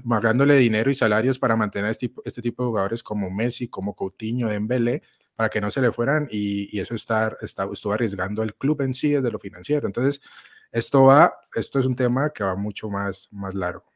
pagándole 0.09 0.57
dinero 0.57 0.91
y 0.91 0.97
salarios 0.97 1.39
para 1.39 1.55
mantener 1.55 1.93
este, 1.93 2.13
este, 2.25 2.43
tipo 2.43 2.65
de 2.65 2.69
jugadores 2.71 3.05
como 3.05 3.31
Messi, 3.31 3.69
como 3.69 3.95
Coutinho, 3.95 4.49
Dembélé, 4.49 5.03
para 5.37 5.49
que 5.49 5.61
no 5.61 5.71
se 5.71 5.81
le 5.81 5.93
fueran 5.93 6.27
y, 6.29 6.81
eso 6.81 6.97
está, 6.97 7.37
está, 7.41 7.69
estuvo 7.73 7.93
arriesgando 7.93 8.43
el 8.43 8.57
club 8.57 8.81
en 8.81 8.95
sí 8.95 9.11
desde 9.11 9.31
lo 9.31 9.39
financiero. 9.39 9.87
Entonces, 9.87 10.21
esto 10.73 11.05
va, 11.05 11.35
esto 11.55 11.79
es 11.79 11.87
un 11.87 11.95
tema 11.95 12.31
que 12.31 12.43
va 12.43 12.57
mucho 12.57 12.91
más, 12.91 13.29
más 13.31 13.55
largo. 13.55 13.96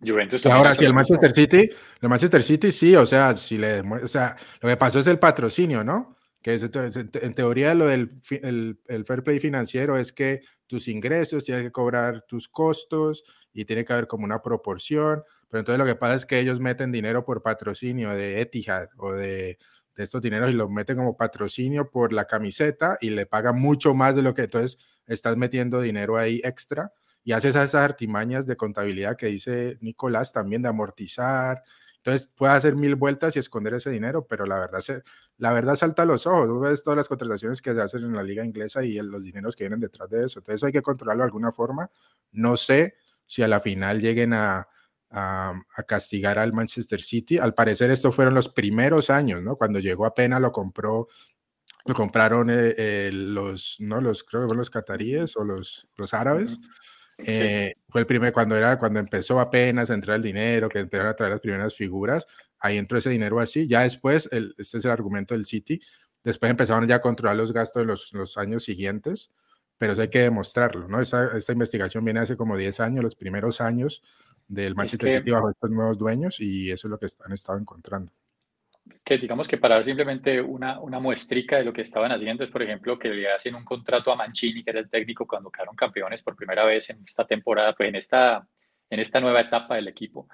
Juventus 0.00 0.44
Ahora, 0.46 0.74
si 0.74 0.84
el 0.84 0.94
Manchester 0.94 1.32
City, 1.32 1.70
el 2.00 2.08
Manchester 2.08 2.42
City 2.42 2.72
sí, 2.72 2.96
o 2.96 3.06
sea, 3.06 3.36
si 3.36 3.58
le, 3.58 3.80
o 3.80 4.08
sea, 4.08 4.36
lo 4.60 4.68
que 4.68 4.76
pasó 4.76 5.00
es 5.00 5.06
el 5.06 5.18
patrocinio, 5.18 5.84
¿no? 5.84 6.16
Que 6.40 6.54
es, 6.54 6.62
en 6.72 7.34
teoría 7.34 7.74
lo 7.74 7.86
del 7.86 8.18
el, 8.30 8.80
el, 8.88 9.04
fair 9.04 9.22
play 9.22 9.38
financiero 9.38 9.98
es 9.98 10.10
que 10.12 10.40
tus 10.66 10.88
ingresos 10.88 11.44
tienen 11.44 11.64
que 11.64 11.70
cobrar 11.72 12.22
tus 12.22 12.48
costos 12.48 13.24
y 13.52 13.66
tiene 13.66 13.84
que 13.84 13.92
haber 13.92 14.06
como 14.06 14.24
una 14.24 14.40
proporción, 14.40 15.22
pero 15.50 15.60
entonces 15.60 15.78
lo 15.78 15.84
que 15.84 15.96
pasa 15.96 16.14
es 16.14 16.24
que 16.24 16.38
ellos 16.38 16.58
meten 16.58 16.92
dinero 16.92 17.26
por 17.26 17.42
patrocinio 17.42 18.14
de 18.14 18.40
Etihad 18.40 18.88
o 18.96 19.12
de, 19.12 19.58
de 19.94 20.04
estos 20.04 20.22
dineros 20.22 20.48
y 20.48 20.54
lo 20.54 20.70
meten 20.70 20.96
como 20.96 21.14
patrocinio 21.14 21.90
por 21.90 22.14
la 22.14 22.24
camiseta 22.24 22.96
y 23.02 23.10
le 23.10 23.26
pagan 23.26 23.60
mucho 23.60 23.92
más 23.92 24.16
de 24.16 24.22
lo 24.22 24.32
que 24.32 24.42
entonces 24.42 24.78
estás 25.06 25.36
metiendo 25.36 25.82
dinero 25.82 26.16
ahí 26.16 26.40
extra 26.42 26.92
y 27.24 27.32
haces 27.32 27.54
esas 27.54 27.74
artimañas 27.74 28.46
de 28.46 28.56
contabilidad 28.56 29.16
que 29.16 29.26
dice 29.26 29.78
Nicolás 29.80 30.32
también 30.32 30.62
de 30.62 30.68
amortizar. 30.68 31.62
Entonces 31.96 32.30
puede 32.34 32.54
hacer 32.54 32.76
mil 32.76 32.94
vueltas 32.94 33.36
y 33.36 33.38
esconder 33.38 33.74
ese 33.74 33.90
dinero, 33.90 34.26
pero 34.26 34.46
la 34.46 34.58
verdad, 34.58 34.80
se, 34.80 35.02
la 35.36 35.52
verdad 35.52 35.76
salta 35.76 36.02
a 36.02 36.06
los 36.06 36.26
ojos. 36.26 36.60
Ves 36.60 36.82
todas 36.82 36.96
las 36.96 37.08
contrataciones 37.08 37.60
que 37.60 37.74
se 37.74 37.80
hacen 37.80 38.04
en 38.04 38.14
la 38.14 38.22
liga 38.22 38.44
inglesa 38.44 38.82
y 38.84 38.94
los 39.00 39.22
dineros 39.22 39.54
que 39.54 39.64
vienen 39.64 39.80
detrás 39.80 40.08
de 40.08 40.24
eso. 40.24 40.38
Entonces 40.38 40.62
hay 40.64 40.72
que 40.72 40.82
controlarlo 40.82 41.22
de 41.22 41.26
alguna 41.26 41.50
forma. 41.50 41.90
No 42.32 42.56
sé 42.56 42.94
si 43.26 43.42
a 43.42 43.48
la 43.48 43.60
final 43.60 44.00
lleguen 44.00 44.32
a, 44.32 44.66
a, 45.10 45.62
castigar 45.86 46.38
al 46.38 46.52
Manchester 46.52 47.02
City. 47.02 47.38
Al 47.38 47.54
parecer 47.54 47.90
estos 47.90 48.14
fueron 48.14 48.34
los 48.34 48.48
primeros 48.48 49.10
años, 49.10 49.42
¿no? 49.42 49.56
Cuando 49.56 49.78
llegó 49.78 50.06
apenas 50.06 50.40
lo 50.40 50.52
compró 50.52 51.08
lo 51.86 51.94
compraron 51.94 52.50
eh, 52.50 52.74
eh, 52.76 53.10
los, 53.10 53.76
no 53.80 54.02
los 54.02 54.22
creo 54.22 54.42
que 54.42 54.48
fueron 54.48 54.58
los 54.58 54.70
cataríes 54.70 55.34
o 55.36 55.44
los, 55.44 55.88
los 55.96 56.12
árabes. 56.12 56.60
Eh, 57.24 57.74
fue 57.88 58.02
el 58.02 58.06
primer, 58.06 58.32
cuando 58.32 58.56
era, 58.56 58.78
cuando 58.78 59.00
empezó 59.00 59.40
apenas 59.40 59.90
a 59.90 59.94
entrar 59.94 60.16
el 60.16 60.22
dinero, 60.22 60.68
que 60.68 60.78
empezaron 60.78 61.12
a 61.12 61.16
traer 61.16 61.32
las 61.32 61.40
primeras 61.40 61.74
figuras, 61.74 62.26
ahí 62.58 62.78
entró 62.78 62.98
ese 62.98 63.10
dinero 63.10 63.40
así. 63.40 63.66
Ya 63.66 63.82
después, 63.82 64.28
el, 64.32 64.54
este 64.58 64.78
es 64.78 64.84
el 64.84 64.90
argumento 64.90 65.34
del 65.34 65.44
City, 65.44 65.80
después 66.22 66.50
empezaron 66.50 66.86
ya 66.86 66.96
a 66.96 67.00
controlar 67.00 67.36
los 67.36 67.52
gastos 67.52 67.82
de 67.82 67.86
los, 67.86 68.12
los 68.12 68.38
años 68.38 68.64
siguientes, 68.64 69.32
pero 69.78 69.92
eso 69.94 70.02
hay 70.02 70.08
que 70.08 70.20
demostrarlo, 70.20 70.88
¿no? 70.88 71.00
Esta, 71.00 71.36
esta 71.36 71.52
investigación 71.52 72.04
viene 72.04 72.20
hace 72.20 72.36
como 72.36 72.56
10 72.56 72.80
años, 72.80 73.02
los 73.02 73.16
primeros 73.16 73.60
años 73.60 74.02
del 74.46 74.74
Manchester 74.74 75.18
City 75.18 75.30
bajo 75.30 75.50
estos 75.50 75.70
nuevos 75.70 75.98
dueños, 75.98 76.40
y 76.40 76.70
eso 76.70 76.86
es 76.86 76.90
lo 76.90 76.98
que 76.98 77.06
han 77.24 77.32
estado 77.32 77.58
encontrando 77.58 78.12
que 79.04 79.18
digamos 79.18 79.48
que 79.48 79.58
para 79.58 79.76
dar 79.76 79.84
simplemente 79.84 80.40
una, 80.40 80.80
una 80.80 80.98
muestrica 80.98 81.56
de 81.56 81.64
lo 81.64 81.72
que 81.72 81.82
estaban 81.82 82.12
haciendo 82.12 82.44
es, 82.44 82.50
por 82.50 82.62
ejemplo, 82.62 82.98
que 82.98 83.08
le 83.08 83.30
hacen 83.30 83.54
un 83.54 83.64
contrato 83.64 84.12
a 84.12 84.16
Mancini, 84.16 84.62
que 84.62 84.70
era 84.70 84.80
el 84.80 84.90
técnico 84.90 85.26
cuando 85.26 85.50
quedaron 85.50 85.76
campeones 85.76 86.22
por 86.22 86.36
primera 86.36 86.64
vez 86.64 86.90
en 86.90 87.02
esta 87.02 87.26
temporada, 87.26 87.74
pues 87.74 87.88
en 87.88 87.96
esta, 87.96 88.46
en 88.88 89.00
esta 89.00 89.20
nueva 89.20 89.40
etapa 89.40 89.76
del 89.76 89.88
equipo. 89.88 90.28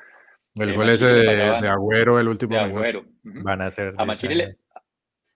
El 0.55 0.71
eh, 0.71 0.77
gol 0.77 0.89
ese 0.89 1.07
de, 1.07 1.23
de, 1.23 1.69
Agüero, 1.69 2.19
el 2.19 2.29
último. 2.29 2.55
De 2.55 2.61
Agüero. 2.61 3.05
Van 3.23 3.63
a 3.63 3.71
ser. 3.71 3.95
A 3.97 4.05
Mancini, 4.05 4.35
le, 4.35 4.57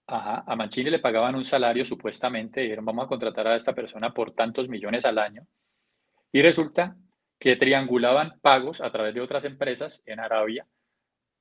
ajá, 0.06 0.44
a 0.46 0.56
Mancini 0.56 0.90
le 0.90 0.98
pagaban 0.98 1.34
un 1.34 1.44
salario 1.44 1.84
supuestamente, 1.84 2.60
y 2.60 2.64
dijeron, 2.64 2.84
vamos 2.84 3.04
a 3.04 3.08
contratar 3.08 3.46
a 3.46 3.56
esta 3.56 3.74
persona 3.74 4.12
por 4.12 4.32
tantos 4.32 4.68
millones 4.68 5.04
al 5.04 5.18
año. 5.18 5.46
Y 6.32 6.42
resulta 6.42 6.96
que 7.38 7.56
triangulaban 7.56 8.38
pagos 8.40 8.80
a 8.80 8.90
través 8.90 9.14
de 9.14 9.20
otras 9.20 9.44
empresas 9.44 10.02
en 10.06 10.20
Arabia 10.20 10.66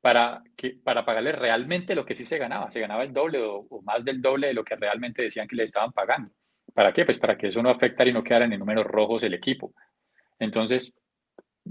para, 0.01 0.43
que, 0.55 0.77
para 0.83 1.05
pagarle 1.05 1.31
realmente 1.31 1.95
lo 1.95 2.05
que 2.05 2.15
sí 2.15 2.25
se 2.25 2.37
ganaba. 2.37 2.71
Se 2.71 2.79
ganaba 2.79 3.03
el 3.03 3.13
doble 3.13 3.39
o, 3.41 3.81
más 3.83 4.03
del 4.03 4.21
doble 4.21 4.47
de 4.47 4.53
lo 4.53 4.63
que 4.63 4.75
realmente 4.75 5.23
decían 5.23 5.47
que 5.47 5.55
le 5.55 5.63
estaban 5.63 5.91
pagando. 5.91 6.31
¿Para 6.73 6.93
qué? 6.93 7.05
Pues 7.05 7.19
para 7.19 7.37
que 7.37 7.47
eso 7.47 7.61
no 7.61 7.69
afectara 7.69 8.09
y 8.09 8.13
no 8.13 8.23
quedara 8.23 8.45
en 8.45 8.57
números 8.57 8.85
rojos 8.85 9.23
el 9.23 9.33
equipo. 9.33 9.73
Entonces, 10.37 10.93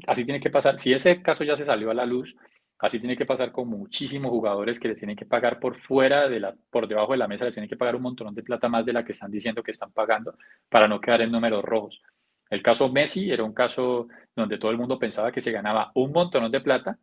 así 0.06 0.24
tiene 0.24 0.40
que 0.40 0.50
pasar. 0.50 0.78
Si 0.78 0.92
ese 0.92 1.22
caso 1.22 1.44
ya 1.44 1.56
se 1.56 1.64
salió 1.64 1.90
a 1.90 1.94
la 1.94 2.04
luz, 2.04 2.34
Así 2.80 3.00
tiene 3.00 3.16
que 3.16 3.26
pasar 3.26 3.50
con 3.50 3.68
muchísimos 3.68 4.30
jugadores 4.30 4.78
que 4.78 4.86
les 4.86 4.98
tienen 4.98 5.16
que 5.16 5.26
pagar 5.26 5.58
por 5.58 5.76
fuera, 5.76 6.28
de 6.28 6.38
la, 6.38 6.54
por 6.70 6.86
debajo 6.86 7.10
de 7.10 7.18
la 7.18 7.26
mesa, 7.26 7.44
les 7.44 7.54
tienen 7.54 7.68
que 7.68 7.76
pagar 7.76 7.96
un 7.96 8.02
montón 8.02 8.32
de 8.34 8.42
plata 8.44 8.68
más 8.68 8.86
de 8.86 8.92
la 8.92 9.04
que 9.04 9.12
están 9.12 9.32
diciendo 9.32 9.64
que 9.64 9.72
están 9.72 9.90
pagando 9.90 10.36
para 10.68 10.86
no 10.86 11.00
quedar 11.00 11.22
en 11.22 11.32
números 11.32 11.64
rojos. 11.64 12.00
El 12.48 12.62
caso 12.62 12.88
Messi 12.88 13.32
era 13.32 13.42
un 13.42 13.52
caso 13.52 14.06
donde 14.34 14.58
todo 14.58 14.70
el 14.70 14.78
mundo 14.78 14.96
pensaba 14.96 15.32
que 15.32 15.40
se 15.40 15.50
ganaba 15.50 15.90
un 15.94 16.12
montón 16.12 16.50
de 16.52 16.60
plata, 16.60 16.98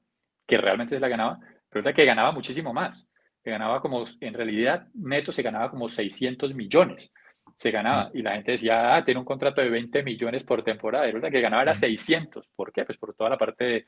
que 0.45 0.57
realmente 0.57 0.95
se 0.95 0.99
la 0.99 1.07
ganaba, 1.07 1.39
pero 1.69 1.93
que 1.93 2.05
ganaba 2.05 2.31
muchísimo 2.31 2.73
más. 2.73 3.07
Se 3.43 3.51
ganaba 3.51 3.81
como, 3.81 4.05
en 4.21 4.33
realidad, 4.33 4.87
neto 4.93 5.31
se 5.31 5.43
ganaba 5.43 5.69
como 5.69 5.87
600 5.87 6.55
millones. 6.55 7.11
Se 7.55 7.71
ganaba, 7.71 8.09
y 8.13 8.21
la 8.21 8.33
gente 8.33 8.51
decía, 8.51 8.95
ah, 8.95 9.05
tiene 9.05 9.19
un 9.19 9.25
contrato 9.25 9.61
de 9.61 9.69
20 9.69 10.03
millones 10.03 10.43
por 10.43 10.63
temporada. 10.63 11.05
Y 11.05 11.11
resulta 11.11 11.29
que 11.29 11.41
ganaba 11.41 11.63
era 11.63 11.75
600. 11.75 12.49
¿Por 12.55 12.71
qué? 12.71 12.85
Pues 12.85 12.97
por 12.97 13.13
toda 13.13 13.29
la 13.29 13.37
parte 13.37 13.85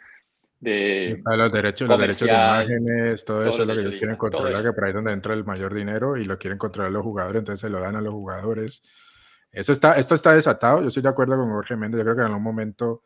de, 0.59 1.21
los 1.25 1.51
derechos, 1.51 1.87
los 1.87 1.99
derechos 1.99 2.27
de 2.27 2.33
imágenes, 2.33 3.25
todo 3.25 3.43
eso 3.43 3.61
es 3.61 3.67
lo 3.67 3.75
que 3.75 3.81
ellos 3.81 3.95
quieren 3.97 4.15
controlar, 4.15 4.63
que 4.63 4.73
por 4.73 4.83
ahí 4.85 4.89
es 4.89 4.95
donde 4.95 5.11
entra 5.11 5.33
el 5.33 5.45
mayor 5.45 5.73
dinero 5.73 6.17
y 6.17 6.25
lo 6.25 6.37
quieren 6.37 6.57
controlar 6.57 6.91
los 6.91 7.03
jugadores, 7.03 7.39
entonces 7.39 7.61
se 7.61 7.69
lo 7.69 7.79
dan 7.79 7.95
a 7.95 8.01
los 8.01 8.13
jugadores. 8.13 8.81
Eso 9.51 9.71
está, 9.71 9.93
esto 9.93 10.15
está 10.15 10.33
desatado, 10.33 10.81
yo 10.81 10.87
estoy 10.87 11.03
de 11.03 11.09
acuerdo 11.09 11.37
con 11.37 11.49
Jorge 11.49 11.75
Méndez, 11.75 11.99
yo 11.99 12.05
creo 12.05 12.15
que 12.15 12.21
en 12.21 12.27
algún 12.27 12.43
momento 12.43 13.03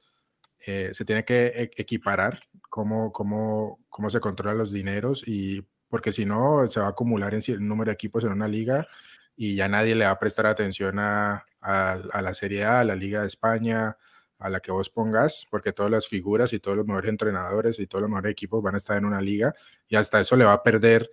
eh, 0.65 0.91
se 0.93 1.05
tiene 1.05 1.25
que 1.25 1.47
e, 1.47 1.71
equiparar 1.75 2.39
cómo, 2.71 3.11
cómo, 3.11 3.79
cómo 3.89 4.09
se 4.09 4.21
controlan 4.21 4.57
los 4.57 4.71
dineros 4.71 5.27
y 5.27 5.67
porque 5.89 6.13
si 6.13 6.25
no 6.25 6.67
se 6.69 6.79
va 6.79 6.87
a 6.87 6.89
acumular 6.91 7.33
en 7.33 7.41
el 7.45 7.67
número 7.67 7.89
de 7.89 7.95
equipos 7.95 8.23
en 8.23 8.31
una 8.31 8.47
liga 8.47 8.87
y 9.35 9.55
ya 9.55 9.67
nadie 9.67 9.93
le 9.93 10.05
va 10.05 10.11
a 10.11 10.19
prestar 10.19 10.45
atención 10.45 10.97
a, 10.97 11.45
a, 11.59 11.91
a 11.91 12.21
la 12.21 12.33
Serie 12.33 12.63
A, 12.63 12.79
a 12.79 12.85
la 12.85 12.95
Liga 12.95 13.21
de 13.21 13.27
España, 13.27 13.97
a 14.39 14.49
la 14.49 14.61
que 14.61 14.71
vos 14.71 14.89
pongas, 14.89 15.45
porque 15.51 15.73
todas 15.73 15.91
las 15.91 16.07
figuras 16.07 16.53
y 16.53 16.59
todos 16.59 16.77
los 16.77 16.87
mejores 16.87 17.09
entrenadores 17.09 17.77
y 17.77 17.87
todos 17.87 18.03
los 18.03 18.09
mejores 18.09 18.31
equipos 18.31 18.63
van 18.63 18.75
a 18.75 18.77
estar 18.77 18.97
en 18.97 19.05
una 19.05 19.19
liga 19.19 19.53
y 19.89 19.97
hasta 19.97 20.21
eso 20.21 20.37
le 20.37 20.45
va 20.45 20.53
a 20.53 20.63
perder 20.63 21.11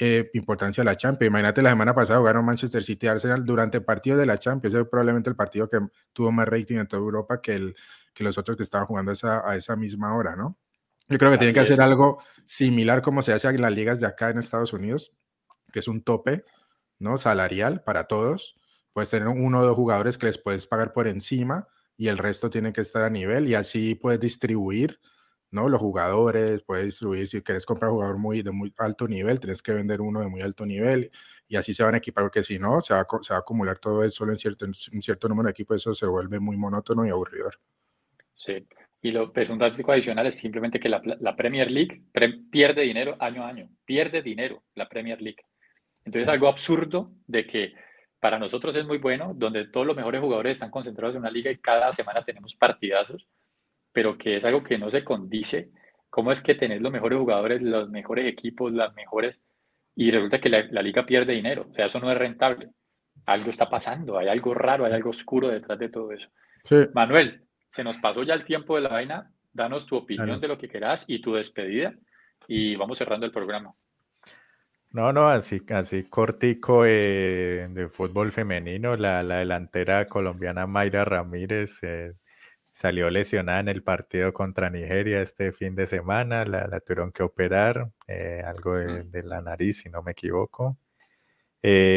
eh, 0.00 0.30
importancia 0.34 0.82
a 0.82 0.84
la 0.84 0.96
Champions. 0.96 1.30
Imagínate 1.30 1.62
la 1.62 1.70
semana 1.70 1.94
pasada 1.94 2.18
jugaron 2.18 2.44
Manchester 2.44 2.82
City 2.82 3.06
y 3.06 3.08
Arsenal 3.08 3.44
durante 3.44 3.78
el 3.78 3.84
partido 3.84 4.16
de 4.16 4.26
la 4.26 4.36
Champions. 4.36 4.74
Ese 4.74 4.82
es 4.82 4.88
probablemente 4.88 5.30
el 5.30 5.36
partido 5.36 5.68
que 5.68 5.78
tuvo 6.12 6.32
más 6.32 6.48
rating 6.48 6.78
en 6.78 6.88
toda 6.88 7.00
Europa 7.02 7.40
que, 7.40 7.54
el, 7.54 7.76
que 8.12 8.24
los 8.24 8.36
otros 8.36 8.56
que 8.56 8.64
estaban 8.64 8.88
jugando 8.88 9.12
esa, 9.12 9.48
a 9.48 9.54
esa 9.54 9.76
misma 9.76 10.16
hora, 10.16 10.34
¿no? 10.34 10.58
Yo 11.12 11.18
creo 11.18 11.30
que 11.30 11.36
tiene 11.36 11.52
que 11.52 11.60
hacer 11.60 11.82
algo 11.82 12.22
similar 12.46 13.02
como 13.02 13.20
se 13.20 13.34
hace 13.34 13.46
en 13.48 13.60
las 13.60 13.74
ligas 13.74 14.00
de 14.00 14.06
acá 14.06 14.30
en 14.30 14.38
Estados 14.38 14.72
Unidos, 14.72 15.14
que 15.70 15.80
es 15.80 15.88
un 15.88 16.02
tope, 16.02 16.42
¿no? 16.98 17.18
Salarial 17.18 17.82
para 17.84 18.04
todos. 18.04 18.58
Puedes 18.94 19.10
tener 19.10 19.28
uno 19.28 19.60
o 19.60 19.62
dos 19.62 19.76
jugadores 19.76 20.16
que 20.16 20.26
les 20.26 20.38
puedes 20.38 20.66
pagar 20.66 20.94
por 20.94 21.06
encima 21.06 21.68
y 21.98 22.08
el 22.08 22.16
resto 22.16 22.48
tiene 22.48 22.72
que 22.72 22.80
estar 22.80 23.02
a 23.02 23.10
nivel 23.10 23.46
y 23.46 23.54
así 23.54 23.94
puedes 23.94 24.20
distribuir, 24.20 25.00
¿no? 25.50 25.68
Los 25.68 25.82
jugadores, 25.82 26.62
puedes 26.62 26.86
distribuir, 26.86 27.28
si 27.28 27.42
quieres 27.42 27.66
comprar 27.66 27.90
un 27.90 27.96
jugador 27.96 28.16
muy, 28.16 28.40
de 28.40 28.50
muy 28.50 28.72
alto 28.78 29.06
nivel, 29.06 29.38
tienes 29.38 29.62
que 29.62 29.72
vender 29.72 30.00
uno 30.00 30.20
de 30.20 30.28
muy 30.28 30.40
alto 30.40 30.64
nivel 30.64 31.10
y 31.46 31.56
así 31.56 31.74
se 31.74 31.82
van 31.82 31.94
a 31.94 31.98
equipar 31.98 32.24
porque 32.24 32.42
si 32.42 32.58
no, 32.58 32.80
se 32.80 32.94
va, 32.94 33.06
se 33.20 33.34
va 33.34 33.36
a 33.36 33.40
acumular 33.40 33.78
todo 33.78 34.10
solo 34.10 34.32
en 34.32 34.38
cierto, 34.38 34.64
en 34.64 34.72
un 34.94 35.02
cierto 35.02 35.28
número 35.28 35.48
de 35.48 35.50
equipos, 35.50 35.76
eso 35.76 35.94
se 35.94 36.06
vuelve 36.06 36.40
muy 36.40 36.56
monótono 36.56 37.06
y 37.06 37.10
aburridor. 37.10 37.60
Sí, 38.34 38.66
y 39.02 39.10
lo, 39.10 39.32
pues 39.32 39.50
un 39.50 39.58
dato 39.58 39.90
adicional 39.90 40.26
es 40.28 40.36
simplemente 40.36 40.78
que 40.78 40.88
la, 40.88 41.02
la 41.20 41.34
Premier 41.34 41.70
League 41.70 42.02
pierde 42.50 42.82
dinero 42.82 43.16
año 43.18 43.44
a 43.44 43.48
año, 43.48 43.68
pierde 43.84 44.22
dinero 44.22 44.62
la 44.74 44.88
Premier 44.88 45.20
League. 45.20 45.44
Entonces, 46.04 46.28
algo 46.28 46.48
absurdo 46.48 47.12
de 47.26 47.46
que 47.46 47.74
para 48.20 48.38
nosotros 48.38 48.74
es 48.76 48.86
muy 48.86 48.98
bueno, 48.98 49.32
donde 49.34 49.66
todos 49.66 49.84
los 49.84 49.96
mejores 49.96 50.20
jugadores 50.20 50.52
están 50.52 50.70
concentrados 50.70 51.16
en 51.16 51.22
una 51.22 51.30
liga 51.30 51.50
y 51.50 51.58
cada 51.58 51.90
semana 51.90 52.22
tenemos 52.24 52.54
partidazos, 52.54 53.26
pero 53.92 54.16
que 54.16 54.36
es 54.36 54.44
algo 54.44 54.62
que 54.62 54.78
no 54.78 54.90
se 54.90 55.02
condice. 55.02 55.70
¿Cómo 56.08 56.30
es 56.30 56.40
que 56.40 56.54
tenés 56.54 56.80
los 56.80 56.92
mejores 56.92 57.18
jugadores, 57.18 57.60
los 57.62 57.90
mejores 57.90 58.26
equipos, 58.26 58.72
las 58.72 58.94
mejores, 58.94 59.42
y 59.96 60.10
resulta 60.12 60.40
que 60.40 60.48
la, 60.48 60.82
liga 60.82 61.04
pierde 61.04 61.32
dinero? 61.32 61.66
O 61.68 61.74
sea, 61.74 61.86
eso 61.86 61.98
no 61.98 62.12
es 62.12 62.16
rentable. 62.16 62.70
Algo 63.26 63.50
está 63.50 63.68
pasando, 63.68 64.16
hay 64.18 64.28
algo 64.28 64.54
raro, 64.54 64.84
hay 64.84 64.92
algo 64.92 65.10
oscuro 65.10 65.48
detrás 65.48 65.78
de 65.80 65.88
todo 65.88 66.12
eso. 66.12 66.28
Manuel, 66.94 67.41
se 67.72 67.82
nos 67.82 67.96
pasó 67.96 68.22
ya 68.22 68.34
el 68.34 68.44
tiempo 68.44 68.76
de 68.76 68.82
la 68.82 68.90
vaina. 68.90 69.32
Danos 69.52 69.86
tu 69.86 69.96
opinión 69.96 70.40
de 70.40 70.48
lo 70.48 70.58
que 70.58 70.68
querás 70.68 71.06
y 71.08 71.20
tu 71.20 71.34
despedida 71.34 71.94
y 72.46 72.76
vamos 72.76 72.98
cerrando 72.98 73.24
el 73.24 73.32
programa. 73.32 73.74
No, 74.90 75.10
no, 75.12 75.28
así, 75.28 75.62
así 75.70 76.04
cortico 76.04 76.84
eh, 76.84 77.66
de 77.70 77.88
fútbol 77.88 78.30
femenino, 78.30 78.94
la, 78.96 79.22
delantera 79.22 80.06
colombiana 80.06 80.66
Mayra 80.66 81.06
Ramírez 81.06 81.82
eh, 81.82 82.12
salió 82.72 83.08
lesionada 83.08 83.60
en 83.60 83.68
el 83.68 83.82
partido 83.82 84.34
contra 84.34 84.68
Nigeria 84.68 85.22
este 85.22 85.52
fin 85.52 85.74
de 85.74 85.86
semana, 85.86 86.44
la, 86.44 86.80
tuvieron 86.80 87.10
que 87.10 87.22
operar, 87.22 87.90
eh, 88.06 88.42
algo 88.44 88.74
mm. 88.74 89.10
de, 89.10 89.22
la 89.22 89.40
nariz, 89.40 89.78
si 89.78 89.88
no 89.88 90.02
me 90.02 90.12
equivoco. 90.12 90.76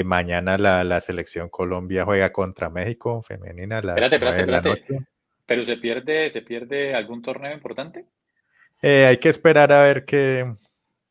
mañana 0.05 0.57
la, 0.57 0.99
selección 1.01 1.49
Colombia 1.49 2.05
juega 2.05 2.31
contra 2.31 2.69
México 2.69 3.21
femenina. 3.23 3.79
espérate, 3.79 4.15
espérate, 4.15 4.41
espérate. 4.41 5.14
Pero 5.45 5.65
se 5.65 5.77
pierde, 5.77 6.29
se 6.29 6.41
pierde 6.41 6.95
algún 6.95 7.21
torneo 7.21 7.53
importante. 7.53 8.05
hay 8.81 9.17
que 9.17 9.29
esperar 9.29 9.71
a 9.71 9.83
ver 9.83 10.05
qué, 10.05 10.45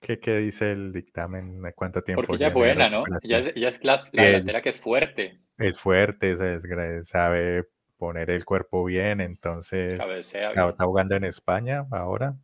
¿Qué, 0.04 0.36
dice 0.36 0.72
el 0.72 0.92
dictamen? 0.92 1.62
¿De 1.62 1.72
cuánto 1.72 2.02
tiempo? 2.02 2.22
Porque 2.22 2.36
ella 2.36 2.48
es 2.48 2.54
buena, 2.54 2.90
¿no? 2.90 3.04
Ya, 3.22 3.38
es 3.38 3.82
la, 3.82 4.06
la 4.12 4.62
que 4.62 4.68
es 4.68 4.78
fuerte. 4.78 5.40
Es 5.56 5.78
fuerte, 5.78 6.32
es, 6.32 7.08
sabe 7.08 7.64
poner 7.96 8.28
el 8.30 8.44
cuerpo 8.44 8.84
bien, 8.84 9.20
entonces 9.20 10.02
está, 10.02 10.74
jugando 10.80 11.16
en 11.16 11.24
España 11.24 11.86
ahora. 11.90 12.34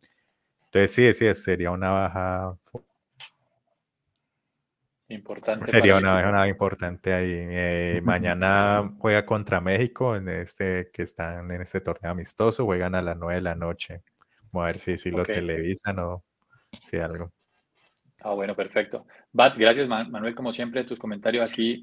Entonces 0.65 0.91
sí, 0.91 1.13
sí, 1.13 1.33
sería 1.35 1.69
una 1.71 1.91
baja 1.91 2.57
importante. 5.11 5.67
Sería 5.67 5.95
una 5.97 6.13
baja 6.13 6.47
importante 6.47 7.13
ahí. 7.13 7.31
Eh, 7.33 8.01
mañana 8.03 8.93
juega 8.99 9.25
contra 9.25 9.61
México 9.61 10.15
en 10.15 10.27
este 10.29 10.89
que 10.91 11.03
están 11.03 11.51
en 11.51 11.61
este 11.61 11.81
torneo 11.81 12.11
amistoso, 12.11 12.65
juegan 12.65 12.95
a 12.95 13.01
las 13.01 13.17
9 13.17 13.35
de 13.35 13.41
la 13.41 13.55
noche. 13.55 14.01
Vamos 14.51 14.63
a 14.63 14.67
ver 14.67 14.77
si, 14.77 14.97
si 14.97 15.11
lo 15.11 15.23
televisan 15.23 15.99
o 15.99 16.23
si 16.81 16.97
algo. 16.97 17.31
Ah, 18.23 18.33
bueno, 18.33 18.55
perfecto. 18.55 19.05
Bat, 19.31 19.57
gracias 19.57 19.87
Manuel, 19.87 20.35
como 20.35 20.53
siempre, 20.53 20.83
tus 20.83 20.99
comentarios 20.99 21.49
aquí 21.49 21.81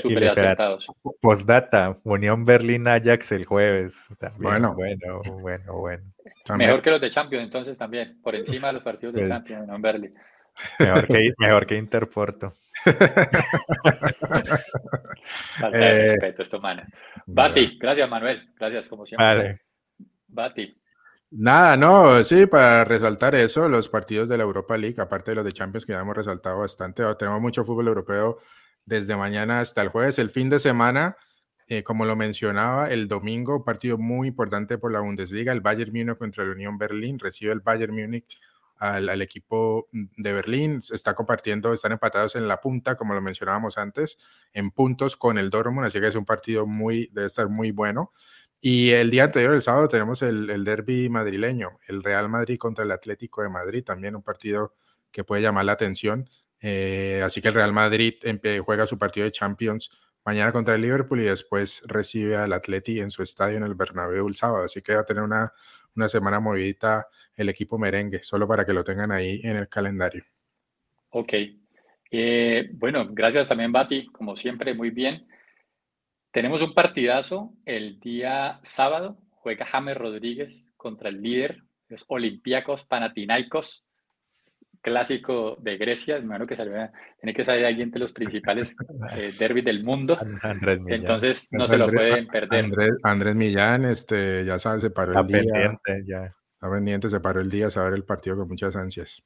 súper 0.00 0.28
acertados. 0.28 0.86
Postdata, 1.20 1.96
Unión 2.02 2.44
Berlín 2.44 2.88
Ajax 2.88 3.32
el 3.32 3.44
jueves. 3.44 4.08
bueno, 4.38 4.74
bueno, 4.74 5.22
bueno, 5.40 5.74
bueno. 5.74 6.04
Mejor 6.56 6.82
que 6.82 6.90
los 6.90 7.00
de 7.00 7.10
Champions, 7.10 7.44
entonces 7.44 7.78
también, 7.78 8.20
por 8.20 8.34
encima 8.34 8.68
de 8.68 8.72
los 8.74 8.82
partidos 8.82 9.14
de 9.14 9.20
pues 9.20 9.30
Champions, 9.30 9.62
Unión 9.64 9.82
Berlín. 9.82 10.14
Mejor 10.78 11.06
que, 11.06 11.32
mejor 11.38 11.66
que 11.66 11.76
Interporto. 11.76 12.52
Falta 15.58 15.78
de 15.78 15.86
eh, 15.86 16.08
respeto, 16.08 16.42
esto, 16.42 16.60
man. 16.60 16.82
Bati, 17.26 17.78
gracias 17.78 18.08
Manuel, 18.08 18.52
gracias 18.58 18.88
como 18.88 19.06
siempre. 19.06 19.26
Vale. 19.26 19.60
Bati. 20.28 20.80
Nada, 21.30 21.76
no, 21.76 22.22
sí, 22.22 22.46
para 22.46 22.84
resaltar 22.84 23.34
eso, 23.34 23.68
los 23.68 23.88
partidos 23.88 24.28
de 24.28 24.38
la 24.38 24.44
Europa 24.44 24.78
League, 24.78 25.00
aparte 25.00 25.32
de 25.32 25.34
los 25.34 25.44
de 25.44 25.52
Champions 25.52 25.84
que 25.84 25.92
ya 25.92 26.00
hemos 26.00 26.16
resaltado 26.16 26.60
bastante, 26.60 27.02
tenemos 27.18 27.40
mucho 27.40 27.64
fútbol 27.64 27.88
europeo 27.88 28.38
desde 28.84 29.16
mañana 29.16 29.58
hasta 29.60 29.82
el 29.82 29.88
jueves. 29.88 30.20
El 30.20 30.30
fin 30.30 30.48
de 30.48 30.60
semana, 30.60 31.16
eh, 31.66 31.82
como 31.82 32.04
lo 32.04 32.14
mencionaba, 32.14 32.88
el 32.90 33.08
domingo, 33.08 33.64
partido 33.64 33.98
muy 33.98 34.28
importante 34.28 34.78
por 34.78 34.92
la 34.92 35.00
Bundesliga, 35.00 35.52
el 35.52 35.60
Bayern 35.60 35.92
Múnich 35.92 36.16
contra 36.16 36.44
la 36.44 36.52
Unión 36.52 36.78
Berlín, 36.78 37.18
recibe 37.18 37.52
el 37.52 37.60
Bayern 37.60 37.94
Múnich 37.94 38.38
al, 38.78 39.22
equipo 39.22 39.88
de 39.92 40.32
Berlín, 40.32 40.80
está 40.92 41.14
compartiendo, 41.14 41.72
están 41.72 41.92
empatados 41.92 42.36
en 42.36 42.48
la 42.48 42.60
punta, 42.60 42.96
como 42.96 43.14
lo 43.14 43.20
mencionábamos 43.20 43.78
antes, 43.78 44.18
en 44.52 44.70
puntos 44.70 45.16
con 45.16 45.38
el 45.38 45.50
Dortmund, 45.50 45.86
así 45.86 46.00
que 46.00 46.08
es 46.08 46.14
un 46.14 46.24
partido 46.24 46.66
muy, 46.66 47.08
debe 47.12 47.26
estar 47.26 47.48
muy 47.48 47.70
bueno. 47.70 48.12
Y 48.60 48.90
el 48.90 49.10
día 49.10 49.24
anterior, 49.24 49.54
el 49.54 49.62
sábado, 49.62 49.88
tenemos 49.88 50.22
el, 50.22 50.50
el 50.50 50.64
derby 50.64 51.08
madrileño, 51.08 51.78
el 51.88 52.02
Real 52.02 52.28
Madrid 52.28 52.58
contra 52.58 52.84
el 52.84 52.90
Atlético 52.90 53.42
de 53.42 53.48
Madrid, 53.48 53.84
también 53.84 54.16
un 54.16 54.22
partido 54.22 54.74
que 55.10 55.24
puede 55.24 55.42
llamar 55.42 55.64
la 55.64 55.72
atención. 55.72 56.28
Eh, 56.60 57.22
así 57.24 57.40
que 57.40 57.48
el 57.48 57.54
Real 57.54 57.72
Madrid 57.72 58.14
juega 58.64 58.86
su 58.86 58.98
partido 58.98 59.24
de 59.24 59.32
Champions 59.32 59.90
mañana 60.24 60.52
contra 60.52 60.74
el 60.74 60.82
Liverpool 60.82 61.20
y 61.20 61.24
después 61.24 61.82
recibe 61.86 62.36
al 62.36 62.52
Atleti 62.52 63.00
en 63.00 63.10
su 63.10 63.22
estadio 63.22 63.56
en 63.58 63.62
el 63.62 63.74
Bernabéu 63.74 64.26
el 64.26 64.34
sábado. 64.34 64.64
Así 64.64 64.82
que 64.82 64.94
va 64.94 65.02
a 65.02 65.06
tener 65.06 65.22
una, 65.22 65.52
una 65.96 66.08
semana 66.08 66.40
movidita 66.40 67.08
el 67.34 67.48
equipo 67.48 67.78
merengue, 67.78 68.22
solo 68.22 68.46
para 68.46 68.64
que 68.64 68.72
lo 68.72 68.84
tengan 68.84 69.12
ahí 69.12 69.40
en 69.42 69.56
el 69.56 69.68
calendario. 69.68 70.24
Ok. 71.10 71.32
Eh, 72.10 72.68
bueno, 72.74 73.08
gracias 73.10 73.48
también, 73.48 73.72
Bati, 73.72 74.06
como 74.08 74.36
siempre, 74.36 74.74
muy 74.74 74.90
bien. 74.90 75.26
Tenemos 76.30 76.60
un 76.62 76.74
partidazo 76.74 77.54
el 77.64 77.98
día 77.98 78.60
sábado. 78.62 79.18
Juega 79.30 79.64
James 79.64 79.96
Rodríguez 79.96 80.66
contra 80.76 81.08
el 81.08 81.22
líder, 81.22 81.62
es 81.88 82.04
Olympiacos 82.08 82.84
Panathinaikos, 82.84 83.85
clásico 84.80 85.56
de 85.60 85.76
Grecia. 85.76 86.16
Hermano 86.16 86.46
que 86.46 86.56
tiene 86.56 87.34
que 87.34 87.44
salir 87.44 87.66
alguien 87.66 87.90
de 87.90 87.98
los 87.98 88.12
principales 88.12 88.76
eh, 89.16 89.32
derbis 89.38 89.64
del 89.64 89.84
mundo. 89.84 90.18
Andrés 90.42 90.80
Millán. 90.80 91.00
Entonces 91.00 91.48
no 91.52 91.66
se 91.66 91.78
lo 91.78 91.88
pueden 91.88 92.26
perder. 92.26 92.64
Andrés, 93.02 93.34
Millán, 93.34 93.84
este, 93.84 94.44
ya 94.44 94.58
sabes, 94.58 94.82
se 94.82 94.90
paró 94.90 95.20
el 95.20 95.26
día. 95.26 95.78
ya. 96.06 96.34
Está 96.54 96.70
pendiente, 96.70 97.08
se 97.10 97.20
paró 97.20 97.40
el 97.40 97.50
día 97.50 97.66
a 97.66 97.70
saber 97.70 97.92
el 97.92 98.04
partido 98.04 98.36
con 98.36 98.48
muchas 98.48 98.74
ansias. 98.76 99.22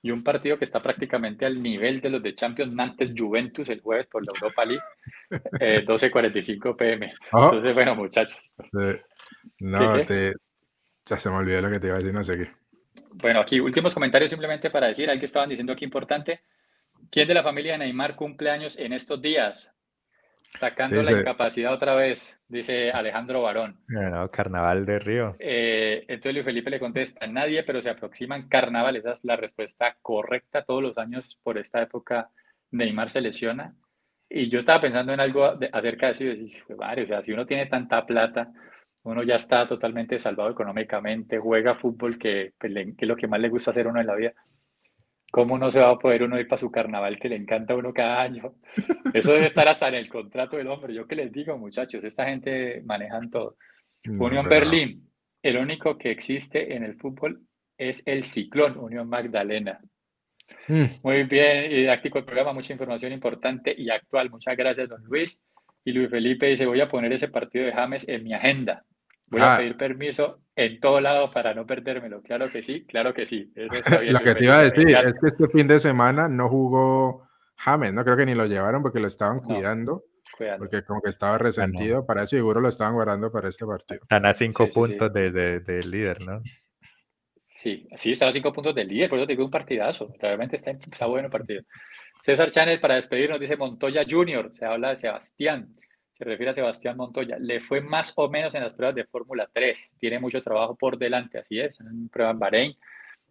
Y 0.00 0.10
un 0.10 0.22
partido 0.22 0.58
que 0.58 0.64
está 0.64 0.80
prácticamente 0.80 1.44
al 1.44 1.62
nivel 1.62 2.00
de 2.00 2.10
los 2.10 2.22
de 2.22 2.34
Champions 2.34 2.72
Nantes 2.72 3.12
Juventus 3.16 3.68
el 3.68 3.80
jueves 3.80 4.06
por 4.06 4.22
la 4.26 4.32
Europa 4.34 4.64
League, 4.64 5.84
12.45 5.84 6.70
eh, 6.70 6.74
pm. 6.78 7.12
Entonces, 7.32 7.74
bueno, 7.74 7.94
muchachos. 7.94 8.38
no, 9.58 10.04
te, 10.04 10.32
ya 11.04 11.18
se 11.18 11.30
me 11.30 11.36
olvidó 11.36 11.62
lo 11.62 11.70
que 11.70 11.80
te 11.80 11.88
iba 11.88 11.96
a 11.96 11.98
decir, 11.98 12.14
no 12.14 12.24
sé 12.24 12.38
qué. 12.38 12.50
Bueno, 13.18 13.40
aquí 13.40 13.60
últimos 13.60 13.94
comentarios 13.94 14.30
simplemente 14.30 14.70
para 14.70 14.88
decir, 14.88 15.08
hay 15.08 15.18
que 15.18 15.24
estaban 15.24 15.48
diciendo 15.48 15.72
aquí 15.72 15.84
importante. 15.84 16.40
¿Quién 17.10 17.26
de 17.26 17.34
la 17.34 17.42
familia 17.42 17.72
de 17.72 17.78
Neymar 17.78 18.14
cumple 18.14 18.50
años 18.50 18.76
en 18.78 18.92
estos 18.92 19.22
días? 19.22 19.72
Sacando 20.50 21.02
la 21.02 21.12
incapacidad 21.12 21.72
otra 21.72 21.94
vez, 21.94 22.40
dice 22.46 22.90
Alejandro 22.90 23.42
Barón. 23.42 23.78
Bueno, 23.88 24.30
carnaval 24.30 24.84
de 24.84 24.98
Río. 24.98 25.36
Eh, 25.38 26.04
entonces 26.08 26.34
Luis 26.34 26.44
Felipe 26.44 26.70
le 26.70 26.78
contesta, 26.78 27.26
nadie, 27.26 27.62
pero 27.62 27.80
se 27.80 27.90
aproximan 27.90 28.48
carnaval. 28.48 28.96
Esa 28.96 29.12
es 29.12 29.24
la 29.24 29.36
respuesta 29.36 29.96
correcta. 30.02 30.62
Todos 30.62 30.82
los 30.82 30.98
años 30.98 31.38
por 31.42 31.58
esta 31.58 31.82
época 31.82 32.30
Neymar 32.70 33.10
se 33.10 33.22
lesiona. 33.22 33.74
Y 34.28 34.50
yo 34.50 34.58
estaba 34.58 34.80
pensando 34.80 35.12
en 35.12 35.20
algo 35.20 35.58
acerca 35.72 36.06
de 36.06 36.12
eso 36.12 36.24
y 36.24 36.26
decía, 36.28 36.62
o 36.68 37.06
sea, 37.06 37.22
si 37.22 37.32
uno 37.32 37.46
tiene 37.46 37.66
tanta 37.66 38.04
plata, 38.04 38.52
uno 39.06 39.22
ya 39.22 39.36
está 39.36 39.66
totalmente 39.66 40.18
salvado 40.18 40.50
económicamente, 40.50 41.38
juega 41.38 41.76
fútbol, 41.76 42.18
que, 42.18 42.52
pues, 42.58 42.72
que 42.72 42.94
es 42.98 43.08
lo 43.08 43.16
que 43.16 43.28
más 43.28 43.40
le 43.40 43.48
gusta 43.48 43.70
hacer 43.70 43.86
uno 43.86 44.00
en 44.00 44.06
la 44.06 44.16
vida. 44.16 44.34
¿Cómo 45.30 45.58
no 45.58 45.70
se 45.70 45.80
va 45.80 45.90
a 45.90 45.98
poder 45.98 46.24
uno 46.24 46.40
ir 46.40 46.48
para 46.48 46.58
su 46.58 46.70
carnaval 46.70 47.18
que 47.18 47.28
le 47.28 47.36
encanta 47.36 47.74
a 47.74 47.76
uno 47.76 47.92
cada 47.92 48.22
año? 48.22 48.54
Eso 49.14 49.32
debe 49.32 49.46
estar 49.46 49.68
hasta 49.68 49.88
en 49.88 49.94
el 49.94 50.08
contrato 50.08 50.56
del 50.56 50.66
hombre. 50.66 50.92
Yo 50.92 51.06
que 51.06 51.14
les 51.14 51.30
digo, 51.30 51.56
muchachos, 51.56 52.02
esta 52.02 52.26
gente 52.26 52.82
manejan 52.84 53.30
todo. 53.30 53.56
Unión 54.06 54.48
Berlín, 54.48 55.08
el 55.42 55.56
único 55.56 55.96
que 55.96 56.10
existe 56.10 56.74
en 56.74 56.82
el 56.82 56.96
fútbol 56.96 57.42
es 57.78 58.02
el 58.06 58.24
Ciclón, 58.24 58.76
Unión 58.76 59.08
Magdalena. 59.08 59.80
Mm. 60.66 60.84
Muy 61.02 61.22
bien, 61.24 61.70
didáctico 61.70 62.18
el 62.18 62.24
programa, 62.24 62.52
mucha 62.52 62.72
información 62.72 63.12
importante 63.12 63.72
y 63.76 63.88
actual. 63.88 64.30
Muchas 64.30 64.56
gracias, 64.56 64.88
don 64.88 65.04
Luis. 65.04 65.40
Y 65.84 65.92
Luis 65.92 66.10
Felipe 66.10 66.46
dice, 66.46 66.66
voy 66.66 66.80
a 66.80 66.88
poner 66.88 67.12
ese 67.12 67.28
partido 67.28 67.66
de 67.66 67.72
James 67.72 68.08
en 68.08 68.24
mi 68.24 68.32
agenda. 68.32 68.84
Voy 69.28 69.40
a 69.40 69.54
ah. 69.54 69.58
pedir 69.58 69.76
permiso 69.76 70.40
en 70.54 70.80
todo 70.80 71.00
lado 71.00 71.30
para 71.30 71.54
no 71.54 71.66
perdérmelo. 71.66 72.22
Claro 72.22 72.50
que 72.50 72.62
sí, 72.62 72.84
claro 72.86 73.12
que 73.12 73.26
sí. 73.26 73.52
lo 73.56 74.20
que 74.20 74.34
te 74.34 74.44
iba 74.44 74.58
a 74.58 74.62
decir 74.62 74.88
es 74.88 75.18
que 75.18 75.26
este 75.26 75.48
fin 75.48 75.66
de 75.66 75.78
semana 75.78 76.28
no 76.28 76.48
jugó 76.48 77.28
James, 77.56 77.92
no 77.92 78.04
creo 78.04 78.16
que 78.16 78.26
ni 78.26 78.34
lo 78.34 78.46
llevaron 78.46 78.82
porque 78.82 79.00
lo 79.00 79.08
estaban 79.08 79.40
cuidando. 79.40 80.04
Porque 80.58 80.82
como 80.82 81.00
que 81.00 81.08
estaba 81.08 81.38
resentido, 81.38 82.04
para 82.04 82.24
eso 82.24 82.36
seguro 82.36 82.60
lo 82.60 82.68
estaban 82.68 82.94
guardando 82.94 83.32
para 83.32 83.48
este 83.48 83.64
partido. 83.64 84.00
Están 84.02 84.26
a 84.26 84.34
cinco 84.34 84.68
puntos 84.68 85.10
del 85.10 85.32
de, 85.32 85.80
líder, 85.86 86.20
¿no? 86.20 86.42
Sí, 87.38 87.88
sí, 87.96 88.12
están 88.12 88.28
a 88.28 88.32
cinco 88.32 88.52
puntos 88.52 88.74
del 88.74 88.88
líder, 88.88 89.08
por 89.08 89.18
eso 89.18 89.26
te 89.26 89.32
digo 89.32 89.44
un 89.44 89.50
partidazo. 89.50 90.12
Realmente 90.20 90.56
está, 90.56 90.72
está 90.72 91.06
bueno 91.06 91.26
el 91.26 91.32
partido. 91.32 91.62
César 92.20 92.50
Chanel, 92.50 92.80
para 92.80 92.96
despedirnos, 92.96 93.40
dice 93.40 93.56
Montoya 93.56 94.04
Junior, 94.06 94.52
se 94.52 94.66
habla 94.66 94.90
de 94.90 94.96
Sebastián 94.98 95.74
se 96.16 96.24
refiere 96.24 96.50
a 96.50 96.54
Sebastián 96.54 96.96
Montoya, 96.96 97.36
le 97.38 97.60
fue 97.60 97.82
más 97.82 98.14
o 98.16 98.30
menos 98.30 98.54
en 98.54 98.62
las 98.62 98.72
pruebas 98.72 98.94
de 98.94 99.04
Fórmula 99.04 99.48
3. 99.52 99.96
Tiene 99.98 100.18
mucho 100.18 100.42
trabajo 100.42 100.74
por 100.74 100.96
delante, 100.96 101.38
así 101.38 101.60
es, 101.60 101.78
en 101.80 102.08
prueba 102.08 102.30
en 102.30 102.38
Bahrein, 102.38 102.76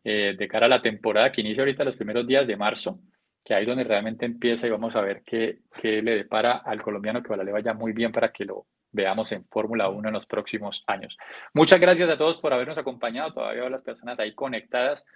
eh, 0.03 0.36
de 0.38 0.48
cara 0.48 0.68
a 0.68 0.70
la 0.70 0.84
temporada 0.84 1.32
que 1.32 1.41
inicia 1.41 1.64
ahorita 1.64 1.84
los 1.84 1.95
primeros 1.95 2.28
días 2.28 2.45
de 2.45 2.56
marzo, 2.56 2.99
que 3.44 3.56
ahí 3.56 3.64
es 3.64 3.68
donde 3.68 3.86
realmente 3.86 4.28
empieza 4.28 4.68
y 4.68 4.70
vamos 4.70 4.95
a 4.95 5.02
ver 5.02 5.24
qué, 5.26 5.62
qué 5.82 6.03
le 6.03 6.16
depara 6.16 6.57
al 6.57 6.80
colombiano, 6.84 7.24
que 7.24 7.36
le 7.36 7.52
vaya 7.52 7.74
muy 7.74 7.91
bien 7.91 8.12
para 8.12 8.32
que 8.32 8.45
lo 8.45 8.68
veamos 8.91 9.32
en 9.32 9.45
Fórmula 9.45 9.90
1 9.90 10.07
en 10.07 10.14
los 10.14 10.28
próximos 10.28 10.84
años. 10.86 11.18
Muchas 11.53 11.80
gracias 11.80 12.07
a 12.07 12.18
todos 12.18 12.38
por 12.38 12.53
habernos 12.53 12.78
acompañado, 12.78 13.34
todavía 13.34 13.68
las 13.68 13.82
personas 13.82 14.20
ahí 14.20 14.36
conectadas. 14.36 15.07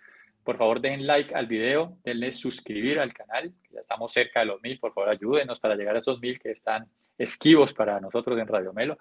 Por 0.43 0.57
favor, 0.57 0.81
den 0.81 1.05
like 1.05 1.33
al 1.35 1.47
video, 1.47 1.97
denle 2.03 2.31
suscribir 2.33 2.99
al 2.99 3.13
canal, 3.13 3.53
ya 3.71 3.79
estamos 3.81 4.11
cerca 4.11 4.39
de 4.39 4.47
los 4.47 4.61
mil, 4.61 4.79
por 4.79 4.93
favor 4.93 5.09
ayúdenos 5.09 5.59
para 5.59 5.75
llegar 5.75 5.95
a 5.95 5.99
esos 5.99 6.19
mil 6.19 6.39
que 6.39 6.51
están 6.51 6.87
esquivos 7.17 7.73
para 7.73 7.99
nosotros 7.99 8.39
en 8.39 8.47
Radio 8.47 8.73
Melo, 8.73 8.97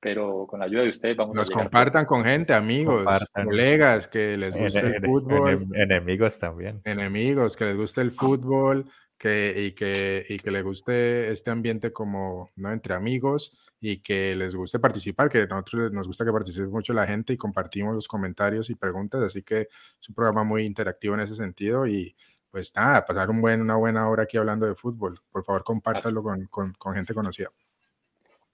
pero 0.00 0.46
con 0.46 0.60
la 0.60 0.66
ayuda 0.66 0.82
de 0.82 0.88
ustedes 0.88 1.16
vamos 1.16 1.34
Nos 1.34 1.50
a 1.50 1.54
compartan 1.54 2.04
con 2.04 2.24
gente, 2.24 2.52
amigos, 2.54 3.04
colegas 3.32 4.08
que 4.08 4.36
les 4.36 4.56
guste 4.56 4.80
el 4.80 5.04
fútbol. 5.04 5.68
enemigos 5.74 6.38
también. 6.38 6.80
Enemigos, 6.84 7.56
que 7.56 7.64
les 7.66 7.76
guste 7.76 8.00
el 8.00 8.10
fútbol 8.10 8.86
que, 9.18 9.54
y, 9.56 9.72
que, 9.72 10.24
y 10.28 10.38
que 10.38 10.50
les 10.50 10.62
guste 10.62 11.30
este 11.32 11.50
ambiente 11.50 11.92
como 11.92 12.50
¿no? 12.56 12.72
entre 12.72 12.94
amigos 12.94 13.52
y 13.80 13.98
que 13.98 14.34
les 14.34 14.54
guste 14.54 14.78
participar, 14.78 15.28
que 15.28 15.46
nosotros 15.46 15.92
nos 15.92 16.06
gusta 16.06 16.24
que 16.24 16.32
participe 16.32 16.66
mucho 16.66 16.92
la 16.92 17.06
gente 17.06 17.32
y 17.32 17.36
compartimos 17.36 17.94
los 17.94 18.08
comentarios 18.08 18.70
y 18.70 18.74
preguntas, 18.74 19.22
así 19.22 19.42
que 19.42 19.62
es 19.62 20.08
un 20.08 20.14
programa 20.14 20.44
muy 20.44 20.64
interactivo 20.64 21.14
en 21.14 21.20
ese 21.20 21.34
sentido 21.34 21.86
y 21.86 22.14
pues 22.50 22.74
nada, 22.74 23.04
pasar 23.04 23.30
un 23.30 23.40
buen, 23.40 23.60
una 23.60 23.76
buena 23.76 24.08
hora 24.08 24.22
aquí 24.24 24.36
hablando 24.36 24.66
de 24.66 24.74
fútbol. 24.74 25.18
Por 25.30 25.44
favor, 25.44 25.62
compártalo 25.62 26.22
con, 26.22 26.46
con, 26.46 26.72
con, 26.72 26.94
gente 26.94 27.14
conocida. 27.14 27.50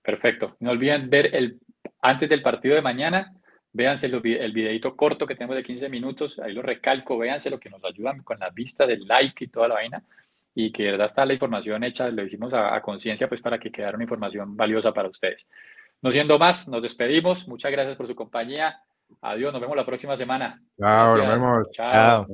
Perfecto. 0.03 0.57
No 0.61 0.73
olviden 0.73 1.09
ver 1.09 1.35
el, 1.35 1.61
antes 2.03 2.29
del 2.29 2.43
partido 2.43 2.75
de 2.75 2.83
mañana, 2.83 3.33
véanse 3.73 4.07
el, 4.07 4.15
el 4.27 4.53
videito 4.53 4.97
corto 4.97 5.27
que 5.27 5.35
tenemos 5.35 5.57
de 5.57 5.63
15 5.63 5.89
minutos, 5.89 6.39
ahí 6.39 6.53
lo 6.53 6.63
recalco, 6.63 7.17
véanse 7.17 7.51
lo 7.51 7.61
que 7.61 7.71
nos 7.71 7.85
ayuda 7.85 8.15
con 8.25 8.39
la 8.39 8.51
vista 8.51 8.87
del 8.87 9.07
like 9.07 9.45
y 9.45 9.49
toda 9.49 9.69
la 9.69 9.75
vaina, 9.75 10.05
y 10.55 10.70
que 10.72 10.85
de 10.85 10.90
verdad 10.93 11.06
está 11.06 11.26
la 11.26 11.32
información 11.32 11.82
hecha, 11.85 12.09
lo 12.09 12.24
hicimos 12.24 12.52
a, 12.55 12.81
conciencia, 12.81 13.28
pues 13.28 13.40
para 13.40 13.59
que 13.59 13.72
quedara 13.72 13.97
una 13.97 14.05
información 14.05 14.56
valiosa 14.56 14.93
para 14.93 15.09
ustedes. 15.09 15.48
No 16.01 16.10
siendo 16.10 16.39
más, 16.39 16.68
nos 16.68 16.82
despedimos. 16.82 17.48
Muchas 17.48 17.72
gracias 17.72 17.97
por 17.97 18.06
su 18.06 18.14
compañía. 18.14 18.81
Adiós, 19.22 19.52
nos 19.52 19.60
vemos 19.60 19.76
la 19.76 19.86
próxima 19.86 20.16
semana. 20.16 20.62
Chao, 20.78 21.18
nos 21.18 21.28
vemos. 21.28 21.70
Chao. 21.72 22.26